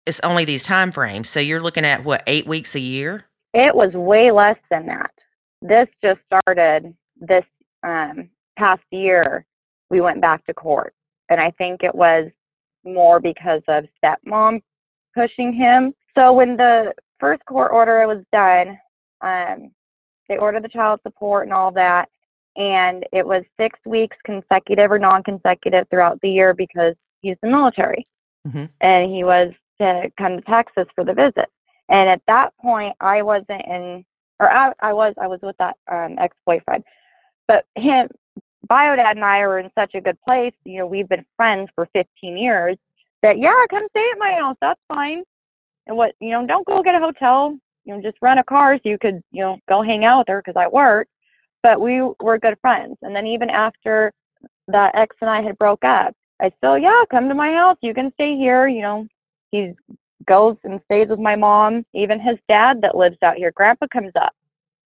it's 0.06 0.20
only 0.20 0.44
these 0.44 0.62
time 0.62 0.92
frames. 0.92 1.28
So 1.28 1.40
you're 1.40 1.62
looking 1.62 1.84
at 1.84 2.04
what 2.04 2.22
eight 2.26 2.46
weeks 2.46 2.74
a 2.74 2.80
year? 2.80 3.24
It 3.54 3.74
was 3.74 3.92
way 3.92 4.30
less 4.30 4.58
than 4.70 4.86
that. 4.86 5.12
This 5.60 5.88
just 6.02 6.20
started 6.26 6.94
this 7.20 7.44
um, 7.82 8.30
past 8.58 8.82
year. 8.90 9.44
We 9.90 10.00
went 10.00 10.20
back 10.20 10.44
to 10.46 10.54
court, 10.54 10.94
and 11.32 11.40
I 11.40 11.50
think 11.52 11.82
it 11.82 11.94
was 11.94 12.30
more 12.84 13.20
because 13.20 13.62
of 13.68 13.84
stepmom 14.02 14.62
pushing 15.14 15.52
him. 15.52 15.94
So 16.14 16.32
when 16.32 16.56
the 16.56 16.92
first 17.18 17.44
court 17.46 17.72
order 17.72 18.06
was 18.06 18.24
done, 18.32 18.78
um, 19.20 19.70
they 20.28 20.36
ordered 20.36 20.64
the 20.64 20.68
child 20.68 21.00
support 21.02 21.46
and 21.46 21.54
all 21.54 21.70
that. 21.72 22.08
And 22.56 23.04
it 23.12 23.26
was 23.26 23.44
six 23.58 23.78
weeks 23.86 24.16
consecutive 24.24 24.90
or 24.90 24.98
non 24.98 25.22
consecutive 25.22 25.88
throughout 25.88 26.20
the 26.20 26.30
year 26.30 26.52
because 26.52 26.94
he's 27.20 27.36
in 27.42 27.50
the 27.50 27.56
military. 27.56 28.06
Mhm. 28.46 28.68
And 28.80 29.10
he 29.10 29.24
was 29.24 29.52
to 29.80 30.10
come 30.18 30.36
to 30.36 30.42
Texas 30.42 30.86
for 30.94 31.04
the 31.04 31.14
visit. 31.14 31.48
And 31.88 32.08
at 32.08 32.22
that 32.26 32.56
point, 32.58 32.94
I 33.00 33.22
wasn't 33.22 33.64
in, 33.66 34.04
or 34.38 34.50
I, 34.50 34.72
I 34.80 34.92
was, 34.92 35.14
I 35.20 35.26
was 35.26 35.40
with 35.42 35.56
that 35.58 35.76
um, 35.90 36.16
ex 36.18 36.36
boyfriend. 36.44 36.84
But 37.48 37.64
him, 37.76 38.08
Biodad 38.70 39.12
and 39.12 39.24
I 39.24 39.38
are 39.38 39.58
in 39.58 39.70
such 39.74 39.94
a 39.94 40.00
good 40.00 40.20
place. 40.22 40.54
You 40.64 40.78
know, 40.78 40.86
we've 40.86 41.08
been 41.08 41.24
friends 41.36 41.70
for 41.74 41.88
15 41.92 42.36
years 42.36 42.76
that, 43.22 43.38
yeah, 43.38 43.64
come 43.70 43.86
stay 43.90 44.08
at 44.12 44.18
my 44.18 44.32
house. 44.32 44.56
That's 44.60 44.80
fine. 44.88 45.24
And 45.86 45.96
what, 45.96 46.14
you 46.20 46.30
know, 46.30 46.46
don't 46.46 46.66
go 46.66 46.82
get 46.82 46.94
a 46.94 47.00
hotel. 47.00 47.58
You 47.84 47.94
know, 47.94 48.02
just 48.02 48.18
rent 48.22 48.38
a 48.38 48.44
car 48.44 48.76
so 48.76 48.88
you 48.88 48.98
could, 48.98 49.20
you 49.32 49.42
know, 49.42 49.58
go 49.68 49.82
hang 49.82 50.04
out 50.04 50.18
with 50.20 50.28
her 50.28 50.42
because 50.44 50.58
I 50.58 50.68
work. 50.68 51.08
But 51.62 51.80
we 51.80 52.00
were 52.20 52.38
good 52.38 52.56
friends. 52.60 52.96
And 53.02 53.14
then 53.14 53.26
even 53.26 53.50
after 53.50 54.12
that 54.68 54.94
ex 54.94 55.16
and 55.20 55.30
I 55.30 55.42
had 55.42 55.58
broke 55.58 55.84
up, 55.84 56.14
I 56.40 56.52
still, 56.58 56.78
yeah, 56.78 57.02
come 57.10 57.28
to 57.28 57.34
my 57.34 57.52
house. 57.52 57.78
You 57.82 57.94
can 57.94 58.12
stay 58.14 58.36
here. 58.36 58.68
You 58.68 58.82
know, 58.82 59.06
he 59.50 59.72
goes 60.26 60.56
and 60.64 60.80
stays 60.84 61.08
with 61.08 61.18
my 61.18 61.34
mom. 61.34 61.84
Even 61.94 62.20
his 62.20 62.38
dad 62.48 62.80
that 62.82 62.96
lives 62.96 63.18
out 63.22 63.36
here, 63.36 63.52
grandpa 63.52 63.86
comes 63.88 64.12
up 64.14 64.32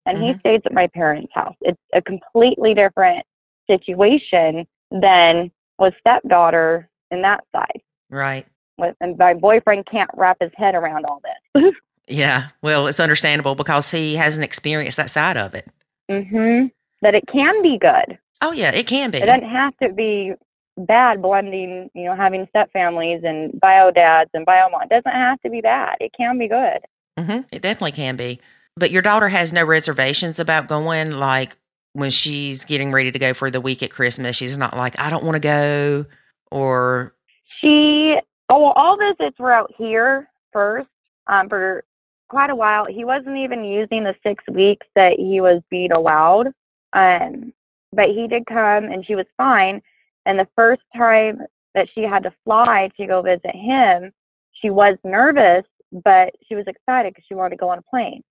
and 0.07 0.19
he 0.19 0.33
Mhm. 0.33 0.41
stays 0.41 0.61
at 0.65 0.73
my 0.73 0.87
parents' 0.87 1.33
house. 1.35 1.57
It's 1.61 1.81
a 1.93 2.01
completely 2.01 2.73
different 2.75 3.27
situation 3.67 4.67
than 4.91 5.51
with 5.79 5.95
stepdaughter 6.01 6.89
in 7.11 7.23
that 7.23 7.45
side. 7.55 7.81
Right. 8.11 8.47
With, 8.79 8.95
and 9.01 9.17
my 9.19 9.35
boyfriend 9.35 9.87
can't 9.91 10.11
wrap 10.17 10.37
his 10.41 10.51
head 10.57 10.75
around 10.75 11.05
all 11.07 11.21
this. 11.55 11.75
Yeah. 12.09 12.51
Well, 12.63 12.87
it's 12.87 13.01
understandable 13.01 13.57
because 13.57 13.91
he 13.91 14.15
hasn't 14.15 14.45
experienced 14.45 14.97
that 14.97 15.11
side 15.11 15.37
of 15.37 15.57
it. 15.57 15.67
mhm. 16.09 16.71
That 17.03 17.17
it 17.17 17.25
can 17.27 17.63
be 17.63 17.79
good. 17.81 18.17
Oh, 18.41 18.53
yeah, 18.53 18.71
it 18.71 18.87
can 18.87 19.11
be. 19.11 19.19
It 19.19 19.27
doesn't 19.27 19.51
have 19.51 19.77
to 19.83 19.89
be 19.93 20.33
bad 20.77 21.21
blending, 21.21 21.91
you 21.95 22.05
know, 22.05 22.15
having 22.15 22.47
step 22.51 22.71
families 22.73 23.23
and 23.25 23.59
bio 23.61 23.91
dads 23.91 24.31
and 24.35 24.47
bio 24.47 24.69
mom. 24.71 24.83
It 24.83 24.91
doesn't 24.91 25.11
have 25.11 25.41
to 25.41 25.51
be 25.51 25.61
bad. 25.61 25.97
It 26.01 26.13
can 26.17 26.39
be 26.39 26.47
good. 26.47 26.79
hmm 27.19 27.41
It 27.51 27.63
definitely 27.63 27.91
can 27.93 28.15
be. 28.15 28.39
But 28.77 28.93
your 28.93 29.03
daughter 29.03 29.29
has 29.29 29.53
no 29.53 29.65
reservations 29.65 30.39
about 30.39 30.69
going, 30.69 31.11
like 31.11 31.57
when 31.97 32.11
she's 32.11 32.67
getting 32.67 32.93
ready 32.93 33.11
to 33.11 33.19
go 33.19 33.33
for 33.33 33.51
the 33.51 33.61
week 33.61 33.83
at 33.83 33.91
Christmas. 33.91 34.37
She's 34.37 34.59
not 34.59 34.77
like, 34.77 34.99
I 34.99 35.09
don't 35.09 35.25
want 35.25 35.37
to 35.37 35.41
go, 35.41 36.05
or, 36.51 37.15
She, 37.61 38.17
oh, 38.51 38.61
well, 38.61 38.73
all 38.77 38.99
visits 38.99 39.39
were 39.39 39.53
out 39.53 39.73
here 39.79 40.29
first 40.53 40.89
um, 41.27 41.49
for 41.49 41.85
quite 42.29 42.51
a 42.51 42.55
while. 42.55 42.85
He 42.85 43.07
wasn't 43.07 43.39
even 43.39 43.65
using 43.65 44.05
the 44.05 44.15
six 44.23 44.45
weeks 44.53 44.87
that 44.95 45.15
he 45.17 45.41
was 45.41 45.63
being 45.71 45.91
allowed. 45.91 46.49
Um, 46.93 47.55
but 47.93 48.11
he 48.11 48.29
did 48.29 48.45
come 48.47 48.85
and 48.85 49.05
she 49.07 49.15
was 49.15 49.27
fine. 49.39 49.81
And 50.27 50.39
the 50.39 50.49
first 50.55 50.83
time 50.95 51.41
that 51.75 51.89
she 51.95 52.03
had 52.03 52.25
to 52.25 52.35
fly 52.45 52.91
to 52.99 53.07
go 53.07 53.23
visit 53.23 53.55
him, 53.55 54.13
she 54.53 54.69
was 54.69 54.99
nervous, 55.03 55.65
but 56.05 56.35
she 56.47 56.55
was 56.55 56.67
excited 56.67 57.15
because 57.15 57.25
she 57.27 57.35
wanted 57.35 57.51
to 57.51 57.57
go 57.57 57.71
on 57.71 57.79
a 57.79 57.83
plane. 57.83 58.23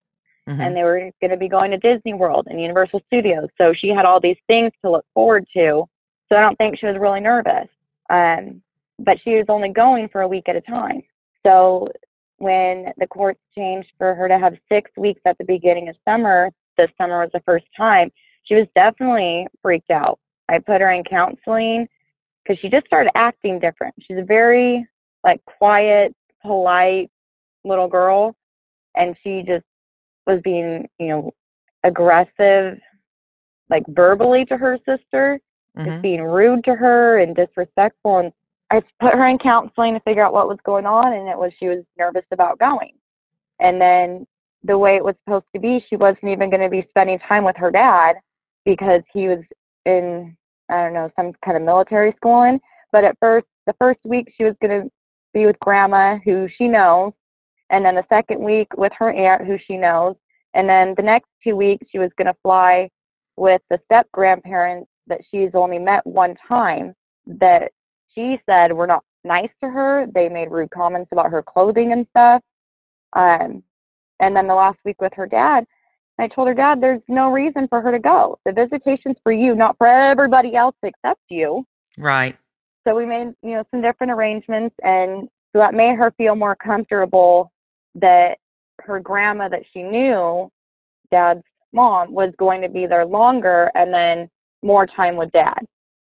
Mhm. 0.47 0.59
and 0.59 0.75
they 0.75 0.83
were 0.83 1.11
going 1.21 1.31
to 1.31 1.37
be 1.37 1.47
going 1.47 1.71
to 1.71 1.77
Disney 1.77 2.13
World 2.13 2.47
and 2.49 2.61
Universal 2.61 3.01
Studios. 3.07 3.49
So 3.57 3.73
she 3.73 3.89
had 3.89 4.05
all 4.05 4.19
these 4.19 4.37
things 4.47 4.71
to 4.83 4.91
look 4.91 5.05
forward 5.13 5.45
to. 5.53 5.85
So 6.29 6.35
I 6.37 6.41
don't 6.41 6.57
think 6.57 6.77
she 6.77 6.85
was 6.85 6.97
really 6.97 7.19
nervous. 7.19 7.67
Um, 8.09 8.61
but 8.99 9.19
she 9.21 9.35
was 9.35 9.45
only 9.49 9.69
going 9.69 10.07
for 10.09 10.21
a 10.21 10.27
week 10.27 10.47
at 10.47 10.55
a 10.55 10.61
time. 10.61 11.01
So 11.43 11.89
when 12.37 12.93
the 12.97 13.07
courts 13.07 13.39
changed 13.55 13.91
for 13.97 14.13
her 14.13 14.27
to 14.27 14.37
have 14.37 14.55
six 14.69 14.91
weeks 14.97 15.21
at 15.25 15.37
the 15.37 15.45
beginning 15.45 15.89
of 15.89 15.95
summer, 16.05 16.51
this 16.77 16.91
summer 16.97 17.21
was 17.21 17.31
the 17.33 17.39
first 17.41 17.65
time, 17.75 18.11
she 18.43 18.55
was 18.55 18.67
definitely 18.75 19.47
freaked 19.61 19.89
out. 19.91 20.19
I 20.49 20.59
put 20.59 20.81
her 20.81 20.91
in 20.91 21.03
counseling 21.03 21.87
because 22.43 22.59
she 22.59 22.69
just 22.69 22.85
started 22.85 23.11
acting 23.15 23.59
different. 23.59 23.95
She's 23.99 24.17
a 24.17 24.23
very 24.23 24.85
like 25.23 25.43
quiet, 25.45 26.15
polite 26.43 27.09
little 27.63 27.87
girl, 27.87 28.35
and 28.95 29.15
she 29.23 29.41
just 29.41 29.65
was 30.26 30.41
being, 30.41 30.88
you 30.99 31.07
know, 31.07 31.34
aggressive, 31.84 32.80
like 33.69 33.84
verbally 33.88 34.45
to 34.45 34.57
her 34.57 34.78
sister, 34.86 35.39
Mhm. 35.78 35.86
just 35.86 36.01
being 36.01 36.23
rude 36.23 36.63
to 36.63 36.76
her 36.76 37.19
and 37.19 37.36
disrespectful. 37.36 38.19
And 38.19 38.34
I 38.71 38.82
put 38.99 39.13
her 39.13 39.28
in 39.28 39.38
counseling 39.38 39.93
to 39.93 39.99
figure 40.01 40.23
out 40.23 40.34
what 40.34 40.47
was 40.47 40.59
going 40.63 40.86
on, 40.86 41.13
and 41.13 41.28
it 41.28 41.38
was 41.38 41.53
she 41.53 41.67
was 41.67 41.84
nervous 41.97 42.26
about 42.32 42.59
going. 42.59 42.93
And 43.59 43.80
then 43.80 44.26
the 44.63 44.78
way 44.78 44.95
it 44.95 45.03
was 45.03 45.15
supposed 45.23 45.45
to 45.53 45.59
be, 45.59 45.80
she 45.88 45.95
wasn't 45.95 46.26
even 46.32 46.49
going 46.49 46.61
to 46.61 46.69
be 46.69 46.88
spending 46.89 47.19
time 47.19 47.43
with 47.43 47.55
her 47.57 47.69
dad 47.69 48.15
because 48.65 49.03
he 49.13 49.28
was 49.28 49.43
in, 49.86 50.36
I 50.69 50.84
don't 50.84 50.93
know, 50.93 51.11
some 51.15 51.34
kind 51.43 51.55
of 51.55 51.63
military 51.63 52.13
schooling. 52.17 52.59
But 52.91 53.03
at 53.03 53.17
first, 53.19 53.45
the 53.67 53.73
first 53.73 53.99
week, 54.05 54.34
she 54.36 54.43
was 54.43 54.55
going 54.61 54.82
to 54.82 54.91
be 55.34 55.45
with 55.45 55.59
grandma, 55.59 56.17
who 56.26 56.47
she 56.57 56.67
knows, 56.67 57.13
and 57.70 57.84
then 57.84 57.95
the 57.95 58.05
second 58.09 58.39
week 58.39 58.68
with 58.78 58.91
her 58.97 59.11
aunt, 59.11 59.45
who 59.45 59.57
she 59.57 59.78
knows, 59.78 60.16
and 60.53 60.70
then 60.70 60.93
the 60.97 61.03
next 61.03 61.28
two 61.43 61.55
weeks, 61.55 61.86
she 61.91 61.99
was 61.99 62.11
going 62.18 62.28
to 62.28 62.38
fly 62.41 62.89
with 63.36 63.61
the 63.70 63.80
step 63.86 64.07
grandparents 64.11 64.89
that 65.07 65.22
she's 65.30 65.51
only 65.53 65.78
met 65.78 66.05
one 66.05 66.36
time 66.47 66.93
that 67.28 67.72
she 68.13 68.39
said 68.45 68.72
were 68.72 68.88
not 68.88 69.03
nice 69.24 69.49
to 69.61 69.70
her. 69.70 70.07
They 70.13 70.30
made 70.30 70.51
rude 70.51 70.72
comments 70.72 71.09
about 71.11 71.32
her 71.32 71.43
clothing 71.43 71.91
and 71.91 72.07
stuff. 72.11 72.41
Um, 73.13 73.63
and 74.20 74.36
then 74.36 74.47
the 74.47 74.55
last 74.55 74.80
week 74.86 75.01
with 75.01 75.13
her 75.16 75.26
dad, 75.26 75.66
I 76.18 76.28
told 76.30 76.47
her, 76.47 76.53
Dad, 76.53 76.80
there's 76.80 77.01
no 77.09 77.32
reason 77.32 77.68
for 77.68 77.82
her 77.82 77.91
to 77.91 77.99
go. 77.99 78.39
The 78.45 78.53
visitation's 78.53 79.18
for 79.22 79.34
you, 79.34 79.53
not 79.53 79.78
for 79.78 79.88
everybody 79.88 80.55
else 80.55 80.76
except 80.82 81.20
you. 81.30 81.66
Right. 81.97 82.38
So 82.88 82.95
we 82.95 83.05
made, 83.05 83.34
you 83.41 83.55
know, 83.55 83.63
some 83.72 83.82
different 83.82 84.13
arrangements 84.13 84.76
and 84.84 85.28
so 85.51 85.59
that 85.59 85.74
made 85.74 85.97
her 85.97 86.11
feel 86.18 86.36
more 86.36 86.55
comfortable 86.55 87.51
that 87.95 88.37
her 88.81 88.99
grandma 88.99 89.49
that 89.49 89.63
she 89.73 89.83
knew, 89.83 90.51
dad's 91.11 91.43
mom, 91.73 92.13
was 92.13 92.33
going 92.37 92.61
to 92.61 92.69
be 92.69 92.85
there 92.87 93.05
longer 93.05 93.71
and 93.73 93.93
then 93.93 94.29
more 94.61 94.85
time 94.85 95.15
with 95.15 95.31
dad, 95.31 95.59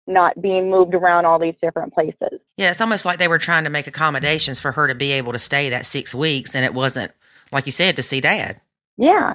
not 0.07 0.41
being 0.41 0.71
moved 0.71 0.95
around 0.95 1.25
all 1.25 1.39
these 1.39 1.55
different 1.63 1.93
places. 1.93 2.41
Yeah, 2.57 2.71
it's 2.71 2.81
almost 2.81 3.05
like 3.05 3.19
they 3.19 3.29
were 3.29 3.39
trying 3.39 3.65
to 3.65 3.71
make 3.71 3.87
accommodations 3.87 4.61
for 4.61 4.73
her 4.73 4.87
to 4.87 4.95
be 4.95 5.13
able 5.13 5.33
to 5.33 5.39
stay 5.39 5.71
that 5.71 5.87
six 5.87 6.15
weeks, 6.15 6.55
and 6.55 6.65
it 6.65 6.75
wasn't, 6.75 7.13
like 7.53 7.67
you 7.67 7.73
said, 7.73 7.97
to 7.97 8.03
see 8.03 8.21
dad. 8.21 8.61
Yeah. 8.97 9.35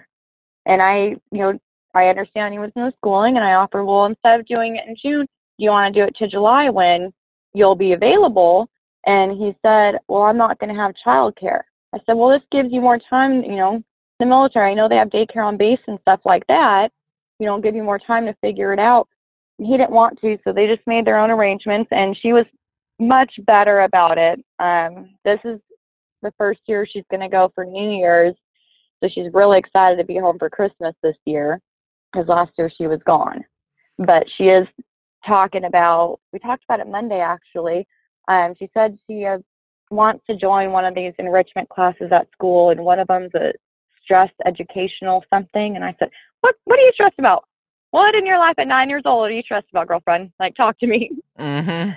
And 0.65 0.81
I, 0.81 1.15
you 1.31 1.39
know, 1.39 1.59
I 1.93 2.05
understand 2.05 2.53
he 2.53 2.59
was 2.59 2.71
no 2.75 2.91
schooling 2.97 3.35
and 3.35 3.45
I 3.45 3.53
offered, 3.53 3.85
well, 3.85 4.05
instead 4.05 4.39
of 4.39 4.45
doing 4.47 4.77
it 4.77 4.87
in 4.87 4.95
June, 5.01 5.25
do 5.25 5.63
you 5.63 5.69
want 5.69 5.93
to 5.93 5.99
do 6.01 6.07
it 6.07 6.15
to 6.17 6.27
July 6.27 6.69
when 6.69 7.13
you'll 7.53 7.75
be 7.75 7.93
available? 7.93 8.67
And 9.05 9.31
he 9.37 9.55
said, 9.61 9.99
well, 10.07 10.23
I'm 10.23 10.37
not 10.37 10.59
going 10.59 10.73
to 10.73 10.81
have 10.81 10.95
childcare. 11.05 11.61
I 11.93 11.99
said, 12.05 12.13
well, 12.13 12.29
this 12.29 12.47
gives 12.51 12.69
you 12.71 12.81
more 12.81 12.99
time, 13.09 13.43
you 13.43 13.55
know, 13.55 13.83
the 14.19 14.25
military. 14.25 14.71
I 14.71 14.73
know 14.73 14.89
they 14.89 14.95
have 14.95 15.09
daycare 15.09 15.45
on 15.45 15.57
base 15.57 15.79
and 15.87 15.99
stuff 16.01 16.21
like 16.25 16.45
that. 16.47 16.89
You 17.39 17.47
know, 17.47 17.61
give 17.61 17.75
you 17.75 17.83
more 17.83 17.99
time 17.99 18.25
to 18.25 18.35
figure 18.41 18.73
it 18.73 18.79
out. 18.79 19.07
And 19.59 19.67
he 19.67 19.77
didn't 19.77 19.91
want 19.91 20.19
to, 20.21 20.37
so 20.43 20.51
they 20.51 20.67
just 20.67 20.85
made 20.87 21.05
their 21.05 21.19
own 21.19 21.29
arrangements, 21.29 21.89
and 21.91 22.17
she 22.19 22.33
was 22.33 22.45
much 22.99 23.31
better 23.45 23.81
about 23.81 24.17
it. 24.17 24.43
Um, 24.59 25.15
this 25.23 25.39
is 25.43 25.59
the 26.21 26.33
first 26.37 26.61
year 26.65 26.87
she's 26.89 27.03
going 27.11 27.21
to 27.21 27.29
go 27.29 27.51
for 27.53 27.65
New 27.65 27.97
Year's, 27.97 28.33
so 29.01 29.09
she's 29.13 29.33
really 29.33 29.59
excited 29.59 29.97
to 29.97 30.05
be 30.05 30.17
home 30.17 30.39
for 30.39 30.49
Christmas 30.49 30.95
this 31.03 31.17
year, 31.25 31.59
because 32.11 32.27
last 32.27 32.51
year 32.57 32.71
she 32.75 32.87
was 32.87 32.99
gone. 33.05 33.43
But 33.99 34.23
she 34.37 34.45
is 34.45 34.67
talking 35.27 35.65
about. 35.65 36.19
We 36.31 36.39
talked 36.39 36.63
about 36.63 36.79
it 36.79 36.87
Monday 36.87 37.19
actually. 37.19 37.87
Um, 38.27 38.55
she 38.57 38.69
said 38.73 38.97
she 39.05 39.25
uh, 39.25 39.37
wants 39.91 40.25
to 40.27 40.35
join 40.35 40.71
one 40.71 40.85
of 40.85 40.95
these 40.95 41.13
enrichment 41.19 41.69
classes 41.69 42.11
at 42.11 42.27
school, 42.31 42.69
and 42.69 42.81
one 42.81 42.99
of 42.99 43.07
them's 43.07 43.33
a 43.35 43.53
stress 44.03 44.31
educational 44.45 45.23
something. 45.29 45.75
And 45.75 45.83
I 45.83 45.95
said, 45.99 46.09
"What? 46.41 46.55
What 46.65 46.79
are 46.79 46.83
you 46.83 46.91
stressed 46.93 47.19
about? 47.19 47.45
What 47.91 48.15
in 48.15 48.25
your 48.25 48.39
life 48.39 48.55
at 48.57 48.67
nine 48.67 48.89
years 48.89 49.03
old 49.05 49.27
are 49.27 49.31
you 49.31 49.43
stressed 49.43 49.69
about, 49.69 49.87
girlfriend? 49.87 50.31
Like, 50.39 50.55
talk 50.55 50.79
to 50.79 50.87
me." 50.87 51.11
Mm-hmm. 51.39 51.91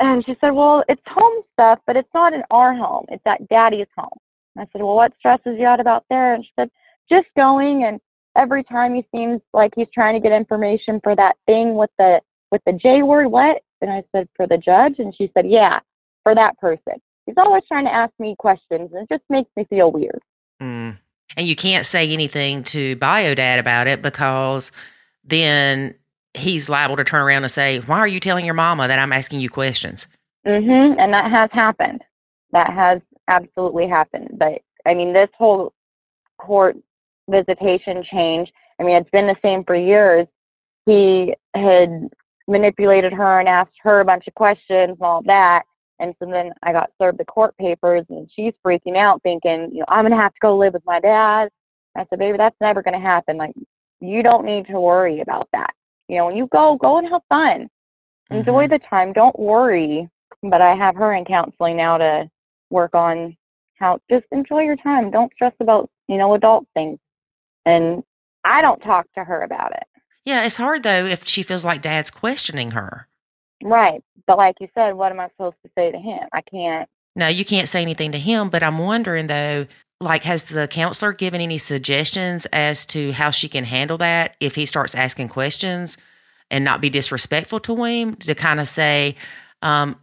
And 0.00 0.24
she 0.24 0.34
said, 0.40 0.50
Well, 0.50 0.82
it's 0.88 1.02
home 1.06 1.42
stuff, 1.52 1.78
but 1.86 1.94
it's 1.94 2.08
not 2.14 2.32
in 2.32 2.42
our 2.50 2.74
home. 2.74 3.04
It's 3.10 3.22
at 3.26 3.46
daddy's 3.48 3.86
home. 3.96 4.18
And 4.56 4.62
I 4.62 4.68
said, 4.72 4.82
Well, 4.82 4.96
what 4.96 5.12
stresses 5.18 5.56
you 5.58 5.66
out 5.66 5.78
about 5.78 6.04
there? 6.08 6.34
And 6.34 6.42
she 6.42 6.50
said, 6.58 6.70
Just 7.08 7.26
going 7.36 7.84
and 7.84 8.00
every 8.34 8.64
time 8.64 8.94
he 8.94 9.04
seems 9.14 9.42
like 9.52 9.72
he's 9.76 9.88
trying 9.92 10.14
to 10.14 10.26
get 10.26 10.34
information 10.34 11.00
for 11.02 11.14
that 11.16 11.36
thing 11.46 11.74
with 11.74 11.90
the 11.98 12.20
with 12.50 12.62
the 12.64 12.72
J 12.72 13.02
word, 13.02 13.26
what? 13.26 13.62
And 13.82 13.90
I 13.90 14.02
said, 14.10 14.26
For 14.36 14.46
the 14.46 14.56
judge? 14.56 14.94
And 14.98 15.14
she 15.14 15.30
said, 15.34 15.44
Yeah, 15.46 15.80
for 16.22 16.34
that 16.34 16.58
person. 16.58 16.94
He's 17.30 17.44
always 17.44 17.62
trying 17.68 17.84
to 17.84 17.94
ask 17.94 18.12
me 18.18 18.34
questions 18.38 18.90
and 18.92 19.02
it 19.02 19.08
just 19.08 19.22
makes 19.30 19.50
me 19.56 19.64
feel 19.70 19.92
weird. 19.92 20.20
Mm. 20.60 20.98
And 21.36 21.46
you 21.46 21.54
can't 21.54 21.86
say 21.86 22.10
anything 22.10 22.64
to 22.64 22.96
Biodad 22.96 23.60
about 23.60 23.86
it 23.86 24.02
because 24.02 24.72
then 25.22 25.94
he's 26.34 26.68
liable 26.68 26.96
to 26.96 27.04
turn 27.04 27.22
around 27.22 27.44
and 27.44 27.50
say, 27.50 27.78
Why 27.80 27.98
are 27.98 28.08
you 28.08 28.18
telling 28.18 28.44
your 28.44 28.54
mama 28.54 28.88
that 28.88 28.98
I'm 28.98 29.12
asking 29.12 29.40
you 29.40 29.48
questions? 29.48 30.08
Mhm. 30.44 30.98
And 30.98 31.12
that 31.12 31.30
has 31.30 31.50
happened. 31.52 32.02
That 32.50 32.72
has 32.72 33.00
absolutely 33.28 33.86
happened. 33.86 34.30
But 34.32 34.62
I 34.84 34.94
mean, 34.94 35.12
this 35.12 35.30
whole 35.38 35.72
court 36.38 36.76
visitation 37.28 38.02
change 38.02 38.50
I 38.80 38.82
mean, 38.82 38.96
it's 38.96 39.10
been 39.10 39.26
the 39.26 39.36
same 39.42 39.62
for 39.64 39.76
years. 39.76 40.26
He 40.86 41.34
had 41.54 42.08
manipulated 42.48 43.12
her 43.12 43.38
and 43.38 43.48
asked 43.48 43.76
her 43.82 44.00
a 44.00 44.04
bunch 44.04 44.26
of 44.26 44.34
questions 44.34 44.96
and 44.98 45.02
all 45.02 45.22
that. 45.26 45.62
And 46.00 46.14
so 46.18 46.28
then 46.30 46.52
I 46.62 46.72
got 46.72 46.90
served 47.00 47.18
the 47.18 47.24
court 47.24 47.56
papers 47.58 48.06
and 48.08 48.28
she's 48.34 48.54
freaking 48.66 48.96
out 48.96 49.22
thinking, 49.22 49.68
you 49.72 49.80
know, 49.80 49.84
I'm 49.88 50.02
going 50.04 50.12
to 50.16 50.16
have 50.16 50.32
to 50.32 50.38
go 50.40 50.56
live 50.56 50.72
with 50.72 50.84
my 50.86 50.98
dad. 50.98 51.50
I 51.96 52.06
said, 52.08 52.18
baby, 52.18 52.38
that's 52.38 52.56
never 52.60 52.82
going 52.82 52.94
to 52.94 53.00
happen. 53.00 53.36
Like, 53.36 53.54
you 54.00 54.22
don't 54.22 54.44
need 54.46 54.66
to 54.68 54.80
worry 54.80 55.20
about 55.20 55.48
that. 55.52 55.74
You 56.08 56.16
know, 56.16 56.26
when 56.26 56.36
you 56.36 56.48
go, 56.50 56.76
go 56.80 56.96
and 56.98 57.08
have 57.08 57.22
fun. 57.28 57.68
Enjoy 58.30 58.66
Mhm. 58.66 58.70
the 58.70 58.78
time. 58.78 59.12
Don't 59.12 59.38
worry. 59.38 60.08
But 60.42 60.62
I 60.62 60.74
have 60.74 60.96
her 60.96 61.12
in 61.12 61.26
counseling 61.26 61.76
now 61.76 61.98
to 61.98 62.30
work 62.70 62.94
on 62.94 63.36
how 63.74 63.98
just 64.10 64.24
enjoy 64.32 64.60
your 64.62 64.76
time. 64.76 65.10
Don't 65.10 65.32
stress 65.34 65.52
about, 65.60 65.90
you 66.08 66.16
know, 66.16 66.32
adult 66.34 66.66
things. 66.74 66.98
And 67.66 68.02
I 68.44 68.62
don't 68.62 68.80
talk 68.80 69.06
to 69.16 69.24
her 69.24 69.42
about 69.42 69.72
it. 69.72 69.84
Yeah, 70.24 70.44
it's 70.44 70.56
hard 70.56 70.82
though 70.82 71.04
if 71.04 71.26
she 71.26 71.42
feels 71.42 71.64
like 71.64 71.82
dad's 71.82 72.10
questioning 72.10 72.70
her. 72.70 73.06
Right. 73.62 74.02
But 74.26 74.38
like 74.38 74.56
you 74.60 74.68
said, 74.74 74.92
what 74.92 75.12
am 75.12 75.20
I 75.20 75.28
supposed 75.28 75.56
to 75.64 75.70
say 75.76 75.90
to 75.90 75.98
him? 75.98 76.20
I 76.32 76.40
can't. 76.42 76.88
No, 77.16 77.28
you 77.28 77.44
can't 77.44 77.68
say 77.68 77.82
anything 77.82 78.12
to 78.12 78.18
him, 78.18 78.48
but 78.48 78.62
I'm 78.62 78.78
wondering 78.78 79.26
though, 79.26 79.66
like, 80.00 80.22
has 80.24 80.44
the 80.44 80.68
counselor 80.68 81.12
given 81.12 81.40
any 81.40 81.58
suggestions 81.58 82.46
as 82.52 82.86
to 82.86 83.12
how 83.12 83.30
she 83.30 83.48
can 83.48 83.64
handle 83.64 83.98
that 83.98 84.36
if 84.40 84.54
he 84.54 84.64
starts 84.64 84.94
asking 84.94 85.28
questions 85.28 85.98
and 86.50 86.64
not 86.64 86.80
be 86.80 86.88
disrespectful 86.88 87.60
to 87.60 87.84
him 87.84 88.14
to 88.16 88.34
kind 88.34 88.60
of 88.60 88.68
say, 88.68 89.16
um, 89.62 89.96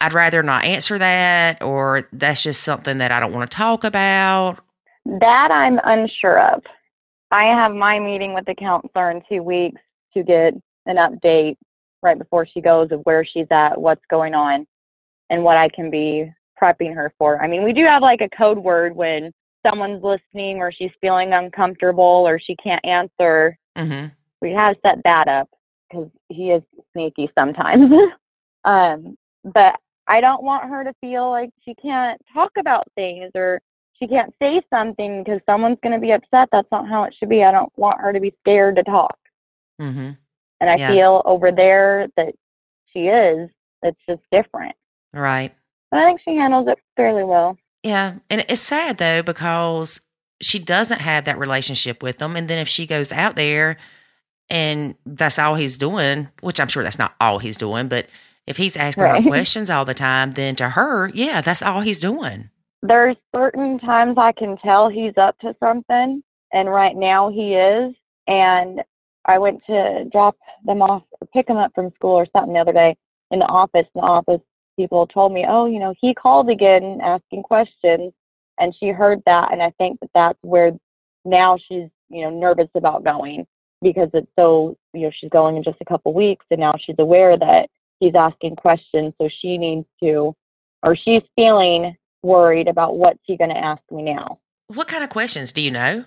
I'd 0.00 0.12
rather 0.12 0.42
not 0.42 0.64
answer 0.64 0.98
that, 0.98 1.62
or 1.62 2.08
that's 2.12 2.42
just 2.42 2.62
something 2.62 2.98
that 2.98 3.10
I 3.10 3.20
don't 3.20 3.32
want 3.32 3.50
to 3.50 3.56
talk 3.56 3.84
about. 3.84 4.58
That 5.04 5.50
I'm 5.50 5.80
unsure 5.84 6.54
of. 6.54 6.62
I 7.30 7.44
have 7.44 7.72
my 7.72 7.98
meeting 7.98 8.34
with 8.34 8.46
the 8.46 8.54
counselor 8.54 9.10
in 9.10 9.22
two 9.28 9.42
weeks 9.42 9.80
to 10.14 10.22
get 10.22 10.54
an 10.86 10.96
update 10.96 11.56
right 12.02 12.18
before 12.18 12.46
she 12.46 12.60
goes 12.60 12.90
of 12.90 13.00
where 13.00 13.24
she's 13.24 13.46
at, 13.50 13.80
what's 13.80 14.04
going 14.10 14.34
on, 14.34 14.66
and 15.30 15.42
what 15.42 15.56
I 15.56 15.68
can 15.68 15.90
be 15.90 16.32
prepping 16.60 16.94
her 16.94 17.12
for. 17.18 17.42
I 17.42 17.48
mean, 17.48 17.64
we 17.64 17.72
do 17.72 17.84
have 17.84 18.02
like 18.02 18.20
a 18.20 18.36
code 18.36 18.58
word 18.58 18.94
when 18.94 19.32
someone's 19.66 20.02
listening 20.02 20.58
or 20.58 20.72
she's 20.72 20.90
feeling 21.00 21.32
uncomfortable 21.32 22.24
or 22.26 22.38
she 22.38 22.56
can't 22.56 22.84
answer. 22.84 23.56
hmm 23.76 24.06
We 24.40 24.52
have 24.52 24.76
set 24.84 24.98
that 25.04 25.28
up 25.28 25.48
because 25.88 26.08
he 26.28 26.50
is 26.50 26.62
sneaky 26.92 27.30
sometimes. 27.36 27.90
um, 28.64 29.16
but 29.44 29.76
I 30.06 30.20
don't 30.20 30.42
want 30.42 30.68
her 30.68 30.84
to 30.84 30.92
feel 31.00 31.30
like 31.30 31.50
she 31.64 31.74
can't 31.74 32.20
talk 32.32 32.52
about 32.58 32.88
things 32.94 33.30
or 33.34 33.60
she 33.98 34.06
can't 34.06 34.32
say 34.40 34.62
something 34.70 35.22
because 35.22 35.40
someone's 35.44 35.78
going 35.82 35.94
to 35.94 36.00
be 36.00 36.12
upset. 36.12 36.48
That's 36.52 36.68
not 36.70 36.88
how 36.88 37.04
it 37.04 37.14
should 37.18 37.28
be. 37.28 37.42
I 37.42 37.50
don't 37.50 37.72
want 37.76 38.00
her 38.00 38.12
to 38.12 38.20
be 38.20 38.34
scared 38.40 38.76
to 38.76 38.82
talk. 38.84 39.16
hmm 39.80 40.10
And 40.60 40.70
I 40.70 40.76
Yeah. 40.76 40.88
feel 40.92 41.22
over 41.24 41.50
there 41.52 42.08
that 42.16 42.34
she 42.92 43.06
is, 43.08 43.48
it's 43.82 43.98
just 44.08 44.22
different. 44.32 44.74
Right. 45.12 45.54
But 45.90 46.00
I 46.00 46.04
think 46.06 46.20
she 46.24 46.36
handles 46.36 46.68
it 46.68 46.78
fairly 46.96 47.24
well. 47.24 47.56
Yeah. 47.82 48.14
And 48.28 48.44
it's 48.48 48.60
sad 48.60 48.98
though, 48.98 49.22
because 49.22 50.00
she 50.40 50.58
doesn't 50.58 51.00
have 51.00 51.24
that 51.24 51.38
relationship 51.38 52.02
with 52.02 52.20
him. 52.20 52.36
And 52.36 52.48
then 52.48 52.58
if 52.58 52.68
she 52.68 52.86
goes 52.86 53.12
out 53.12 53.36
there 53.36 53.76
and 54.50 54.94
that's 55.04 55.38
all 55.38 55.54
he's 55.54 55.76
doing, 55.76 56.28
which 56.40 56.60
I'm 56.60 56.68
sure 56.68 56.82
that's 56.82 56.98
not 56.98 57.14
all 57.20 57.38
he's 57.38 57.56
doing, 57.56 57.88
but 57.88 58.06
if 58.46 58.56
he's 58.56 58.76
asking 58.76 59.04
Right. 59.04 59.22
her 59.22 59.28
questions 59.28 59.68
all 59.70 59.84
the 59.84 59.94
time, 59.94 60.32
then 60.32 60.56
to 60.56 60.70
her, 60.70 61.08
yeah, 61.14 61.40
that's 61.40 61.62
all 61.62 61.80
he's 61.82 61.98
doing. 62.00 62.50
There's 62.82 63.16
certain 63.34 63.78
times 63.78 64.16
I 64.18 64.32
can 64.32 64.56
tell 64.56 64.88
he's 64.88 65.16
up 65.16 65.36
to 65.40 65.54
something, 65.60 66.22
and 66.52 66.68
right 66.70 66.94
now 66.96 67.28
he 67.30 67.54
is. 67.54 67.94
And 68.28 68.82
I 69.28 69.38
went 69.38 69.60
to 69.66 70.06
drop 70.10 70.36
them 70.64 70.82
off 70.82 71.02
or 71.20 71.28
pick 71.32 71.46
them 71.46 71.58
up 71.58 71.72
from 71.74 71.92
school 71.94 72.14
or 72.14 72.26
something 72.32 72.54
the 72.54 72.60
other 72.60 72.72
day 72.72 72.96
in 73.30 73.38
the 73.38 73.44
office. 73.44 73.86
In 73.94 74.00
the 74.00 74.06
office, 74.06 74.40
people 74.76 75.06
told 75.06 75.32
me, 75.32 75.44
oh, 75.48 75.66
you 75.66 75.78
know, 75.78 75.94
he 76.00 76.14
called 76.14 76.48
again 76.48 77.00
asking 77.04 77.42
questions, 77.42 78.12
and 78.58 78.74
she 78.80 78.88
heard 78.88 79.22
that. 79.26 79.52
And 79.52 79.62
I 79.62 79.70
think 79.78 80.00
that 80.00 80.10
that's 80.14 80.38
where 80.40 80.72
now 81.24 81.58
she's, 81.58 81.88
you 82.08 82.22
know, 82.22 82.30
nervous 82.30 82.70
about 82.74 83.04
going 83.04 83.46
because 83.82 84.08
it's 84.14 84.30
so, 84.36 84.76
you 84.94 85.02
know, 85.02 85.10
she's 85.20 85.30
going 85.30 85.56
in 85.56 85.62
just 85.62 85.78
a 85.80 85.84
couple 85.84 86.14
weeks, 86.14 86.46
and 86.50 86.60
now 86.60 86.74
she's 86.80 86.96
aware 86.98 87.36
that 87.36 87.68
he's 88.00 88.14
asking 88.14 88.56
questions, 88.56 89.12
so 89.20 89.28
she 89.40 89.58
needs 89.58 89.86
to, 90.02 90.34
or 90.82 90.96
she's 90.96 91.22
feeling 91.36 91.96
worried 92.22 92.66
about 92.66 92.96
what's 92.96 93.20
he 93.24 93.36
going 93.36 93.50
to 93.50 93.56
ask 93.56 93.82
me 93.90 94.02
now. 94.02 94.38
What 94.68 94.88
kind 94.88 95.04
of 95.04 95.10
questions 95.10 95.52
do 95.52 95.60
you 95.60 95.70
know? 95.70 96.04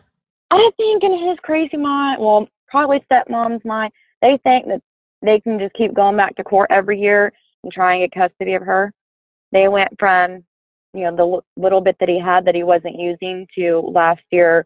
I 0.52 0.70
think 0.78 1.04
in 1.04 1.28
his 1.30 1.39
crazy 1.41 1.78
mind, 1.78 2.22
well, 2.22 2.47
probably 2.68 3.04
stepmom's 3.12 3.64
mind, 3.66 3.91
they 4.22 4.38
think 4.43 4.68
that 4.68 4.82
they 5.22 5.39
can 5.39 5.58
just 5.58 5.74
keep 5.74 5.93
going 5.93 6.18
back 6.18 6.36
to 6.36 6.43
court 6.43 6.70
every 6.72 6.99
year 6.99 7.32
and 7.64 7.72
try 7.72 7.95
and 7.95 8.04
get 8.04 8.20
custody 8.20 8.54
of 8.54 8.64
her. 8.64 8.93
They 9.52 9.68
went 9.68 9.89
from, 9.97 10.43
you 10.93 11.04
know, 11.04 11.16
the 11.16 11.24
l- 11.24 11.45
little 11.58 11.82
bit 11.82 11.95
that 11.99 12.10
he 12.10 12.20
had 12.20 12.45
that 12.45 12.56
he 12.56 12.64
wasn't 12.64 12.99
using 12.99 13.47
to 13.56 13.80
last 13.93 14.22
year 14.32 14.66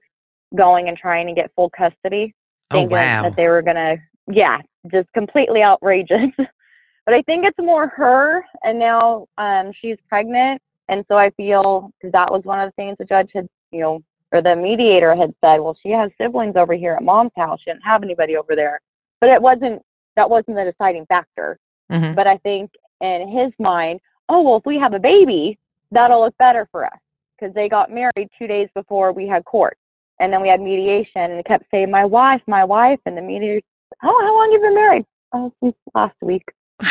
going 0.56 0.88
and 0.90 0.98
trying 0.98 1.28
to 1.28 1.34
get 1.34 1.52
full 1.56 1.70
custody, 1.70 2.34
Oh, 2.72 2.84
wow. 2.84 3.24
that 3.24 3.36
they 3.36 3.48
were 3.48 3.62
going 3.62 3.76
to, 3.76 3.98
yeah, 4.32 4.60
just 4.92 5.12
completely 5.14 5.62
outrageous. 5.62 6.32
but 6.38 7.14
I 7.14 7.22
think 7.24 7.46
it's 7.46 7.58
more 7.60 7.88
her, 7.90 8.44
and 8.64 8.80
now 8.80 9.28
um, 9.38 9.72
she's 9.80 9.98
pregnant. 10.10 10.62
And 10.88 11.04
so 11.08 11.18
I 11.18 11.32
feel, 11.32 11.92
because 12.00 12.12
that 12.14 12.32
was 12.32 12.44
one 12.44 12.60
of 12.60 12.70
the 12.70 12.74
things 12.74 12.96
the 12.98 13.06
judge 13.06 13.30
had, 13.34 13.48
you 13.72 13.82
know, 13.82 14.04
or 14.36 14.42
the 14.42 14.56
mediator 14.56 15.16
had 15.16 15.34
said, 15.40 15.60
well, 15.60 15.78
she 15.82 15.90
has 15.92 16.12
siblings 16.20 16.56
over 16.58 16.74
here 16.74 16.94
at 16.94 17.04
mom's 17.04 17.32
house. 17.38 17.60
She 17.64 17.72
didn't 17.72 17.84
have 17.84 18.04
anybody 18.04 18.36
over 18.36 18.56
there. 18.56 18.82
But 19.22 19.30
it 19.30 19.42
wasn't, 19.42 19.82
that 20.18 20.30
wasn't 20.30 20.58
the 20.58 20.72
deciding 20.72 21.06
factor. 21.06 21.58
hmm 21.90 22.14
But 22.14 22.28
I 22.28 22.38
think 22.40 22.72
in 23.02 23.30
his 23.30 23.54
mind, 23.60 24.02
oh, 24.28 24.42
well, 24.42 24.58
if 24.58 24.66
we 24.66 24.78
have 24.78 24.94
a 24.94 25.00
baby, 25.00 25.58
that'll 25.92 26.22
look 26.22 26.38
better 26.38 26.68
for 26.72 26.86
us. 26.86 27.00
Because 27.40 27.54
they 27.54 27.70
got 27.70 27.92
married 27.92 28.30
two 28.38 28.48
days 28.48 28.68
before 28.76 29.14
we 29.14 29.28
had 29.28 29.46
court. 29.46 29.78
And 30.20 30.32
then 30.32 30.42
we 30.42 30.48
had 30.48 30.62
mediation, 30.62 31.22
and 31.22 31.40
it 31.40 31.46
kept 31.46 31.66
saying, 31.72 31.92
my 31.92 32.06
wife, 32.06 32.42
my 32.48 32.64
wife. 32.64 33.00
And 33.06 33.18
the 33.18 33.22
mediator, 33.22 33.66
oh, 34.04 34.22
how 34.22 34.36
long 34.36 34.52
have 34.52 34.62
you 34.62 34.68
been 34.68 34.76
married? 34.76 35.06
Oh, 35.34 35.52
since 35.62 35.76
last 35.94 36.16
week. 36.22 36.44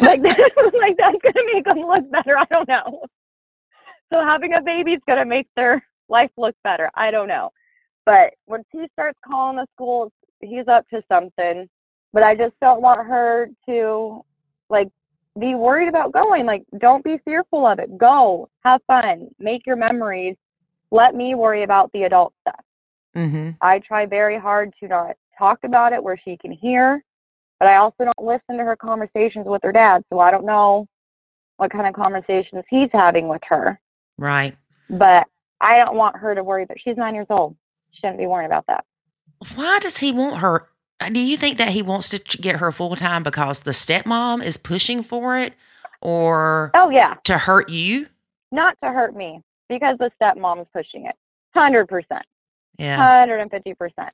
like, 0.00 0.20
like 0.22 0.96
that's 0.96 1.22
going 1.22 1.34
to 1.34 1.50
make 1.52 1.64
them 1.64 1.78
look 1.78 2.10
better. 2.10 2.38
I 2.38 2.44
don't 2.50 2.68
know. 2.68 3.02
So 4.12 4.20
having 4.20 4.54
a 4.54 4.60
baby 4.60 4.92
is 4.92 5.00
going 5.06 5.20
to 5.20 5.24
make 5.24 5.46
their 5.54 5.84
life 6.10 6.30
look 6.36 6.54
better. 6.64 6.90
I 6.94 7.10
don't 7.10 7.28
know. 7.28 7.50
But 8.06 8.34
when 8.46 8.64
he 8.72 8.86
starts 8.92 9.18
calling 9.24 9.56
the 9.56 9.66
school, 9.74 10.12
he's 10.40 10.68
up 10.68 10.88
to 10.88 11.02
something. 11.08 11.68
But 12.12 12.22
I 12.22 12.34
just 12.34 12.54
don't 12.60 12.82
want 12.82 13.06
her 13.06 13.48
to 13.68 14.24
like 14.68 14.88
be 15.38 15.54
worried 15.54 15.88
about 15.88 16.12
going. 16.12 16.44
Like, 16.44 16.64
don't 16.78 17.04
be 17.04 17.18
fearful 17.24 17.66
of 17.66 17.78
it. 17.78 17.96
Go, 17.96 18.48
have 18.64 18.80
fun, 18.86 19.28
make 19.38 19.66
your 19.66 19.76
memories. 19.76 20.36
Let 20.90 21.14
me 21.14 21.34
worry 21.34 21.62
about 21.62 21.92
the 21.92 22.02
adult 22.02 22.34
stuff. 22.40 22.64
hmm 23.14 23.50
I 23.60 23.78
try 23.78 24.06
very 24.06 24.38
hard 24.38 24.72
to 24.80 24.88
not 24.88 25.16
talk 25.38 25.60
about 25.64 25.92
it 25.92 26.02
where 26.02 26.20
she 26.22 26.36
can 26.36 26.50
hear, 26.50 27.02
but 27.60 27.68
I 27.68 27.76
also 27.76 28.04
don't 28.04 28.18
listen 28.26 28.58
to 28.58 28.64
her 28.64 28.76
conversations 28.76 29.46
with 29.46 29.62
her 29.62 29.72
dad, 29.72 30.02
so 30.10 30.18
I 30.18 30.30
don't 30.30 30.44
know 30.44 30.86
what 31.58 31.70
kind 31.70 31.86
of 31.86 31.94
conversations 31.94 32.64
he's 32.68 32.88
having 32.92 33.28
with 33.28 33.42
her. 33.48 33.78
Right. 34.18 34.56
But 34.88 35.26
I 35.60 35.76
don't 35.78 35.96
want 35.96 36.16
her 36.16 36.34
to 36.34 36.42
worry, 36.42 36.64
but 36.64 36.78
she's 36.80 36.96
nine 36.96 37.14
years 37.14 37.26
old. 37.30 37.56
She 37.92 38.00
shouldn't 38.00 38.18
be 38.18 38.26
worrying 38.26 38.50
about 38.50 38.66
that. 38.68 38.84
Why 39.54 39.78
does 39.80 39.98
he 39.98 40.12
want 40.12 40.40
her? 40.40 40.68
Do 41.12 41.18
you 41.20 41.36
think 41.36 41.58
that 41.58 41.68
he 41.68 41.82
wants 41.82 42.08
to 42.10 42.18
get 42.18 42.56
her 42.56 42.70
full 42.72 42.94
time 42.96 43.22
because 43.22 43.60
the 43.60 43.70
stepmom 43.70 44.44
is 44.44 44.56
pushing 44.56 45.02
for 45.02 45.38
it 45.38 45.54
or 46.02 46.70
Oh, 46.74 46.90
yeah, 46.90 47.14
to 47.24 47.38
hurt 47.38 47.68
you? 47.70 48.06
not 48.52 48.76
to 48.82 48.90
hurt 48.90 49.14
me 49.14 49.40
because 49.68 49.96
the 49.98 50.10
stepmom 50.20 50.60
is 50.60 50.66
pushing 50.74 51.06
it. 51.06 51.14
100%. 51.56 52.04
Yeah. 52.78 53.26
150%. 53.26 54.08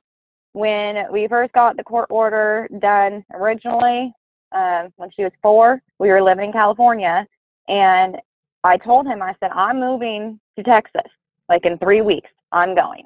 When 0.53 1.11
we 1.11 1.27
first 1.27 1.53
got 1.53 1.75
the 1.77 1.83
court 1.83 2.07
order 2.09 2.67
done 2.79 3.25
originally, 3.33 4.13
um, 4.51 4.93
when 4.95 5.09
she 5.15 5.23
was 5.23 5.31
four, 5.41 5.81
we 5.99 6.09
were 6.09 6.21
living 6.21 6.45
in 6.45 6.51
California, 6.51 7.27
and 7.67 8.17
I 8.63 8.77
told 8.77 9.07
him, 9.07 9.21
I 9.21 9.35
said, 9.39 9.51
I'm 9.51 9.79
moving 9.79 10.39
to 10.57 10.63
Texas, 10.63 11.11
like 11.49 11.65
in 11.65 11.77
three 11.77 12.01
weeks, 12.01 12.29
I'm 12.51 12.75
going. 12.75 13.03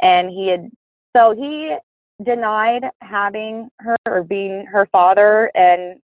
And 0.00 0.30
he 0.30 0.48
had, 0.48 0.70
so 1.16 1.34
he 1.34 1.76
denied 2.24 2.84
having 3.00 3.68
her 3.80 3.96
or 4.06 4.22
being 4.22 4.66
her 4.66 4.86
father 4.92 5.50
and 5.54 6.00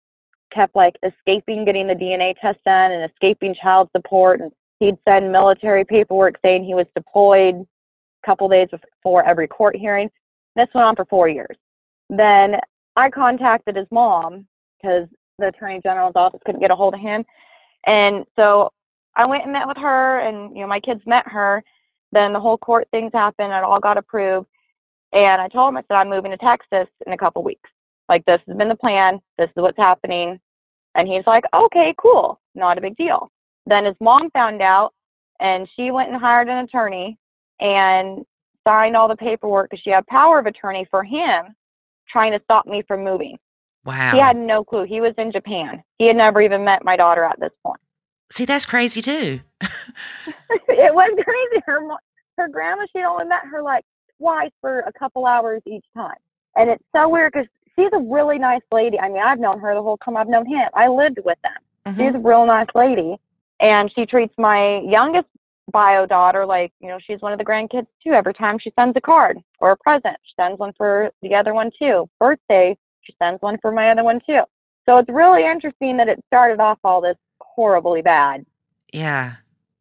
kept 0.52 0.74
like 0.74 0.96
escaping 1.02 1.64
getting 1.64 1.86
the 1.86 1.94
DNA 1.94 2.34
test 2.40 2.58
done 2.64 2.92
and 2.92 3.10
escaping 3.10 3.54
child 3.60 3.88
support. 3.94 4.40
And 4.40 4.50
he'd 4.80 4.96
send 5.06 5.30
military 5.30 5.84
paperwork 5.84 6.36
saying 6.42 6.64
he 6.64 6.74
was 6.74 6.86
deployed 6.94 7.54
a 7.54 8.26
couple 8.26 8.48
days 8.48 8.68
before 8.70 9.24
every 9.24 9.46
court 9.46 9.76
hearing. 9.76 10.10
This 10.56 10.68
went 10.74 10.86
on 10.86 10.96
for 10.96 11.04
four 11.04 11.28
years. 11.28 11.56
Then 12.08 12.56
I 12.96 13.10
contacted 13.10 13.76
his 13.76 13.86
mom 13.90 14.46
because 14.80 15.08
the 15.38 15.48
attorney 15.48 15.80
general's 15.82 16.16
office 16.16 16.40
couldn't 16.44 16.60
get 16.60 16.70
a 16.70 16.76
hold 16.76 16.94
of 16.94 17.00
him. 17.00 17.24
And 17.86 18.24
so 18.36 18.70
I 19.16 19.26
went 19.26 19.44
and 19.44 19.52
met 19.52 19.66
with 19.66 19.76
her, 19.76 20.20
and 20.20 20.54
you 20.56 20.62
know 20.62 20.68
my 20.68 20.80
kids 20.80 21.00
met 21.06 21.26
her. 21.26 21.62
Then 22.12 22.32
the 22.32 22.40
whole 22.40 22.58
court 22.58 22.88
things 22.90 23.12
happened. 23.12 23.52
It 23.52 23.64
all 23.64 23.80
got 23.80 23.98
approved. 23.98 24.46
And 25.12 25.40
I 25.40 25.48
told 25.48 25.70
him, 25.70 25.76
I 25.76 25.82
said, 25.82 25.94
I'm 25.94 26.08
moving 26.08 26.30
to 26.30 26.36
Texas 26.36 26.88
in 27.06 27.12
a 27.12 27.18
couple 27.18 27.42
weeks. 27.42 27.68
Like, 28.08 28.24
this 28.26 28.40
has 28.46 28.56
been 28.56 28.68
the 28.68 28.76
plan. 28.76 29.20
This 29.38 29.48
is 29.48 29.62
what's 29.62 29.76
happening. 29.76 30.38
And 30.94 31.08
he's 31.08 31.26
like, 31.26 31.44
okay, 31.54 31.94
cool. 32.00 32.40
Not 32.54 32.78
a 32.78 32.80
big 32.80 32.96
deal. 32.96 33.30
Then 33.66 33.84
his 33.84 33.94
mom 34.00 34.30
found 34.30 34.62
out, 34.62 34.92
and 35.40 35.68
she 35.76 35.90
went 35.90 36.10
and 36.10 36.20
hired 36.20 36.48
an 36.48 36.64
attorney 36.64 37.18
and 37.60 38.24
signed 38.66 38.96
all 38.96 39.08
the 39.08 39.16
paperwork 39.16 39.70
because 39.70 39.82
she 39.82 39.90
had 39.90 40.06
power 40.06 40.38
of 40.38 40.46
attorney 40.46 40.86
for 40.90 41.02
him 41.02 41.54
trying 42.08 42.32
to 42.32 42.40
stop 42.44 42.66
me 42.66 42.82
from 42.86 43.04
moving. 43.04 43.36
Wow. 43.84 44.10
He 44.12 44.18
had 44.18 44.36
no 44.36 44.64
clue. 44.64 44.84
He 44.84 45.00
was 45.00 45.14
in 45.16 45.32
Japan. 45.32 45.82
He 45.98 46.06
had 46.06 46.16
never 46.16 46.42
even 46.42 46.64
met 46.64 46.84
my 46.84 46.96
daughter 46.96 47.24
at 47.24 47.38
this 47.40 47.52
point. 47.64 47.80
See, 48.30 48.44
that's 48.44 48.66
crazy 48.66 49.02
too. 49.02 49.40
it 49.60 50.94
was 50.94 51.10
crazy. 51.24 51.62
Her 51.66 51.80
her 52.38 52.48
grandma, 52.48 52.86
she 52.94 53.02
only 53.02 53.26
met 53.26 53.40
her 53.50 53.62
like 53.62 53.84
twice 54.18 54.50
for 54.60 54.80
a 54.80 54.92
couple 54.92 55.26
hours 55.26 55.62
each 55.66 55.84
time, 55.94 56.16
and 56.56 56.70
it's 56.70 56.84
so 56.94 57.08
weird 57.08 57.32
because 57.32 57.48
she's 57.76 57.90
a 57.92 57.98
really 57.98 58.38
nice 58.38 58.62
lady. 58.72 58.98
I 58.98 59.08
mean, 59.08 59.22
I've 59.22 59.40
known 59.40 59.58
her 59.60 59.74
the 59.74 59.82
whole 59.82 59.98
time 59.98 60.16
I've 60.16 60.28
known 60.28 60.46
him. 60.46 60.68
I 60.74 60.88
lived 60.88 61.18
with 61.24 61.38
them. 61.42 61.94
Mhm. 61.94 61.96
She's 61.96 62.14
a 62.14 62.18
real 62.18 62.46
nice 62.46 62.68
lady, 62.74 63.18
and 63.58 63.92
she 63.94 64.06
treats 64.06 64.34
my 64.38 64.78
youngest 64.80 65.26
bio 65.72 66.04
daughter 66.06 66.46
like 66.46 66.72
you 66.80 66.88
know 66.88 66.98
she's 67.04 67.20
one 67.20 67.32
of 67.32 67.38
the 67.38 67.44
grandkids 67.44 67.86
too. 68.02 68.12
Every 68.12 68.34
time 68.34 68.58
she 68.58 68.72
sends 68.78 68.96
a 68.96 69.00
card 69.00 69.38
or 69.58 69.72
a 69.72 69.76
present, 69.76 70.16
she 70.22 70.34
sends 70.36 70.58
one 70.58 70.72
for 70.74 71.10
the 71.22 71.34
other 71.34 71.52
one 71.52 71.70
too. 71.78 72.08
Birthday, 72.20 72.76
she 73.02 73.14
sends 73.18 73.42
one 73.42 73.58
for 73.58 73.72
my 73.72 73.90
other 73.90 74.04
one 74.04 74.20
too. 74.24 74.42
So 74.86 74.98
it's 74.98 75.08
really 75.08 75.44
interesting 75.44 75.96
that 75.98 76.08
it 76.08 76.22
started 76.26 76.60
off 76.60 76.78
all 76.84 77.00
this 77.00 77.16
horribly 77.60 78.00
bad 78.00 78.46
Yeah. 78.90 79.32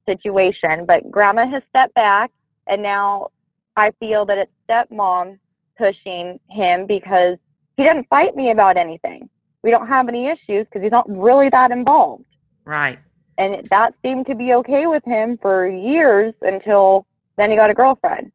situation, 0.05 0.85
but 0.85 1.09
grandma 1.09 1.47
has 1.47 1.63
stepped 1.69 1.93
back, 1.93 2.29
and 2.67 2.83
now 2.83 3.29
I 3.77 3.91
feel 4.01 4.25
that 4.25 4.37
it's 4.37 4.51
stepmom 4.67 5.39
pushing 5.77 6.39
him 6.49 6.85
because 6.85 7.37
he 7.77 7.83
doesn't 7.85 8.09
fight 8.09 8.35
me 8.35 8.51
about 8.51 8.75
anything. 8.75 9.29
We 9.63 9.71
don't 9.71 9.87
have 9.87 10.09
any 10.09 10.27
issues 10.27 10.65
because 10.65 10.81
he's 10.81 10.91
not 10.91 11.09
really 11.09 11.47
that 11.49 11.71
involved. 11.71 12.25
Right. 12.65 12.99
And 13.37 13.65
that 13.69 13.93
seemed 14.01 14.25
to 14.27 14.35
be 14.35 14.53
okay 14.55 14.87
with 14.87 15.05
him 15.05 15.37
for 15.41 15.65
years 15.65 16.33
until 16.41 17.05
then 17.37 17.49
he 17.49 17.55
got 17.55 17.69
a 17.69 17.73
girlfriend. 17.73 18.33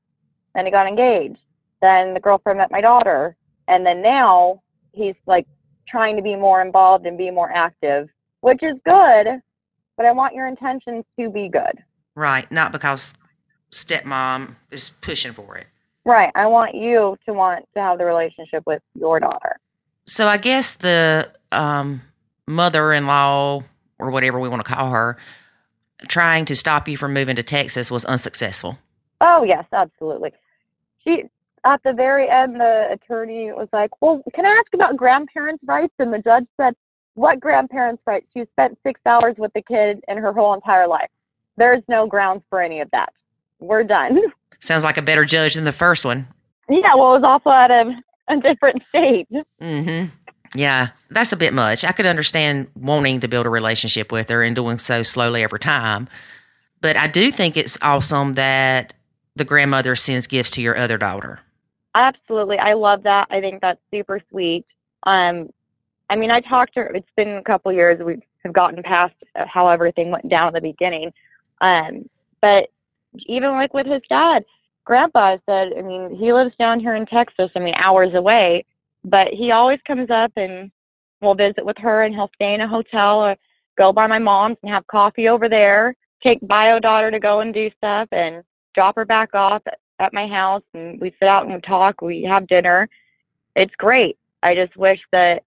Then 0.55 0.64
he 0.64 0.70
got 0.72 0.86
engaged. 0.86 1.40
Then 1.82 2.14
the 2.14 2.20
girlfriend 2.20 2.57
met 2.59 2.70
my 2.70 2.80
daughter. 2.80 3.36
And 3.68 3.84
then 3.84 4.01
now 4.01 4.62
he's 4.92 5.16
like 5.26 5.47
trying 5.86 6.16
to 6.16 6.22
be 6.22 6.36
more 6.36 6.62
involved 6.62 7.05
and 7.05 7.18
be 7.18 7.30
more 7.30 7.53
active, 7.53 8.09
which 8.45 8.62
is 8.62 8.76
good, 8.84 9.40
but 9.97 10.05
I 10.05 10.12
want 10.12 10.34
your 10.34 10.47
intentions 10.47 11.07
to 11.18 11.30
be 11.30 11.49
good. 11.49 11.82
Right. 12.14 12.51
Not 12.53 12.72
because 12.72 13.14
stepmom 13.72 14.57
is 14.70 14.90
pushing 15.01 15.32
for 15.32 15.57
it. 15.57 15.66
Right. 16.05 16.30
I 16.34 16.47
want 16.47 16.74
you 16.74 17.16
to 17.24 17.32
want 17.32 17.64
to 17.74 17.80
have 17.80 17.97
the 17.97 18.05
relationship 18.05 18.62
with 18.66 18.82
your 18.95 19.18
daughter. 19.18 19.59
So 20.05 20.28
I 20.28 20.36
guess 20.36 20.74
the 20.74 21.30
um, 21.53 22.03
mother-in-law 22.47 23.62
or 23.99 24.11
whatever 24.11 24.38
we 24.38 24.51
want 24.51 24.62
to 24.62 24.70
call 24.70 24.90
her 24.90 25.16
trying 26.07 26.45
to 26.45 26.55
stop 26.55 26.86
you 26.86 26.99
from 26.99 27.14
moving 27.14 27.36
to 27.36 27.42
Texas 27.42 27.90
was 27.90 28.05
unsuccessful. 28.05 28.78
Oh 29.22 29.42
yes, 29.42 29.64
absolutely. 29.72 30.32
She 31.03 31.22
at 31.64 31.82
the 31.82 31.95
very 31.95 32.28
end 32.28 32.57
the 32.57 32.88
attorney 32.92 33.53
was 33.53 33.68
like, 33.72 34.03
Well, 34.03 34.22
can 34.34 34.45
I 34.45 34.51
ask 34.51 34.74
about 34.74 34.99
grandparents' 34.99 35.64
rights? 35.66 35.95
And 35.99 36.12
the 36.12 36.18
judge 36.18 36.45
said, 36.59 36.74
What 37.15 37.41
grandparents' 37.41 38.03
rights? 38.07 38.27
She 38.35 38.45
spent 38.53 38.79
six 38.83 39.01
hours 39.07 39.37
with 39.39 39.53
the 39.55 39.62
kid 39.62 40.03
in 40.09 40.19
her 40.19 40.33
whole 40.33 40.55
entire 40.55 40.89
life. 40.89 41.11
There's 41.57 41.83
no 41.89 42.07
grounds 42.07 42.43
for 42.51 42.61
any 42.61 42.81
of 42.81 42.91
that. 42.91 43.12
We're 43.61 43.85
done. 43.85 44.19
Sounds 44.61 44.85
like 44.85 44.97
a 44.97 45.03
better 45.03 45.25
judge 45.25 45.55
than 45.55 45.65
the 45.65 45.73
first 45.73 46.05
one. 46.05 46.27
yeah, 46.69 46.95
well 46.97 47.15
it 47.15 47.21
was 47.21 47.25
also 47.25 47.51
out 47.51 47.71
of 47.71 47.89
a 48.29 48.41
different 48.41 48.83
state. 48.89 49.29
Mm-hmm. 49.61 50.07
Yeah, 50.57 50.91
that's 51.11 51.33
a 51.33 51.37
bit 51.37 51.53
much. 51.53 51.85
I 51.85 51.93
could 51.93 52.07
understand 52.07 52.69
wanting 52.75 53.21
to 53.21 53.29
build 53.29 53.47
a 53.47 53.51
relationship 53.51 54.11
with 54.12 54.29
her 54.31 54.43
and 54.43 54.55
doing 54.57 54.79
so 54.79 55.03
slowly 55.03 55.45
over 55.45 55.59
time. 55.59 56.09
But 56.81 56.97
I 56.97 57.07
do 57.09 57.31
think 57.31 57.57
it's 57.57 57.77
awesome 57.83 58.35
that 58.35 58.95
the 59.37 59.45
grandmother 59.45 59.97
sends 59.97 60.27
gifts 60.27 60.53
to 60.53 60.62
your 60.62 60.77
other 60.77 60.97
daughter. 60.97 61.41
Absolutely. 61.95 62.59
I 62.59 62.75
love 62.75 63.03
that. 63.03 63.27
I 63.31 63.41
think 63.41 63.61
that's 63.61 63.81
super 63.93 64.21
sweet. 64.31 64.65
Um, 65.05 65.51
I 66.11 66.17
mean, 66.17 66.31
I 66.31 66.41
talked 66.41 66.75
to 66.75 66.81
her, 66.81 66.87
it's 66.95 67.09
been 67.17 67.37
a 67.37 67.43
couple 67.43 67.73
years. 67.73 68.01
We 68.03 68.21
have 68.45 68.53
gotten 68.53 68.83
past 68.83 69.15
how 69.35 69.69
everything 69.69 70.11
went 70.11 70.29
down 70.29 70.49
at 70.49 70.55
the 70.55 70.61
beginning. 70.61 71.13
Um, 71.61 72.09
but 72.41 72.69
even 73.27 73.51
like 73.53 73.73
with 73.73 73.87
his 73.87 74.03
dad, 74.09 74.45
grandpa 74.85 75.39
said, 75.47 75.73
I 75.79 75.83
mean, 75.83 76.15
he 76.15 76.33
lives 76.33 76.55
down 76.59 76.81
here 76.81 76.95
in 76.95 77.07
Texas, 77.07 77.51
I 77.57 77.59
mean, 77.59 77.75
hours 77.77 78.15
away, 78.15 78.65
but 79.05 79.29
he 79.29 79.51
always 79.51 79.81
comes 79.87 80.11
up 80.11 80.33
and 80.37 80.71
will 81.23 81.35
visit 81.35 81.65
with 81.65 81.79
her 81.79 82.03
and 82.03 82.15
he'll 82.15 82.31
stay 82.35 82.55
in 82.55 82.61
a 82.61 82.69
hotel 82.69 83.21
or 83.21 83.37
go 83.79 83.93
by 83.93 84.07
my 84.07 84.19
mom's 84.19 84.59
and 84.63 84.73
have 84.73 84.87
coffee 84.87 85.29
over 85.29 85.49
there, 85.49 85.97
take 86.23 86.39
bio 86.43 86.79
daughter 86.79 87.11
to 87.11 87.19
go 87.19 87.41
and 87.41 87.55
do 87.55 87.71
stuff 87.79 88.09
and 88.13 88.45
drop 88.75 88.95
her 88.97 89.05
back 89.05 89.35
off 89.35 89.63
at, 89.67 89.79
at 90.01 90.13
my 90.13 90.27
house 90.27 90.63
and 90.75 91.01
we 91.01 91.15
sit 91.19 91.29
out 91.29 91.45
and 91.45 91.55
we 91.55 91.61
talk, 91.63 92.03
we 92.03 92.23
have 92.23 92.47
dinner. 92.47 92.89
It's 93.57 93.75
great. 93.77 94.19
I 94.43 94.55
just 94.55 94.77
wish 94.77 95.01
that 95.13 95.43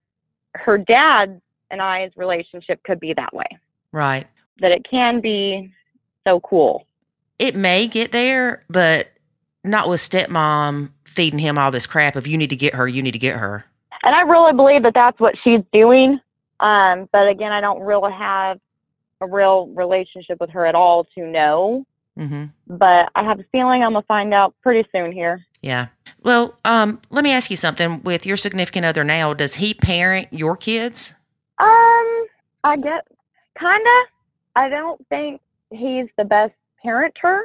her 0.54 0.78
dad 0.78 1.40
and 1.70 1.82
I's 1.82 2.10
relationship 2.16 2.82
could 2.84 3.00
be 3.00 3.12
that 3.14 3.32
way. 3.34 3.46
Right. 3.92 4.26
That 4.60 4.72
it 4.72 4.86
can 4.88 5.20
be 5.20 5.72
so 6.26 6.40
cool. 6.40 6.86
It 7.38 7.54
may 7.54 7.86
get 7.86 8.12
there, 8.12 8.64
but 8.68 9.08
not 9.64 9.88
with 9.88 10.00
stepmom 10.00 10.90
feeding 11.04 11.38
him 11.38 11.58
all 11.58 11.70
this 11.70 11.86
crap 11.86 12.16
of 12.16 12.26
you 12.26 12.36
need 12.36 12.50
to 12.50 12.56
get 12.56 12.74
her, 12.74 12.86
you 12.86 13.02
need 13.02 13.12
to 13.12 13.18
get 13.18 13.36
her. 13.36 13.64
And 14.02 14.14
I 14.14 14.20
really 14.20 14.54
believe 14.54 14.82
that 14.84 14.94
that's 14.94 15.18
what 15.18 15.34
she's 15.42 15.60
doing. 15.72 16.20
Um, 16.60 17.08
but 17.12 17.28
again, 17.28 17.52
I 17.52 17.60
don't 17.60 17.80
really 17.80 18.12
have 18.12 18.58
a 19.20 19.26
real 19.26 19.66
relationship 19.68 20.40
with 20.40 20.50
her 20.50 20.66
at 20.66 20.74
all 20.74 21.04
to 21.16 21.26
know. 21.26 21.84
Mm-hmm. 22.18 22.44
But 22.68 23.10
I 23.14 23.24
have 23.24 23.40
a 23.40 23.44
feeling 23.52 23.82
I'm 23.82 23.92
gonna 23.92 24.04
find 24.06 24.34
out 24.34 24.54
pretty 24.62 24.88
soon 24.92 25.12
here. 25.12 25.44
Yeah. 25.62 25.88
Well, 26.22 26.58
um, 26.64 27.00
let 27.10 27.24
me 27.24 27.32
ask 27.32 27.50
you 27.50 27.56
something. 27.56 28.02
With 28.02 28.26
your 28.26 28.36
significant 28.36 28.86
other 28.86 29.04
now, 29.04 29.34
does 29.34 29.56
he 29.56 29.74
parent 29.74 30.28
your 30.30 30.56
kids? 30.56 31.14
Um, 31.58 32.26
I 32.64 32.76
get 32.76 33.06
kinda. 33.58 34.04
I 34.56 34.68
don't 34.68 35.04
think 35.08 35.40
he's 35.70 36.06
the 36.16 36.24
best 36.24 36.54
parenter. 36.84 37.42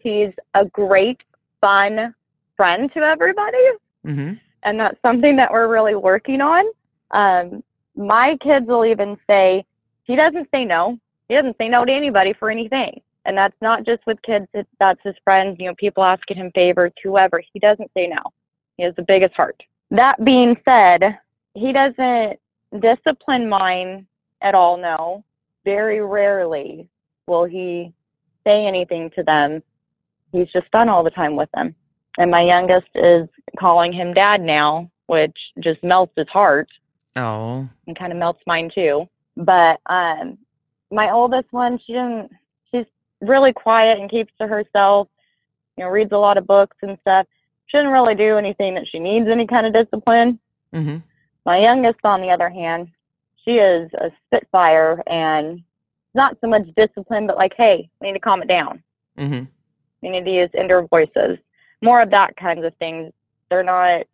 he's 0.00 0.32
a 0.54 0.64
great, 0.66 1.20
fun 1.60 2.14
friend 2.56 2.90
to 2.94 3.00
everybody. 3.00 3.58
mm-hmm. 4.06 4.32
and 4.62 4.80
that's 4.80 5.00
something 5.02 5.36
that 5.36 5.50
we're 5.50 5.68
really 5.68 5.94
working 5.94 6.40
on. 6.40 6.64
Um, 7.10 7.62
my 7.96 8.36
kids 8.42 8.66
will 8.66 8.84
even 8.84 9.18
say, 9.26 9.64
he 10.04 10.16
doesn't 10.16 10.48
say 10.50 10.64
no. 10.64 10.98
He 11.28 11.34
doesn't 11.34 11.56
say 11.58 11.68
no 11.68 11.84
to 11.84 11.92
anybody 11.92 12.32
for 12.32 12.50
anything. 12.50 13.00
And 13.26 13.36
that's 13.36 13.56
not 13.60 13.84
just 13.84 14.00
with 14.06 14.20
kids, 14.22 14.46
that's 14.78 15.00
his 15.04 15.14
friends, 15.24 15.56
you 15.58 15.66
know, 15.66 15.74
people 15.74 16.02
asking 16.02 16.38
him 16.38 16.50
favors, 16.54 16.92
whoever. 17.02 17.42
He 17.52 17.58
doesn't 17.60 17.90
say 17.94 18.06
no. 18.06 18.22
He 18.76 18.82
has 18.84 18.94
the 18.96 19.02
biggest 19.02 19.34
heart. 19.34 19.62
That 19.90 20.24
being 20.24 20.56
said, 20.64 21.18
he 21.54 21.72
doesn't 21.72 22.38
discipline 22.80 23.48
mine 23.48 24.06
at 24.40 24.54
all, 24.54 24.76
no. 24.78 25.24
Very 25.64 26.00
rarely 26.00 26.88
will 27.26 27.44
he 27.44 27.92
say 28.44 28.64
anything 28.66 29.10
to 29.16 29.22
them. 29.22 29.62
He's 30.32 30.48
just 30.52 30.70
fun 30.72 30.88
all 30.88 31.04
the 31.04 31.10
time 31.10 31.36
with 31.36 31.50
them. 31.54 31.74
And 32.16 32.30
my 32.30 32.42
youngest 32.42 32.88
is 32.94 33.28
calling 33.58 33.92
him 33.92 34.14
dad 34.14 34.40
now, 34.40 34.90
which 35.06 35.36
just 35.60 35.82
melts 35.84 36.12
his 36.16 36.28
heart 36.28 36.68
Oh. 37.16 37.68
and 37.86 37.98
kind 37.98 38.12
of 38.12 38.18
melts 38.18 38.40
mine 38.46 38.70
too. 38.74 39.08
But 39.36 39.80
um, 39.86 40.38
my 40.90 41.10
oldest 41.10 41.52
one, 41.52 41.78
she 41.84 41.92
didn't. 41.92 42.30
Really 43.20 43.52
quiet 43.52 43.98
and 43.98 44.10
keeps 44.10 44.32
to 44.40 44.46
herself. 44.46 45.08
You 45.76 45.84
know, 45.84 45.90
reads 45.90 46.12
a 46.12 46.18
lot 46.18 46.38
of 46.38 46.46
books 46.46 46.76
and 46.82 46.98
stuff. 47.00 47.26
She 47.66 47.76
doesn't 47.76 47.92
really 47.92 48.14
do 48.14 48.36
anything 48.36 48.74
that 48.74 48.86
she 48.90 48.98
needs 48.98 49.28
any 49.28 49.46
kind 49.46 49.66
of 49.66 49.72
discipline. 49.72 50.38
Mm-hmm. 50.74 50.98
My 51.46 51.58
youngest, 51.58 52.00
on 52.04 52.20
the 52.20 52.30
other 52.30 52.50
hand, 52.50 52.88
she 53.44 53.52
is 53.52 53.90
a 53.94 54.10
spitfire 54.26 55.02
and 55.06 55.62
not 56.14 56.36
so 56.40 56.48
much 56.48 56.62
discipline, 56.76 57.26
but 57.26 57.36
like, 57.36 57.52
hey, 57.56 57.88
we 58.00 58.08
need 58.08 58.14
to 58.14 58.20
calm 58.20 58.42
it 58.42 58.48
down. 58.48 58.82
Mm-hmm. 59.18 59.44
We 60.02 60.08
need 60.08 60.24
to 60.24 60.30
use 60.30 60.50
indoor 60.54 60.86
voices. 60.86 61.38
More 61.82 62.02
of 62.02 62.10
that 62.10 62.36
kinds 62.36 62.64
of 62.64 62.74
things. 62.76 63.12
They're 63.48 63.62
not 63.62 64.04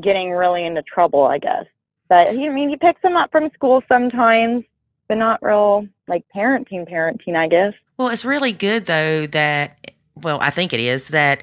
getting 0.00 0.30
really 0.30 0.64
into 0.64 0.82
trouble, 0.82 1.24
I 1.24 1.38
guess. 1.38 1.64
But 2.08 2.30
he, 2.30 2.48
I 2.48 2.50
mean, 2.50 2.68
he 2.68 2.76
picks 2.76 3.02
them 3.02 3.16
up 3.16 3.30
from 3.30 3.50
school 3.54 3.82
sometimes, 3.88 4.64
but 5.08 5.16
not 5.16 5.42
real 5.42 5.86
like 6.06 6.24
parenting, 6.34 6.90
parenting, 6.90 7.36
I 7.36 7.48
guess. 7.48 7.74
Well, 7.98 8.08
it's 8.08 8.24
really 8.24 8.52
good 8.52 8.86
though 8.86 9.26
that, 9.26 9.92
well, 10.14 10.38
I 10.40 10.50
think 10.50 10.72
it 10.72 10.80
is 10.80 11.08
that 11.08 11.42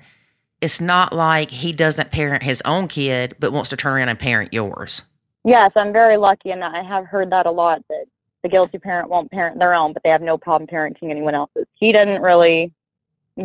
it's 0.61 0.81
not 0.81 1.13
like 1.13 1.51
he 1.51 1.73
doesn't 1.73 2.11
parent 2.11 2.43
his 2.43 2.61
own 2.65 2.87
kid, 2.87 3.35
but 3.39 3.51
wants 3.51 3.69
to 3.69 3.77
turn 3.77 3.93
around 3.93 4.09
and 4.09 4.17
parent 4.17 4.53
yours. 4.53 5.03
Yes, 5.43 5.71
I'm 5.75 5.93
very 5.93 6.17
lucky, 6.17 6.49
and 6.49 6.63
I 6.63 6.81
have 6.81 7.05
heard 7.05 7.29
that 7.31 7.45
a 7.45 7.51
lot. 7.51 7.83
That 7.89 8.05
the 8.41 8.49
guilty 8.49 8.79
parent 8.79 9.09
won't 9.09 9.29
parent 9.29 9.59
their 9.59 9.75
own, 9.75 9.93
but 9.93 10.01
they 10.03 10.09
have 10.09 10.21
no 10.21 10.37
problem 10.37 10.67
parenting 10.67 11.11
anyone 11.11 11.35
else's. 11.35 11.67
He 11.75 11.91
doesn't 11.91 12.21
really 12.21 12.73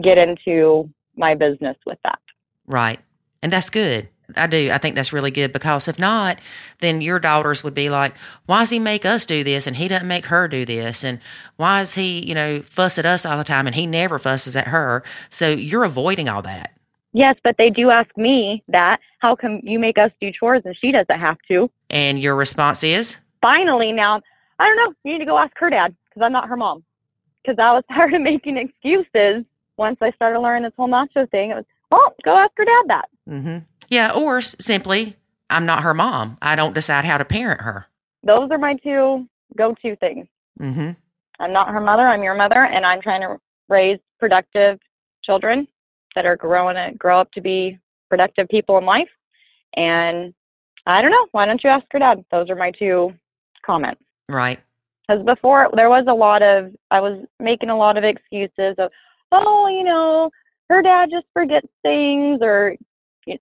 get 0.02 0.16
into 0.16 0.88
my 1.16 1.34
business 1.34 1.76
with 1.84 1.98
that. 2.04 2.18
Right. 2.66 3.00
And 3.42 3.52
that's 3.52 3.70
good. 3.70 4.08
I 4.36 4.46
do. 4.46 4.70
I 4.70 4.78
think 4.78 4.94
that's 4.94 5.12
really 5.12 5.30
good 5.30 5.52
because 5.52 5.88
if 5.88 5.98
not, 5.98 6.38
then 6.80 7.00
your 7.00 7.18
daughters 7.18 7.62
would 7.62 7.74
be 7.74 7.90
like, 7.90 8.14
why 8.46 8.60
does 8.60 8.70
he 8.70 8.78
make 8.78 9.04
us 9.04 9.24
do 9.24 9.44
this 9.44 9.66
and 9.66 9.76
he 9.76 9.88
doesn't 9.88 10.08
make 10.08 10.26
her 10.26 10.48
do 10.48 10.64
this? 10.64 11.04
And 11.04 11.20
why 11.56 11.80
is 11.82 11.94
he, 11.94 12.24
you 12.26 12.34
know, 12.34 12.62
fuss 12.62 12.98
at 12.98 13.06
us 13.06 13.24
all 13.24 13.38
the 13.38 13.44
time 13.44 13.66
and 13.66 13.76
he 13.76 13.86
never 13.86 14.18
fusses 14.18 14.56
at 14.56 14.68
her? 14.68 15.02
So 15.28 15.50
you're 15.50 15.84
avoiding 15.84 16.28
all 16.28 16.42
that. 16.42 16.72
Yes, 17.12 17.36
but 17.42 17.56
they 17.58 17.70
do 17.70 17.90
ask 17.90 18.16
me 18.16 18.62
that. 18.68 19.00
How 19.18 19.36
come 19.36 19.60
you 19.62 19.78
make 19.78 19.98
us 19.98 20.10
do 20.20 20.30
chores 20.32 20.62
and 20.64 20.76
she 20.80 20.92
doesn't 20.92 21.18
have 21.18 21.36
to? 21.48 21.70
And 21.90 22.18
your 22.18 22.34
response 22.36 22.82
is? 22.82 23.18
Finally, 23.42 23.92
now, 23.92 24.22
I 24.58 24.66
don't 24.66 24.76
know. 24.76 24.94
You 25.04 25.12
need 25.12 25.18
to 25.18 25.26
go 25.26 25.38
ask 25.38 25.52
her 25.58 25.70
dad 25.70 25.94
because 26.08 26.24
I'm 26.24 26.32
not 26.32 26.48
her 26.48 26.56
mom. 26.56 26.84
Because 27.42 27.58
I 27.58 27.72
was 27.72 27.84
tired 27.92 28.14
of 28.14 28.22
making 28.22 28.56
excuses 28.56 29.44
once 29.76 29.98
I 30.00 30.12
started 30.12 30.38
learning 30.40 30.64
this 30.64 30.72
whole 30.76 30.88
nacho 30.88 31.28
thing. 31.30 31.50
It 31.50 31.54
was, 31.54 31.64
well, 31.90 32.14
go 32.24 32.36
ask 32.36 32.52
her 32.56 32.64
dad 32.64 32.84
that. 32.88 33.08
Mm-hmm. 33.28 33.58
Yeah, 33.90 34.12
or 34.12 34.38
s- 34.38 34.56
simply, 34.58 35.16
I'm 35.50 35.66
not 35.66 35.82
her 35.82 35.92
mom. 35.92 36.38
I 36.40 36.56
don't 36.56 36.74
decide 36.74 37.04
how 37.04 37.18
to 37.18 37.24
parent 37.24 37.60
her. 37.60 37.86
Those 38.22 38.50
are 38.50 38.58
my 38.58 38.74
two 38.76 39.28
go 39.56 39.74
to 39.82 39.96
things. 39.96 40.26
Mm-hmm. 40.60 40.90
I'm 41.40 41.52
not 41.52 41.68
her 41.68 41.80
mother, 41.80 42.06
I'm 42.06 42.22
your 42.22 42.36
mother, 42.36 42.64
and 42.64 42.86
I'm 42.86 43.02
trying 43.02 43.22
to 43.22 43.38
raise 43.68 43.98
productive 44.18 44.78
children 45.24 45.66
that 46.14 46.26
are 46.26 46.36
growing 46.36 46.76
to 46.76 46.96
grow 46.96 47.20
up 47.20 47.32
to 47.32 47.40
be 47.40 47.78
productive 48.08 48.48
people 48.48 48.78
in 48.78 48.84
life. 48.84 49.08
And 49.74 50.34
I 50.86 51.02
don't 51.02 51.10
know. 51.10 51.26
Why 51.32 51.46
don't 51.46 51.62
you 51.62 51.70
ask 51.70 51.84
her 51.90 51.98
dad? 51.98 52.24
Those 52.30 52.50
are 52.50 52.56
my 52.56 52.72
two 52.72 53.12
comments. 53.64 54.02
Right. 54.28 54.60
Because 55.08 55.24
before 55.24 55.68
there 55.74 55.88
was 55.88 56.04
a 56.08 56.14
lot 56.14 56.42
of, 56.42 56.72
I 56.90 57.00
was 57.00 57.24
making 57.38 57.70
a 57.70 57.76
lot 57.76 57.96
of 57.96 58.04
excuses 58.04 58.76
of, 58.78 58.90
oh, 59.32 59.68
you 59.68 59.84
know, 59.84 60.30
her 60.68 60.82
dad 60.82 61.08
just 61.10 61.26
forgets 61.32 61.66
things 61.82 62.40
or 62.42 62.76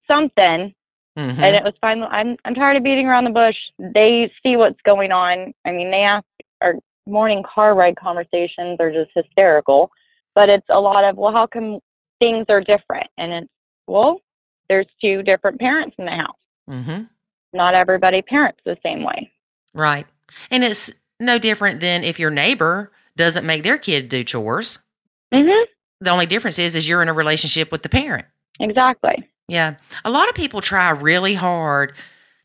something. 0.06 0.74
Mm-hmm. 1.18 1.42
And 1.42 1.56
it 1.56 1.64
was 1.64 1.74
fine. 1.80 2.02
I'm 2.04 2.36
I'm 2.44 2.54
tired 2.54 2.76
of 2.76 2.84
beating 2.84 3.06
around 3.06 3.24
the 3.24 3.30
bush. 3.30 3.56
They 3.78 4.30
see 4.42 4.56
what's 4.56 4.80
going 4.84 5.10
on. 5.10 5.52
I 5.64 5.72
mean, 5.72 5.90
they 5.90 6.02
ask 6.02 6.24
our 6.60 6.74
morning 7.06 7.42
car 7.42 7.74
ride 7.74 7.96
conversations 7.96 8.76
are 8.78 8.92
just 8.92 9.10
hysterical. 9.14 9.90
But 10.34 10.48
it's 10.48 10.66
a 10.68 10.78
lot 10.78 11.02
of 11.04 11.16
well, 11.16 11.32
how 11.32 11.46
come 11.46 11.80
things 12.20 12.46
are 12.48 12.60
different? 12.60 13.08
And 13.16 13.32
it's 13.32 13.50
well, 13.88 14.20
there's 14.68 14.86
two 15.00 15.22
different 15.22 15.58
parents 15.58 15.96
in 15.98 16.04
the 16.04 16.12
house. 16.12 16.36
mm-hmm. 16.70 17.02
Not 17.52 17.74
everybody 17.74 18.22
parents 18.22 18.60
the 18.64 18.76
same 18.82 19.02
way. 19.02 19.32
Right. 19.74 20.06
And 20.50 20.62
it's 20.62 20.92
no 21.18 21.38
different 21.38 21.80
than 21.80 22.04
if 22.04 22.20
your 22.20 22.30
neighbor 22.30 22.92
doesn't 23.16 23.46
make 23.46 23.64
their 23.64 23.78
kid 23.78 24.08
do 24.08 24.22
chores. 24.22 24.78
Mhm. 25.32 25.64
The 26.00 26.10
only 26.10 26.26
difference 26.26 26.58
is 26.58 26.76
is 26.76 26.88
you're 26.88 27.02
in 27.02 27.08
a 27.08 27.12
relationship 27.12 27.72
with 27.72 27.82
the 27.82 27.88
parent. 27.88 28.26
Exactly. 28.60 29.28
Yeah. 29.48 29.76
A 30.04 30.10
lot 30.10 30.28
of 30.28 30.34
people 30.34 30.60
try 30.60 30.90
really 30.90 31.34
hard 31.34 31.94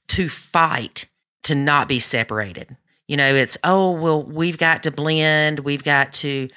to 0.10 0.30
fight 0.30 1.10
to 1.44 1.56
not 1.56 1.88
be 1.88 2.00
separated. 2.00 2.78
You 3.08 3.18
know, 3.18 3.36
it's, 3.36 3.58
oh, 3.64 3.92
well, 3.92 4.24
we've 4.24 4.58
got 4.58 4.84
to 4.84 4.92
blend, 4.92 5.60
we've 5.60 5.84
got 5.84 6.14
to 6.14 6.50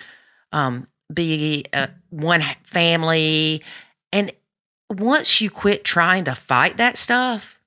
um, 0.53 0.87
be 1.13 1.65
uh, 1.73 1.89
one 2.11 2.45
family. 2.65 3.63
And 4.13 4.33
once 4.89 5.41
you 5.41 5.51
quit 5.51 5.85
trying 5.85 6.25
to 6.25 6.35
fight 6.35 6.77
that 6.77 6.97
stuff, 6.97 7.59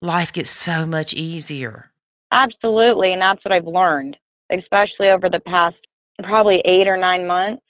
life 0.00 0.32
gets 0.32 0.50
so 0.50 0.86
much 0.86 1.12
easier. 1.12 1.90
Absolutely, 2.32 3.12
and 3.12 3.22
that's 3.22 3.44
what 3.44 3.52
I've 3.52 3.66
learned, 3.66 4.16
especially 4.50 5.08
over 5.08 5.28
the 5.28 5.40
past 5.40 5.76
probably 6.22 6.62
eight 6.64 6.88
or 6.88 6.96
nine 6.96 7.26
months. 7.26 7.62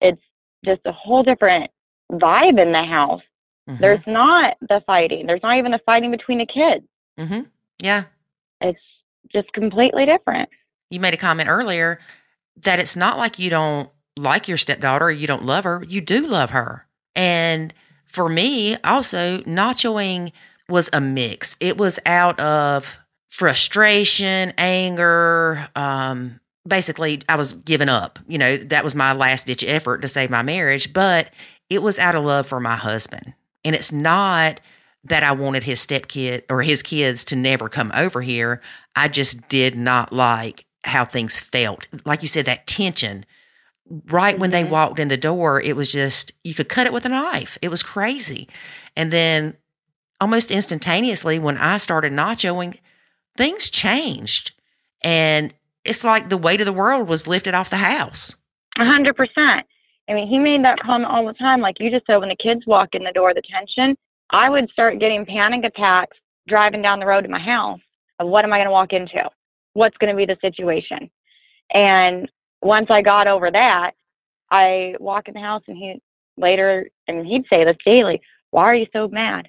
It's 0.00 0.20
just 0.64 0.80
a 0.84 0.92
whole 0.92 1.22
different 1.22 1.70
vibe 2.12 2.60
in 2.60 2.72
the 2.72 2.84
house. 2.84 3.22
Mhm. 3.68 3.78
There's 3.78 4.06
not 4.06 4.56
the 4.60 4.82
fighting. 4.86 5.26
There's 5.26 5.42
not 5.42 5.56
even 5.58 5.72
the 5.72 5.80
fighting 5.84 6.10
between 6.10 6.38
the 6.38 6.46
kids. 6.46 6.84
Mhm. 7.18 7.46
Yeah. 7.80 8.04
It's 8.60 8.80
just 9.32 9.52
completely 9.52 10.04
different. 10.06 10.48
You 10.90 11.00
made 11.00 11.14
a 11.14 11.18
comment 11.18 11.48
earlier 11.48 12.00
that 12.56 12.78
it's 12.78 12.96
not 12.96 13.18
like 13.18 13.38
you 13.38 13.50
don't 13.50 13.88
like 14.16 14.48
your 14.48 14.58
stepdaughter 14.58 15.06
or 15.06 15.10
you 15.10 15.26
don't 15.26 15.44
love 15.44 15.64
her. 15.64 15.84
You 15.88 16.00
do 16.00 16.26
love 16.26 16.50
her. 16.50 16.86
And 17.14 17.72
for 18.04 18.28
me, 18.28 18.76
also, 18.84 19.38
nachoing 19.40 20.32
was 20.68 20.90
a 20.92 21.00
mix. 21.00 21.56
It 21.60 21.78
was 21.78 21.98
out 22.04 22.38
of 22.40 22.98
frustration, 23.28 24.52
anger. 24.58 25.68
Um, 25.74 26.40
basically, 26.66 27.22
I 27.28 27.36
was 27.36 27.54
giving 27.54 27.88
up. 27.88 28.18
You 28.28 28.38
know, 28.38 28.56
that 28.58 28.84
was 28.84 28.94
my 28.94 29.12
last 29.12 29.46
ditch 29.46 29.64
effort 29.64 30.02
to 30.02 30.08
save 30.08 30.30
my 30.30 30.42
marriage, 30.42 30.92
but 30.92 31.30
it 31.70 31.82
was 31.82 31.98
out 31.98 32.14
of 32.14 32.24
love 32.24 32.46
for 32.46 32.60
my 32.60 32.76
husband. 32.76 33.34
And 33.64 33.74
it's 33.74 33.92
not 33.92 34.60
that 35.04 35.22
I 35.22 35.32
wanted 35.32 35.64
his 35.64 35.84
stepkid 35.84 36.42
or 36.48 36.62
his 36.62 36.82
kids 36.82 37.24
to 37.24 37.36
never 37.36 37.68
come 37.68 37.90
over 37.94 38.20
here. 38.22 38.60
I 38.94 39.08
just 39.08 39.48
did 39.48 39.74
not 39.74 40.12
like 40.12 40.64
how 40.84 41.04
things 41.04 41.40
felt. 41.40 41.88
Like 42.04 42.22
you 42.22 42.28
said, 42.28 42.44
that 42.46 42.66
tension. 42.66 43.24
Right 44.10 44.38
when 44.38 44.50
they 44.50 44.64
Mhm. 44.64 44.70
walked 44.70 44.98
in 44.98 45.08
the 45.08 45.16
door, 45.16 45.60
it 45.60 45.76
was 45.76 45.90
just, 45.92 46.32
you 46.44 46.54
could 46.54 46.68
cut 46.68 46.86
it 46.86 46.92
with 46.92 47.04
a 47.04 47.08
knife. 47.08 47.58
It 47.62 47.68
was 47.68 47.82
crazy. 47.82 48.48
And 48.96 49.12
then 49.12 49.56
almost 50.20 50.50
instantaneously, 50.50 51.38
when 51.38 51.58
I 51.58 51.76
started 51.78 52.12
nachoing, 52.12 52.78
things 53.36 53.70
changed. 53.70 54.52
And 55.02 55.52
it's 55.84 56.04
like 56.04 56.28
the 56.28 56.36
weight 56.38 56.60
of 56.60 56.66
the 56.66 56.72
world 56.72 57.08
was 57.08 57.26
lifted 57.26 57.54
off 57.54 57.70
the 57.70 57.76
house. 57.78 58.36
A 58.78 58.84
hundred 58.84 59.16
percent. 59.16 59.66
I 60.08 60.14
mean, 60.14 60.28
he 60.28 60.38
made 60.38 60.64
that 60.64 60.80
comment 60.80 61.10
all 61.10 61.26
the 61.26 61.32
time, 61.34 61.60
like 61.60 61.76
you 61.78 61.90
just 61.90 62.06
said, 62.06 62.16
when 62.16 62.28
the 62.28 62.36
kids 62.36 62.66
walk 62.66 62.90
in 62.94 63.04
the 63.04 63.12
door, 63.12 63.34
the 63.34 63.42
tension. 63.42 63.96
I 64.30 64.48
would 64.48 64.70
start 64.70 64.98
getting 64.98 65.26
panic 65.26 65.64
attacks 65.64 66.16
driving 66.48 66.82
down 66.82 66.98
the 66.98 67.06
road 67.06 67.22
to 67.22 67.28
my 67.28 67.38
house 67.38 67.80
of 68.18 68.28
what 68.28 68.44
am 68.44 68.52
I 68.52 68.58
going 68.58 68.66
to 68.66 68.72
walk 68.72 68.92
into? 68.92 69.30
What's 69.74 69.96
going 69.98 70.14
to 70.14 70.16
be 70.16 70.26
the 70.26 70.36
situation? 70.40 71.10
And 71.72 72.28
once 72.62 72.88
I 72.90 73.02
got 73.02 73.26
over 73.26 73.50
that, 73.50 73.92
I 74.50 74.94
walk 75.00 75.28
in 75.28 75.34
the 75.34 75.40
house 75.40 75.62
and 75.68 75.76
he 75.76 76.00
later, 76.36 76.88
mean, 77.08 77.24
he'd 77.24 77.44
say 77.48 77.64
this 77.64 77.76
daily, 77.84 78.20
why 78.50 78.64
are 78.64 78.74
you 78.74 78.86
so 78.92 79.08
mad? 79.08 79.48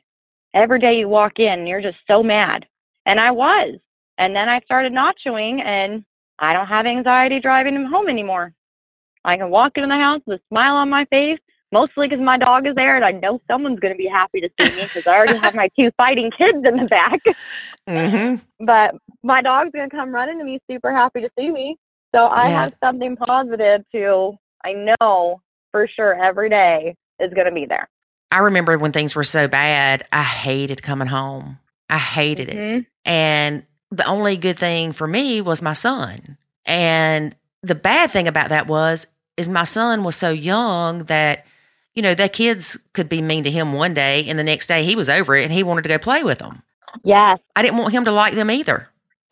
Every 0.53 0.79
day 0.79 0.97
you 0.97 1.09
walk 1.09 1.39
in, 1.39 1.67
you're 1.67 1.81
just 1.81 1.97
so 2.07 2.21
mad. 2.21 2.65
And 3.05 3.19
I 3.19 3.31
was. 3.31 3.79
And 4.17 4.35
then 4.35 4.47
I 4.47 4.59
started 4.61 4.93
nachoing 4.93 5.61
and 5.63 6.05
I 6.39 6.53
don't 6.53 6.67
have 6.67 6.85
anxiety 6.85 7.39
driving 7.39 7.75
him 7.75 7.85
home 7.85 8.07
anymore. 8.07 8.53
I 9.25 9.37
can 9.37 9.49
walk 9.49 9.73
into 9.75 9.87
the 9.87 9.95
house 9.95 10.21
with 10.25 10.39
a 10.39 10.43
smile 10.49 10.75
on 10.75 10.89
my 10.89 11.05
face, 11.05 11.39
mostly 11.71 12.07
because 12.07 12.23
my 12.23 12.37
dog 12.37 12.67
is 12.67 12.75
there 12.75 12.95
and 12.95 13.05
I 13.05 13.11
know 13.11 13.39
someone's 13.49 13.79
going 13.79 13.93
to 13.93 13.97
be 13.97 14.07
happy 14.07 14.41
to 14.41 14.49
see 14.59 14.71
me 14.71 14.89
because 14.93 15.03
I 15.07 15.15
already 15.15 15.37
have 15.41 15.53
my 15.55 15.69
two 15.79 15.91
fighting 15.97 16.31
kids 16.37 16.57
in 16.65 16.77
the 16.77 16.87
back. 16.89 17.21
Mm-hmm. 17.89 18.35
But 18.65 18.95
my 19.23 19.41
dog's 19.41 19.71
going 19.73 19.89
to 19.89 19.95
come 19.95 20.11
running 20.11 20.37
to 20.39 20.45
me, 20.45 20.59
super 20.71 20.93
happy 20.95 21.19
to 21.21 21.29
see 21.37 21.51
me. 21.51 21.75
So 22.15 22.27
I 22.27 22.47
Yeah. 22.49 22.61
have 22.61 22.73
something 22.81 23.17
positive 23.17 23.81
to, 23.93 24.37
I 24.63 24.73
know 24.73 25.41
for 25.71 25.87
sure 25.93 26.13
every 26.23 26.49
day 26.49 26.95
is 27.19 27.33
going 27.33 27.47
to 27.47 27.51
be 27.51 27.65
there. 27.65 27.89
I 28.31 28.37
remember 28.39 28.77
when 28.77 28.93
things 28.93 29.15
were 29.15 29.23
so 29.25 29.47
bad, 29.49 30.07
I 30.13 30.23
hated 30.23 30.81
coming 30.81 31.07
home. 31.09 31.59
I 31.89 31.97
hated 31.97 32.49
it. 32.49 32.55
Mhm. 32.55 32.85
And 33.05 33.65
the 33.91 34.05
only 34.05 34.37
good 34.37 34.57
thing 34.57 34.93
for 34.93 35.07
me 35.07 35.41
was 35.41 35.61
my 35.61 35.73
son. 35.73 36.37
And 36.65 37.35
the 37.63 37.75
bad 37.75 38.11
thing 38.11 38.27
about 38.27 38.49
that 38.49 38.67
was 38.67 39.05
is 39.37 39.49
my 39.49 39.63
son 39.63 40.03
was 40.03 40.15
so 40.15 40.29
young 40.29 41.05
that 41.05 41.45
you 41.95 42.01
know, 42.01 42.15
the 42.15 42.29
kids 42.29 42.77
could 42.93 43.07
be 43.07 43.21
mean 43.21 43.43
to 43.43 43.51
him 43.51 43.73
one 43.73 43.93
day 43.93 44.25
and 44.27 44.37
the 44.39 44.43
next 44.43 44.67
day 44.67 44.83
he 44.83 44.95
was 44.95 45.09
over 45.09 45.35
it 45.35 45.43
and 45.43 45.53
he 45.53 45.63
wanted 45.63 45.83
to 45.83 45.89
go 45.89 45.99
play 45.99 46.23
with 46.23 46.39
them. 46.39 46.63
Yes. 47.03 47.39
I 47.55 47.61
didn't 47.61 47.77
want 47.77 47.93
him 47.93 48.05
to 48.05 48.11
like 48.11 48.33
them 48.33 48.49
either. 48.51 48.89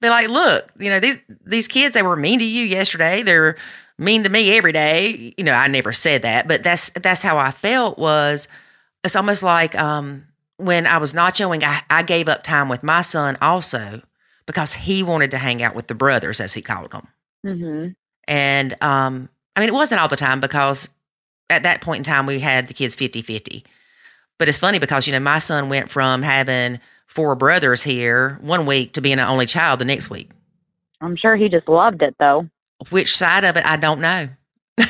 Be 0.00 0.08
like, 0.08 0.28
look, 0.28 0.70
you 0.78 0.90
know, 0.90 1.00
these 1.00 1.18
these 1.44 1.66
kids 1.66 1.94
they 1.94 2.02
were 2.02 2.14
mean 2.16 2.38
to 2.38 2.44
you 2.44 2.64
yesterday. 2.64 3.22
They're 3.22 3.56
mean 3.98 4.22
to 4.22 4.28
me 4.28 4.56
every 4.56 4.70
day. 4.72 5.34
You 5.36 5.42
know, 5.44 5.52
I 5.52 5.66
never 5.66 5.92
said 5.92 6.22
that, 6.22 6.46
but 6.46 6.62
that's 6.62 6.90
that's 6.90 7.20
how 7.20 7.36
I 7.36 7.50
felt 7.50 7.98
was 7.98 8.46
it's 9.02 9.16
almost 9.16 9.42
like 9.42 9.74
um 9.74 10.26
when 10.56 10.86
I 10.86 10.98
was 10.98 11.12
nachoing, 11.12 11.64
I, 11.64 11.82
I 11.90 12.02
gave 12.02 12.28
up 12.28 12.44
time 12.44 12.68
with 12.68 12.82
my 12.84 13.00
son 13.00 13.36
also 13.42 14.02
because 14.48 14.74
he 14.74 15.04
wanted 15.04 15.30
to 15.30 15.38
hang 15.38 15.62
out 15.62 15.76
with 15.76 15.86
the 15.86 15.94
brothers, 15.94 16.40
as 16.40 16.54
he 16.54 16.62
called 16.62 16.90
them. 16.90 17.06
mhm. 17.46 17.94
And 18.26 18.76
um, 18.82 19.28
I 19.54 19.60
mean, 19.60 19.68
it 19.68 19.74
wasn't 19.74 20.00
all 20.00 20.08
the 20.08 20.16
time 20.16 20.40
because 20.40 20.90
at 21.48 21.62
that 21.62 21.80
point 21.80 21.98
in 21.98 22.04
time, 22.04 22.26
we 22.26 22.40
had 22.40 22.66
the 22.66 22.74
kids 22.74 22.94
50 22.96 23.22
50. 23.22 23.64
But 24.38 24.48
it's 24.48 24.58
funny 24.58 24.78
because, 24.78 25.06
you 25.06 25.12
know, 25.12 25.20
my 25.20 25.38
son 25.38 25.68
went 25.68 25.90
from 25.90 26.22
having 26.22 26.80
four 27.06 27.34
brothers 27.34 27.82
here 27.82 28.38
one 28.40 28.66
week 28.66 28.92
to 28.94 29.00
being 29.00 29.18
an 29.18 29.28
only 29.28 29.46
child 29.46 29.80
the 29.80 29.84
next 29.84 30.10
week. 30.10 30.30
I'm 31.00 31.16
sure 31.16 31.36
he 31.36 31.48
just 31.48 31.68
loved 31.68 32.02
it 32.02 32.16
though. 32.18 32.48
Which 32.90 33.16
side 33.16 33.44
of 33.44 33.56
it, 33.56 33.64
I 33.66 33.76
don't 33.76 34.00
know. 34.00 34.28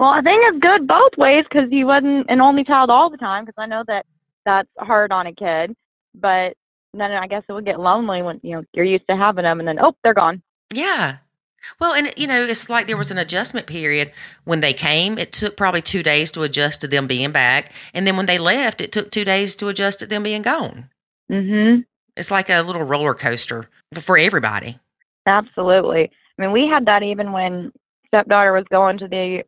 Well, 0.00 0.08
I 0.08 0.22
think 0.22 0.42
it's 0.46 0.58
good 0.60 0.88
both 0.88 1.12
ways 1.18 1.44
because 1.44 1.68
he 1.68 1.84
wasn't 1.84 2.30
an 2.30 2.40
only 2.40 2.64
child 2.64 2.88
all 2.88 3.10
the 3.10 3.18
time. 3.18 3.44
Because 3.44 3.58
I 3.58 3.66
know 3.66 3.84
that 3.86 4.06
that's 4.46 4.68
hard 4.78 5.12
on 5.12 5.26
a 5.26 5.34
kid, 5.34 5.76
but 6.14 6.54
then 6.94 7.12
I 7.12 7.26
guess 7.26 7.42
it 7.48 7.52
would 7.52 7.64
get 7.64 7.80
lonely 7.80 8.22
when 8.22 8.40
you 8.42 8.56
know 8.56 8.64
you're 8.72 8.84
used 8.84 9.06
to 9.08 9.16
having 9.16 9.44
them, 9.44 9.60
and 9.60 9.68
then 9.68 9.78
oh, 9.80 9.94
they're 10.02 10.14
gone. 10.14 10.42
yeah. 10.72 11.18
Well, 11.78 11.92
and 11.92 12.10
you 12.16 12.26
know, 12.26 12.42
it's 12.42 12.70
like 12.70 12.86
there 12.86 12.96
was 12.96 13.10
an 13.10 13.18
adjustment 13.18 13.66
period 13.66 14.12
when 14.44 14.60
they 14.60 14.72
came. 14.72 15.18
It 15.18 15.30
took 15.30 15.58
probably 15.58 15.82
two 15.82 16.02
days 16.02 16.30
to 16.32 16.42
adjust 16.42 16.80
to 16.80 16.88
them 16.88 17.06
being 17.06 17.32
back, 17.32 17.72
and 17.92 18.06
then 18.06 18.16
when 18.16 18.24
they 18.24 18.38
left, 18.38 18.80
it 18.80 18.92
took 18.92 19.10
two 19.10 19.24
days 19.24 19.54
to 19.56 19.68
adjust 19.68 19.98
to 20.00 20.06
them 20.06 20.22
being 20.22 20.40
gone. 20.40 20.88
Mm-hmm. 21.30 21.82
It's 22.16 22.30
like 22.30 22.48
a 22.48 22.62
little 22.62 22.82
roller 22.82 23.14
coaster 23.14 23.68
for 23.94 24.16
everybody. 24.16 24.78
Absolutely. 25.26 26.10
I 26.38 26.42
mean, 26.42 26.52
we 26.52 26.66
had 26.66 26.86
that 26.86 27.02
even 27.02 27.32
when 27.32 27.72
stepdaughter 28.06 28.52
was 28.52 28.64
going 28.70 28.98
to 28.98 29.08
the 29.08 29.42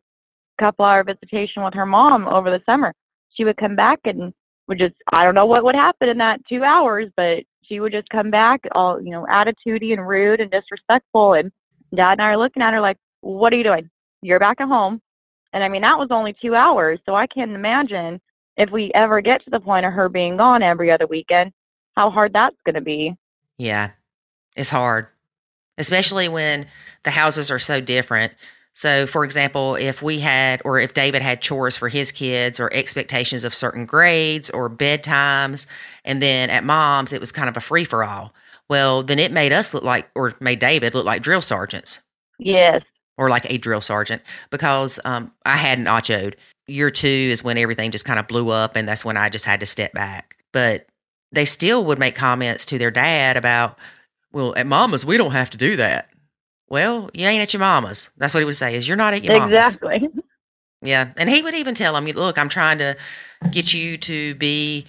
couple 0.59 0.85
hour 0.85 1.03
visitation 1.03 1.63
with 1.63 1.73
her 1.73 1.85
mom 1.85 2.27
over 2.27 2.49
the 2.49 2.61
summer. 2.65 2.93
She 3.33 3.43
would 3.43 3.57
come 3.57 3.75
back 3.75 3.99
and 4.05 4.33
would 4.67 4.79
just 4.79 4.95
I 5.11 5.23
don't 5.23 5.35
know 5.35 5.45
what 5.45 5.63
would 5.63 5.75
happen 5.75 6.09
in 6.09 6.17
that 6.19 6.45
two 6.47 6.63
hours, 6.63 7.09
but 7.15 7.43
she 7.63 7.79
would 7.79 7.91
just 7.91 8.09
come 8.09 8.29
back 8.31 8.61
all, 8.73 9.01
you 9.01 9.11
know, 9.11 9.25
attitudey 9.29 9.93
and 9.93 10.07
rude 10.07 10.39
and 10.39 10.51
disrespectful 10.51 11.33
and 11.33 11.51
dad 11.95 12.13
and 12.13 12.21
I 12.21 12.25
are 12.25 12.37
looking 12.37 12.61
at 12.61 12.73
her 12.73 12.81
like, 12.81 12.97
What 13.21 13.53
are 13.53 13.57
you 13.57 13.63
doing? 13.63 13.89
You're 14.21 14.39
back 14.39 14.61
at 14.61 14.67
home. 14.67 15.01
And 15.53 15.63
I 15.63 15.69
mean 15.69 15.81
that 15.81 15.99
was 15.99 16.09
only 16.11 16.35
two 16.41 16.55
hours, 16.55 16.99
so 17.05 17.15
I 17.15 17.27
can't 17.27 17.51
imagine 17.51 18.19
if 18.57 18.69
we 18.71 18.91
ever 18.93 19.21
get 19.21 19.43
to 19.43 19.49
the 19.49 19.59
point 19.59 19.85
of 19.85 19.93
her 19.93 20.09
being 20.09 20.37
gone 20.37 20.63
every 20.63 20.91
other 20.91 21.07
weekend, 21.07 21.51
how 21.95 22.09
hard 22.09 22.33
that's 22.33 22.55
gonna 22.65 22.81
be. 22.81 23.15
Yeah, 23.57 23.91
it's 24.55 24.69
hard, 24.69 25.07
especially 25.77 26.27
when 26.27 26.67
the 27.03 27.11
houses 27.11 27.51
are 27.51 27.59
so 27.59 27.81
different. 27.81 28.33
So, 28.75 29.05
for 29.05 29.23
example, 29.23 29.75
if 29.75 30.01
we 30.01 30.19
had, 30.19 30.61
or 30.65 30.79
if 30.79 30.93
David 30.93 31.21
had 31.21 31.41
chores 31.41 31.77
for 31.77 31.89
his 31.89 32.11
kids 32.11 32.59
or 32.59 32.73
expectations 32.73 33.43
of 33.43 33.53
certain 33.53 33.85
grades 33.85 34.49
or 34.49 34.69
bedtimes, 34.69 35.67
and 36.03 36.21
then 36.21 36.49
at 36.49 36.63
mom's, 36.63 37.13
it 37.13 37.19
was 37.19 37.31
kind 37.31 37.47
of 37.49 37.55
a 37.55 37.61
free 37.61 37.85
for 37.85 38.03
all. 38.03 38.33
Well, 38.69 39.03
then 39.03 39.19
it 39.19 39.31
made 39.31 39.51
us 39.53 39.73
look 39.73 39.83
like, 39.83 40.09
or 40.15 40.33
made 40.39 40.59
David 40.59 40.95
look 40.95 41.05
like 41.05 41.21
drill 41.21 41.41
sergeants 41.41 41.99
Yes. 42.39 42.81
or 43.17 43.29
like 43.29 43.45
a 43.49 43.57
drill 43.59 43.81
sergeant 43.81 44.23
because 44.49 44.99
um, 45.05 45.31
I 45.45 45.57
hadn't 45.57 45.85
nachoed. 45.85 46.33
Year 46.65 46.89
two 46.89 47.07
is 47.07 47.43
when 47.43 47.57
everything 47.59 47.91
just 47.91 48.05
kind 48.05 48.19
of 48.19 48.27
blew 48.27 48.49
up, 48.49 48.75
and 48.75 48.87
that's 48.87 49.05
when 49.05 49.17
I 49.17 49.29
just 49.29 49.45
had 49.45 49.59
to 49.59 49.65
step 49.67 49.93
back. 49.93 50.37
But 50.51 50.87
they 51.31 51.45
still 51.45 51.83
would 51.85 51.99
make 51.99 52.15
comments 52.15 52.65
to 52.67 52.77
their 52.79 52.91
dad 52.91 53.37
about, 53.37 53.77
well, 54.31 54.55
at 54.55 54.65
mama's, 54.65 55.05
we 55.05 55.17
don't 55.17 55.31
have 55.31 55.49
to 55.51 55.57
do 55.57 55.75
that. 55.75 56.09
Well, 56.73 57.11
you 57.13 57.27
ain't 57.27 57.39
at 57.39 57.53
your 57.53 57.59
mama's. 57.59 58.09
That's 58.17 58.33
what 58.33 58.39
he 58.39 58.45
would 58.45 58.55
say 58.55 58.75
is 58.75 58.87
you're 58.87 58.97
not 58.97 59.13
at 59.13 59.23
your 59.23 59.37
mama's. 59.37 59.75
Exactly. 59.75 60.09
Yeah. 60.81 61.11
And 61.17 61.29
he 61.29 61.43
would 61.43 61.53
even 61.53 61.75
tell 61.75 61.95
him, 61.95 62.05
look, 62.05 62.39
I'm 62.39 62.49
trying 62.49 62.79
to 62.79 62.97
get 63.51 63.75
you 63.75 63.95
to 63.99 64.33
be 64.33 64.87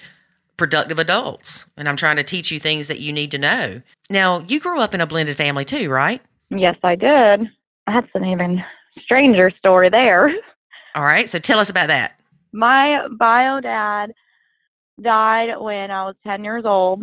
productive 0.57 0.99
adults 0.99 1.67
and 1.77 1.87
I'm 1.87 1.97
trying 1.97 2.17
to 2.17 2.23
teach 2.23 2.51
you 2.51 2.59
things 2.59 2.89
that 2.89 3.01
you 3.01 3.13
need 3.13 3.31
to 3.33 3.39
know. 3.39 3.83
Now, 4.09 4.47
you 4.49 4.61
grew 4.61 4.81
up 4.81 4.95
in 4.95 5.03
a 5.03 5.07
blended 5.07 5.37
family 5.37 5.67
too, 5.67 5.91
right? 5.91 6.23
Yes, 6.49 6.77
I 6.83 6.95
did. 6.95 7.51
That's 7.87 8.09
an 8.15 8.25
even 8.25 8.65
stranger 9.03 9.53
story 9.59 9.91
there. 9.91 10.33
All 10.95 11.03
right. 11.03 11.29
So 11.29 11.39
tell 11.39 11.59
us 11.59 11.69
about 11.69 11.89
that. 11.89 12.19
My 12.55 13.09
bio 13.11 13.61
dad 13.61 14.15
died 15.03 15.51
when 15.59 15.91
I 15.91 16.07
was 16.07 16.15
10 16.27 16.45
years 16.45 16.65
old. 16.65 17.03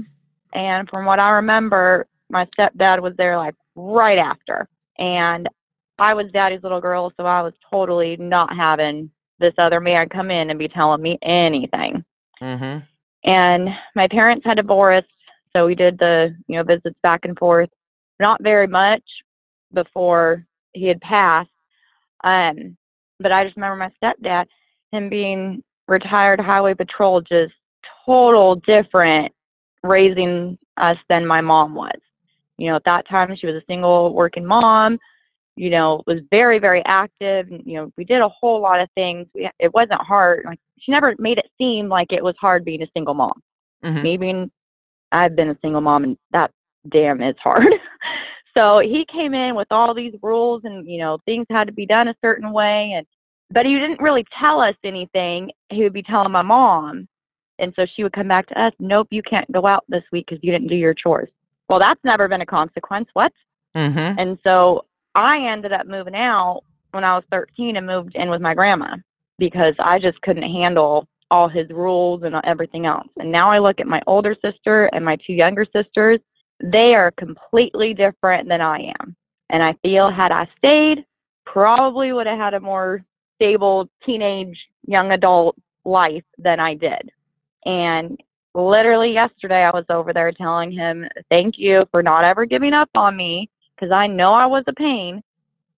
And 0.55 0.89
from 0.89 1.05
what 1.05 1.19
I 1.19 1.29
remember, 1.33 2.07
my 2.31 2.47
stepdad 2.57 3.03
was 3.03 3.13
there 3.15 3.37
like 3.37 3.53
right 3.75 4.17
after. 4.17 4.67
And 4.97 5.47
I 5.99 6.13
was 6.13 6.31
daddy's 6.31 6.63
little 6.63 6.81
girl, 6.81 7.11
so 7.17 7.25
I 7.25 7.41
was 7.41 7.53
totally 7.69 8.17
not 8.17 8.55
having 8.55 9.11
this 9.39 9.53
other 9.57 9.79
man 9.79 10.09
come 10.09 10.31
in 10.31 10.49
and 10.49 10.59
be 10.59 10.67
telling 10.67 11.01
me 11.01 11.17
anything. 11.21 12.03
Mm-hmm. 12.41 12.79
And 13.29 13.69
my 13.95 14.07
parents 14.07 14.45
had 14.45 14.57
divorced, 14.57 15.07
so 15.55 15.65
we 15.65 15.75
did 15.75 15.97
the, 15.99 16.35
you 16.47 16.57
know, 16.57 16.63
visits 16.63 16.97
back 17.03 17.21
and 17.23 17.37
forth. 17.37 17.69
Not 18.19 18.41
very 18.43 18.67
much 18.67 19.03
before 19.73 20.45
he 20.73 20.87
had 20.87 21.01
passed. 21.01 21.49
Um, 22.23 22.77
but 23.19 23.31
I 23.31 23.43
just 23.43 23.57
remember 23.57 23.75
my 23.77 23.91
stepdad, 24.01 24.45
him 24.91 25.09
being 25.09 25.63
retired 25.87 26.39
highway 26.39 26.73
patrol, 26.73 27.21
just 27.21 27.53
total 28.05 28.55
different 28.55 29.33
raising 29.83 30.57
us 30.77 30.97
than 31.09 31.25
my 31.25 31.41
mom 31.41 31.75
was. 31.75 31.99
You 32.61 32.69
know, 32.69 32.75
at 32.75 32.83
that 32.85 33.09
time 33.09 33.35
she 33.35 33.47
was 33.47 33.55
a 33.55 33.65
single 33.67 34.13
working 34.13 34.45
mom, 34.45 34.99
you 35.55 35.71
know, 35.71 36.03
was 36.05 36.19
very, 36.29 36.59
very 36.59 36.83
active. 36.85 37.47
And, 37.49 37.63
you 37.65 37.73
know, 37.73 37.91
we 37.97 38.05
did 38.05 38.21
a 38.21 38.29
whole 38.29 38.61
lot 38.61 38.79
of 38.79 38.87
things. 38.93 39.25
We, 39.33 39.49
it 39.57 39.73
wasn't 39.73 39.99
hard. 40.01 40.43
Like 40.45 40.59
she 40.77 40.91
never 40.91 41.15
made 41.17 41.39
it 41.39 41.49
seem 41.57 41.89
like 41.89 42.13
it 42.13 42.23
was 42.23 42.35
hard 42.39 42.63
being 42.63 42.83
a 42.83 42.87
single 42.93 43.15
mom. 43.15 43.41
Mhm. 43.83 44.03
Me 44.03 44.15
being, 44.15 44.51
I've 45.11 45.35
been 45.35 45.49
a 45.49 45.57
single 45.63 45.81
mom 45.81 46.03
and 46.03 46.17
that 46.33 46.51
damn 46.89 47.23
is 47.23 47.35
hard. 47.43 47.65
so 48.55 48.77
he 48.77 49.07
came 49.11 49.33
in 49.33 49.55
with 49.55 49.67
all 49.71 49.95
these 49.95 50.13
rules 50.21 50.61
and, 50.63 50.87
you 50.87 50.99
know, 50.99 51.17
things 51.25 51.47
had 51.49 51.65
to 51.65 51.73
be 51.73 51.87
done 51.87 52.09
a 52.09 52.15
certain 52.21 52.53
way. 52.53 52.93
And, 52.95 53.07
but 53.49 53.65
he 53.65 53.73
didn't 53.73 54.01
really 54.01 54.25
tell 54.39 54.61
us 54.61 54.75
anything. 54.83 55.49
He 55.69 55.81
would 55.81 55.93
be 55.93 56.03
telling 56.03 56.31
my 56.31 56.43
mom. 56.43 57.07
And 57.57 57.73
so 57.75 57.87
she 57.95 58.03
would 58.03 58.13
come 58.13 58.27
back 58.27 58.45
to 58.49 58.61
us, 58.61 58.73
nope, 58.79 59.07
you 59.09 59.23
can't 59.23 59.51
go 59.51 59.65
out 59.65 59.83
this 59.89 60.03
week 60.11 60.27
because 60.29 60.43
you 60.43 60.51
didn't 60.51 60.67
do 60.67 60.75
your 60.75 60.93
chores. 60.93 61.29
Well, 61.71 61.79
that's 61.79 62.03
never 62.03 62.27
been 62.27 62.41
a 62.41 62.45
consequence. 62.45 63.07
What? 63.13 63.31
Mm-hmm. 63.77 64.19
And 64.19 64.37
so 64.43 64.85
I 65.15 65.47
ended 65.47 65.71
up 65.71 65.87
moving 65.87 66.15
out 66.15 66.63
when 66.91 67.05
I 67.05 67.15
was 67.15 67.23
13 67.31 67.77
and 67.77 67.87
moved 67.87 68.15
in 68.15 68.29
with 68.29 68.41
my 68.41 68.53
grandma 68.53 68.97
because 69.39 69.73
I 69.79 69.97
just 69.97 70.21
couldn't 70.21 70.43
handle 70.43 71.07
all 71.31 71.47
his 71.47 71.69
rules 71.69 72.23
and 72.23 72.35
everything 72.43 72.85
else. 72.85 73.07
And 73.17 73.31
now 73.31 73.49
I 73.49 73.59
look 73.59 73.79
at 73.79 73.87
my 73.87 74.01
older 74.05 74.35
sister 74.43 74.87
and 74.87 75.05
my 75.05 75.15
two 75.25 75.31
younger 75.31 75.65
sisters, 75.73 76.19
they 76.61 76.93
are 76.93 77.11
completely 77.11 77.93
different 77.93 78.49
than 78.49 78.59
I 78.59 78.91
am. 78.99 79.15
And 79.49 79.63
I 79.63 79.73
feel 79.81 80.11
had 80.11 80.33
I 80.33 80.49
stayed, 80.57 81.05
probably 81.45 82.11
would 82.11 82.27
have 82.27 82.37
had 82.37 82.53
a 82.53 82.59
more 82.59 83.03
stable 83.35 83.89
teenage 84.05 84.59
young 84.85 85.11
adult 85.13 85.55
life 85.85 86.25
than 86.37 86.59
I 86.59 86.73
did. 86.75 87.11
And 87.63 88.19
literally 88.53 89.13
yesterday, 89.13 89.63
I 89.63 89.71
was 89.71 89.85
over 89.89 90.13
there 90.13 90.31
telling 90.31 90.71
him, 90.71 91.07
Thank 91.29 91.55
you 91.57 91.85
for 91.91 92.03
not 92.03 92.23
ever 92.23 92.45
giving 92.45 92.73
up 92.73 92.89
on 92.95 93.15
me 93.15 93.49
because 93.75 93.91
I 93.91 94.07
know 94.07 94.33
I 94.33 94.45
was 94.45 94.63
a 94.67 94.73
pain, 94.73 95.21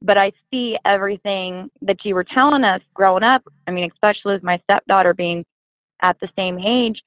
but 0.02 0.18
I 0.18 0.32
see 0.52 0.78
everything 0.86 1.70
that 1.82 2.04
you 2.04 2.16
were 2.16 2.26
telling 2.26 2.64
us 2.64 2.82
growing 2.94 3.24
up. 3.24 3.44
I 3.68 3.72
mean, 3.72 3.90
especially 3.92 4.34
with 4.34 4.44
my 4.44 4.60
stepdaughter 4.64 5.14
being 5.14 5.46
at 6.02 6.20
the 6.20 6.30
same 6.36 6.60
age. 6.60 7.02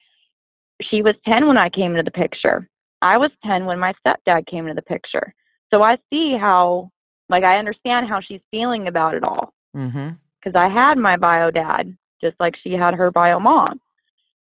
She 0.81 1.01
was 1.01 1.15
10 1.25 1.47
when 1.47 1.57
I 1.57 1.69
came 1.69 1.91
into 1.91 2.03
the 2.03 2.11
picture. 2.11 2.67
I 3.01 3.17
was 3.17 3.31
10 3.45 3.65
when 3.65 3.79
my 3.79 3.93
stepdad 4.05 4.47
came 4.47 4.67
into 4.67 4.75
the 4.75 4.81
picture. 4.81 5.33
So 5.71 5.83
I 5.83 5.97
see 6.09 6.35
how, 6.37 6.91
like, 7.29 7.43
I 7.43 7.57
understand 7.57 8.07
how 8.07 8.21
she's 8.21 8.41
feeling 8.51 8.87
about 8.87 9.13
it 9.13 9.23
all 9.23 9.53
Mm-hmm. 9.75 10.09
because 10.39 10.55
I 10.55 10.69
had 10.69 10.97
my 10.97 11.17
bio 11.17 11.51
dad 11.51 11.95
just 12.19 12.35
like 12.39 12.55
she 12.63 12.71
had 12.71 12.95
her 12.95 13.11
bio 13.11 13.39
mom. 13.39 13.79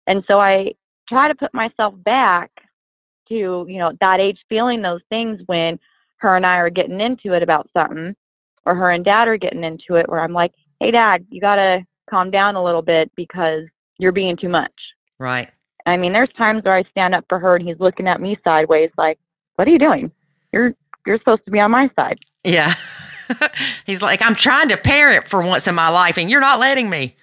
And 0.08 0.24
so 0.28 0.40
I 0.40 0.72
try 1.10 1.28
to 1.28 1.36
put 1.36 1.54
myself 1.54 1.94
back 1.98 2.52
to, 3.28 3.66
you 3.68 3.78
know, 3.78 3.92
that 4.00 4.20
age 4.20 4.40
feeling 4.48 4.82
those 4.82 5.02
things 5.10 5.42
when 5.48 5.80
her 6.18 6.36
and 6.36 6.46
I 6.46 6.58
are 6.58 6.70
getting 6.70 7.02
into 7.02 7.34
it 7.34 7.44
about 7.44 7.70
something 7.74 8.16
or 8.66 8.76
her 8.76 8.92
and 8.92 9.04
dad 9.04 9.28
are 9.28 9.38
getting 9.38 9.64
into 9.64 9.96
it 9.96 10.08
where 10.08 10.22
I'm 10.22 10.34
like, 10.34 10.52
hey, 10.80 10.92
dad, 10.92 11.26
you 11.30 11.42
got 11.42 11.56
to 11.56 11.80
calm 12.10 12.32
down 12.32 12.56
a 12.56 12.64
little 12.64 12.82
bit 12.82 13.12
because 13.16 13.64
you're 13.98 14.12
being 14.12 14.38
too 14.38 14.50
much. 14.50 14.72
Right. 15.18 15.50
I 15.86 15.98
mean, 15.98 16.14
there's 16.14 16.32
times 16.38 16.64
where 16.64 16.78
I 16.78 16.84
stand 16.92 17.16
up 17.16 17.26
for 17.30 17.40
her 17.40 17.56
and 17.56 17.68
he's 17.68 17.80
looking 17.80 18.08
at 18.08 18.22
me 18.22 18.38
sideways 18.44 18.92
like, 18.98 19.18
what 19.56 19.68
are 19.68 19.72
you 19.72 19.80
doing? 19.80 20.12
You're 20.52 20.74
you're 21.06 21.18
supposed 21.18 21.44
to 21.46 21.52
be 21.52 21.60
on 21.60 21.72
my 21.72 21.90
side. 21.96 22.20
Yeah. 22.44 22.76
He's 23.86 24.02
like, 24.02 24.22
I'm 24.22 24.36
trying 24.36 24.70
to 24.70 24.78
parent 24.78 25.28
for 25.28 25.42
once 25.42 25.68
in 25.68 25.76
my 25.76 25.90
life, 25.90 26.18
and 26.18 26.30
you're 26.30 26.42
not 26.42 26.60
letting 26.60 26.90
me. 26.90 27.16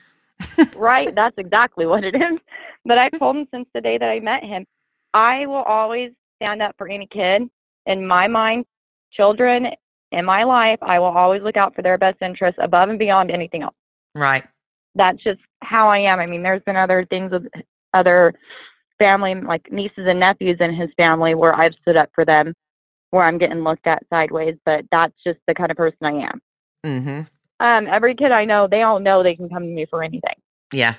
right? 0.76 1.14
That's 1.14 1.36
exactly 1.38 1.86
what 1.86 2.04
it 2.04 2.14
is. 2.14 2.38
But 2.86 2.98
I've 2.98 3.18
told 3.18 3.36
him 3.36 3.46
since 3.50 3.68
the 3.74 3.80
day 3.80 3.98
that 3.98 4.08
I 4.08 4.20
met 4.20 4.44
him, 4.44 4.64
I 5.12 5.46
will 5.46 5.62
always 5.62 6.12
stand 6.36 6.62
up 6.62 6.74
for 6.78 6.88
any 6.88 7.06
kid. 7.06 7.42
In 7.86 8.06
my 8.06 8.28
mind, 8.28 8.64
children 9.12 9.66
in 10.12 10.24
my 10.24 10.44
life, 10.44 10.78
I 10.82 10.98
will 10.98 11.06
always 11.06 11.42
look 11.42 11.56
out 11.56 11.74
for 11.74 11.82
their 11.82 11.98
best 11.98 12.18
interests 12.22 12.58
above 12.62 12.88
and 12.88 12.98
beyond 12.98 13.30
anything 13.30 13.62
else. 13.62 13.74
Right. 14.14 14.46
That's 14.94 15.22
just 15.22 15.40
how 15.62 15.88
I 15.88 15.98
am. 15.98 16.20
I 16.20 16.26
mean, 16.26 16.42
there's 16.42 16.62
been 16.62 16.76
other 16.76 17.06
things 17.10 17.32
with 17.32 17.46
other 17.92 18.34
family, 18.98 19.34
like 19.34 19.70
nieces 19.70 20.06
and 20.06 20.20
nephews 20.20 20.58
in 20.60 20.74
his 20.74 20.90
family, 20.96 21.34
where 21.34 21.54
I've 21.54 21.74
stood 21.82 21.96
up 21.96 22.10
for 22.14 22.24
them, 22.24 22.54
where 23.10 23.24
I'm 23.24 23.38
getting 23.38 23.62
looked 23.62 23.86
at 23.86 24.02
sideways. 24.10 24.56
But 24.64 24.84
that's 24.90 25.14
just 25.24 25.38
the 25.46 25.54
kind 25.54 25.70
of 25.70 25.76
person 25.76 25.98
I 26.02 26.10
am. 26.10 26.40
Mm-hmm. 26.84 27.64
Um, 27.64 27.86
every 27.90 28.14
kid 28.14 28.32
I 28.32 28.44
know, 28.44 28.68
they 28.70 28.82
all 28.82 29.00
know 29.00 29.22
they 29.22 29.34
can 29.34 29.48
come 29.48 29.64
to 29.64 29.68
me 29.68 29.86
for 29.88 30.02
anything. 30.02 30.34
Yeah. 30.72 30.94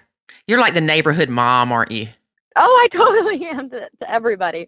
You're 0.47 0.59
like 0.59 0.73
the 0.73 0.81
neighborhood 0.81 1.29
mom, 1.29 1.71
aren't 1.71 1.91
you? 1.91 2.07
Oh, 2.55 2.61
I 2.61 2.87
totally 2.95 3.45
am 3.45 3.69
to, 3.69 3.81
to 3.99 4.11
everybody. 4.11 4.67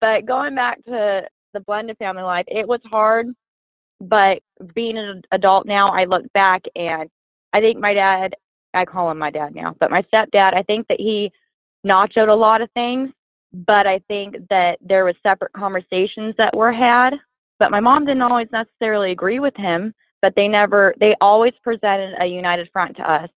But 0.00 0.26
going 0.26 0.54
back 0.54 0.84
to 0.84 1.22
the 1.54 1.60
blended 1.60 1.98
family 1.98 2.22
life, 2.22 2.44
it 2.48 2.66
was 2.66 2.80
hard. 2.84 3.28
But 4.00 4.42
being 4.74 4.98
an 4.98 5.22
adult 5.30 5.66
now, 5.66 5.90
I 5.90 6.04
look 6.04 6.30
back 6.32 6.62
and 6.74 7.08
I 7.52 7.60
think 7.60 7.78
my 7.78 7.94
dad, 7.94 8.34
I 8.74 8.84
call 8.84 9.10
him 9.10 9.18
my 9.18 9.30
dad 9.30 9.54
now, 9.54 9.76
but 9.78 9.90
my 9.90 10.02
stepdad, 10.02 10.54
I 10.54 10.62
think 10.62 10.88
that 10.88 10.98
he 10.98 11.30
nachoed 11.86 12.28
a 12.28 12.34
lot 12.34 12.62
of 12.62 12.70
things. 12.72 13.10
But 13.52 13.86
I 13.86 14.00
think 14.08 14.36
that 14.48 14.78
there 14.80 15.04
was 15.04 15.14
separate 15.22 15.52
conversations 15.52 16.34
that 16.38 16.56
were 16.56 16.72
had 16.72 17.12
but 17.62 17.70
my 17.70 17.78
mom 17.78 18.04
didn't 18.04 18.22
always 18.22 18.48
necessarily 18.50 19.12
agree 19.12 19.38
with 19.38 19.56
him. 19.56 19.94
But 20.20 20.34
they 20.34 20.48
never, 20.48 20.94
they 20.98 21.14
always 21.20 21.52
presented 21.62 22.14
a 22.20 22.26
united 22.26 22.68
front 22.72 22.96
to 22.96 23.08
us, 23.08 23.28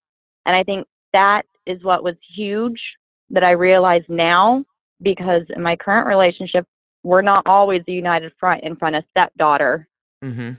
and 0.48 0.56
I 0.56 0.64
think 0.64 0.88
that 1.16 1.46
is 1.66 1.82
what 1.84 2.04
was 2.04 2.16
huge 2.36 2.80
that 3.30 3.44
I 3.44 3.52
realize 3.52 4.04
now 4.10 4.66
because 5.02 5.44
in 5.56 5.64
my 5.64 5.76
current 5.76 6.08
relationship, 6.08 6.68
we're 7.04 7.22
not 7.22 7.48
always 7.48 7.82
a 7.88 7.92
united 7.92 8.34
front 8.40 8.64
in 8.64 8.76
front 8.76 8.96
of 8.96 9.04
stepdaughter. 9.12 9.88
Mm-hmm. 10.24 10.52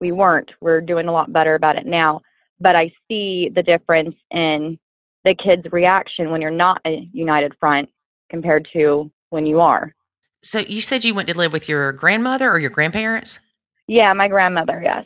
We 0.00 0.12
weren't. 0.12 0.50
We're 0.60 0.80
doing 0.80 1.08
a 1.08 1.12
lot 1.12 1.32
better 1.32 1.54
about 1.54 1.76
it 1.76 1.86
now. 1.86 2.22
But 2.60 2.74
I 2.74 2.92
see 3.08 3.50
the 3.54 3.62
difference 3.62 4.16
in 4.30 4.78
the 5.24 5.34
kid's 5.34 5.70
reaction 5.72 6.30
when 6.30 6.40
you're 6.40 6.50
not 6.50 6.80
a 6.86 7.08
united 7.12 7.52
front 7.60 7.90
compared 8.30 8.66
to 8.72 9.10
when 9.30 9.44
you 9.46 9.60
are. 9.60 9.94
So 10.42 10.60
you 10.60 10.80
said 10.80 11.04
you 11.04 11.14
went 11.14 11.28
to 11.28 11.36
live 11.36 11.52
with 11.52 11.68
your 11.68 11.92
grandmother 11.92 12.50
or 12.50 12.58
your 12.58 12.70
grandparents? 12.70 13.40
Yeah, 13.86 14.12
my 14.12 14.28
grandmother, 14.28 14.80
yes. 14.82 15.04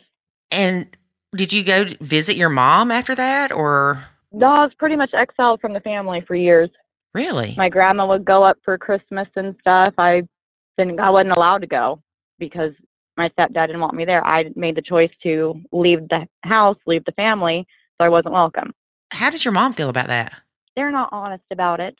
And 0.51 0.95
did 1.35 1.51
you 1.51 1.63
go 1.63 1.85
visit 1.99 2.35
your 2.35 2.49
mom 2.49 2.91
after 2.91 3.15
that 3.15 3.51
or 3.51 4.05
No, 4.33 4.47
I 4.47 4.63
was 4.63 4.73
pretty 4.79 4.95
much 4.95 5.13
exiled 5.13 5.61
from 5.61 5.73
the 5.73 5.79
family 5.79 6.21
for 6.27 6.35
years. 6.35 6.69
really? 7.13 7.53
My 7.55 7.69
grandma 7.69 8.07
would 8.07 8.25
go 8.25 8.43
up 8.43 8.57
for 8.65 8.77
Christmas 8.77 9.27
and 9.35 9.55
stuff. 9.61 9.93
I 9.97 10.23
didn't 10.77 10.99
I 10.99 11.09
wasn't 11.11 11.33
allowed 11.37 11.59
to 11.61 11.67
go 11.67 12.01
because 12.39 12.71
my 13.15 13.29
stepdad 13.29 13.67
didn't 13.67 13.79
want 13.81 13.93
me 13.93 14.05
there. 14.05 14.25
I 14.25 14.45
made 14.55 14.75
the 14.75 14.81
choice 14.81 15.11
to 15.21 15.61
leave 15.71 16.07
the 16.09 16.27
house, 16.41 16.77
leave 16.87 17.05
the 17.05 17.11
family, 17.11 17.67
so 17.97 18.05
I 18.05 18.09
wasn't 18.09 18.33
welcome. 18.33 18.73
How 19.11 19.29
did 19.29 19.45
your 19.45 19.51
mom 19.51 19.73
feel 19.73 19.89
about 19.89 20.07
that? 20.07 20.33
They're 20.75 20.91
not 20.91 21.09
honest 21.11 21.43
about 21.51 21.79
it. 21.79 21.95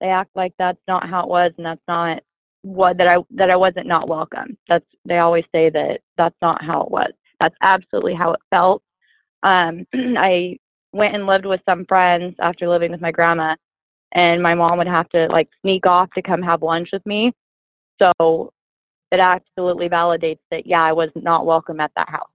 They 0.00 0.06
act 0.06 0.30
like 0.36 0.52
that's 0.58 0.78
not 0.86 1.08
how 1.08 1.22
it 1.24 1.28
was 1.28 1.52
and 1.56 1.66
that's 1.66 1.82
not 1.88 2.22
what 2.62 2.96
that 2.98 3.08
I 3.08 3.16
that 3.34 3.50
I 3.50 3.56
wasn't 3.56 3.88
not 3.88 4.08
welcome. 4.08 4.56
That's 4.68 4.86
they 5.04 5.18
always 5.18 5.44
say 5.52 5.68
that 5.70 5.98
that's 6.16 6.36
not 6.40 6.62
how 6.62 6.82
it 6.82 6.90
was. 6.92 7.10
That's 7.40 7.56
absolutely 7.60 8.14
how 8.14 8.32
it 8.34 8.40
felt. 8.50 8.82
Um 9.42 9.84
I 9.94 10.58
went 10.92 11.14
and 11.14 11.26
lived 11.26 11.46
with 11.46 11.60
some 11.64 11.84
friends 11.86 12.34
after 12.40 12.68
living 12.68 12.90
with 12.90 13.00
my 13.00 13.10
grandma 13.10 13.56
and 14.12 14.42
my 14.42 14.54
mom 14.54 14.78
would 14.78 14.86
have 14.86 15.08
to 15.10 15.26
like 15.26 15.48
sneak 15.62 15.86
off 15.86 16.10
to 16.12 16.22
come 16.22 16.42
have 16.42 16.62
lunch 16.62 16.90
with 16.92 17.04
me. 17.06 17.32
So 17.98 18.52
it 19.10 19.20
absolutely 19.20 19.88
validates 19.88 20.40
that 20.50 20.66
yeah, 20.66 20.82
I 20.82 20.92
was 20.92 21.10
not 21.14 21.46
welcome 21.46 21.80
at 21.80 21.92
that 21.96 22.08
house. 22.08 22.30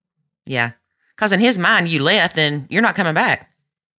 Yeah. 0.46 0.72
Because 1.16 1.32
in 1.32 1.40
his 1.40 1.58
mind, 1.58 1.88
you 1.88 2.02
left 2.02 2.38
and 2.38 2.68
you're 2.70 2.82
not 2.82 2.96
coming 2.96 3.14
back. 3.14 3.50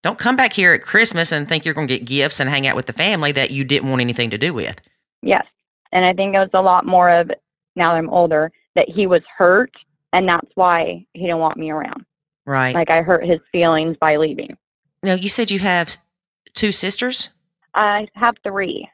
Don't 0.03 0.19
come 0.19 0.37
back 0.37 0.53
here 0.53 0.73
at 0.73 0.83
Christmas 0.83 1.33
and 1.33 1.49
think 1.49 1.65
you're 1.65 1.75
going 1.75 1.89
to 1.89 1.99
get 1.99 2.07
gifts 2.07 2.39
and 2.39 2.49
hang 2.49 2.67
out 2.67 2.77
with 2.77 2.87
the 2.87 2.93
family 2.93 3.33
that 3.33 3.51
you 3.51 3.65
didn't 3.65 3.91
want 3.91 4.01
anything 4.01 4.31
to 4.31 4.39
do 4.39 4.55
with. 4.55 4.81
Yes. 5.23 5.45
And 5.91 6.05
I 6.05 6.13
think 6.13 6.35
it 6.35 6.39
was 6.39 6.51
a 6.55 6.63
lot 6.63 6.87
more 6.87 7.11
of 7.11 7.31
now 7.75 7.93
that 7.93 7.99
I'm 7.99 8.11
older 8.11 8.53
that 8.77 8.89
he 8.89 9.07
was 9.07 9.23
hurt 9.37 9.73
and 10.13 10.29
that's 10.29 10.49
why 10.55 11.05
he 11.15 11.23
didn't 11.23 11.39
want 11.39 11.57
me 11.57 11.71
around. 11.71 12.05
Right. 12.49 12.75
Like 12.75 12.89
I 12.89 13.03
hurt 13.03 13.27
his 13.27 13.41
feelings 13.53 13.99
by 14.01 14.17
leaving. 14.17 14.57
now, 15.03 15.13
you 15.13 15.29
said 15.29 15.51
you 15.51 15.59
have 15.59 15.99
two 16.55 16.73
sisters? 16.73 17.29
I 17.75 18.09
have 18.15 18.37
three. 18.43 18.89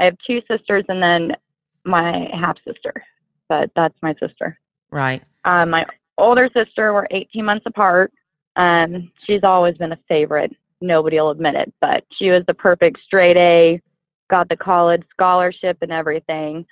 I 0.00 0.04
have 0.04 0.16
two 0.26 0.40
sisters 0.48 0.86
and 0.88 1.02
then 1.02 1.36
my 1.84 2.30
half 2.32 2.56
sister. 2.66 3.04
But 3.46 3.70
that's 3.76 3.94
my 4.00 4.14
sister. 4.14 4.58
Right. 4.90 5.22
Um, 5.44 5.68
my 5.68 5.84
older 6.16 6.48
sister, 6.54 6.94
we're 6.94 7.06
18 7.10 7.44
months 7.44 7.66
apart. 7.66 8.10
Um, 8.56 9.12
she's 9.26 9.44
always 9.44 9.76
been 9.76 9.92
a 9.92 9.98
favorite. 10.08 10.56
Nobody 10.80 11.20
will 11.20 11.30
admit 11.30 11.56
it, 11.56 11.74
but 11.82 12.04
she 12.18 12.30
was 12.30 12.42
the 12.46 12.54
perfect 12.54 13.00
straight 13.04 13.36
A, 13.36 13.82
got 14.30 14.48
the 14.48 14.56
college 14.56 15.02
scholarship 15.10 15.76
and 15.82 15.92
everything. 15.92 16.64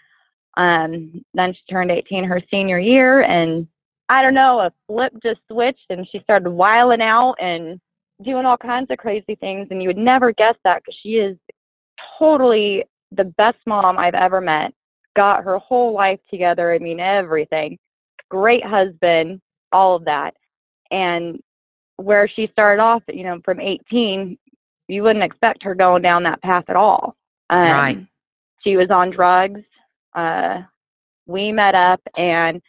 Um, 0.56 1.22
then 1.34 1.52
she 1.52 1.60
turned 1.70 1.90
18 1.90 2.24
her 2.24 2.40
senior 2.50 2.78
year, 2.78 3.20
and 3.20 3.66
I 4.08 4.22
don't 4.22 4.34
know, 4.34 4.60
a 4.60 4.72
flip 4.86 5.12
just 5.22 5.40
switched, 5.50 5.86
and 5.90 6.06
she 6.10 6.20
started 6.20 6.50
wiling 6.50 7.00
out 7.00 7.34
and 7.40 7.80
doing 8.22 8.44
all 8.44 8.56
kinds 8.56 8.90
of 8.90 8.98
crazy 8.98 9.36
things. 9.36 9.68
And 9.70 9.82
you 9.82 9.88
would 9.88 9.96
never 9.96 10.32
guess 10.32 10.54
that 10.64 10.82
because 10.82 10.98
she 11.02 11.10
is 11.16 11.36
totally 12.18 12.84
the 13.10 13.24
best 13.24 13.58
mom 13.66 13.98
I've 13.98 14.14
ever 14.14 14.40
met. 14.40 14.72
Got 15.14 15.44
her 15.44 15.58
whole 15.58 15.92
life 15.92 16.20
together. 16.30 16.72
I 16.72 16.78
mean, 16.78 17.00
everything 17.00 17.78
great 18.32 18.64
husband, 18.64 19.42
all 19.72 19.94
of 19.94 20.06
that. 20.06 20.32
And 20.90 21.38
where 21.96 22.26
she 22.26 22.48
started 22.50 22.82
off, 22.82 23.02
you 23.08 23.24
know, 23.24 23.40
from 23.44 23.60
18, 23.60 24.38
you 24.88 25.02
wouldn't 25.02 25.24
expect 25.24 25.62
her 25.62 25.74
going 25.74 26.00
down 26.00 26.22
that 26.22 26.40
path 26.40 26.64
at 26.68 26.76
all. 26.76 27.14
Um, 27.50 27.68
Right. 27.68 28.06
She 28.64 28.76
was 28.76 28.90
on 28.90 29.10
drugs. 29.10 29.60
Uh, 30.14 30.62
we 31.26 31.52
met 31.52 31.74
up 31.74 32.00
and 32.16 32.62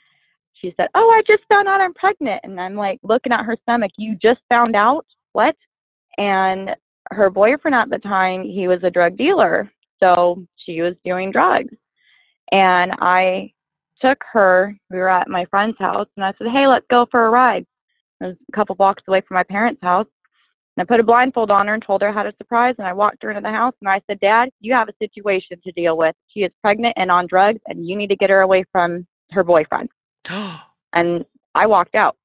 she 0.64 0.74
said, 0.78 0.88
Oh, 0.96 1.10
I 1.10 1.22
just 1.28 1.44
found 1.50 1.68
out 1.68 1.82
I'm 1.82 1.94
pregnant. 1.94 2.42
And 2.44 2.60
I'm 2.60 2.76
like 2.76 3.00
looking 3.04 3.32
at 3.32 3.46
her 3.46 3.58
stomach. 3.64 3.92
You 3.98 4.16
just 4.16 4.40
found 4.50 4.76
out? 4.76 5.06
What? 5.34 5.56
And 6.18 6.72
her 7.12 7.30
boyfriend 7.30 7.76
at 7.76 7.90
the 7.90 7.98
time, 7.98 8.44
he 8.44 8.68
was 8.68 8.80
a 8.84 8.90
drug 8.90 9.18
dealer. 9.18 9.72
So 10.00 10.46
she 10.58 10.82
was 10.82 10.94
doing 11.04 11.32
drugs. 11.32 11.74
And 12.52 12.92
I 13.00 13.52
took 14.02 14.18
her. 14.32 14.76
We 14.90 14.98
were 14.98 15.10
at 15.10 15.30
my 15.30 15.46
friend's 15.46 15.78
house, 15.80 16.08
and 16.18 16.26
I 16.26 16.34
said, 16.38 16.48
"Hey, 16.48 16.68
let's 16.68 16.86
go 16.90 17.06
for 17.10 17.26
a 17.26 17.30
ride." 17.30 17.66
It 18.22 18.26
was 18.26 18.36
a 18.50 18.52
couple 18.56 18.76
blocks 18.76 19.04
away 19.08 19.22
from 19.22 19.36
my 19.36 19.44
parents' 19.44 19.82
house. 19.82 20.08
And 20.76 20.84
I 20.84 20.86
put 20.86 21.00
a 21.00 21.04
blindfold 21.04 21.52
on 21.52 21.68
her 21.68 21.74
and 21.74 21.84
told 21.84 22.02
her 22.02 22.10
I 22.10 22.14
had 22.14 22.26
a 22.26 22.36
surprise. 22.38 22.76
And 22.78 22.88
I 22.88 22.94
walked 22.94 23.24
her 23.24 23.30
into 23.30 23.42
the 23.42 23.50
house, 23.50 23.74
and 23.82 23.90
I 23.90 24.02
said, 24.08 24.20
"Dad, 24.20 24.50
you 24.60 24.74
have 24.74 24.90
a 24.90 24.98
situation 24.98 25.60
to 25.64 25.72
deal 25.72 25.98
with. 25.98 26.16
She 26.28 26.42
is 26.42 26.52
pregnant 26.62 26.94
and 26.98 27.12
on 27.12 27.28
drugs, 27.28 27.62
and 27.68 27.88
you 27.88 27.96
need 27.96 28.08
to 28.08 28.16
get 28.16 28.30
her 28.30 28.42
away 28.42 28.66
from 28.72 29.08
her 29.32 29.44
boyfriend." 29.44 29.90
And 30.96 31.26
I 31.56 31.66
walked 31.66 31.96
out. 31.96 32.18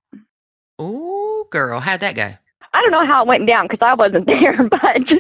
Ooh, 0.79 1.47
girl, 1.51 1.81
how'd 1.81 2.01
that 2.01 2.15
go? 2.15 2.35
I 2.75 2.83
don't 2.83 2.91
know 2.91 3.07
how 3.07 3.23
it 3.23 3.29
went 3.29 3.47
down 3.47 3.67
because 3.67 3.81
I 3.81 3.95
wasn't 3.95 4.27
there, 4.27 4.69
but 4.69 5.11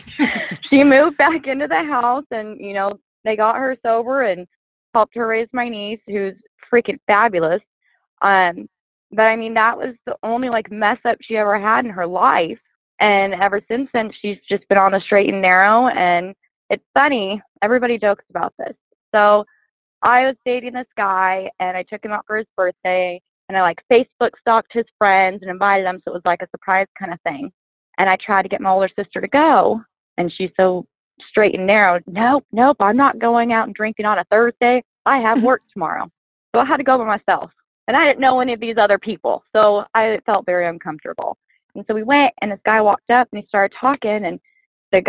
she 0.71 0.85
moved 0.85 1.17
back 1.17 1.47
into 1.47 1.67
the 1.67 1.83
house 1.83 2.27
and, 2.31 2.61
you 2.61 2.75
know, 2.75 2.99
they 3.25 3.37
got 3.37 3.57
her 3.57 3.77
sober 3.83 4.23
and 4.23 4.47
helped 4.95 5.15
her 5.17 5.27
raise 5.27 5.49
my 5.53 5.69
niece, 5.69 6.01
who's 6.07 6.35
freaking 6.73 6.99
fabulous. 7.07 7.63
Um, 8.23 8.69
but 9.13 9.23
I 9.23 9.37
mean, 9.37 9.55
that 9.55 9.77
was 9.77 9.95
the 10.07 10.17
only 10.23 10.51
like 10.51 10.71
mess 10.71 10.99
up 11.05 11.19
she 11.23 11.37
ever 11.37 11.59
had 11.59 11.85
in 11.85 11.91
her 11.91 12.07
life. 12.07 12.59
And 13.01 13.35
ever 13.35 13.63
since 13.69 13.89
then, 13.93 14.11
she's 14.21 14.39
just 14.49 14.69
been 14.69 14.79
on 14.79 14.93
the 14.93 15.01
straight 15.01 15.33
and 15.33 15.41
narrow. 15.41 15.89
And 15.89 16.35
it's 16.69 16.85
funny, 16.95 17.41
everybody 17.63 17.99
jokes 17.99 18.25
about 18.29 18.53
this. 18.59 18.75
So 19.15 19.45
I 20.03 20.27
was 20.27 20.37
dating 20.45 20.75
this 20.75 20.87
guy 20.97 21.51
and 21.61 21.77
I 21.77 21.83
took 21.83 22.05
him 22.05 22.13
out 22.13 22.25
for 22.27 22.37
his 22.37 22.47
birthday 22.57 23.21
and 23.49 23.57
I 23.57 23.63
like 23.63 23.79
Facebook 23.91 24.31
stalked 24.41 24.73
his 24.73 24.85
friends 24.99 25.41
and 25.43 25.51
invited 25.51 25.87
them. 25.87 26.01
So 26.05 26.13
it 26.13 26.15
was 26.15 26.23
like 26.25 26.43
a 26.43 26.51
surprise 26.51 26.87
kind 26.99 27.13
of 27.13 27.21
thing. 27.23 27.51
And 27.99 28.09
I 28.09 28.17
tried 28.25 28.43
to 28.43 28.49
get 28.49 28.61
my 28.61 28.71
older 28.71 28.89
sister 28.97 29.21
to 29.21 29.29
go 29.29 29.81
and 30.17 30.33
she's 30.37 30.51
so 30.57 30.87
straight 31.29 31.55
and 31.55 31.67
narrow. 31.67 32.01
Nope, 32.07 32.45
nope, 32.53 32.77
I'm 32.81 32.97
not 32.97 33.19
going 33.19 33.53
out 33.53 33.67
and 33.67 33.75
drinking 33.75 34.07
on 34.07 34.19
a 34.19 34.25
Thursday. 34.31 34.83
I 35.07 35.19
have 35.19 35.43
work 35.43 35.63
tomorrow. 35.73 36.11
So 36.55 36.61
I 36.61 36.65
had 36.65 36.77
to 36.77 36.85
go 36.85 36.99
by 36.99 37.05
myself. 37.05 37.51
And 37.87 37.97
I 37.97 38.05
didn't 38.05 38.21
know 38.21 38.41
any 38.41 38.53
of 38.53 38.61
these 38.61 38.77
other 38.79 38.99
people. 38.99 39.43
So 39.55 39.85
I 39.95 40.19
felt 40.27 40.45
very 40.45 40.69
uncomfortable. 40.69 41.39
And 41.75 41.85
so 41.87 41.95
we 41.95 42.03
went 42.03 42.33
and 42.43 42.53
this 42.53 42.61
guy 42.65 42.81
walked 42.81 43.11
up 43.11 43.29
and 43.33 43.41
he 43.41 43.49
started 43.49 43.75
talking 43.81 44.27
and 44.27 44.39
the 44.93 45.03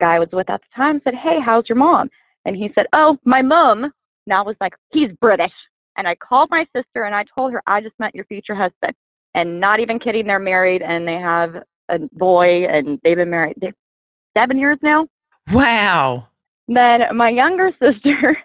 guy, 0.00 0.18
was 0.18 0.28
with 0.32 0.48
at 0.50 0.60
the 0.60 0.66
time 0.74 1.00
said, 1.04 1.14
Hey, 1.14 1.38
how's 1.44 1.68
your 1.68 1.76
mom? 1.76 2.10
And 2.44 2.56
he 2.56 2.70
said, 2.74 2.86
Oh, 2.92 3.18
my 3.24 3.42
mom. 3.42 3.92
And 4.26 4.34
I 4.34 4.42
was 4.42 4.56
like, 4.60 4.74
He's 4.92 5.10
British. 5.20 5.52
And 5.96 6.06
I 6.06 6.14
called 6.16 6.48
my 6.50 6.66
sister 6.76 7.04
and 7.04 7.14
I 7.14 7.24
told 7.34 7.52
her, 7.52 7.62
I 7.66 7.80
just 7.80 7.98
met 7.98 8.14
your 8.14 8.26
future 8.26 8.54
husband. 8.54 8.94
And 9.34 9.60
not 9.60 9.80
even 9.80 9.98
kidding, 9.98 10.26
they're 10.26 10.38
married 10.38 10.82
and 10.82 11.06
they 11.06 11.14
have 11.14 11.56
a 11.88 11.98
boy 12.12 12.66
and 12.66 12.98
they've 13.02 13.16
been 13.16 13.30
married 13.30 13.56
seven 14.36 14.58
years 14.58 14.78
now. 14.82 15.06
Wow. 15.52 16.28
Then 16.68 17.00
my 17.14 17.30
younger 17.30 17.70
sister, 17.82 18.36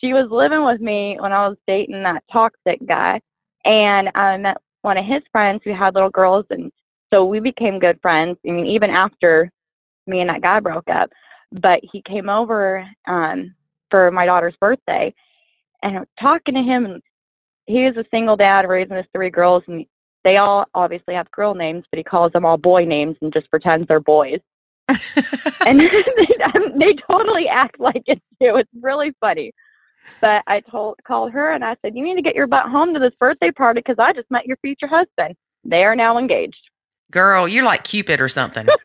she 0.00 0.12
was 0.12 0.28
living 0.30 0.64
with 0.64 0.80
me 0.80 1.16
when 1.20 1.32
I 1.32 1.48
was 1.48 1.56
dating 1.66 2.02
that 2.02 2.24
toxic 2.32 2.86
guy. 2.86 3.20
And 3.64 4.08
I 4.14 4.36
met 4.38 4.56
one 4.82 4.96
of 4.96 5.04
his 5.04 5.22
friends 5.32 5.60
who 5.64 5.74
had 5.74 5.94
little 5.94 6.10
girls. 6.10 6.46
And 6.50 6.72
so 7.12 7.24
we 7.24 7.40
became 7.40 7.78
good 7.78 7.98
friends. 8.00 8.38
I 8.46 8.52
mean, 8.52 8.66
even 8.66 8.90
after 8.90 9.50
me 10.06 10.20
and 10.20 10.30
that 10.30 10.42
guy 10.42 10.60
broke 10.60 10.88
up. 10.88 11.10
But 11.52 11.80
he 11.92 12.02
came 12.06 12.28
over 12.28 12.86
um, 13.08 13.54
for 13.90 14.10
my 14.10 14.26
daughter's 14.26 14.56
birthday 14.60 15.14
and 15.82 15.96
I 15.96 16.00
was 16.00 16.08
talking 16.20 16.54
to 16.54 16.62
him. 16.62 16.84
And 16.86 17.02
he 17.66 17.84
was 17.84 17.96
a 17.96 18.04
single 18.10 18.36
dad 18.36 18.68
raising 18.68 18.96
his 18.96 19.06
three 19.14 19.30
girls. 19.30 19.62
And 19.66 19.86
they 20.24 20.36
all 20.36 20.66
obviously 20.74 21.14
have 21.14 21.30
girl 21.30 21.54
names, 21.54 21.84
but 21.90 21.98
he 21.98 22.04
calls 22.04 22.32
them 22.32 22.44
all 22.44 22.56
boy 22.56 22.84
names 22.84 23.16
and 23.20 23.32
just 23.32 23.50
pretends 23.50 23.88
they're 23.88 24.00
boys 24.00 24.40
and 25.66 25.80
they, 25.80 25.88
they 26.78 26.94
totally 27.08 27.46
act 27.48 27.78
like 27.78 28.02
it 28.06 28.20
too. 28.40 28.56
It's 28.56 28.70
really 28.80 29.12
funny. 29.20 29.52
But 30.20 30.42
I 30.46 30.60
told 30.60 30.96
called 31.06 31.32
her 31.32 31.52
and 31.52 31.64
I 31.64 31.76
said, 31.82 31.94
"You 31.94 32.02
need 32.02 32.16
to 32.16 32.22
get 32.22 32.34
your 32.34 32.46
butt 32.46 32.66
home 32.66 32.94
to 32.94 33.00
this 33.00 33.12
birthday 33.20 33.50
party 33.50 33.80
because 33.80 33.98
I 33.98 34.12
just 34.12 34.30
met 34.30 34.46
your 34.46 34.56
future 34.56 34.86
husband. 34.86 35.36
They 35.62 35.84
are 35.84 35.94
now 35.94 36.18
engaged." 36.18 36.70
Girl, 37.12 37.46
you're 37.46 37.64
like 37.64 37.84
Cupid 37.84 38.20
or 38.20 38.28
something. 38.28 38.66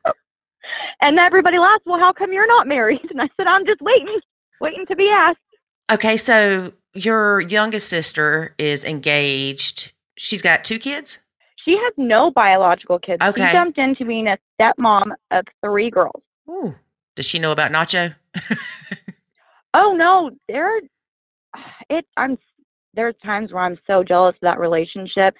And 1.02 1.19
everybody 1.19 1.60
laughs. 1.60 1.84
Well, 1.86 1.99
how 1.99 2.14
come 2.14 2.34
you're 2.34 2.48
not 2.48 2.68
married? 2.68 3.06
And 3.11 3.22
I 3.22 3.30
said, 3.38 3.48
"I'm 3.48 3.65
just 3.65 3.82
waiting, 3.82 4.19
waiting 4.65 4.85
to 4.87 4.95
be 4.95 5.09
asked." 5.09 5.39
okay, 5.91 6.17
so 6.17 6.73
your 6.93 7.41
youngest 7.41 7.89
sister 7.89 8.55
is 8.57 8.83
engaged. 8.83 9.91
She's 10.17 10.41
got 10.41 10.63
two 10.63 10.79
kids. 10.79 11.19
She 11.63 11.71
has 11.71 11.93
no 11.97 12.31
biological 12.31 12.99
kids. 12.99 13.21
Okay. 13.23 13.47
She 13.47 13.53
jumped 13.53 13.77
into 13.77 14.05
being 14.05 14.27
a 14.27 14.37
stepmom 14.59 15.11
of 15.31 15.45
three 15.63 15.89
girls. 15.89 16.21
Ooh. 16.47 16.75
Does 17.15 17.25
she 17.25 17.39
know 17.39 17.51
about 17.51 17.71
Nacho? 17.71 18.15
Oh 19.75 19.93
no, 19.93 20.31
there 20.47 20.79
it 21.89 22.05
I'm 22.15 22.37
there's 22.93 23.15
times 23.25 23.51
where 23.51 23.63
I'm 23.63 23.77
so 23.85 24.05
jealous 24.05 24.35
of 24.35 24.41
that 24.43 24.57
relationship. 24.57 25.35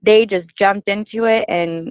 They 0.00 0.26
just 0.30 0.46
jumped 0.56 0.88
into 0.88 1.24
it 1.24 1.44
and 1.48 1.90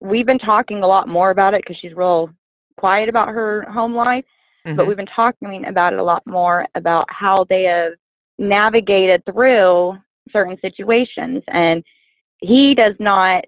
we've 0.00 0.26
been 0.26 0.38
talking 0.38 0.82
a 0.82 0.86
lot 0.86 1.08
more 1.08 1.30
about 1.30 1.54
it 1.54 1.62
because 1.62 1.78
she's 1.80 1.96
real 1.96 2.28
quiet 2.76 3.08
about 3.08 3.28
her 3.28 3.62
home 3.62 3.94
life, 3.94 4.26
but 4.74 4.84
Mhm. 4.84 4.88
we've 4.88 4.96
been 4.96 5.06
talking 5.06 5.64
about 5.66 5.92
it 5.92 5.98
a 5.98 6.04
lot 6.04 6.26
more 6.26 6.66
about 6.74 7.06
how 7.10 7.44
they 7.44 7.64
have 7.64 7.92
navigated 8.38 9.24
through 9.24 9.96
certain 10.30 10.58
situations 10.60 11.42
and 11.48 11.84
he 12.38 12.74
does 12.74 12.94
not 12.98 13.44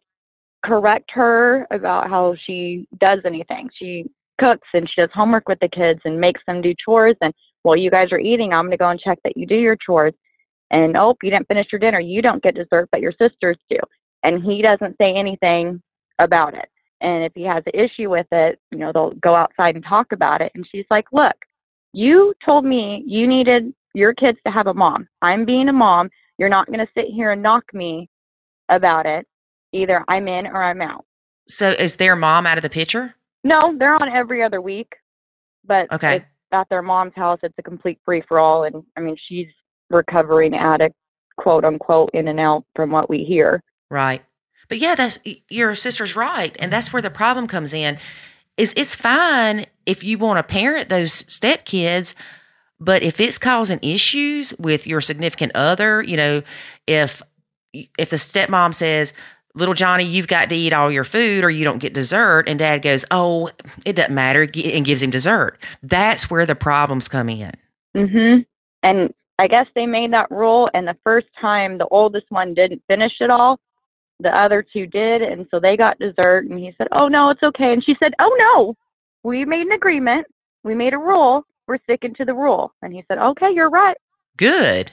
correct 0.65 1.11
her 1.11 1.67
about 1.71 2.09
how 2.09 2.35
she 2.35 2.87
does 2.99 3.21
anything. 3.25 3.69
She 3.75 4.11
cooks 4.39 4.69
and 4.73 4.89
she 4.89 5.01
does 5.01 5.11
homework 5.13 5.49
with 5.49 5.59
the 5.61 5.69
kids 5.69 6.01
and 6.05 6.21
makes 6.21 6.41
them 6.47 6.63
do 6.63 6.75
chores 6.75 7.17
and 7.21 7.35
while 7.63 7.77
you 7.77 7.91
guys 7.91 8.13
are 8.13 8.19
eating, 8.19 8.53
I'm 8.53 8.67
going 8.67 8.73
to 8.73 8.77
go 8.77 8.89
and 8.89 9.01
check 9.01 9.19
that 9.25 9.37
you 9.37 9.47
do 9.47 9.57
your 9.57 9.77
chores. 9.77 10.15
And 10.71 10.97
oh, 10.97 11.17
you 11.23 11.31
didn't 11.31 11.49
finish 11.49 11.67
your 11.73 11.79
dinner. 11.79 12.01
You 12.01 12.23
don't 12.23 12.43
get 12.43 12.55
dessert, 12.55 12.89
but 12.93 13.01
your 13.01 13.13
sisters 13.13 13.57
do. 13.71 13.79
And 14.23 14.43
he 14.43 14.63
doesn't 14.63 14.97
say 14.99 15.15
anything 15.15 15.83
about 16.19 16.55
it. 16.55 16.69
And 17.01 17.25
if 17.25 17.33
he 17.35 17.45
has 17.45 17.63
an 17.67 17.79
issue 17.79 18.11
with 18.11 18.27
it, 18.33 18.59
you 18.71 18.79
know, 18.79 18.93
they'll 18.93 19.13
go 19.23 19.35
outside 19.35 19.75
and 19.77 19.85
talk 19.85 20.13
about 20.13 20.41
it. 20.41 20.53
And 20.55 20.67
she's 20.71 20.87
like, 20.91 21.07
look, 21.13 21.37
you 21.93 22.35
told 22.45 22.65
me 22.65 23.03
you 23.07 23.27
needed 23.27 23.73
your 23.95 24.15
kids 24.15 24.39
to 24.47 24.53
have 24.53 24.67
a 24.67 24.75
mom. 24.75 25.09
I'm 25.23 25.45
being 25.45 25.69
a 25.69 25.73
mom. 25.73 26.11
You're 26.39 26.49
not 26.49 26.67
going 26.67 26.81
to 26.81 26.89
sit 26.95 27.07
here 27.07 27.33
and 27.33 27.43
knock 27.43 27.65
me 27.73 28.09
about 28.69 29.07
it. 29.07 29.27
Either 29.73 30.05
I'm 30.09 30.29
in 30.29 30.47
or 30.47 30.63
I'm 30.63 30.81
out. 30.81 31.05
So 31.47 31.71
is 31.71 31.97
their 31.97 32.17
mom 32.17 32.47
out 32.47 32.59
of 32.59 32.63
the 32.63 32.71
picture? 32.71 33.15
No, 33.45 33.75
they're 33.79 33.95
on 33.95 34.09
every 34.11 34.43
other 34.43 34.61
week, 34.61 34.93
but 35.65 35.91
Okay. 35.93 36.17
it's 36.17 36.27
at 36.53 36.69
their 36.69 36.83
mom's 36.83 37.15
house. 37.15 37.39
It's 37.43 37.55
a 37.59 37.63
complete 37.63 37.99
free 38.05 38.23
for 38.27 38.39
all, 38.39 38.65
and 38.65 38.83
I 38.97 39.01
mean 39.01 39.17
she's 39.29 39.47
recovering 39.91 40.55
addict, 40.55 40.95
quote 41.37 41.65
unquote, 41.65 42.11
in 42.15 42.29
and 42.29 42.41
out 42.41 42.65
from 42.75 42.91
what 42.91 43.09
we 43.09 43.25
hear. 43.25 43.63
Right. 43.91 44.23
But 44.69 44.79
yeah, 44.79 44.95
that's 44.95 45.19
your 45.49 45.75
sister's 45.75 46.15
right. 46.15 46.57
And 46.59 46.73
that's 46.73 46.93
where 46.93 47.03
the 47.03 47.11
problem 47.11 47.47
comes 47.47 47.73
in. 47.73 47.99
Is 48.57 48.75
it's 48.77 48.95
fine 48.95 49.67
if 49.87 50.03
you 50.03 50.19
want 50.19 50.39
to 50.39 50.43
parent 50.43 50.89
those 50.89 51.23
stepkids, 51.25 52.15
but 52.81 53.03
if 53.03 53.21
it's 53.21 53.39
causing 53.39 53.79
issues 53.83 54.53
with 54.59 54.87
your 54.87 55.01
significant 55.01 55.53
other, 55.55 56.03
you 56.03 56.17
know, 56.17 56.43
if 56.87 57.23
if 57.73 58.11
the 58.11 58.17
stepmom 58.17 58.75
says, 58.75 59.13
Little 59.55 59.75
Johnny, 59.75 60.05
you've 60.05 60.29
got 60.29 60.49
to 60.51 60.57
eat 60.57 60.73
all 60.73 60.91
your 60.91 61.05
food 61.05 61.45
or 61.45 61.51
you 61.51 61.65
don't 61.65 61.79
get 61.79 61.93
dessert, 61.93 62.49
and 62.49 62.59
dad 62.59 62.83
goes, 62.83 63.05
Oh, 63.11 63.51
it 63.85 63.95
doesn't 63.95 64.15
matter, 64.15 64.43
and 64.43 64.85
gives 64.85 65.03
him 65.03 65.11
dessert. 65.11 65.59
That's 65.83 66.31
where 66.31 66.47
the 66.47 66.55
problems 66.55 67.09
come 67.09 67.29
in. 67.29 67.53
Mhm. 67.97 68.47
And 68.83 69.13
I 69.39 69.49
guess 69.49 69.67
they 69.75 69.87
made 69.87 70.13
that 70.13 70.31
rule, 70.31 70.69
and 70.75 70.87
the 70.87 70.97
first 71.05 71.27
time 71.41 71.79
the 71.79 71.89
oldest 71.89 72.27
one 72.31 72.55
didn't 72.55 72.83
finish 72.89 73.13
it 73.21 73.31
all, 73.31 73.59
the 74.21 74.37
other 74.37 74.65
two 74.73 74.87
did, 74.87 75.23
and 75.23 75.47
so 75.51 75.61
they 75.61 75.77
got 75.77 75.99
dessert. 75.99 76.47
And 76.47 76.59
he 76.59 76.73
said, 76.79 76.89
"Oh 76.93 77.09
no, 77.09 77.31
it's 77.31 77.43
okay." 77.43 77.73
And 77.73 77.85
she 77.85 77.97
said, 77.99 78.13
"Oh 78.19 78.37
no, 78.39 78.77
we 79.23 79.45
made 79.45 79.67
an 79.67 79.73
agreement. 79.73 80.27
We 80.65 80.75
made 80.75 80.95
a 80.95 80.99
rule. 80.99 81.45
We're 81.67 81.79
sticking 81.85 82.15
to 82.15 82.25
the 82.25 82.35
rule." 82.35 82.73
And 82.83 82.93
he 82.93 83.05
said, 83.09 83.19
"Okay, 83.19 83.51
you're 83.53 83.71
right." 83.71 83.97
Good. 84.37 84.93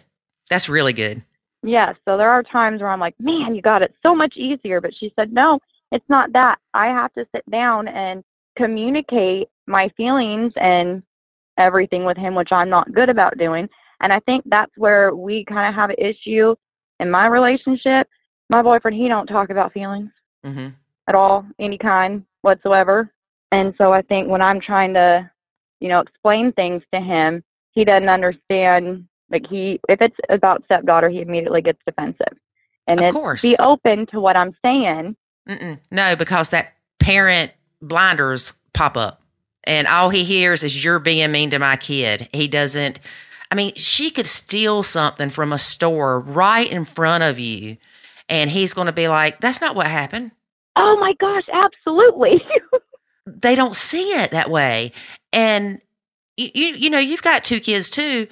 That's 0.50 0.70
really 0.70 0.94
good. 0.94 1.24
Yeah, 1.64 1.94
so 2.06 2.18
there 2.18 2.30
are 2.30 2.44
times 2.44 2.82
where 2.82 2.92
I'm 2.92 3.00
like, 3.00 3.16
man, 3.20 3.56
you 3.56 3.62
got 3.62 3.82
it 3.82 3.96
so 4.04 4.14
much 4.14 4.38
easier. 4.38 4.80
But 4.80 4.94
she 5.00 5.12
said, 5.16 5.34
no, 5.34 5.60
it's 5.92 6.06
not 6.10 6.32
that. 6.34 6.60
I 6.74 6.88
have 6.88 7.12
to 7.14 7.26
sit 7.34 7.50
down 7.50 7.88
and 7.88 8.24
communicate 8.56 9.48
my 9.68 9.90
feelings 9.98 10.54
and 10.58 11.02
everything 11.58 12.06
with 12.06 12.18
him, 12.18 12.36
which 12.36 12.52
I'm 12.52 12.70
not 12.70 12.94
good 12.94 13.10
about 13.10 13.38
doing. 13.38 13.68
And 14.02 14.14
I 14.14 14.20
think 14.22 14.44
that's 14.48 14.72
where 14.78 15.16
we 15.16 15.46
kind 15.46 15.68
of 15.68 15.76
have 15.76 15.90
an 15.90 15.96
issue 15.98 16.56
in 17.00 17.10
my 17.10 17.28
relationship. 17.28 18.08
My 18.50 18.62
boyfriend, 18.62 18.98
he 18.98 19.08
don't 19.08 19.28
talk 19.28 19.50
about 19.50 19.74
feelings 19.74 20.12
hmm 20.44 20.70
at 21.08 21.14
all, 21.14 21.46
any 21.60 21.78
kind 21.78 22.26
whatsoever. 22.42 23.12
And 23.52 23.76
so 23.78 23.94
I 23.94 24.02
think 24.02 24.28
when 24.28 24.42
I'm 24.42 24.60
trying 24.60 24.96
to, 24.96 25.30
you 25.80 25.88
know, 25.88 26.00
explain 26.00 26.52
things 26.52 26.82
to 26.94 27.00
him, 27.00 27.44
he 27.72 27.86
doesn't 27.86 28.10
understand. 28.10 29.08
Like 29.30 29.46
he, 29.48 29.80
if 29.88 30.02
it's 30.02 30.18
about 30.30 30.64
stepdaughter, 30.66 31.10
he 31.10 31.22
immediately 31.22 31.62
gets 31.62 31.80
defensive. 31.86 32.38
And 32.88 33.02
Of 33.02 33.14
course. 33.14 33.42
be 33.44 33.56
open 33.60 34.08
to 34.08 34.20
what 34.20 34.36
I'm 34.36 34.56
saying. 34.64 35.16
Mm-mm. 35.48 35.80
No, 35.92 36.16
because 36.16 36.50
that 36.50 36.74
parent 37.00 37.52
blinders 37.82 38.54
pop 38.74 38.98
up, 38.98 39.22
and 39.64 39.88
all 39.88 40.10
he 40.10 40.24
hears 40.24 40.64
is 40.64 40.84
you're 40.84 41.00
being 41.00 41.32
mean 41.32 41.52
to 41.52 41.60
my 41.60 41.78
kid. 41.78 42.30
He 42.34 42.48
doesn't. 42.48 43.00
I 43.52 43.56
mean, 43.56 43.74
she 43.76 44.10
could 44.10 44.28
steal 44.28 44.82
something 44.82 45.30
from 45.30 45.54
a 45.54 45.58
store 45.58 46.20
right 46.20 46.70
in 46.70 46.84
front 46.84 47.24
of 47.24 47.40
you, 47.40 47.78
and 48.30 48.50
he's 48.50 48.74
going 48.74 48.88
to 48.88 48.94
be 48.94 49.08
like, 49.08 49.42
"That's 49.42 49.62
not 49.62 49.76
what 49.76 49.88
happened." 49.88 50.32
Oh 50.76 50.98
my 51.00 51.14
gosh, 51.20 51.46
absolutely. 51.52 52.42
They 53.28 53.56
don't 53.56 53.76
see 53.76 54.12
it 54.12 54.30
that 54.32 54.52
way, 54.52 54.92
and 55.34 55.82
you 56.38 56.52
you, 56.54 56.66
you 56.76 56.90
know 56.92 57.00
you've 57.00 57.24
got 57.24 57.44
two 57.44 57.60
kids 57.60 57.90
too, 57.90 58.28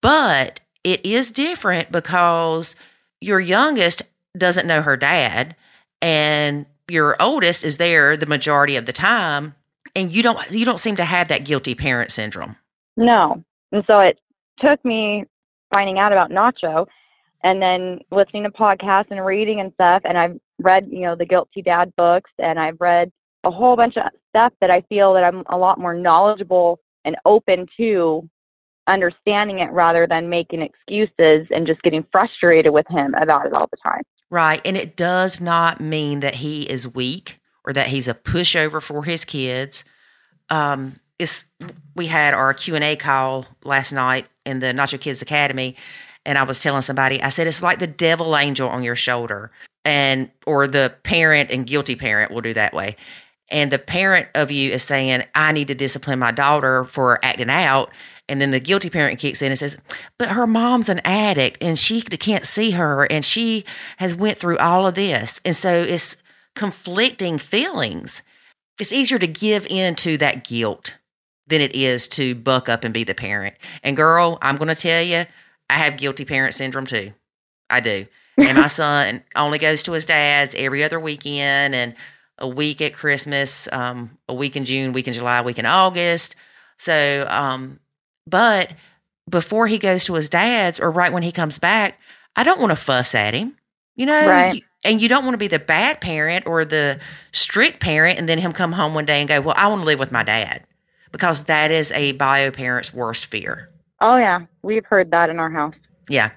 but 0.00 0.60
it 0.82 1.04
is 1.04 1.30
different 1.30 1.92
because 1.92 2.74
your 3.20 3.40
youngest 3.40 4.00
doesn't 4.38 4.66
know 4.66 4.80
her 4.80 4.96
dad, 4.96 5.54
and 6.00 6.64
your 6.88 7.14
oldest 7.20 7.62
is 7.62 7.76
there 7.76 8.16
the 8.16 8.24
majority 8.24 8.76
of 8.76 8.86
the 8.86 8.92
time 8.92 9.54
and 9.94 10.14
you 10.14 10.22
don't 10.22 10.50
you 10.50 10.64
don't 10.64 10.80
seem 10.80 10.96
to 10.96 11.04
have 11.04 11.28
that 11.28 11.44
guilty 11.44 11.74
parent 11.74 12.10
syndrome 12.10 12.56
no. 12.98 13.44
And 13.70 13.84
so 13.86 14.00
it 14.00 14.18
took 14.58 14.84
me 14.84 15.24
finding 15.70 15.98
out 15.98 16.12
about 16.12 16.30
Nacho 16.30 16.86
and 17.42 17.62
then 17.62 18.00
listening 18.10 18.44
to 18.44 18.50
podcasts 18.50 19.10
and 19.10 19.24
reading 19.24 19.60
and 19.60 19.72
stuff. 19.74 20.02
And 20.04 20.18
I've 20.18 20.38
read, 20.58 20.88
you 20.90 21.00
know, 21.00 21.14
the 21.14 21.26
Guilty 21.26 21.62
Dad 21.62 21.92
books 21.96 22.30
and 22.38 22.58
I've 22.58 22.80
read 22.80 23.12
a 23.44 23.50
whole 23.50 23.76
bunch 23.76 23.96
of 23.96 24.04
stuff 24.30 24.52
that 24.60 24.70
I 24.70 24.80
feel 24.82 25.14
that 25.14 25.24
I'm 25.24 25.44
a 25.48 25.56
lot 25.56 25.78
more 25.78 25.94
knowledgeable 25.94 26.80
and 27.04 27.16
open 27.24 27.66
to 27.76 28.28
understanding 28.88 29.60
it 29.60 29.70
rather 29.70 30.06
than 30.06 30.28
making 30.28 30.62
excuses 30.62 31.46
and 31.50 31.66
just 31.66 31.82
getting 31.82 32.04
frustrated 32.10 32.72
with 32.72 32.86
him 32.88 33.14
about 33.14 33.46
it 33.46 33.52
all 33.52 33.68
the 33.70 33.76
time. 33.82 34.02
right 34.30 34.62
and 34.64 34.76
it 34.76 34.96
does 34.96 35.40
not 35.40 35.80
mean 35.80 36.20
that 36.20 36.36
he 36.36 36.62
is 36.62 36.88
weak 36.88 37.38
or 37.64 37.72
that 37.74 37.88
he's 37.88 38.08
a 38.08 38.14
pushover 38.14 38.82
for 38.82 39.04
his 39.04 39.26
kids 39.26 39.84
um 40.48 40.98
it's 41.18 41.44
we 41.94 42.06
had 42.06 42.32
our 42.32 42.54
q&a 42.54 42.96
call 42.96 43.46
last 43.62 43.92
night 43.92 44.26
in 44.46 44.60
the 44.60 44.68
nacho 44.68 44.98
kids 44.98 45.20
academy 45.20 45.76
and 46.28 46.38
i 46.38 46.44
was 46.44 46.60
telling 46.60 46.82
somebody 46.82 47.20
i 47.22 47.28
said 47.28 47.48
it's 47.48 47.62
like 47.62 47.80
the 47.80 47.86
devil 47.88 48.36
angel 48.36 48.68
on 48.68 48.84
your 48.84 48.94
shoulder 48.94 49.50
and 49.88 50.30
or 50.46 50.66
the 50.66 50.94
parent 51.02 51.50
and 51.50 51.66
guilty 51.66 51.96
parent 51.96 52.30
will 52.30 52.42
do 52.42 52.52
that 52.52 52.74
way. 52.74 52.94
And 53.50 53.72
the 53.72 53.78
parent 53.78 54.28
of 54.34 54.50
you 54.50 54.70
is 54.70 54.82
saying 54.82 55.24
i 55.34 55.50
need 55.52 55.68
to 55.68 55.74
discipline 55.74 56.18
my 56.18 56.30
daughter 56.30 56.84
for 56.84 57.24
acting 57.24 57.48
out 57.48 57.90
and 58.28 58.38
then 58.38 58.50
the 58.50 58.60
guilty 58.60 58.90
parent 58.90 59.18
kicks 59.18 59.40
in 59.40 59.50
and 59.50 59.58
says 59.58 59.78
but 60.18 60.28
her 60.28 60.46
mom's 60.46 60.90
an 60.90 61.00
addict 61.06 61.56
and 61.62 61.78
she 61.78 62.02
can't 62.02 62.44
see 62.44 62.72
her 62.72 63.04
and 63.04 63.24
she 63.24 63.64
has 63.96 64.14
went 64.14 64.38
through 64.38 64.58
all 64.58 64.86
of 64.86 64.94
this. 64.94 65.40
And 65.44 65.56
so 65.56 65.82
it's 65.82 66.22
conflicting 66.54 67.38
feelings. 67.38 68.22
It's 68.78 68.92
easier 68.92 69.18
to 69.18 69.26
give 69.26 69.66
in 69.70 69.94
to 69.96 70.18
that 70.18 70.44
guilt 70.44 70.98
than 71.46 71.62
it 71.62 71.74
is 71.74 72.06
to 72.08 72.34
buck 72.34 72.68
up 72.68 72.84
and 72.84 72.92
be 72.92 73.04
the 73.04 73.14
parent. 73.14 73.56
And 73.82 73.96
girl 73.96 74.36
i'm 74.42 74.58
going 74.58 74.68
to 74.68 74.74
tell 74.74 75.02
you 75.02 75.24
i 75.70 75.78
have 75.78 75.96
guilty 75.96 76.24
parent 76.24 76.54
syndrome 76.54 76.86
too 76.86 77.12
i 77.70 77.80
do 77.80 78.06
and 78.38 78.56
my 78.56 78.68
son 78.68 79.22
only 79.34 79.58
goes 79.58 79.82
to 79.82 79.92
his 79.92 80.06
dad's 80.06 80.54
every 80.56 80.84
other 80.84 81.00
weekend 81.00 81.74
and 81.74 81.94
a 82.38 82.46
week 82.46 82.80
at 82.80 82.94
christmas 82.94 83.68
um, 83.72 84.16
a 84.28 84.34
week 84.34 84.56
in 84.56 84.64
june 84.64 84.92
week 84.92 85.08
in 85.08 85.12
july 85.12 85.40
week 85.42 85.58
in 85.58 85.66
august 85.66 86.36
so 86.76 87.26
um, 87.28 87.80
but 88.26 88.70
before 89.28 89.66
he 89.66 89.78
goes 89.78 90.04
to 90.04 90.14
his 90.14 90.28
dad's 90.28 90.80
or 90.80 90.90
right 90.90 91.12
when 91.12 91.22
he 91.22 91.32
comes 91.32 91.58
back, 91.58 91.98
I 92.36 92.44
don't 92.44 92.60
want 92.60 92.70
to 92.70 92.76
fuss 92.76 93.14
at 93.14 93.34
him. 93.34 93.56
You 93.96 94.06
know, 94.06 94.28
Right. 94.28 94.62
And 94.84 95.02
you 95.02 95.08
don't 95.08 95.24
want 95.24 95.34
to 95.34 95.38
be 95.38 95.48
the 95.48 95.58
bad 95.58 96.00
parent 96.00 96.46
or 96.46 96.64
the 96.64 97.00
strict 97.32 97.80
parent 97.80 98.16
and 98.18 98.28
then 98.28 98.38
him 98.38 98.52
come 98.52 98.72
home 98.72 98.94
one 98.94 99.06
day 99.06 99.18
and 99.18 99.28
go, 99.28 99.40
"Well, 99.40 99.54
I 99.58 99.66
want 99.66 99.80
to 99.80 99.86
live 99.86 99.98
with 99.98 100.12
my 100.12 100.22
dad." 100.22 100.64
Because 101.10 101.44
that 101.44 101.72
is 101.72 101.90
a 101.90 102.12
bio 102.12 102.52
parent's 102.52 102.94
worst 102.94 103.26
fear. 103.26 103.70
Oh 104.00 104.16
yeah, 104.16 104.40
we've 104.62 104.84
heard 104.84 105.10
that 105.10 105.30
in 105.30 105.38
our 105.38 105.50
house. 105.50 105.74
Yeah. 106.08 106.30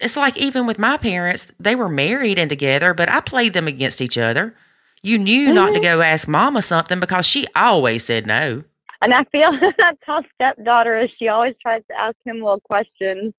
It's 0.00 0.16
like 0.16 0.36
even 0.36 0.66
with 0.66 0.78
my 0.78 0.96
parents, 0.96 1.52
they 1.60 1.74
were 1.76 1.88
married 1.88 2.38
and 2.38 2.48
together, 2.48 2.94
but 2.94 3.08
I 3.10 3.20
played 3.20 3.52
them 3.52 3.68
against 3.68 4.00
each 4.00 4.18
other. 4.18 4.54
You 5.02 5.18
knew 5.18 5.52
not 5.52 5.74
to 5.74 5.80
Mhm. 5.80 5.82
go 5.82 6.00
ask 6.00 6.26
mama 6.26 6.62
something 6.62 6.98
because 7.00 7.26
she 7.26 7.46
always 7.54 8.04
said 8.04 8.26
no. 8.26 8.62
And 9.00 9.12
I 9.12 9.24
feel 9.24 9.52
that's 9.78 9.98
how 10.06 10.22
stepdaughter 10.34 10.98
is. 10.98 11.10
She 11.18 11.28
always 11.28 11.54
tries 11.62 11.82
to 11.90 11.98
ask 11.98 12.16
him 12.24 12.36
little 12.36 12.60
questions 12.60 13.34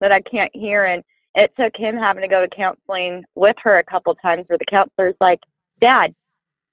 that 0.00 0.12
I 0.12 0.20
can't 0.20 0.54
hear. 0.54 0.84
And 0.84 1.02
it 1.34 1.52
took 1.58 1.76
him 1.76 1.96
having 1.96 2.22
to 2.22 2.28
go 2.28 2.46
to 2.46 2.48
counseling 2.54 3.24
with 3.34 3.56
her 3.62 3.78
a 3.78 3.84
couple 3.84 4.14
times 4.14 4.44
where 4.48 4.58
the 4.58 4.64
counselor's 4.66 5.16
like, 5.20 5.40
Dad, 5.80 6.14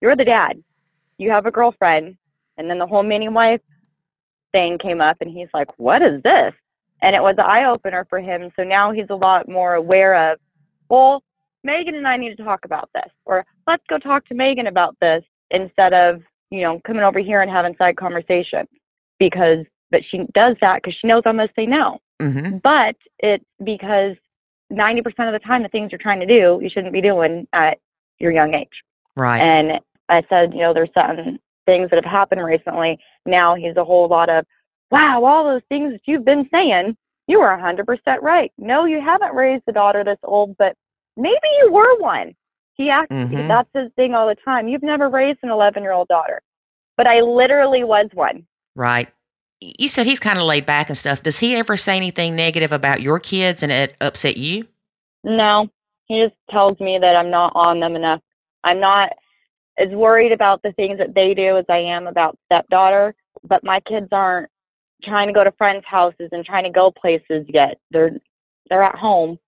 you're 0.01 0.15
the 0.15 0.25
dad. 0.25 0.61
You 1.17 1.31
have 1.31 1.45
a 1.45 1.51
girlfriend. 1.51 2.17
And 2.57 2.69
then 2.69 2.79
the 2.79 2.87
whole 2.87 3.03
mini 3.03 3.29
wife 3.29 3.61
thing 4.57 4.79
came 4.79 5.01
up 5.01 5.17
and 5.21 5.29
he's 5.29 5.49
like, 5.53 5.67
What 5.77 6.01
is 6.01 6.21
this? 6.23 6.53
And 7.01 7.15
it 7.15 7.21
was 7.21 7.35
an 7.37 7.45
eye 7.45 7.65
opener 7.65 8.07
for 8.09 8.19
him. 8.19 8.51
So 8.55 8.63
now 8.63 8.91
he's 8.91 9.05
a 9.09 9.15
lot 9.15 9.47
more 9.47 9.75
aware 9.75 10.31
of, 10.31 10.39
well, 10.89 11.23
Megan 11.63 11.93
and 11.93 12.07
I 12.07 12.17
need 12.17 12.35
to 12.35 12.43
talk 12.43 12.65
about 12.65 12.89
this, 12.95 13.11
or 13.25 13.45
let's 13.67 13.83
go 13.87 13.99
talk 13.99 14.25
to 14.27 14.35
Megan 14.35 14.67
about 14.67 14.95
this 14.99 15.23
instead 15.51 15.93
of, 15.93 16.21
you 16.49 16.61
know, 16.61 16.81
coming 16.85 17.03
over 17.03 17.19
here 17.19 17.41
and 17.41 17.51
having 17.51 17.75
side 17.77 17.97
conversation 17.97 18.67
because, 19.19 19.65
but 19.91 20.01
she 20.09 20.19
does 20.33 20.55
that 20.61 20.81
because 20.81 20.97
she 20.99 21.07
knows 21.07 21.21
I'm 21.25 21.35
going 21.35 21.47
to 21.47 21.53
say 21.55 21.67
no. 21.67 21.99
Mm-hmm. 22.19 22.57
But 22.63 22.95
it's 23.19 23.45
because 23.63 24.15
90% 24.71 24.97
of 25.07 25.33
the 25.33 25.45
time, 25.45 25.61
the 25.61 25.69
things 25.69 25.91
you're 25.91 25.99
trying 25.99 26.19
to 26.21 26.25
do, 26.25 26.59
you 26.61 26.69
shouldn't 26.69 26.93
be 26.93 27.01
doing 27.01 27.47
at 27.53 27.77
your 28.19 28.31
young 28.31 28.55
age. 28.55 28.83
Right. 29.15 29.41
And 29.41 29.79
I 30.09 30.23
said, 30.29 30.53
you 30.53 30.61
know, 30.61 30.73
there's 30.73 30.89
certain 30.95 31.39
things 31.67 31.91
that 31.91 32.03
have 32.03 32.11
happened 32.11 32.43
recently. 32.43 32.97
Now 33.27 33.53
he's 33.53 33.77
a 33.77 33.83
whole 33.85 34.07
lot 34.07 34.29
of, 34.29 34.45
wow, 34.89 35.23
all 35.23 35.43
those 35.43 35.61
things 35.69 35.91
that 35.91 36.01
you've 36.05 36.25
been 36.25 36.47
saying, 36.49 36.97
you 37.27 37.39
are 37.41 37.55
100% 37.55 37.85
right. 38.21 38.51
No, 38.57 38.85
you 38.85 39.01
haven't 39.01 39.35
raised 39.35 39.65
a 39.67 39.73
daughter 39.73 40.03
this 40.03 40.17
old, 40.23 40.55
but 40.57 40.75
maybe 41.17 41.35
you 41.61 41.71
were 41.71 41.99
one. 41.99 42.33
He 42.75 42.89
acts, 42.89 43.11
Mhm. 43.11 43.47
that's 43.47 43.69
his 43.73 43.91
thing 43.95 44.15
all 44.15 44.27
the 44.27 44.35
time. 44.45 44.67
You've 44.67 44.83
never 44.83 45.09
raised 45.09 45.39
an 45.43 45.49
11 45.49 45.83
year 45.83 45.91
old 45.91 46.07
daughter, 46.07 46.41
but 46.95 47.05
I 47.05 47.19
literally 47.19 47.83
was 47.83 48.07
one. 48.13 48.47
Right. 48.75 49.09
You 49.59 49.87
said 49.87 50.05
he's 50.05 50.19
kind 50.19 50.37
of 50.37 50.45
laid 50.45 50.65
back 50.65 50.87
and 50.87 50.97
stuff. 50.97 51.21
Does 51.21 51.39
he 51.39 51.55
ever 51.55 51.75
say 51.75 51.97
anything 51.97 52.35
negative 52.35 52.71
about 52.71 53.01
your 53.01 53.19
kids 53.19 53.61
and 53.61 53.71
it 53.71 53.95
upset 53.99 54.37
you? 54.37 54.67
No, 55.23 55.67
he 56.05 56.23
just 56.23 56.35
tells 56.49 56.79
me 56.79 56.99
that 56.99 57.15
I'm 57.15 57.31
not 57.31 57.51
on 57.55 57.79
them 57.79 57.95
enough. 57.95 58.21
I'm 58.63 58.79
not 58.79 59.13
as 59.77 59.89
worried 59.89 60.31
about 60.31 60.63
the 60.63 60.71
things 60.73 60.97
that 60.97 61.13
they 61.13 61.33
do 61.33 61.57
as 61.57 61.65
I 61.69 61.77
am 61.77 62.07
about 62.07 62.37
stepdaughter, 62.45 63.13
but 63.43 63.63
my 63.63 63.79
kids 63.81 64.07
aren't 64.11 64.49
trying 65.03 65.27
to 65.27 65.33
go 65.33 65.43
to 65.43 65.51
friends' 65.51 65.85
houses 65.85 66.29
and 66.31 66.43
trying 66.45 66.63
to 66.63 66.71
go 66.71 66.91
places 66.91 67.45
yet. 67.47 67.79
They're 67.91 68.11
they're 68.69 68.83
at 68.83 68.95
home. 68.95 69.39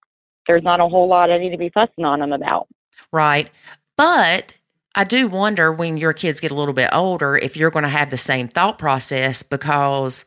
There's 0.47 0.63
not 0.63 0.79
a 0.79 0.87
whole 0.87 1.07
lot 1.07 1.31
I 1.31 1.37
need 1.37 1.51
to 1.51 1.57
be 1.57 1.69
fussing 1.69 2.05
on 2.05 2.19
them 2.19 2.31
about. 2.31 2.67
Right. 3.11 3.49
But 3.97 4.53
I 4.95 5.03
do 5.03 5.27
wonder 5.27 5.71
when 5.71 5.97
your 5.97 6.13
kids 6.13 6.39
get 6.39 6.51
a 6.51 6.55
little 6.55 6.73
bit 6.73 6.89
older 6.93 7.37
if 7.37 7.57
you're 7.57 7.69
going 7.69 7.83
to 7.83 7.89
have 7.89 8.09
the 8.09 8.17
same 8.17 8.47
thought 8.47 8.79
process 8.79 9.43
because 9.43 10.25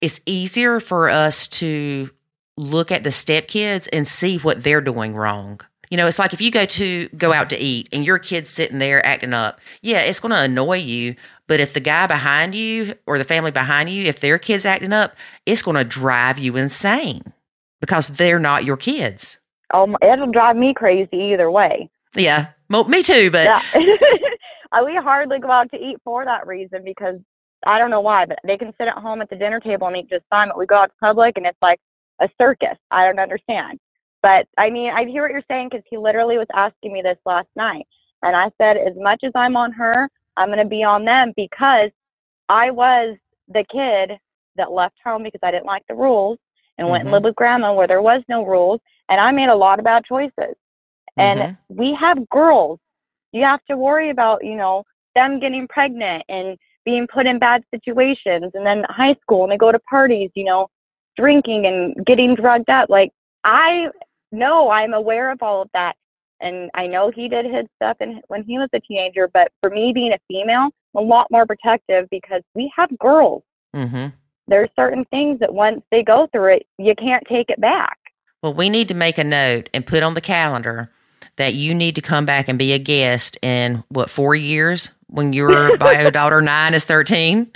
it's 0.00 0.20
easier 0.24 0.80
for 0.80 1.08
us 1.08 1.46
to 1.48 2.10
look 2.56 2.90
at 2.90 3.02
the 3.02 3.10
stepkids 3.10 3.88
and 3.92 4.06
see 4.06 4.38
what 4.38 4.62
they're 4.62 4.80
doing 4.80 5.14
wrong. 5.14 5.60
You 5.90 5.96
know, 5.96 6.06
it's 6.06 6.18
like 6.18 6.32
if 6.32 6.40
you 6.40 6.50
go 6.50 6.66
to 6.66 7.08
go 7.10 7.32
out 7.32 7.50
to 7.50 7.58
eat 7.58 7.88
and 7.92 8.04
your 8.04 8.18
kid's 8.18 8.50
sitting 8.50 8.78
there 8.78 9.04
acting 9.04 9.32
up, 9.32 9.60
yeah, 9.82 10.00
it's 10.00 10.20
going 10.20 10.30
to 10.30 10.42
annoy 10.42 10.78
you. 10.78 11.16
But 11.46 11.60
if 11.60 11.72
the 11.72 11.80
guy 11.80 12.06
behind 12.06 12.54
you 12.54 12.94
or 13.06 13.18
the 13.18 13.24
family 13.24 13.50
behind 13.50 13.88
you, 13.88 14.04
if 14.04 14.20
their 14.20 14.38
kid's 14.38 14.66
acting 14.66 14.92
up, 14.92 15.14
it's 15.46 15.62
going 15.62 15.76
to 15.76 15.84
drive 15.84 16.38
you 16.38 16.56
insane 16.56 17.22
because 17.80 18.08
they're 18.08 18.38
not 18.38 18.64
your 18.64 18.76
kids. 18.76 19.38
Oh, 19.72 19.96
it'll 20.02 20.30
drive 20.30 20.56
me 20.56 20.74
crazy 20.74 21.16
either 21.32 21.50
way. 21.50 21.90
Yeah. 22.16 22.48
Well, 22.70 22.84
me 22.84 23.02
too, 23.02 23.30
but 23.30 23.44
Yeah. 23.44 23.62
We 24.84 24.96
hardly 24.96 25.38
go 25.38 25.50
out 25.50 25.70
to 25.70 25.76
eat 25.78 25.96
for 26.04 26.24
that 26.24 26.46
reason 26.46 26.82
because 26.84 27.16
I 27.66 27.78
don't 27.78 27.90
know 27.90 28.00
why, 28.00 28.26
but 28.26 28.38
they 28.44 28.56
can 28.56 28.72
sit 28.78 28.88
at 28.88 28.98
home 28.98 29.22
at 29.22 29.30
the 29.30 29.36
dinner 29.36 29.60
table 29.60 29.86
and 29.86 29.96
eat 29.96 30.10
just 30.10 30.24
fine. 30.30 30.48
But 30.48 30.58
we 30.58 30.66
go 30.66 30.76
out 30.76 30.90
to 30.90 30.94
public 31.00 31.36
and 31.36 31.46
it's 31.46 31.58
like 31.62 31.80
a 32.20 32.28
circus. 32.38 32.76
I 32.90 33.04
don't 33.04 33.18
understand. 33.18 33.78
But 34.22 34.46
I 34.58 34.70
mean, 34.70 34.90
I 34.90 35.04
hear 35.04 35.22
what 35.22 35.30
you're 35.30 35.42
saying 35.48 35.68
because 35.70 35.84
he 35.88 35.96
literally 35.96 36.38
was 36.38 36.46
asking 36.54 36.92
me 36.92 37.02
this 37.02 37.18
last 37.24 37.48
night. 37.56 37.86
And 38.22 38.34
I 38.34 38.50
said, 38.58 38.76
as 38.76 38.94
much 38.96 39.20
as 39.22 39.32
I'm 39.34 39.56
on 39.56 39.72
her, 39.72 40.08
I'm 40.36 40.48
going 40.48 40.58
to 40.58 40.64
be 40.64 40.82
on 40.82 41.04
them 41.04 41.32
because 41.36 41.90
I 42.48 42.70
was 42.70 43.16
the 43.48 43.64
kid 43.70 44.18
that 44.56 44.72
left 44.72 44.96
home 45.04 45.22
because 45.22 45.40
I 45.42 45.50
didn't 45.50 45.66
like 45.66 45.84
the 45.88 45.94
rules 45.94 46.38
and 46.78 46.88
went 46.88 47.02
and 47.02 47.10
Mhm. 47.10 47.12
lived 47.12 47.24
with 47.26 47.36
grandma 47.36 47.72
where 47.72 47.86
there 47.86 48.02
was 48.02 48.22
no 48.28 48.44
rules. 48.44 48.80
And 49.08 49.20
I 49.20 49.30
made 49.30 49.48
a 49.48 49.54
lot 49.54 49.78
of 49.78 49.84
bad 49.84 50.04
choices. 50.04 50.56
And 51.16 51.40
Mhm. 51.40 51.56
we 51.68 51.94
have 51.94 52.28
girls. 52.30 52.80
You 53.32 53.44
have 53.44 53.64
to 53.66 53.76
worry 53.76 54.10
about, 54.10 54.44
you 54.44 54.56
know, 54.56 54.84
them 55.14 55.38
getting 55.38 55.68
pregnant 55.68 56.24
and 56.28 56.58
being 56.84 57.06
put 57.06 57.26
in 57.26 57.38
bad 57.38 57.62
situations. 57.70 58.50
And 58.54 58.66
then 58.66 58.84
high 58.88 59.14
school 59.22 59.44
and 59.44 59.52
they 59.52 59.56
go 59.56 59.72
to 59.72 59.78
parties, 59.80 60.30
you 60.34 60.44
know, 60.44 60.68
drinking 61.16 61.66
and 61.66 62.04
getting 62.06 62.34
drugged 62.34 62.70
up. 62.70 62.88
Like, 62.88 63.12
I 63.44 63.88
know 64.32 64.70
I'm 64.70 64.94
aware 64.94 65.30
of 65.30 65.42
all 65.42 65.62
of 65.62 65.68
that. 65.74 65.96
And 66.40 66.70
I 66.74 66.86
know 66.86 67.10
he 67.10 67.28
did 67.28 67.46
his 67.46 67.66
stuff 67.76 67.96
in, 68.00 68.20
when 68.28 68.44
he 68.44 68.58
was 68.58 68.68
a 68.72 68.80
teenager. 68.80 69.28
But 69.32 69.50
for 69.60 69.70
me 69.70 69.92
being 69.92 70.12
a 70.12 70.18
female, 70.28 70.70
I'm 70.94 71.04
a 71.04 71.06
lot 71.06 71.26
more 71.30 71.46
protective 71.46 72.08
because 72.10 72.42
we 72.54 72.72
have 72.76 72.96
girls. 72.98 73.42
Mhm. 73.74 74.12
There's 74.46 74.70
certain 74.76 75.04
things 75.06 75.40
that 75.40 75.52
once 75.52 75.82
they 75.90 76.02
go 76.02 76.28
through 76.32 76.54
it, 76.54 76.66
you 76.78 76.94
can't 76.94 77.24
take 77.28 77.50
it 77.50 77.60
back. 77.60 77.98
Well, 78.42 78.54
we 78.54 78.70
need 78.70 78.88
to 78.88 78.94
make 78.94 79.18
a 79.18 79.24
note 79.24 79.68
and 79.74 79.84
put 79.84 80.02
on 80.02 80.14
the 80.14 80.20
calendar 80.20 80.90
that 81.36 81.54
you 81.54 81.74
need 81.74 81.94
to 81.96 82.00
come 82.00 82.24
back 82.24 82.48
and 82.48 82.58
be 82.58 82.72
a 82.72 82.78
guest 82.78 83.36
in 83.42 83.82
what 83.88 84.10
four 84.10 84.34
years 84.34 84.92
when 85.08 85.32
your 85.32 85.76
bio 85.78 86.10
daughter 86.10 86.40
nine 86.40 86.72
is 86.72 86.84
thirteen. 86.84 87.50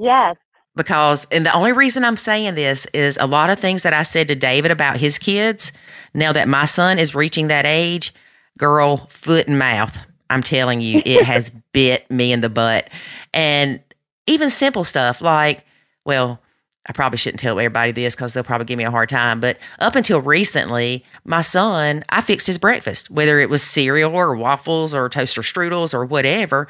Yes. 0.00 0.36
Because, 0.76 1.26
and 1.30 1.46
the 1.46 1.54
only 1.54 1.72
reason 1.72 2.04
I'm 2.04 2.16
saying 2.16 2.54
this 2.56 2.86
is 2.92 3.16
a 3.20 3.26
lot 3.26 3.50
of 3.50 3.58
things 3.58 3.84
that 3.84 3.92
I 3.92 4.02
said 4.02 4.28
to 4.28 4.34
David 4.34 4.70
about 4.70 4.96
his 4.96 5.18
kids. 5.18 5.72
Now 6.14 6.32
that 6.32 6.48
my 6.48 6.64
son 6.64 6.98
is 6.98 7.14
reaching 7.14 7.48
that 7.48 7.64
age, 7.64 8.12
girl, 8.58 9.06
foot 9.08 9.46
and 9.46 9.58
mouth. 9.58 9.96
I'm 10.30 10.42
telling 10.42 10.80
you, 10.80 11.00
it 11.04 11.24
has 11.26 11.50
bit 11.72 12.10
me 12.10 12.32
in 12.32 12.40
the 12.40 12.48
butt. 12.48 12.90
And 13.32 13.80
even 14.26 14.50
simple 14.50 14.84
stuff 14.84 15.20
like, 15.20 15.64
well, 16.04 16.40
I 16.86 16.92
probably 16.92 17.16
shouldn't 17.16 17.40
tell 17.40 17.58
everybody 17.58 17.92
this 17.92 18.14
because 18.14 18.34
they'll 18.34 18.44
probably 18.44 18.66
give 18.66 18.76
me 18.76 18.84
a 18.84 18.90
hard 18.90 19.08
time. 19.08 19.40
But 19.40 19.58
up 19.78 19.94
until 19.94 20.20
recently, 20.20 21.04
my 21.24 21.40
son, 21.40 22.04
I 22.10 22.20
fixed 22.20 22.46
his 22.46 22.58
breakfast, 22.58 23.10
whether 23.10 23.40
it 23.40 23.48
was 23.48 23.62
cereal 23.62 24.14
or 24.14 24.36
waffles 24.36 24.94
or 24.94 25.08
toaster 25.08 25.40
strudels 25.40 25.94
or 25.94 26.04
whatever. 26.04 26.68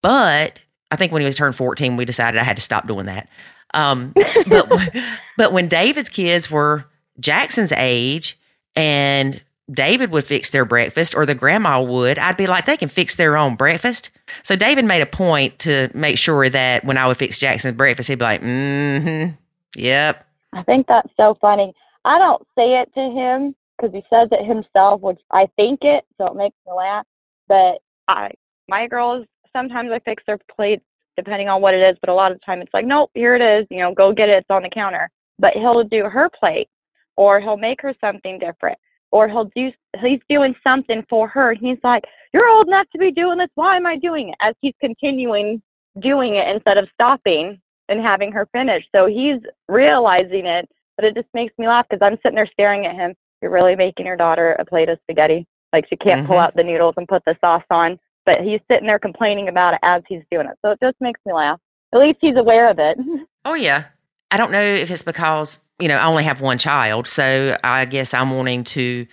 But 0.00 0.60
I 0.90 0.96
think 0.96 1.12
when 1.12 1.20
he 1.20 1.26
was 1.26 1.34
turned 1.34 1.54
14, 1.54 1.96
we 1.96 2.04
decided 2.04 2.40
I 2.40 2.44
had 2.44 2.56
to 2.56 2.62
stop 2.62 2.86
doing 2.86 3.06
that. 3.06 3.28
Um, 3.74 4.14
but 4.50 4.70
but 5.36 5.52
when 5.52 5.68
David's 5.68 6.08
kids 6.08 6.50
were 6.50 6.86
Jackson's 7.20 7.72
age 7.72 8.38
and 8.74 9.40
David 9.70 10.10
would 10.12 10.24
fix 10.24 10.50
their 10.50 10.64
breakfast 10.64 11.14
or 11.14 11.26
the 11.26 11.34
grandma 11.34 11.80
would, 11.82 12.18
I'd 12.18 12.36
be 12.36 12.46
like, 12.46 12.64
they 12.64 12.76
can 12.76 12.88
fix 12.88 13.16
their 13.16 13.36
own 13.36 13.54
breakfast. 13.54 14.10
So 14.42 14.56
David 14.56 14.86
made 14.86 15.02
a 15.02 15.06
point 15.06 15.58
to 15.60 15.90
make 15.94 16.16
sure 16.16 16.48
that 16.48 16.84
when 16.84 16.96
I 16.96 17.06
would 17.06 17.18
fix 17.18 17.38
Jackson's 17.38 17.76
breakfast, 17.76 18.08
he'd 18.08 18.18
be 18.18 18.24
like, 18.24 18.40
mm-hmm, 18.40 19.34
yep. 19.76 20.26
I 20.54 20.62
think 20.62 20.86
that's 20.86 21.10
so 21.16 21.36
funny. 21.40 21.74
I 22.04 22.18
don't 22.18 22.42
say 22.56 22.80
it 22.80 22.90
to 22.94 23.00
him 23.00 23.54
because 23.76 23.94
he 23.94 24.02
says 24.08 24.28
it 24.32 24.46
himself, 24.46 25.02
which 25.02 25.20
I 25.30 25.48
think 25.56 25.80
it, 25.82 26.04
so 26.16 26.26
it 26.28 26.36
makes 26.36 26.56
me 26.66 26.72
laugh. 26.74 27.04
But 27.46 27.82
I, 28.08 28.30
my 28.68 28.86
girls, 28.86 29.26
sometimes 29.54 29.90
I 29.92 29.98
fix 30.00 30.22
their 30.26 30.38
plates 30.54 30.84
depending 31.16 31.48
on 31.48 31.60
what 31.60 31.74
it 31.74 31.80
is, 31.80 31.96
but 32.00 32.10
a 32.10 32.14
lot 32.14 32.30
of 32.30 32.38
the 32.38 32.44
time 32.44 32.60
it's 32.62 32.72
like, 32.72 32.86
nope, 32.86 33.10
here 33.14 33.34
it 33.34 33.42
is. 33.42 33.66
You 33.70 33.80
know, 33.80 33.92
go 33.92 34.12
get 34.12 34.28
it. 34.28 34.38
It's 34.38 34.50
on 34.50 34.62
the 34.62 34.70
counter. 34.70 35.10
But 35.38 35.54
he'll 35.54 35.82
do 35.84 36.04
her 36.04 36.28
plate, 36.28 36.68
or 37.16 37.40
he'll 37.40 37.56
make 37.56 37.82
her 37.82 37.94
something 38.00 38.38
different, 38.38 38.78
or 39.10 39.28
he'll 39.28 39.50
do. 39.56 39.70
He's 40.00 40.20
doing 40.28 40.54
something 40.62 41.04
for 41.08 41.26
her. 41.28 41.50
And 41.50 41.58
he's 41.60 41.78
like, 41.82 42.04
"You're 42.32 42.48
old 42.48 42.68
enough 42.68 42.86
to 42.92 42.98
be 42.98 43.10
doing 43.10 43.38
this. 43.38 43.50
Why 43.54 43.76
am 43.76 43.86
I 43.86 43.96
doing 43.96 44.28
it?" 44.30 44.36
As 44.40 44.54
he's 44.60 44.74
continuing 44.80 45.60
doing 46.00 46.36
it 46.36 46.46
instead 46.48 46.78
of 46.78 46.88
stopping 46.94 47.60
and 47.88 48.00
having 48.00 48.30
her 48.32 48.46
finish. 48.52 48.84
So 48.94 49.06
he's 49.06 49.40
realizing 49.68 50.46
it, 50.46 50.68
but 50.96 51.04
it 51.04 51.14
just 51.14 51.28
makes 51.34 51.56
me 51.58 51.66
laugh 51.66 51.86
because 51.88 52.04
I'm 52.04 52.18
sitting 52.18 52.36
there 52.36 52.46
staring 52.46 52.86
at 52.86 52.94
him. 52.94 53.14
You're 53.40 53.50
really 53.50 53.74
making 53.76 54.06
your 54.06 54.16
daughter 54.16 54.52
a 54.58 54.64
plate 54.64 54.88
of 54.88 54.98
spaghetti. 55.02 55.46
Like 55.72 55.86
she 55.88 55.96
can't 55.96 56.26
pull 56.26 56.36
Mhm. 56.36 56.42
out 56.42 56.54
the 56.54 56.64
noodles 56.64 56.94
and 56.96 57.08
put 57.08 57.24
the 57.24 57.36
sauce 57.40 57.64
on, 57.70 57.98
but 58.28 58.42
he's 58.42 58.60
sitting 58.70 58.86
there 58.86 58.98
complaining 58.98 59.48
about 59.48 59.72
it 59.72 59.80
as 59.82 60.02
he's 60.06 60.20
doing 60.30 60.46
it. 60.46 60.58
So 60.60 60.72
it 60.72 60.78
just 60.82 60.96
makes 61.00 61.18
me 61.24 61.32
laugh. 61.32 61.58
At 61.94 62.00
least 62.00 62.18
he's 62.20 62.36
aware 62.36 62.68
of 62.70 62.78
it. 62.78 62.98
Oh, 63.44 63.54
yeah. 63.54 63.84
I 64.30 64.36
don't 64.36 64.52
know 64.52 64.60
if 64.60 64.90
it's 64.90 65.02
because, 65.02 65.58
you 65.78 65.88
know, 65.88 65.96
I 65.96 66.04
only 66.04 66.24
have 66.24 66.42
one 66.42 66.58
child. 66.58 67.08
So 67.08 67.56
I 67.64 67.86
guess 67.86 68.12
I'm 68.12 68.36
wanting 68.36 68.64
to 68.64 69.06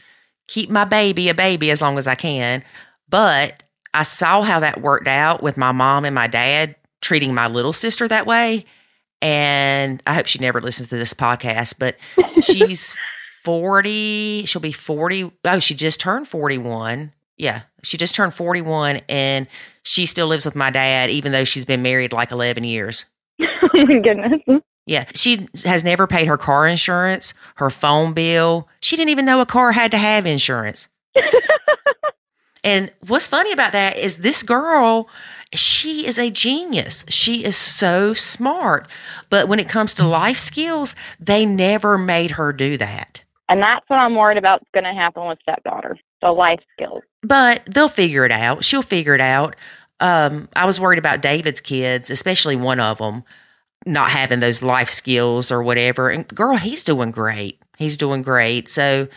keep 0.48 0.70
my 0.70 0.84
baby 0.84 1.30
a 1.30 1.34
baby 1.34 1.72
as 1.72 1.82
long 1.82 1.98
as 1.98 2.06
I 2.06 2.16
can. 2.16 2.66
But 3.08 3.64
I 3.94 4.04
saw 4.04 4.42
how 4.42 4.60
that 4.60 4.82
worked 4.82 5.08
out 5.08 5.42
with 5.42 5.56
my 5.56 5.72
mom 5.72 6.04
and 6.04 6.14
my 6.14 6.28
dad 6.28 6.76
treating 7.00 7.34
my 7.34 7.48
little 7.48 7.72
sister 7.72 8.10
that 8.10 8.26
way. 8.26 8.66
And 9.22 10.04
I 10.06 10.16
hope 10.16 10.26
she 10.26 10.40
never 10.40 10.60
listens 10.60 10.90
to 10.90 10.98
this 10.98 11.14
podcast, 11.14 11.76
but 11.80 11.96
she's 12.42 12.94
40. 13.46 14.44
She'll 14.48 14.62
be 14.62 14.74
40. 14.74 15.32
Oh, 15.46 15.60
she 15.60 15.76
just 15.76 16.02
turned 16.02 16.28
41. 16.28 17.14
Yeah, 17.38 17.62
she 17.86 17.98
just 17.98 18.16
turned 18.16 18.34
41 18.34 19.02
and 19.08 19.48
she 19.84 20.06
still 20.06 20.28
lives 20.28 20.46
with 20.46 20.56
my 20.56 20.70
dad, 20.72 21.10
even 21.10 21.32
though 21.32 21.44
she's 21.44 21.66
been 21.66 21.82
married 21.82 22.12
like 22.12 22.32
11 22.32 22.64
years. 22.64 23.06
oh 23.42 23.46
my 23.74 24.00
goodness. 24.00 24.62
Yeah. 24.88 25.06
She 25.14 25.48
has 25.64 25.84
never 25.84 26.08
paid 26.08 26.28
her 26.28 26.38
car 26.38 26.68
insurance, 26.68 27.34
her 27.56 27.70
phone 27.70 28.14
bill. 28.14 28.68
She 28.82 28.96
didn't 28.96 29.10
even 29.10 29.26
know 29.26 29.42
a 29.42 29.46
car 29.46 29.72
had 29.72 29.92
to 29.92 29.98
have 29.98 30.26
insurance. 30.26 30.90
and 32.64 32.92
what's 33.08 33.28
funny 33.28 33.52
about 33.52 33.72
that 33.74 33.98
is 33.98 34.18
this 34.18 34.44
girl, 34.44 35.08
she 35.54 36.08
is 36.08 36.18
a 36.18 36.32
genius. 36.32 37.06
She 37.10 37.44
is 37.44 37.56
so 37.56 38.14
smart. 38.14 38.88
But 39.30 39.48
when 39.48 39.60
it 39.60 39.70
comes 39.70 39.94
to 39.96 40.08
life 40.08 40.40
skills, 40.40 40.96
they 41.20 41.46
never 41.46 41.98
made 41.98 42.32
her 42.32 42.52
do 42.52 42.78
that. 42.78 43.22
And 43.48 43.62
that's 43.62 43.86
what 43.88 43.98
I'm 43.98 44.16
worried 44.16 44.40
about 44.40 44.62
is 44.62 44.68
going 44.74 44.86
to 44.86 45.00
happen 45.00 45.28
with 45.28 45.38
stepdaughter. 45.42 45.98
The 46.26 46.32
life 46.32 46.60
skills. 46.74 47.04
But 47.22 47.64
they'll 47.68 47.88
figure 47.88 48.26
it 48.26 48.32
out. 48.32 48.64
She'll 48.64 48.82
figure 48.82 49.14
it 49.14 49.22
out. 49.22 49.56
Um, 50.00 50.50
I 50.56 50.66
was 50.66 50.80
worried 50.80 50.98
about 50.98 51.22
David's 51.22 51.62
kids, 51.62 52.10
especially 52.10 52.56
one 52.56 52.80
of 52.80 52.98
them, 52.98 53.24
not 53.86 54.10
having 54.10 54.40
those 54.40 54.64
life 54.64 54.90
skills 54.90 55.52
or 55.52 55.62
whatever. 55.62 56.10
And 56.10 56.28
girl, 56.28 56.58
he's 56.58 56.84
doing 56.84 57.12
great. 57.12 57.62
He's 57.78 57.96
doing 57.96 58.24
great. 58.24 58.68
So, 58.68 59.08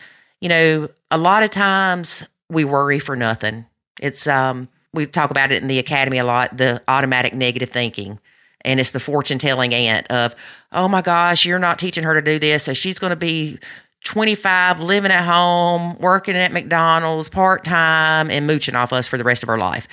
you 0.43 0.51
know, 0.51 0.91
a 1.11 1.17
lot 1.17 1.43
of 1.43 1.49
times 1.49 2.25
we 2.51 2.67
worry 2.67 2.99
for 2.99 3.17
nothing. 3.17 3.65
It's 3.99 4.27
um 4.27 4.69
we 4.93 5.07
talk 5.07 5.31
about 5.31 5.51
it 5.51 5.63
in 5.63 5.69
the 5.69 5.79
academy 5.79 6.19
a 6.19 6.27
lot, 6.27 6.59
the 6.59 6.83
automatic 6.89 7.33
negative 7.33 7.71
thinking. 7.71 8.21
And 8.67 8.81
it's 8.81 8.91
the 8.91 9.01
fortune 9.01 9.39
telling 9.39 9.73
aunt 9.73 10.07
of, 10.09 10.37
oh 10.73 10.89
my 10.89 11.01
gosh, 11.01 11.47
you're 11.47 11.59
not 11.59 11.79
teaching 11.79 12.05
her 12.05 12.13
to 12.13 12.21
do 12.21 12.39
this. 12.39 12.65
So 12.65 12.75
she's 12.75 12.99
going 12.99 13.13
to 13.13 13.17
be 13.17 13.59
25, 14.05 14.81
living 14.81 15.11
at 15.11 15.25
home, 15.25 15.99
working 15.99 16.37
at 16.37 16.53
McDonald's 16.53 17.29
part 17.29 17.65
time, 17.65 18.31
and 18.31 18.47
mooching 18.47 18.75
off 18.75 18.93
us 18.93 19.07
for 19.07 19.19
the 19.19 19.25
rest 19.25 19.43
of 19.43 19.49
her 19.49 19.59
life. 19.59 19.87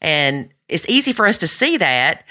And 0.00 0.48
it's 0.68 0.88
easy 0.88 1.12
for 1.12 1.26
us 1.26 1.38
to 1.38 1.46
see 1.46 1.76
that, 1.76 2.24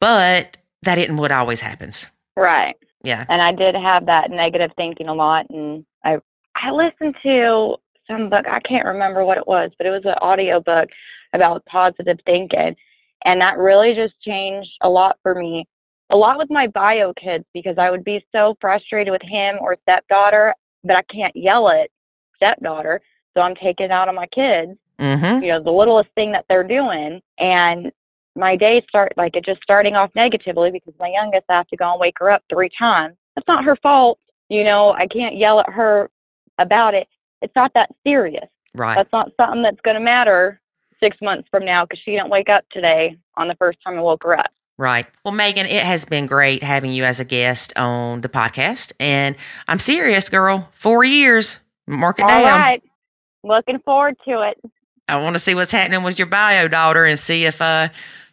but 0.00 0.56
that 0.82 0.98
isn't 0.98 1.16
what 1.16 1.30
always 1.32 1.60
happens. 1.60 2.06
Right. 2.36 2.76
Yeah. 3.04 3.24
And 3.28 3.42
I 3.42 3.52
did 3.52 3.74
have 3.74 4.06
that 4.06 4.30
negative 4.30 4.70
thinking 4.76 5.08
a 5.08 5.14
lot. 5.14 5.46
And 5.50 5.84
I, 6.04 6.18
I 6.54 6.70
listened 6.70 7.16
to 7.22 7.76
some 8.08 8.30
book, 8.30 8.46
I 8.48 8.60
can't 8.60 8.86
remember 8.86 9.24
what 9.24 9.38
it 9.38 9.46
was, 9.46 9.70
but 9.78 9.86
it 9.86 9.90
was 9.90 10.04
an 10.04 10.14
audio 10.20 10.60
book 10.60 10.88
about 11.32 11.64
positive 11.66 12.18
thinking. 12.26 12.74
And 13.24 13.40
that 13.40 13.58
really 13.58 13.94
just 13.94 14.20
changed 14.22 14.70
a 14.82 14.88
lot 14.88 15.16
for 15.22 15.34
me. 15.34 15.66
A 16.10 16.16
lot 16.16 16.38
with 16.38 16.50
my 16.50 16.66
bio 16.66 17.12
kids 17.14 17.44
because 17.54 17.76
I 17.78 17.90
would 17.90 18.04
be 18.04 18.24
so 18.32 18.56
frustrated 18.60 19.12
with 19.12 19.22
him 19.22 19.56
or 19.60 19.76
stepdaughter, 19.82 20.54
but 20.84 20.96
I 20.96 21.02
can't 21.02 21.34
yell 21.36 21.68
at 21.68 21.90
stepdaughter. 22.36 23.00
So 23.34 23.40
I'm 23.40 23.54
taking 23.54 23.86
it 23.86 23.92
out 23.92 24.08
on 24.08 24.14
my 24.14 24.26
kids, 24.26 24.78
Mm-hmm. 25.00 25.42
you 25.42 25.48
know, 25.48 25.60
the 25.62 25.70
littlest 25.70 26.10
thing 26.14 26.30
that 26.32 26.44
they're 26.48 26.62
doing. 26.62 27.20
And 27.38 27.90
my 28.36 28.56
day 28.56 28.84
start 28.88 29.12
like 29.16 29.34
it 29.34 29.44
just 29.44 29.62
starting 29.62 29.96
off 29.96 30.10
negatively 30.14 30.70
because 30.70 30.94
my 31.00 31.08
youngest 31.08 31.44
I 31.48 31.56
have 31.56 31.68
to 31.68 31.76
go 31.76 31.90
and 31.90 32.00
wake 32.00 32.14
her 32.18 32.30
up 32.30 32.42
three 32.48 32.70
times. 32.78 33.16
That's 33.34 33.48
not 33.48 33.64
her 33.64 33.76
fault. 33.76 34.18
You 34.48 34.64
know, 34.64 34.92
I 34.92 35.06
can't 35.06 35.36
yell 35.36 35.60
at 35.60 35.70
her 35.70 36.10
about 36.58 36.94
it. 36.94 37.08
It's 37.40 37.54
not 37.56 37.72
that 37.74 37.90
serious. 38.06 38.46
Right. 38.74 38.94
That's 38.94 39.12
not 39.12 39.32
something 39.36 39.62
that's 39.62 39.80
going 39.80 39.96
to 39.96 40.00
matter 40.00 40.60
six 41.00 41.16
months 41.20 41.48
from 41.50 41.64
now 41.64 41.84
because 41.84 42.00
she 42.04 42.12
didn't 42.12 42.30
wake 42.30 42.48
up 42.48 42.64
today 42.70 43.16
on 43.36 43.48
the 43.48 43.56
first 43.56 43.78
time 43.84 43.98
I 43.98 44.02
woke 44.02 44.22
her 44.22 44.38
up. 44.38 44.50
Right. 44.82 45.06
Well, 45.24 45.32
Megan, 45.32 45.66
it 45.66 45.84
has 45.84 46.04
been 46.04 46.26
great 46.26 46.64
having 46.64 46.90
you 46.90 47.04
as 47.04 47.20
a 47.20 47.24
guest 47.24 47.72
on 47.76 48.20
the 48.20 48.28
podcast. 48.28 48.92
And 48.98 49.36
I'm 49.68 49.78
serious, 49.78 50.28
girl. 50.28 50.68
Four 50.72 51.04
years. 51.04 51.60
Mark 51.86 52.18
it 52.18 52.22
All 52.22 52.28
down. 52.28 52.60
right. 52.60 52.82
Looking 53.44 53.78
forward 53.78 54.16
to 54.24 54.42
it. 54.42 54.60
I 55.06 55.22
want 55.22 55.36
to 55.36 55.38
see 55.38 55.54
what's 55.54 55.70
happening 55.70 56.02
with 56.02 56.18
your 56.18 56.26
bio 56.26 56.66
daughter 56.66 57.04
and 57.04 57.16
see 57.16 57.44
if 57.44 57.62
uh, 57.62 57.90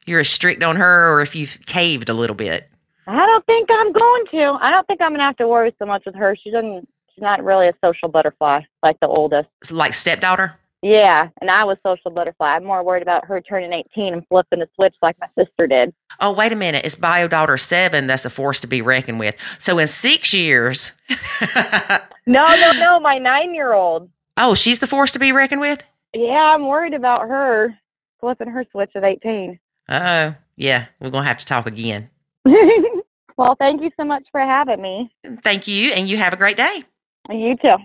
you're 0.08 0.22
as 0.22 0.30
strict 0.30 0.64
on 0.64 0.78
her 0.78 1.14
or 1.14 1.22
if 1.22 1.36
you've 1.36 1.60
caved 1.68 2.10
a 2.10 2.16
little 2.16 2.36
bit. 2.36 2.68
I 3.06 3.28
don't 3.28 3.46
think 3.46 3.70
I'm 3.72 3.94
going 3.94 4.26
to. 4.32 4.58
I 4.60 4.72
don't 4.72 4.88
think 4.88 5.02
I'm 5.02 5.10
going 5.12 5.20
to 5.20 5.26
have 5.26 5.38
to 5.38 5.48
worry 5.48 5.76
so 5.78 5.86
much 5.86 6.02
with 6.08 6.16
her. 6.16 6.36
She 6.44 6.50
doesn't, 6.50 6.90
she's 7.14 7.22
not 7.22 7.44
really 7.44 7.68
a 7.68 7.74
social 7.86 8.10
butterfly 8.10 8.62
like 8.82 9.00
the 9.02 9.08
oldest. 9.08 9.50
Like 9.70 9.94
stepdaughter. 9.94 10.59
Yeah, 10.82 11.28
and 11.42 11.52
I 11.52 11.66
was 11.66 11.78
social 11.86 12.10
butterfly. 12.12 12.48
I'm 12.56 12.64
more 12.64 12.84
worried 12.84 13.02
about 13.04 13.26
her 13.26 13.42
turning 13.42 13.74
18 13.74 14.14
and 14.14 14.28
flipping 14.28 14.60
the 14.60 14.68
switch 14.76 14.96
like 15.02 15.18
my 15.20 15.28
sister 15.38 15.68
did. 15.68 15.94
Oh, 16.22 16.32
wait 16.32 16.54
a 16.54 16.56
minute. 16.56 16.86
It's 16.86 16.96
bio 16.96 17.28
daughter 17.28 17.58
seven 17.58 18.08
that's 18.08 18.24
a 18.24 18.30
force 18.30 18.62
to 18.62 18.68
be 18.68 18.82
reckoned 18.82 19.20
with. 19.20 19.36
So 19.58 19.78
in 19.78 19.88
six 19.88 20.34
years, 20.34 20.94
No, 22.26 22.46
no, 22.46 22.72
no, 22.74 23.00
my 23.00 23.18
nine 23.18 23.54
year 23.56 23.74
old. 23.74 24.10
oh, 24.38 24.54
she's 24.56 24.80
the 24.80 24.88
force 24.88 25.12
to 25.14 25.20
be 25.20 25.32
reckoned 25.32 25.62
with? 25.62 25.84
Yeah, 26.14 26.54
I'm 26.56 26.66
worried 26.68 26.94
about 26.94 27.28
her 27.28 27.78
flipping 28.20 28.50
her 28.50 28.66
switch 28.72 28.92
at 28.96 29.04
18. 29.04 29.60
Oh, 29.90 30.36
yeah. 30.56 30.86
We're 31.00 31.10
going 31.10 31.24
to 31.24 31.28
have 31.28 31.38
to 31.40 31.46
talk 31.46 31.66
again. 31.68 32.10
well, 33.38 33.56
thank 33.58 33.82
you 33.82 33.90
so 33.98 34.06
much 34.06 34.24
for 34.32 34.40
having 34.42 34.82
me. 34.82 35.12
Thank 35.44 35.68
you. 35.68 35.92
And 35.92 36.08
you 36.08 36.18
have 36.18 36.34
a 36.34 36.38
great 36.38 36.58
day. 36.58 36.84
You 37.30 37.56
too. 37.58 37.76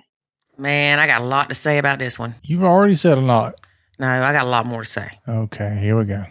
Man, 0.57 0.99
I 0.99 1.07
got 1.07 1.23
a 1.23 1.25
lot 1.25 1.49
to 1.49 1.55
say 1.55 1.79
about 1.79 1.99
this 1.99 2.19
one. 2.19 2.35
You've 2.43 2.65
already 2.65 2.95
said 2.95 3.19
a 3.19 3.21
lot. 3.21 3.55
No, 3.99 4.07
I 4.07 4.33
got 4.33 4.47
a 4.47 4.49
lot 4.49 4.67
more 4.67 4.83
to 4.83 4.89
say. 4.89 5.19
Okay, 5.29 5.79
here 5.81 5.97
we 5.97 6.05
go. 6.05 6.25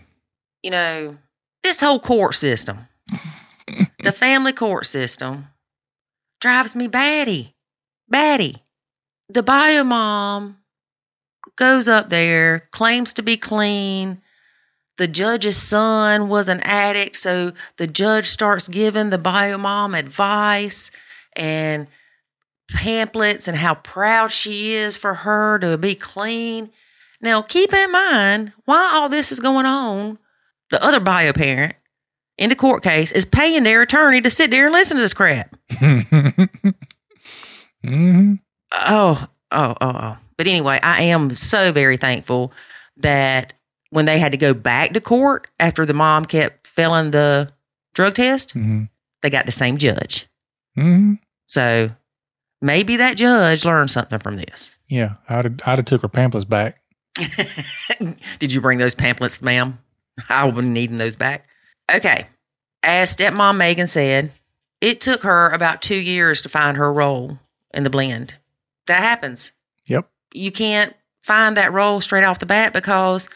You 0.61 0.71
know, 0.71 1.17
this 1.63 1.79
whole 1.81 1.99
court 1.99 2.35
system, 2.35 2.87
the 4.03 4.11
family 4.11 4.53
court 4.53 4.85
system, 4.85 5.47
drives 6.39 6.75
me 6.75 6.87
batty. 6.87 7.55
Batty. 8.09 8.63
The 9.29 9.43
bio 9.43 9.83
mom 9.83 10.57
goes 11.55 11.87
up 11.87 12.09
there, 12.09 12.67
claims 12.71 13.13
to 13.13 13.21
be 13.21 13.37
clean. 13.37 14.21
The 14.97 15.07
judge's 15.07 15.57
son 15.57 16.29
was 16.29 16.47
an 16.47 16.59
addict, 16.61 17.15
so 17.15 17.53
the 17.77 17.87
judge 17.87 18.27
starts 18.27 18.67
giving 18.67 19.09
the 19.09 19.17
bio 19.17 19.57
mom 19.57 19.95
advice 19.95 20.91
and 21.35 21.87
pamphlets 22.71 23.47
and 23.47 23.57
how 23.57 23.75
proud 23.75 24.31
she 24.31 24.73
is 24.73 24.95
for 24.97 25.13
her 25.13 25.59
to 25.59 25.77
be 25.77 25.95
clean. 25.95 26.71
Now, 27.21 27.41
keep 27.41 27.73
in 27.73 27.91
mind 27.91 28.53
why 28.65 28.91
all 28.93 29.09
this 29.09 29.31
is 29.31 29.39
going 29.39 29.65
on. 29.65 30.17
The 30.71 30.83
other 30.83 30.99
bio 30.99 31.33
parent 31.33 31.75
in 32.37 32.49
the 32.49 32.55
court 32.55 32.83
case 32.83 33.11
is 33.11 33.25
paying 33.25 33.63
their 33.63 33.81
attorney 33.81 34.21
to 34.21 34.29
sit 34.29 34.49
there 34.51 34.65
and 34.65 34.73
listen 34.73 34.97
to 34.97 35.01
this 35.01 35.13
crap. 35.13 35.55
hmm 37.83 38.33
Oh, 38.71 39.27
oh, 39.51 39.75
oh, 39.79 39.91
oh. 39.95 40.17
But 40.37 40.47
anyway, 40.47 40.79
I 40.81 41.03
am 41.03 41.35
so 41.35 41.71
very 41.71 41.97
thankful 41.97 42.51
that 42.97 43.53
when 43.91 44.05
they 44.05 44.17
had 44.17 44.31
to 44.31 44.37
go 44.37 44.53
back 44.55 44.93
to 44.93 45.01
court 45.01 45.47
after 45.59 45.85
the 45.85 45.93
mom 45.93 46.25
kept 46.25 46.65
failing 46.65 47.11
the 47.11 47.49
drug 47.93 48.15
test, 48.15 48.51
hmm 48.51 48.83
they 49.21 49.29
got 49.29 49.45
the 49.45 49.51
same 49.53 49.77
judge. 49.77 50.27
hmm 50.75 51.13
So 51.47 51.91
maybe 52.63 52.97
that 52.97 53.17
judge 53.17 53.65
learned 53.65 53.91
something 53.91 54.17
from 54.17 54.37
this. 54.37 54.77
Yeah, 54.87 55.15
I'd 55.29 55.45
have, 55.45 55.59
I'd 55.65 55.77
have 55.79 55.85
took 55.85 56.01
her 56.01 56.07
pamphlets 56.07 56.45
back. 56.45 56.81
Did 58.39 58.53
you 58.53 58.61
bring 58.61 58.79
those 58.79 58.95
pamphlets, 58.95 59.41
ma'am? 59.41 59.77
I 60.29 60.45
will 60.45 60.53
be 60.53 60.67
needing 60.67 60.97
those 60.97 61.15
back. 61.15 61.45
Okay. 61.93 62.25
As 62.81 63.15
stepmom 63.15 63.57
Megan 63.57 63.87
said, 63.87 64.31
it 64.81 65.01
took 65.01 65.23
her 65.23 65.49
about 65.49 65.81
two 65.81 65.95
years 65.95 66.41
to 66.41 66.49
find 66.49 66.77
her 66.77 66.91
role 66.91 67.39
in 67.73 67.83
the 67.83 67.89
blend. 67.89 68.35
That 68.87 68.99
happens. 68.99 69.51
Yep. 69.85 70.09
You 70.33 70.51
can't 70.51 70.95
find 71.21 71.55
that 71.57 71.71
role 71.71 72.01
straight 72.01 72.23
off 72.23 72.39
the 72.39 72.45
bat 72.45 72.73
because 72.73 73.29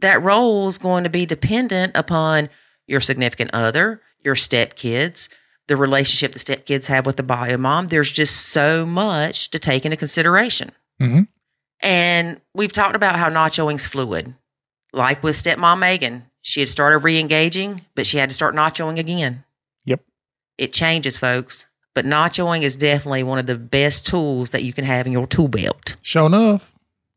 that 0.00 0.22
role 0.22 0.68
is 0.68 0.78
going 0.78 1.04
to 1.04 1.10
be 1.10 1.26
dependent 1.26 1.92
upon 1.94 2.48
your 2.86 3.00
significant 3.00 3.50
other, 3.52 4.02
your 4.22 4.34
stepkids, 4.34 5.28
the 5.68 5.76
relationship 5.76 6.32
the 6.32 6.38
stepkids 6.38 6.86
have 6.86 7.06
with 7.06 7.16
the 7.16 7.22
bio 7.22 7.56
mom. 7.56 7.88
There's 7.88 8.10
just 8.12 8.36
so 8.50 8.86
much 8.86 9.50
to 9.50 9.58
take 9.58 9.84
into 9.84 9.96
consideration. 9.96 10.70
hmm 11.00 11.22
And 11.80 12.40
we've 12.54 12.72
talked 12.72 12.96
about 12.96 13.16
how 13.16 13.28
nachoing's 13.28 13.86
fluid. 13.86 14.34
Like 14.92 15.22
with 15.22 15.36
stepmom 15.36 15.78
Megan, 15.80 16.24
she 16.42 16.60
had 16.60 16.68
started 16.68 16.98
re 16.98 17.18
engaging, 17.18 17.84
but 17.94 18.06
she 18.06 18.18
had 18.18 18.30
to 18.30 18.34
start 18.34 18.54
nachoing 18.54 18.98
again. 18.98 19.44
Yep. 19.84 20.00
It 20.58 20.72
changes, 20.72 21.16
folks. 21.18 21.66
But 21.94 22.04
nachoing 22.04 22.62
is 22.62 22.76
definitely 22.76 23.22
one 23.22 23.38
of 23.38 23.46
the 23.46 23.56
best 23.56 24.06
tools 24.06 24.50
that 24.50 24.62
you 24.62 24.72
can 24.72 24.84
have 24.84 25.06
in 25.06 25.12
your 25.12 25.26
tool 25.26 25.48
belt 25.48 25.96
Sure 26.02 26.26
enough, 26.26 26.74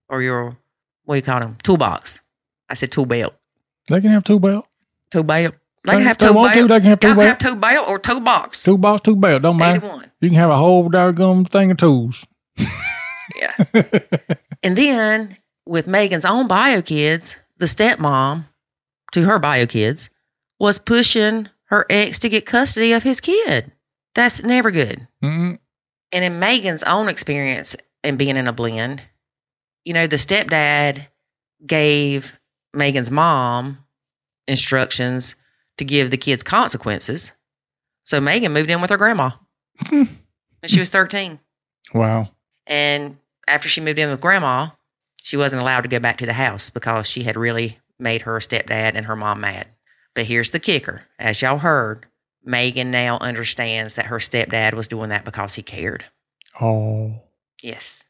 or 0.08 0.22
your, 0.22 0.58
what 1.04 1.16
do 1.16 1.18
you 1.18 1.22
call 1.22 1.42
them? 1.42 1.58
Toolbox. 1.64 2.22
I 2.70 2.74
said 2.76 2.92
tool 2.92 3.06
belt. 3.06 3.34
they 3.90 4.00
can 4.02 4.12
have 4.12 4.24
tool 4.24 4.40
belt. 4.40 4.66
Tool 5.12 5.24
belt. 5.24 5.56
They 5.90 5.96
They- 5.96 6.00
can 6.02 6.08
have 6.08 6.18
they 6.18 6.28
toe 6.28 6.34
want 6.34 6.54
to, 6.54 6.60
belt. 6.60 6.70
they 6.70 6.80
can 6.80 6.90
have 6.90 7.00
two 7.00 7.08
can 7.16 7.18
have 7.28 7.38
toe 7.40 7.56
belt 7.56 7.90
or 7.90 8.00
toe 8.00 8.20
box. 8.20 8.64
Two 8.64 8.78
box, 8.78 9.02
two 9.04 9.16
belt. 9.16 9.42
Don't 9.42 9.58
matter. 9.58 9.80
one. 9.88 10.12
You 10.22 10.30
can 10.30 10.38
have 10.38 10.50
a 10.50 10.58
whole 10.58 10.90
doggone 10.90 11.46
thing 11.46 11.72
of 11.72 11.78
tools. 11.78 12.26
Yeah. 13.40 13.54
And 14.64 14.76
then 14.76 15.38
with 15.66 15.86
Megan's 15.88 16.26
own 16.26 16.48
bio 16.48 16.82
kids, 16.82 17.38
the 17.58 17.68
stepmom 17.68 18.46
to 19.12 19.24
her 19.26 19.38
bio 19.40 19.68
kids 19.68 20.10
was 20.60 20.80
pushing 20.80 21.48
her 21.66 21.86
ex 21.92 22.18
to 22.20 22.30
get 22.30 22.46
custody 22.48 22.92
of 22.92 23.04
his 23.04 23.22
kid. 23.22 23.72
That's 24.16 24.44
never 24.44 24.72
good. 24.72 25.08
mm 25.24 25.60
And 26.12 26.26
in 26.26 26.40
Megan's 26.40 26.82
own 26.84 27.08
experience 27.08 27.76
and 28.04 28.18
being 28.18 28.36
in 28.36 28.48
a 28.48 28.52
blend, 28.54 29.04
you 29.86 29.94
know, 29.94 30.08
the 30.08 30.16
stepdad 30.18 31.06
gave 31.66 32.34
Megan's 32.74 33.12
mom 33.12 33.78
instructions 34.48 35.36
to 35.80 35.86
give 35.86 36.12
the 36.12 36.18
kids 36.18 36.44
consequences. 36.44 37.34
So 38.04 38.22
Megan 38.22 38.54
moved 38.54 38.70
in 38.70 38.80
with 38.82 38.90
her 38.92 38.98
grandma 38.98 39.32
when 39.90 40.08
she 40.68 40.80
was 40.80 40.90
13. 40.90 41.40
Wow. 41.94 42.30
And 42.68 43.18
after 43.48 43.68
she 43.68 43.82
moved 43.82 44.00
in 44.00 44.10
with 44.10 44.22
grandma, 44.22 44.70
she 45.22 45.36
wasn't 45.38 45.62
allowed 45.62 45.82
to 45.82 45.88
go 45.90 46.00
back 46.00 46.18
to 46.20 46.26
the 46.26 46.34
house 46.34 46.70
because 46.70 47.08
she 47.08 47.24
had 47.24 47.36
really 47.36 47.80
made 48.00 48.22
her 48.22 48.38
stepdad 48.40 48.94
and 48.96 49.06
her 49.06 49.16
mom 49.16 49.42
mad. 49.42 49.68
But 50.16 50.26
here's 50.26 50.52
the 50.52 50.60
kicker 50.60 51.04
as 51.18 51.42
y'all 51.42 51.58
heard, 51.60 52.06
Megan 52.44 52.90
now 52.92 53.18
understands 53.20 53.96
that 53.96 54.06
her 54.08 54.18
stepdad 54.20 54.74
was 54.74 54.88
doing 54.88 55.10
that 55.10 55.26
because 55.26 55.56
he 55.56 55.62
cared. 55.64 56.06
Oh, 56.62 57.22
Yes. 57.62 58.06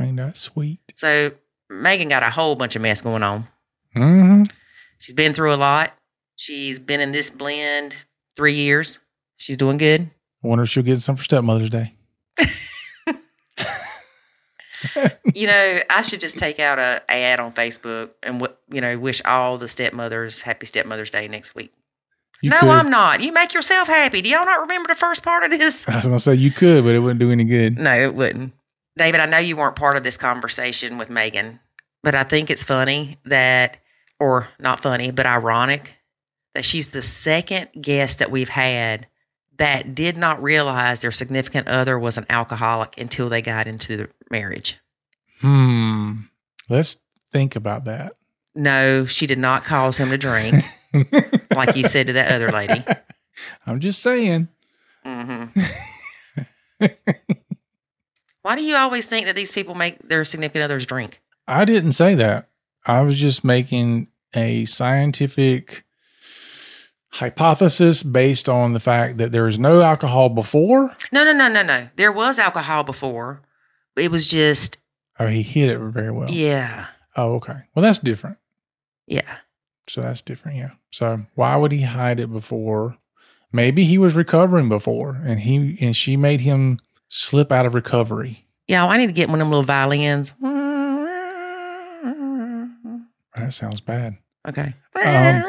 ain't 0.00 0.16
that 0.16 0.36
sweet? 0.36 0.80
So 0.94 1.32
Megan 1.70 2.08
got 2.08 2.22
a 2.22 2.30
whole 2.30 2.56
bunch 2.56 2.74
of 2.76 2.82
mess 2.82 3.02
going 3.02 3.22
on. 3.22 3.46
Mm-hmm. 3.94 4.44
She's 4.98 5.14
been 5.14 5.34
through 5.34 5.54
a 5.54 5.56
lot. 5.56 5.92
She's 6.36 6.78
been 6.78 7.00
in 7.00 7.12
this 7.12 7.30
blend 7.30 7.96
three 8.36 8.54
years. 8.54 8.98
She's 9.36 9.56
doing 9.56 9.78
good. 9.78 10.10
I 10.42 10.48
wonder 10.48 10.64
if 10.64 10.70
she'll 10.70 10.82
get 10.82 11.00
some 11.00 11.16
for 11.16 11.24
stepmother's 11.24 11.70
day. 11.70 11.94
you 15.34 15.46
know, 15.46 15.80
I 15.88 16.02
should 16.02 16.20
just 16.20 16.38
take 16.38 16.60
out 16.60 16.78
a 16.78 17.02
ad 17.08 17.40
on 17.40 17.52
Facebook 17.52 18.10
and 18.22 18.40
w- 18.40 18.56
you 18.70 18.80
know 18.80 18.98
wish 18.98 19.22
all 19.24 19.58
the 19.58 19.68
stepmothers 19.68 20.42
happy 20.42 20.66
stepmother's 20.66 21.10
day 21.10 21.28
next 21.28 21.54
week. 21.54 21.72
You 22.42 22.50
no, 22.50 22.58
could. 22.58 22.68
I'm 22.68 22.90
not. 22.90 23.20
You 23.20 23.32
make 23.32 23.54
yourself 23.54 23.88
happy. 23.88 24.20
Do 24.20 24.28
y'all 24.28 24.44
not 24.44 24.60
remember 24.60 24.88
the 24.88 24.94
first 24.94 25.22
part 25.22 25.44
of 25.44 25.58
this? 25.58 25.88
I 25.88 25.96
was 25.96 26.04
gonna 26.04 26.20
say 26.20 26.34
you 26.34 26.50
could, 26.50 26.84
but 26.84 26.94
it 26.94 26.98
wouldn't 26.98 27.20
do 27.20 27.30
any 27.30 27.44
good. 27.44 27.78
No, 27.78 27.94
it 27.98 28.14
wouldn't. 28.14 28.52
David, 28.96 29.20
I 29.20 29.26
know 29.26 29.38
you 29.38 29.56
weren't 29.56 29.76
part 29.76 29.96
of 29.96 30.04
this 30.04 30.16
conversation 30.16 30.98
with 30.98 31.10
Megan, 31.10 31.60
but 32.02 32.14
I 32.14 32.22
think 32.22 32.50
it's 32.50 32.62
funny 32.62 33.18
that, 33.24 33.78
or 34.20 34.48
not 34.60 34.80
funny, 34.80 35.10
but 35.10 35.26
ironic 35.26 35.94
that 36.54 36.64
she's 36.64 36.88
the 36.88 37.02
second 37.02 37.68
guest 37.80 38.18
that 38.18 38.30
we've 38.30 38.48
had 38.48 39.06
that 39.58 39.94
did 39.94 40.16
not 40.16 40.42
realize 40.42 41.00
their 41.00 41.10
significant 41.10 41.68
other 41.68 41.98
was 41.98 42.18
an 42.18 42.26
alcoholic 42.30 42.98
until 42.98 43.28
they 43.28 43.42
got 43.42 43.66
into 43.66 43.96
the 43.96 44.08
marriage. 44.30 44.78
Hmm. 45.40 46.22
Let's 46.68 46.96
think 47.30 47.54
about 47.56 47.84
that. 47.84 48.14
No, 48.54 49.04
she 49.04 49.26
did 49.26 49.38
not 49.38 49.64
cause 49.64 49.98
him 49.98 50.10
to 50.10 50.18
drink, 50.18 50.54
like 51.54 51.76
you 51.76 51.84
said 51.84 52.06
to 52.06 52.12
that 52.14 52.32
other 52.32 52.50
lady. 52.50 52.84
I'm 53.66 53.80
just 53.80 54.00
saying. 54.00 54.48
hmm 55.04 55.44
Why 58.42 58.56
do 58.56 58.62
you 58.62 58.76
always 58.76 59.06
think 59.06 59.26
that 59.26 59.34
these 59.34 59.50
people 59.50 59.74
make 59.74 60.06
their 60.06 60.24
significant 60.24 60.64
others 60.64 60.86
drink? 60.86 61.20
I 61.48 61.64
didn't 61.64 61.92
say 61.92 62.14
that. 62.14 62.48
I 62.86 63.00
was 63.00 63.18
just 63.18 63.42
making 63.42 64.08
a 64.34 64.66
scientific 64.66 65.83
hypothesis 67.14 68.02
based 68.02 68.48
on 68.48 68.72
the 68.72 68.80
fact 68.80 69.18
that 69.18 69.32
there 69.32 69.46
is 69.46 69.58
no 69.58 69.82
alcohol 69.82 70.28
before. 70.28 70.94
No, 71.12 71.24
no, 71.24 71.32
no, 71.32 71.48
no, 71.48 71.62
no. 71.62 71.88
There 71.96 72.12
was 72.12 72.38
alcohol 72.38 72.82
before. 72.84 73.42
It 73.96 74.10
was 74.10 74.26
just, 74.26 74.78
Oh, 75.20 75.26
he 75.28 75.42
hid 75.42 75.70
it 75.70 75.78
very 75.78 76.10
well. 76.10 76.28
yeah, 76.30 76.86
Oh, 77.16 77.34
okay. 77.34 77.54
Well, 77.74 77.82
that's 77.82 78.00
different. 78.00 78.38
yeah. 79.06 79.38
So 79.86 80.00
that's 80.00 80.22
different. 80.22 80.56
Yeah. 80.56 80.70
So 80.90 81.26
why 81.34 81.56
would 81.56 81.70
he 81.70 81.82
hide 81.82 82.18
it 82.18 82.32
before? 82.32 82.96
Maybe 83.52 83.84
he 83.84 83.98
was 83.98 84.14
recovering 84.14 84.68
before, 84.68 85.14
and 85.22 85.40
he 85.40 85.76
and 85.80 85.94
she 85.94 86.16
made 86.16 86.40
him 86.40 86.78
slip 87.10 87.52
out 87.52 87.66
of 87.66 87.74
recovery. 87.74 88.46
Yeah, 88.66 88.86
I 88.86 88.96
need 88.96 89.08
to 89.08 89.12
get 89.12 89.28
one 89.28 89.40
of 89.40 89.44
them 89.46 89.50
little 89.50 89.62
violins. 89.62 90.32
That 93.36 93.52
sounds 93.52 93.80
bad. 93.80 94.16
Okay. 94.46 94.74
Um, 95.02 95.44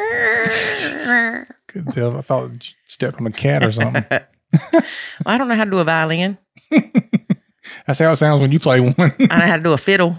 um, 1.08 1.46
couldn't 1.68 1.94
tell. 1.94 2.18
I 2.18 2.22
thought 2.22 2.52
you 2.52 2.60
stepped 2.88 3.20
on 3.20 3.28
a 3.28 3.32
cat 3.32 3.64
or 3.64 3.72
something. 3.72 4.06
I 5.26 5.38
don't 5.38 5.48
know 5.48 5.56
how 5.56 5.66
to 5.66 5.72
do 5.72 5.80
a 5.80 5.84
violin. 5.84 6.38
That's 7.88 8.00
how 8.00 8.12
it 8.12 8.16
sounds 8.16 8.40
when 8.40 8.52
you 8.52 8.60
play 8.60 8.80
one. 8.80 8.96
I 8.98 9.40
know 9.40 9.46
how 9.46 9.58
to 9.58 9.64
do 9.64 9.74
a 9.74 9.78
fiddle. 9.78 10.16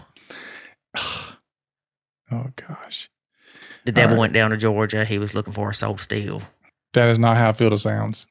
oh 0.97 2.47
gosh, 2.57 3.09
The 3.85 3.93
devil 3.93 4.17
right. 4.17 4.21
went 4.23 4.33
down 4.35 4.51
to 4.51 4.57
Georgia. 4.57 5.05
He 5.05 5.19
was 5.19 5.35
looking 5.35 5.53
for 5.53 5.71
a 5.71 5.75
soul 5.75 5.97
steal. 5.99 6.43
that 6.93 7.09
is 7.09 7.19
not 7.19 7.37
how 7.37 7.53
fiddle 7.53 7.79
sounds. 7.79 8.27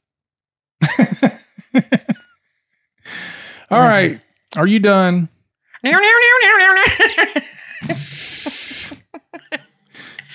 All 3.71 3.79
right, 3.79 4.21
are 4.55 4.67
you 4.67 4.79
done? 4.79 5.27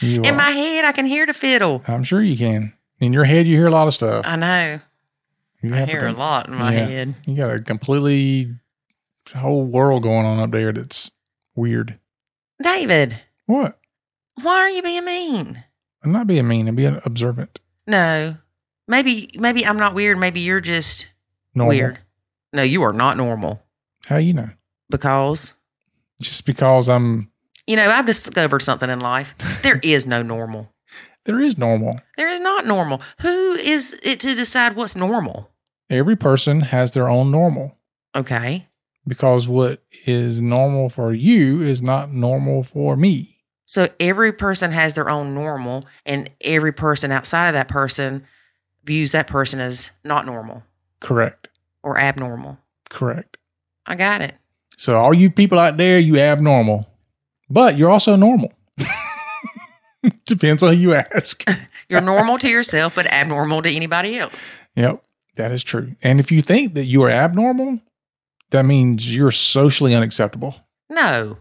You 0.01 0.22
In 0.22 0.35
are. 0.35 0.36
my 0.36 0.51
head, 0.51 0.85
I 0.85 0.93
can 0.93 1.06
hear 1.06 1.27
the 1.27 1.35
fiddle. 1.35 1.82
I'm 1.86 2.02
sure 2.05 2.22
you 2.22 2.36
can. 2.36 2.72
In 3.01 3.12
your 3.12 3.24
head, 3.24 3.47
you 3.47 3.56
hear 3.56 3.66
a 3.66 3.70
lot 3.70 3.86
of 3.89 3.94
stuff. 3.94 4.24
I 4.27 4.36
know. 4.36 4.81
You 5.62 5.74
I 5.74 5.85
hear 5.85 6.06
a 6.06 6.12
lot 6.12 6.48
in 6.48 6.55
my 6.55 6.72
Yeah. 6.72 6.86
head. 6.86 7.14
You 7.27 7.36
got 7.36 7.51
a 7.55 7.60
completely 7.60 8.55
whole 9.35 9.64
world 9.64 10.02
going 10.02 10.24
on 10.27 10.39
up 10.39 10.51
there 10.52 10.72
that's 10.72 11.10
weird. 11.55 11.98
David, 12.62 13.18
What? 13.47 13.78
why 14.43 14.55
are 14.56 14.70
you 14.70 14.82
being 14.82 15.05
mean? 15.05 15.64
I'm 16.02 16.12
not 16.12 16.27
being 16.27 16.48
mean. 16.48 16.66
I'm 16.68 16.77
being 16.77 17.01
observant. 17.05 17.60
No. 17.86 18.36
Maybe 18.89 19.31
maybe 19.39 19.64
I'm 19.66 19.77
not 19.77 19.94
weird. 19.94 20.18
Maybe 20.18 20.40
you're 20.40 20.60
just 20.60 21.06
Normal. 21.55 21.77
weird. 21.77 21.98
No, 22.52 22.62
you 22.62 22.82
are 22.82 22.93
not 22.93 23.16
normal 23.16 23.62
How 24.06 24.16
you 24.16 24.32
know? 24.32 24.51
because 24.89 25.52
Just 26.20 26.44
because 26.44 26.89
I'm. 26.89 27.30
You 27.71 27.77
know, 27.77 27.89
I've 27.89 28.05
discovered 28.07 28.63
something 28.63 28.91
in 28.91 28.99
life. 28.99 29.33
There 29.63 29.79
is 29.85 30.07
no 30.07 30.23
normal. 30.23 30.73
There 31.25 31.41
is 31.41 31.57
normal. 31.57 32.01
There 32.17 32.29
is 32.29 32.41
not 32.41 32.67
normal. 32.67 33.01
Who 33.21 33.53
is 33.55 33.97
it 34.03 34.19
to 34.21 34.35
decide 34.35 34.75
what's 34.75 34.97
normal? 34.97 35.51
Every 35.89 36.17
person 36.17 36.61
has 36.63 36.91
their 36.91 37.09
own 37.09 37.31
normal 37.31 37.77
Okay. 38.17 38.67
because 39.07 39.47
what 39.47 39.83
is 40.05 40.41
normal 40.41 40.89
for 40.91 41.13
you 41.13 41.63
is 41.63 41.81
not 41.81 42.13
normal 42.13 42.65
for 42.65 42.97
me. 42.97 43.37
So 43.67 43.89
every 44.01 44.33
person 44.33 44.73
has 44.73 44.95
their 44.95 45.09
own 45.09 45.33
normal, 45.33 45.87
and 46.05 46.29
every 46.41 46.73
person 46.73 47.13
outside 47.13 47.47
of 47.47 47.53
that 47.53 47.69
person 47.69 48.27
views 48.85 49.13
that 49.13 49.29
person 49.29 49.61
as 49.61 49.93
not 50.03 50.27
normal 50.27 50.65
Correct. 50.99 51.47
or 51.85 51.97
abnormal. 51.97 52.59
Correct. 52.89 53.37
I 53.87 53.95
got 53.95 54.23
it. 54.23 54.35
So 54.77 54.97
all 54.99 55.15
you 55.15 55.31
people 55.31 55.59
out 55.61 55.77
there, 55.77 56.01
you 56.01 56.19
abnormal, 56.19 56.90
but 57.51 57.77
you're 57.77 57.90
also 57.90 58.16
normal. 58.16 58.52
Depends 60.27 60.62
on 60.62 60.74
who 60.74 60.81
you 60.81 60.94
ask. 60.94 61.44
You're 61.89 62.01
normal 62.01 62.39
to 62.39 62.48
yourself, 62.48 62.94
but 62.94 63.06
abnormal 63.06 63.62
to 63.62 63.70
anybody 63.70 64.18
else. 64.18 64.47
Yep, 64.77 65.02
that 65.36 65.52
is 65.52 65.62
true. 65.62 65.94
And 66.02 66.18
if 66.20 66.32
you 66.32 66.40
think 66.40 66.74
that 66.74 66.85
you 66.86 67.02
are 67.02 67.10
abnormal, 67.10 67.81
that 68.51 68.64
means 68.64 69.14
you're 69.14 69.31
socially 69.31 69.94
unacceptable. 69.94 70.56
No. 70.89 71.36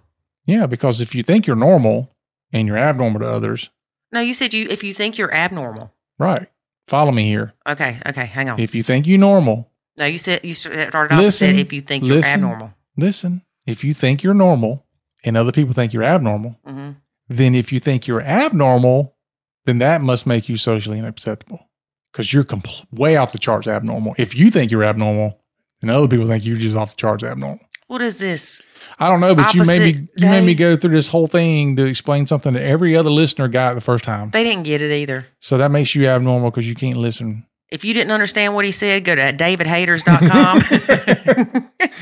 Yeah, 0.46 0.66
because 0.66 1.00
if 1.00 1.16
you 1.16 1.24
think 1.24 1.48
you're 1.48 1.56
normal 1.56 2.12
and 2.52 2.68
you're 2.68 2.78
abnormal 2.78 3.22
to 3.22 3.28
others, 3.28 3.70
No, 4.12 4.20
you 4.20 4.34
said 4.34 4.54
you 4.54 4.68
if 4.70 4.84
you 4.84 4.94
think 4.94 5.18
you're 5.18 5.34
abnormal. 5.34 5.94
right? 6.18 6.48
Follow 6.88 7.12
me 7.12 7.26
here. 7.26 7.54
Okay, 7.68 8.00
okay, 8.08 8.26
hang 8.26 8.50
on. 8.50 8.60
If 8.60 8.74
you 8.76 8.82
think 8.84 9.06
you're 9.08 9.20
normal, 9.20 9.70
no, 9.96 10.06
you 10.06 10.18
said 10.18 10.42
you 10.44 10.54
started 10.56 10.92
off 11.14 11.20
Listen, 11.20 11.50
said 11.50 11.56
if 11.60 11.72
you 11.72 11.82
think 11.82 12.04
you're 12.04 12.16
listen. 12.16 12.34
abnormal. 12.34 12.74
listen. 12.98 13.44
If 13.68 13.84
you 13.84 13.94
think 13.94 14.24
you're 14.24 14.34
normal 14.34 14.84
and 15.24 15.38
other 15.38 15.52
people 15.52 15.74
think 15.74 15.94
you're 15.94 16.04
abnormal, 16.04 16.58
hmm 16.66 16.92
then 17.30 17.54
if 17.54 17.72
you 17.72 17.80
think 17.80 18.08
you're 18.08 18.22
abnormal, 18.22 19.16
then 19.66 19.78
that 19.78 20.02
must 20.02 20.26
make 20.26 20.50
you 20.50 20.58
socially 20.58 20.98
unacceptable 20.98 21.70
because 22.12 22.34
you're 22.34 22.44
compl- 22.44 22.86
way 22.92 23.16
off 23.18 23.32
the 23.32 23.38
charts 23.38 23.68
abnormal. 23.68 24.16
If 24.18 24.36
you 24.36 24.50
think 24.50 24.72
you're 24.72 24.84
abnormal 24.84 25.40
and 25.82 25.92
other 25.92 26.08
people 26.08 26.26
think 26.28 26.44
you're 26.44 26.58
just 26.58 26.76
off 26.76 26.92
the 26.92 26.96
charts 26.96 27.24
abnormal. 27.24 27.60
What 27.86 28.02
is 28.02 28.18
this? 28.20 28.62
I 29.00 29.10
don't 29.10 29.20
know, 29.20 29.34
but 29.34 29.54
you 29.54 29.64
made 29.64 29.96
me 29.96 30.08
you 30.18 30.28
made 30.28 30.44
me 30.44 30.54
go 30.54 30.76
through 30.76 30.96
this 30.96 31.08
whole 31.08 31.26
thing 31.28 31.76
to 31.76 31.86
explain 31.86 32.28
something 32.28 32.54
that 32.54 32.62
every 32.64 32.96
other 32.96 33.10
listener 33.10 33.48
got 33.48 33.74
the 33.74 33.82
first 33.82 34.04
time. 34.04 34.30
They 34.30 34.44
didn't 34.44 34.64
get 34.64 34.82
it 34.82 34.92
either. 34.92 35.26
So 35.40 35.58
that 35.58 35.72
makes 35.72 35.96
you 35.96 36.08
abnormal 36.08 36.52
because 36.52 36.68
you 36.68 36.76
can't 36.76 36.98
listen. 36.98 37.46
If 37.70 37.84
you 37.86 37.94
didn't 37.96 38.12
understand 38.12 38.54
what 38.54 38.66
he 38.66 38.72
said, 38.72 39.06
go 39.06 39.16
to 39.16 39.34
davidhaters.com. 39.34 40.62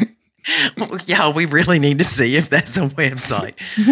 Y'all, 1.06 1.34
we 1.34 1.46
really 1.46 1.80
need 1.80 1.98
to 2.00 2.04
see 2.04 2.36
if 2.36 2.50
that's 2.50 2.78
a 2.78 2.82
website. 2.82 3.56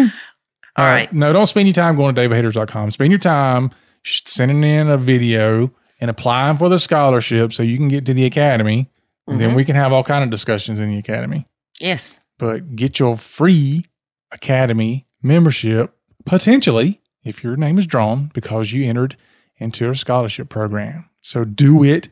All 0.76 0.84
uh, 0.84 0.88
right. 0.88 1.12
No, 1.12 1.32
don't 1.32 1.46
spend 1.46 1.68
your 1.68 1.74
time 1.74 1.96
going 1.96 2.14
to 2.14 2.20
davidhaters.com. 2.20 2.92
Spend 2.92 3.10
your 3.10 3.18
time 3.18 3.70
sending 4.04 4.62
in 4.62 4.88
a 4.88 4.96
video 4.96 5.72
and 6.00 6.10
applying 6.10 6.56
for 6.56 6.68
the 6.68 6.78
scholarship 6.78 7.52
so 7.52 7.62
you 7.62 7.76
can 7.76 7.88
get 7.88 8.04
to 8.06 8.14
the 8.14 8.26
academy. 8.26 8.90
And 9.26 9.40
then 9.40 9.48
mm-hmm. 9.48 9.56
we 9.56 9.64
can 9.64 9.74
have 9.74 9.92
all 9.92 10.04
kind 10.04 10.22
of 10.22 10.30
discussions 10.30 10.78
in 10.78 10.88
the 10.88 10.98
academy. 10.98 11.46
Yes. 11.80 12.22
But 12.38 12.76
get 12.76 12.98
your 12.98 13.16
free 13.16 13.86
academy 14.30 15.06
membership 15.22 15.96
potentially 16.24 17.00
if 17.24 17.42
your 17.42 17.56
name 17.56 17.78
is 17.78 17.86
drawn 17.86 18.30
because 18.34 18.72
you 18.72 18.84
entered 18.84 19.16
into 19.58 19.90
a 19.90 19.96
scholarship 19.96 20.48
program. 20.48 21.08
So 21.22 21.44
do 21.44 21.82
it 21.82 22.08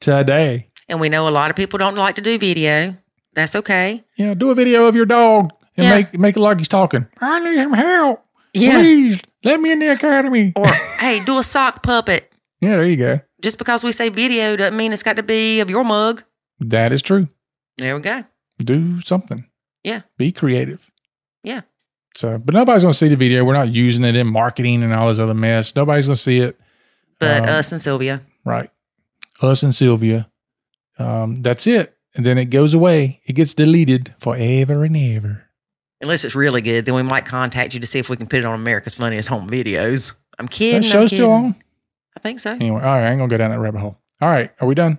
today. 0.00 0.68
And 0.88 1.00
we 1.00 1.08
know 1.08 1.28
a 1.28 1.30
lot 1.30 1.50
of 1.50 1.56
people 1.56 1.78
don't 1.78 1.96
like 1.96 2.14
to 2.16 2.22
do 2.22 2.38
video. 2.38 2.96
That's 3.34 3.54
okay. 3.56 4.04
Yeah, 4.16 4.34
do 4.34 4.50
a 4.50 4.54
video 4.54 4.84
of 4.86 4.94
your 4.94 5.06
dog 5.06 5.50
and 5.76 5.84
Yeah. 5.84 5.90
make 5.94 6.18
make 6.18 6.36
it 6.36 6.40
like 6.40 6.58
he's 6.58 6.68
talking. 6.68 7.06
I 7.20 7.40
need 7.40 7.60
some 7.62 7.72
help. 7.72 8.24
Yeah. 8.52 8.78
Please 8.78 9.20
let 9.42 9.60
me 9.60 9.72
in 9.72 9.80
the 9.80 9.88
academy. 9.92 10.52
Or, 10.56 10.66
hey, 10.68 11.20
do 11.24 11.38
a 11.38 11.42
sock 11.42 11.82
puppet. 11.82 12.30
Yeah, 12.60 12.76
there 12.76 12.86
you 12.86 12.96
go. 12.96 13.20
Just 13.42 13.58
because 13.58 13.84
we 13.84 13.92
say 13.92 14.08
video 14.08 14.56
doesn't 14.56 14.76
mean 14.78 14.94
it's 14.94 15.02
got 15.02 15.16
to 15.16 15.22
be 15.22 15.60
of 15.60 15.68
your 15.68 15.84
mug. 15.84 16.22
That 16.60 16.92
is 16.92 17.02
true. 17.02 17.28
There 17.76 17.94
we 17.94 18.00
go. 18.00 18.24
Do 18.58 19.02
something. 19.02 19.44
Yeah. 19.82 20.02
Be 20.16 20.32
creative. 20.32 20.90
Yeah. 21.42 21.62
So, 22.16 22.38
but 22.38 22.54
nobody's 22.54 22.80
going 22.80 22.92
to 22.92 22.98
see 22.98 23.08
the 23.08 23.16
video. 23.16 23.44
We're 23.44 23.52
not 23.52 23.68
using 23.68 24.02
it 24.02 24.16
in 24.16 24.28
marketing 24.28 24.82
and 24.82 24.94
all 24.94 25.08
this 25.08 25.18
other 25.18 25.34
mess. 25.34 25.76
Nobody's 25.76 26.06
going 26.06 26.16
to 26.16 26.22
see 26.22 26.38
it. 26.38 26.58
But 27.20 27.42
Um, 27.42 27.48
us 27.50 27.70
and 27.72 27.80
Sylvia. 27.82 28.22
Right. 28.46 28.70
Us 29.42 29.62
and 29.62 29.74
Sylvia. 29.74 30.30
Um, 30.98 31.42
that's 31.42 31.66
it. 31.66 31.93
And 32.14 32.24
then 32.24 32.38
it 32.38 32.46
goes 32.46 32.74
away. 32.74 33.20
It 33.26 33.32
gets 33.32 33.54
deleted 33.54 34.14
forever 34.18 34.84
and 34.84 34.96
ever. 34.96 35.44
Unless 36.00 36.24
it's 36.24 36.34
really 36.34 36.60
good, 36.60 36.84
then 36.84 36.94
we 36.94 37.02
might 37.02 37.26
contact 37.26 37.74
you 37.74 37.80
to 37.80 37.86
see 37.86 37.98
if 37.98 38.08
we 38.08 38.16
can 38.16 38.26
put 38.26 38.38
it 38.38 38.44
on 38.44 38.54
America's 38.54 38.94
Funniest 38.94 39.28
Home 39.28 39.48
Videos. 39.48 40.12
I'm 40.38 40.48
kidding. 40.48 40.82
That 40.82 40.88
show's 40.88 41.10
still 41.10 41.30
on. 41.30 41.56
I 42.16 42.20
think 42.20 42.40
so. 42.40 42.52
Anyway, 42.52 42.80
all 42.80 42.86
right. 42.86 43.06
I 43.06 43.10
ain't 43.10 43.18
going 43.18 43.28
to 43.28 43.34
go 43.34 43.38
down 43.38 43.50
that 43.50 43.58
rabbit 43.58 43.80
hole. 43.80 43.98
All 44.20 44.28
right. 44.28 44.52
Are 44.60 44.66
we 44.66 44.74
done? 44.74 44.98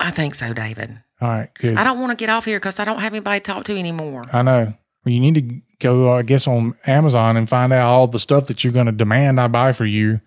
I 0.00 0.10
think 0.10 0.34
so, 0.34 0.52
David. 0.52 0.98
All 1.20 1.28
right. 1.28 1.50
Good. 1.54 1.76
I 1.76 1.84
don't 1.84 2.00
want 2.00 2.10
to 2.10 2.16
get 2.16 2.30
off 2.30 2.44
here 2.44 2.58
because 2.58 2.80
I 2.80 2.84
don't 2.84 3.00
have 3.00 3.12
anybody 3.12 3.40
to 3.40 3.44
talk 3.44 3.64
to 3.66 3.78
anymore. 3.78 4.26
I 4.32 4.42
know. 4.42 4.74
Well, 5.04 5.12
you 5.12 5.20
need 5.20 5.34
to 5.34 5.60
go, 5.78 6.12
I 6.12 6.22
guess, 6.22 6.48
on 6.48 6.74
Amazon 6.86 7.36
and 7.36 7.48
find 7.48 7.72
out 7.72 7.88
all 7.88 8.06
the 8.08 8.18
stuff 8.18 8.46
that 8.46 8.64
you're 8.64 8.72
going 8.72 8.86
to 8.86 8.92
demand 8.92 9.40
I 9.40 9.46
buy 9.48 9.72
for 9.72 9.86
you 9.86 10.20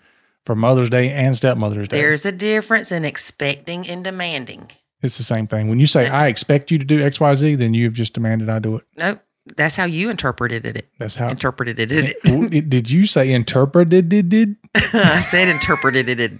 for 0.45 0.56
Mother's 0.56 0.90
Day 0.90 1.11
and 1.11 1.36
Stepmother's 1.36 1.90
Day. 1.90 1.98
There's 1.98 2.26
a 2.26 2.32
difference 2.32 2.91
in 2.91 3.03
expecting 3.03 3.88
and 3.88 4.03
demanding. 4.03 4.72
It's 5.02 5.18
the 5.18 5.24
same 5.24 5.48
thing. 5.48 5.70
When 5.70 5.80
you 5.80 5.88
say, 5.88 6.08
I 6.10 6.28
expect 6.28 6.72
you 6.72 6.78
to 6.78 6.86
do 6.86 7.02
X, 7.02 7.20
Y, 7.20 7.34
Z, 7.36 7.56
then 7.56 7.74
you've 7.74 7.94
just 7.94 8.14
demanded 8.14 8.50
I 8.50 8.60
do 8.60 8.76
it. 8.78 8.84
Nope. 8.98 9.20
That's 9.56 9.76
how 9.76 9.86
you 9.86 10.10
interpreted 10.10 10.66
it. 10.66 10.90
That's 11.00 11.16
how. 11.16 11.30
Interpreted 11.30 11.80
it. 11.80 12.22
W- 12.26 12.62
did 12.62 12.90
you 12.90 13.06
say 13.08 13.32
interpreted? 13.32 14.10
Did, 14.10 14.30
did? 14.30 14.56
I 14.76 15.20
said 15.22 15.48
interpreted 15.48 16.08
it. 16.20 16.32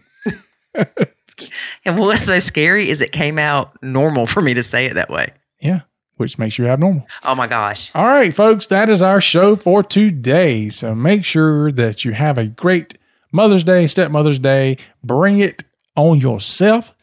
and 1.86 1.98
what's 1.98 2.24
so 2.26 2.40
scary 2.40 2.90
is 2.90 3.02
it 3.02 3.12
came 3.12 3.40
out 3.40 3.82
normal 3.82 4.28
for 4.28 4.42
me 4.42 4.54
to 4.54 4.64
say 4.64 4.86
it 4.86 4.94
that 4.96 5.10
way. 5.10 5.32
Yeah. 5.60 5.82
Which 6.18 6.38
makes 6.38 6.58
you 6.60 6.68
abnormal. 6.68 7.08
Oh 7.24 7.34
my 7.34 7.48
gosh. 7.48 7.92
All 7.96 8.06
right, 8.06 8.34
folks, 8.34 8.68
that 8.68 8.90
is 8.90 9.02
our 9.02 9.22
show 9.22 9.56
for 9.56 9.82
today. 9.82 10.68
So 10.70 10.94
make 10.94 11.24
sure 11.24 11.72
that 11.72 12.04
you 12.04 12.12
have 12.12 12.38
a 12.38 12.46
great 12.48 12.98
Mother's 13.32 13.64
Day, 13.64 13.88
Stepmother's 13.88 14.40
Day. 14.40 14.78
Bring 15.04 15.40
it 15.40 15.64
on 15.96 16.20
yourself 16.20 16.94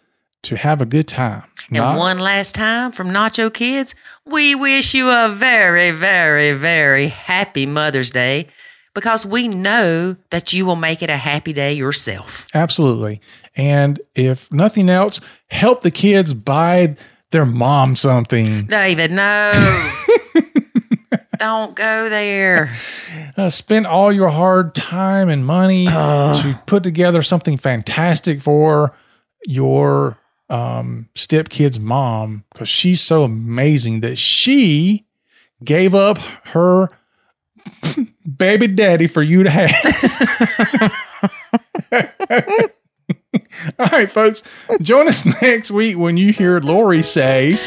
to 0.43 0.57
have 0.57 0.81
a 0.81 0.87
good 0.87 1.09
time. 1.09 1.43
And 1.69 1.79
Not- 1.79 1.99
one 1.99 2.19
last 2.19 2.55
time 2.55 2.93
from 2.93 3.11
Nacho 3.11 3.53
Kids, 3.53 3.95
we 4.25 4.55
wish 4.55 4.95
you 4.95 5.11
a 5.11 5.29
very, 5.29 5.91
very, 5.91 6.53
very 6.53 7.09
happy 7.09 7.67
Mother's 7.67 8.11
Day 8.11 8.47
because 8.95 9.27
we 9.27 9.49
know 9.49 10.17
that 10.31 10.53
you 10.53 10.65
will 10.65 10.77
make 10.77 11.03
it 11.03 11.11
a 11.11 11.17
happy 11.17 11.53
day 11.53 11.73
yourself. 11.73 12.47
Absolutely. 12.55 13.21
And 13.57 14.01
if 14.15 14.53
nothing 14.53 14.89
else, 14.89 15.21
help 15.51 15.83
the 15.83 15.91
kids 15.91 16.33
buy 16.35 16.97
their 17.31 17.47
mom 17.47 17.97
something. 17.97 18.65
David, 18.69 19.11
no. 19.11 19.53
Don't 21.39 21.75
go 21.75 22.09
there. 22.09 22.73
Uh, 23.37 23.51
spend 23.51 23.87
all 23.87 24.11
your 24.11 24.31
hard 24.31 24.75
time 24.75 25.29
and 25.29 25.45
money 25.45 25.87
to 25.87 26.61
put 26.67 26.83
together 26.83 27.21
something 27.21 27.59
fantastic 27.59 28.41
for 28.41 28.95
your 29.45 30.17
um, 30.49 31.09
stepkid's 31.15 31.81
mom 31.81 32.45
because 32.53 32.69
she's 32.69 33.01
so 33.01 33.25
amazing 33.25 34.01
that 34.01 34.17
she 34.19 35.07
gave 35.65 35.95
up 35.95 36.19
her 36.19 36.89
baby 38.37 38.67
daddy 38.69 39.07
for 39.07 39.23
you 39.23 39.43
to 39.43 39.51
have. 39.51 39.73
all 43.79 43.89
right, 43.93 44.11
folks, 44.11 44.43
join 44.81 45.09
us 45.09 45.25
next 45.43 45.71
week 45.71 45.97
when 45.97 46.17
you 46.17 46.33
hear 46.33 46.61
Lori 46.61 47.03
say, 47.03 47.59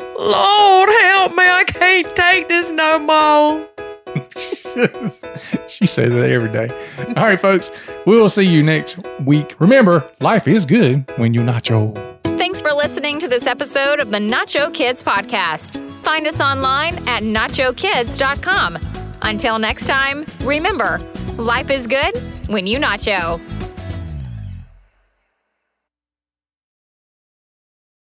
Lord 0.00 0.88
help 0.88 1.32
me, 1.32 1.44
I 1.44 1.64
can't 1.66 2.16
take 2.16 2.48
this 2.48 2.70
no 2.70 2.98
more. 2.98 3.68
she 5.68 5.86
says 5.86 6.12
that 6.12 6.30
every 6.30 6.50
day. 6.50 6.68
All 7.16 7.24
right, 7.24 7.40
folks, 7.40 7.70
we 8.06 8.16
will 8.16 8.28
see 8.28 8.42
you 8.42 8.62
next 8.62 8.98
week. 9.20 9.54
Remember, 9.60 10.04
life 10.20 10.48
is 10.48 10.66
good 10.66 11.04
when 11.16 11.34
you're 11.34 11.44
nacho. 11.44 11.94
Thanks 12.22 12.60
for 12.60 12.72
listening 12.72 13.18
to 13.20 13.28
this 13.28 13.46
episode 13.46 14.00
of 14.00 14.10
the 14.10 14.18
Nacho 14.18 14.72
Kids 14.72 15.02
Podcast. 15.02 15.80
Find 16.02 16.26
us 16.26 16.40
online 16.40 16.96
at 17.08 17.22
nachokids.com. 17.22 18.78
Until 19.22 19.58
next 19.58 19.86
time, 19.86 20.26
remember, 20.42 20.98
life 21.36 21.70
is 21.70 21.86
good 21.86 22.16
when 22.48 22.66
you 22.66 22.78
nacho. 22.78 23.40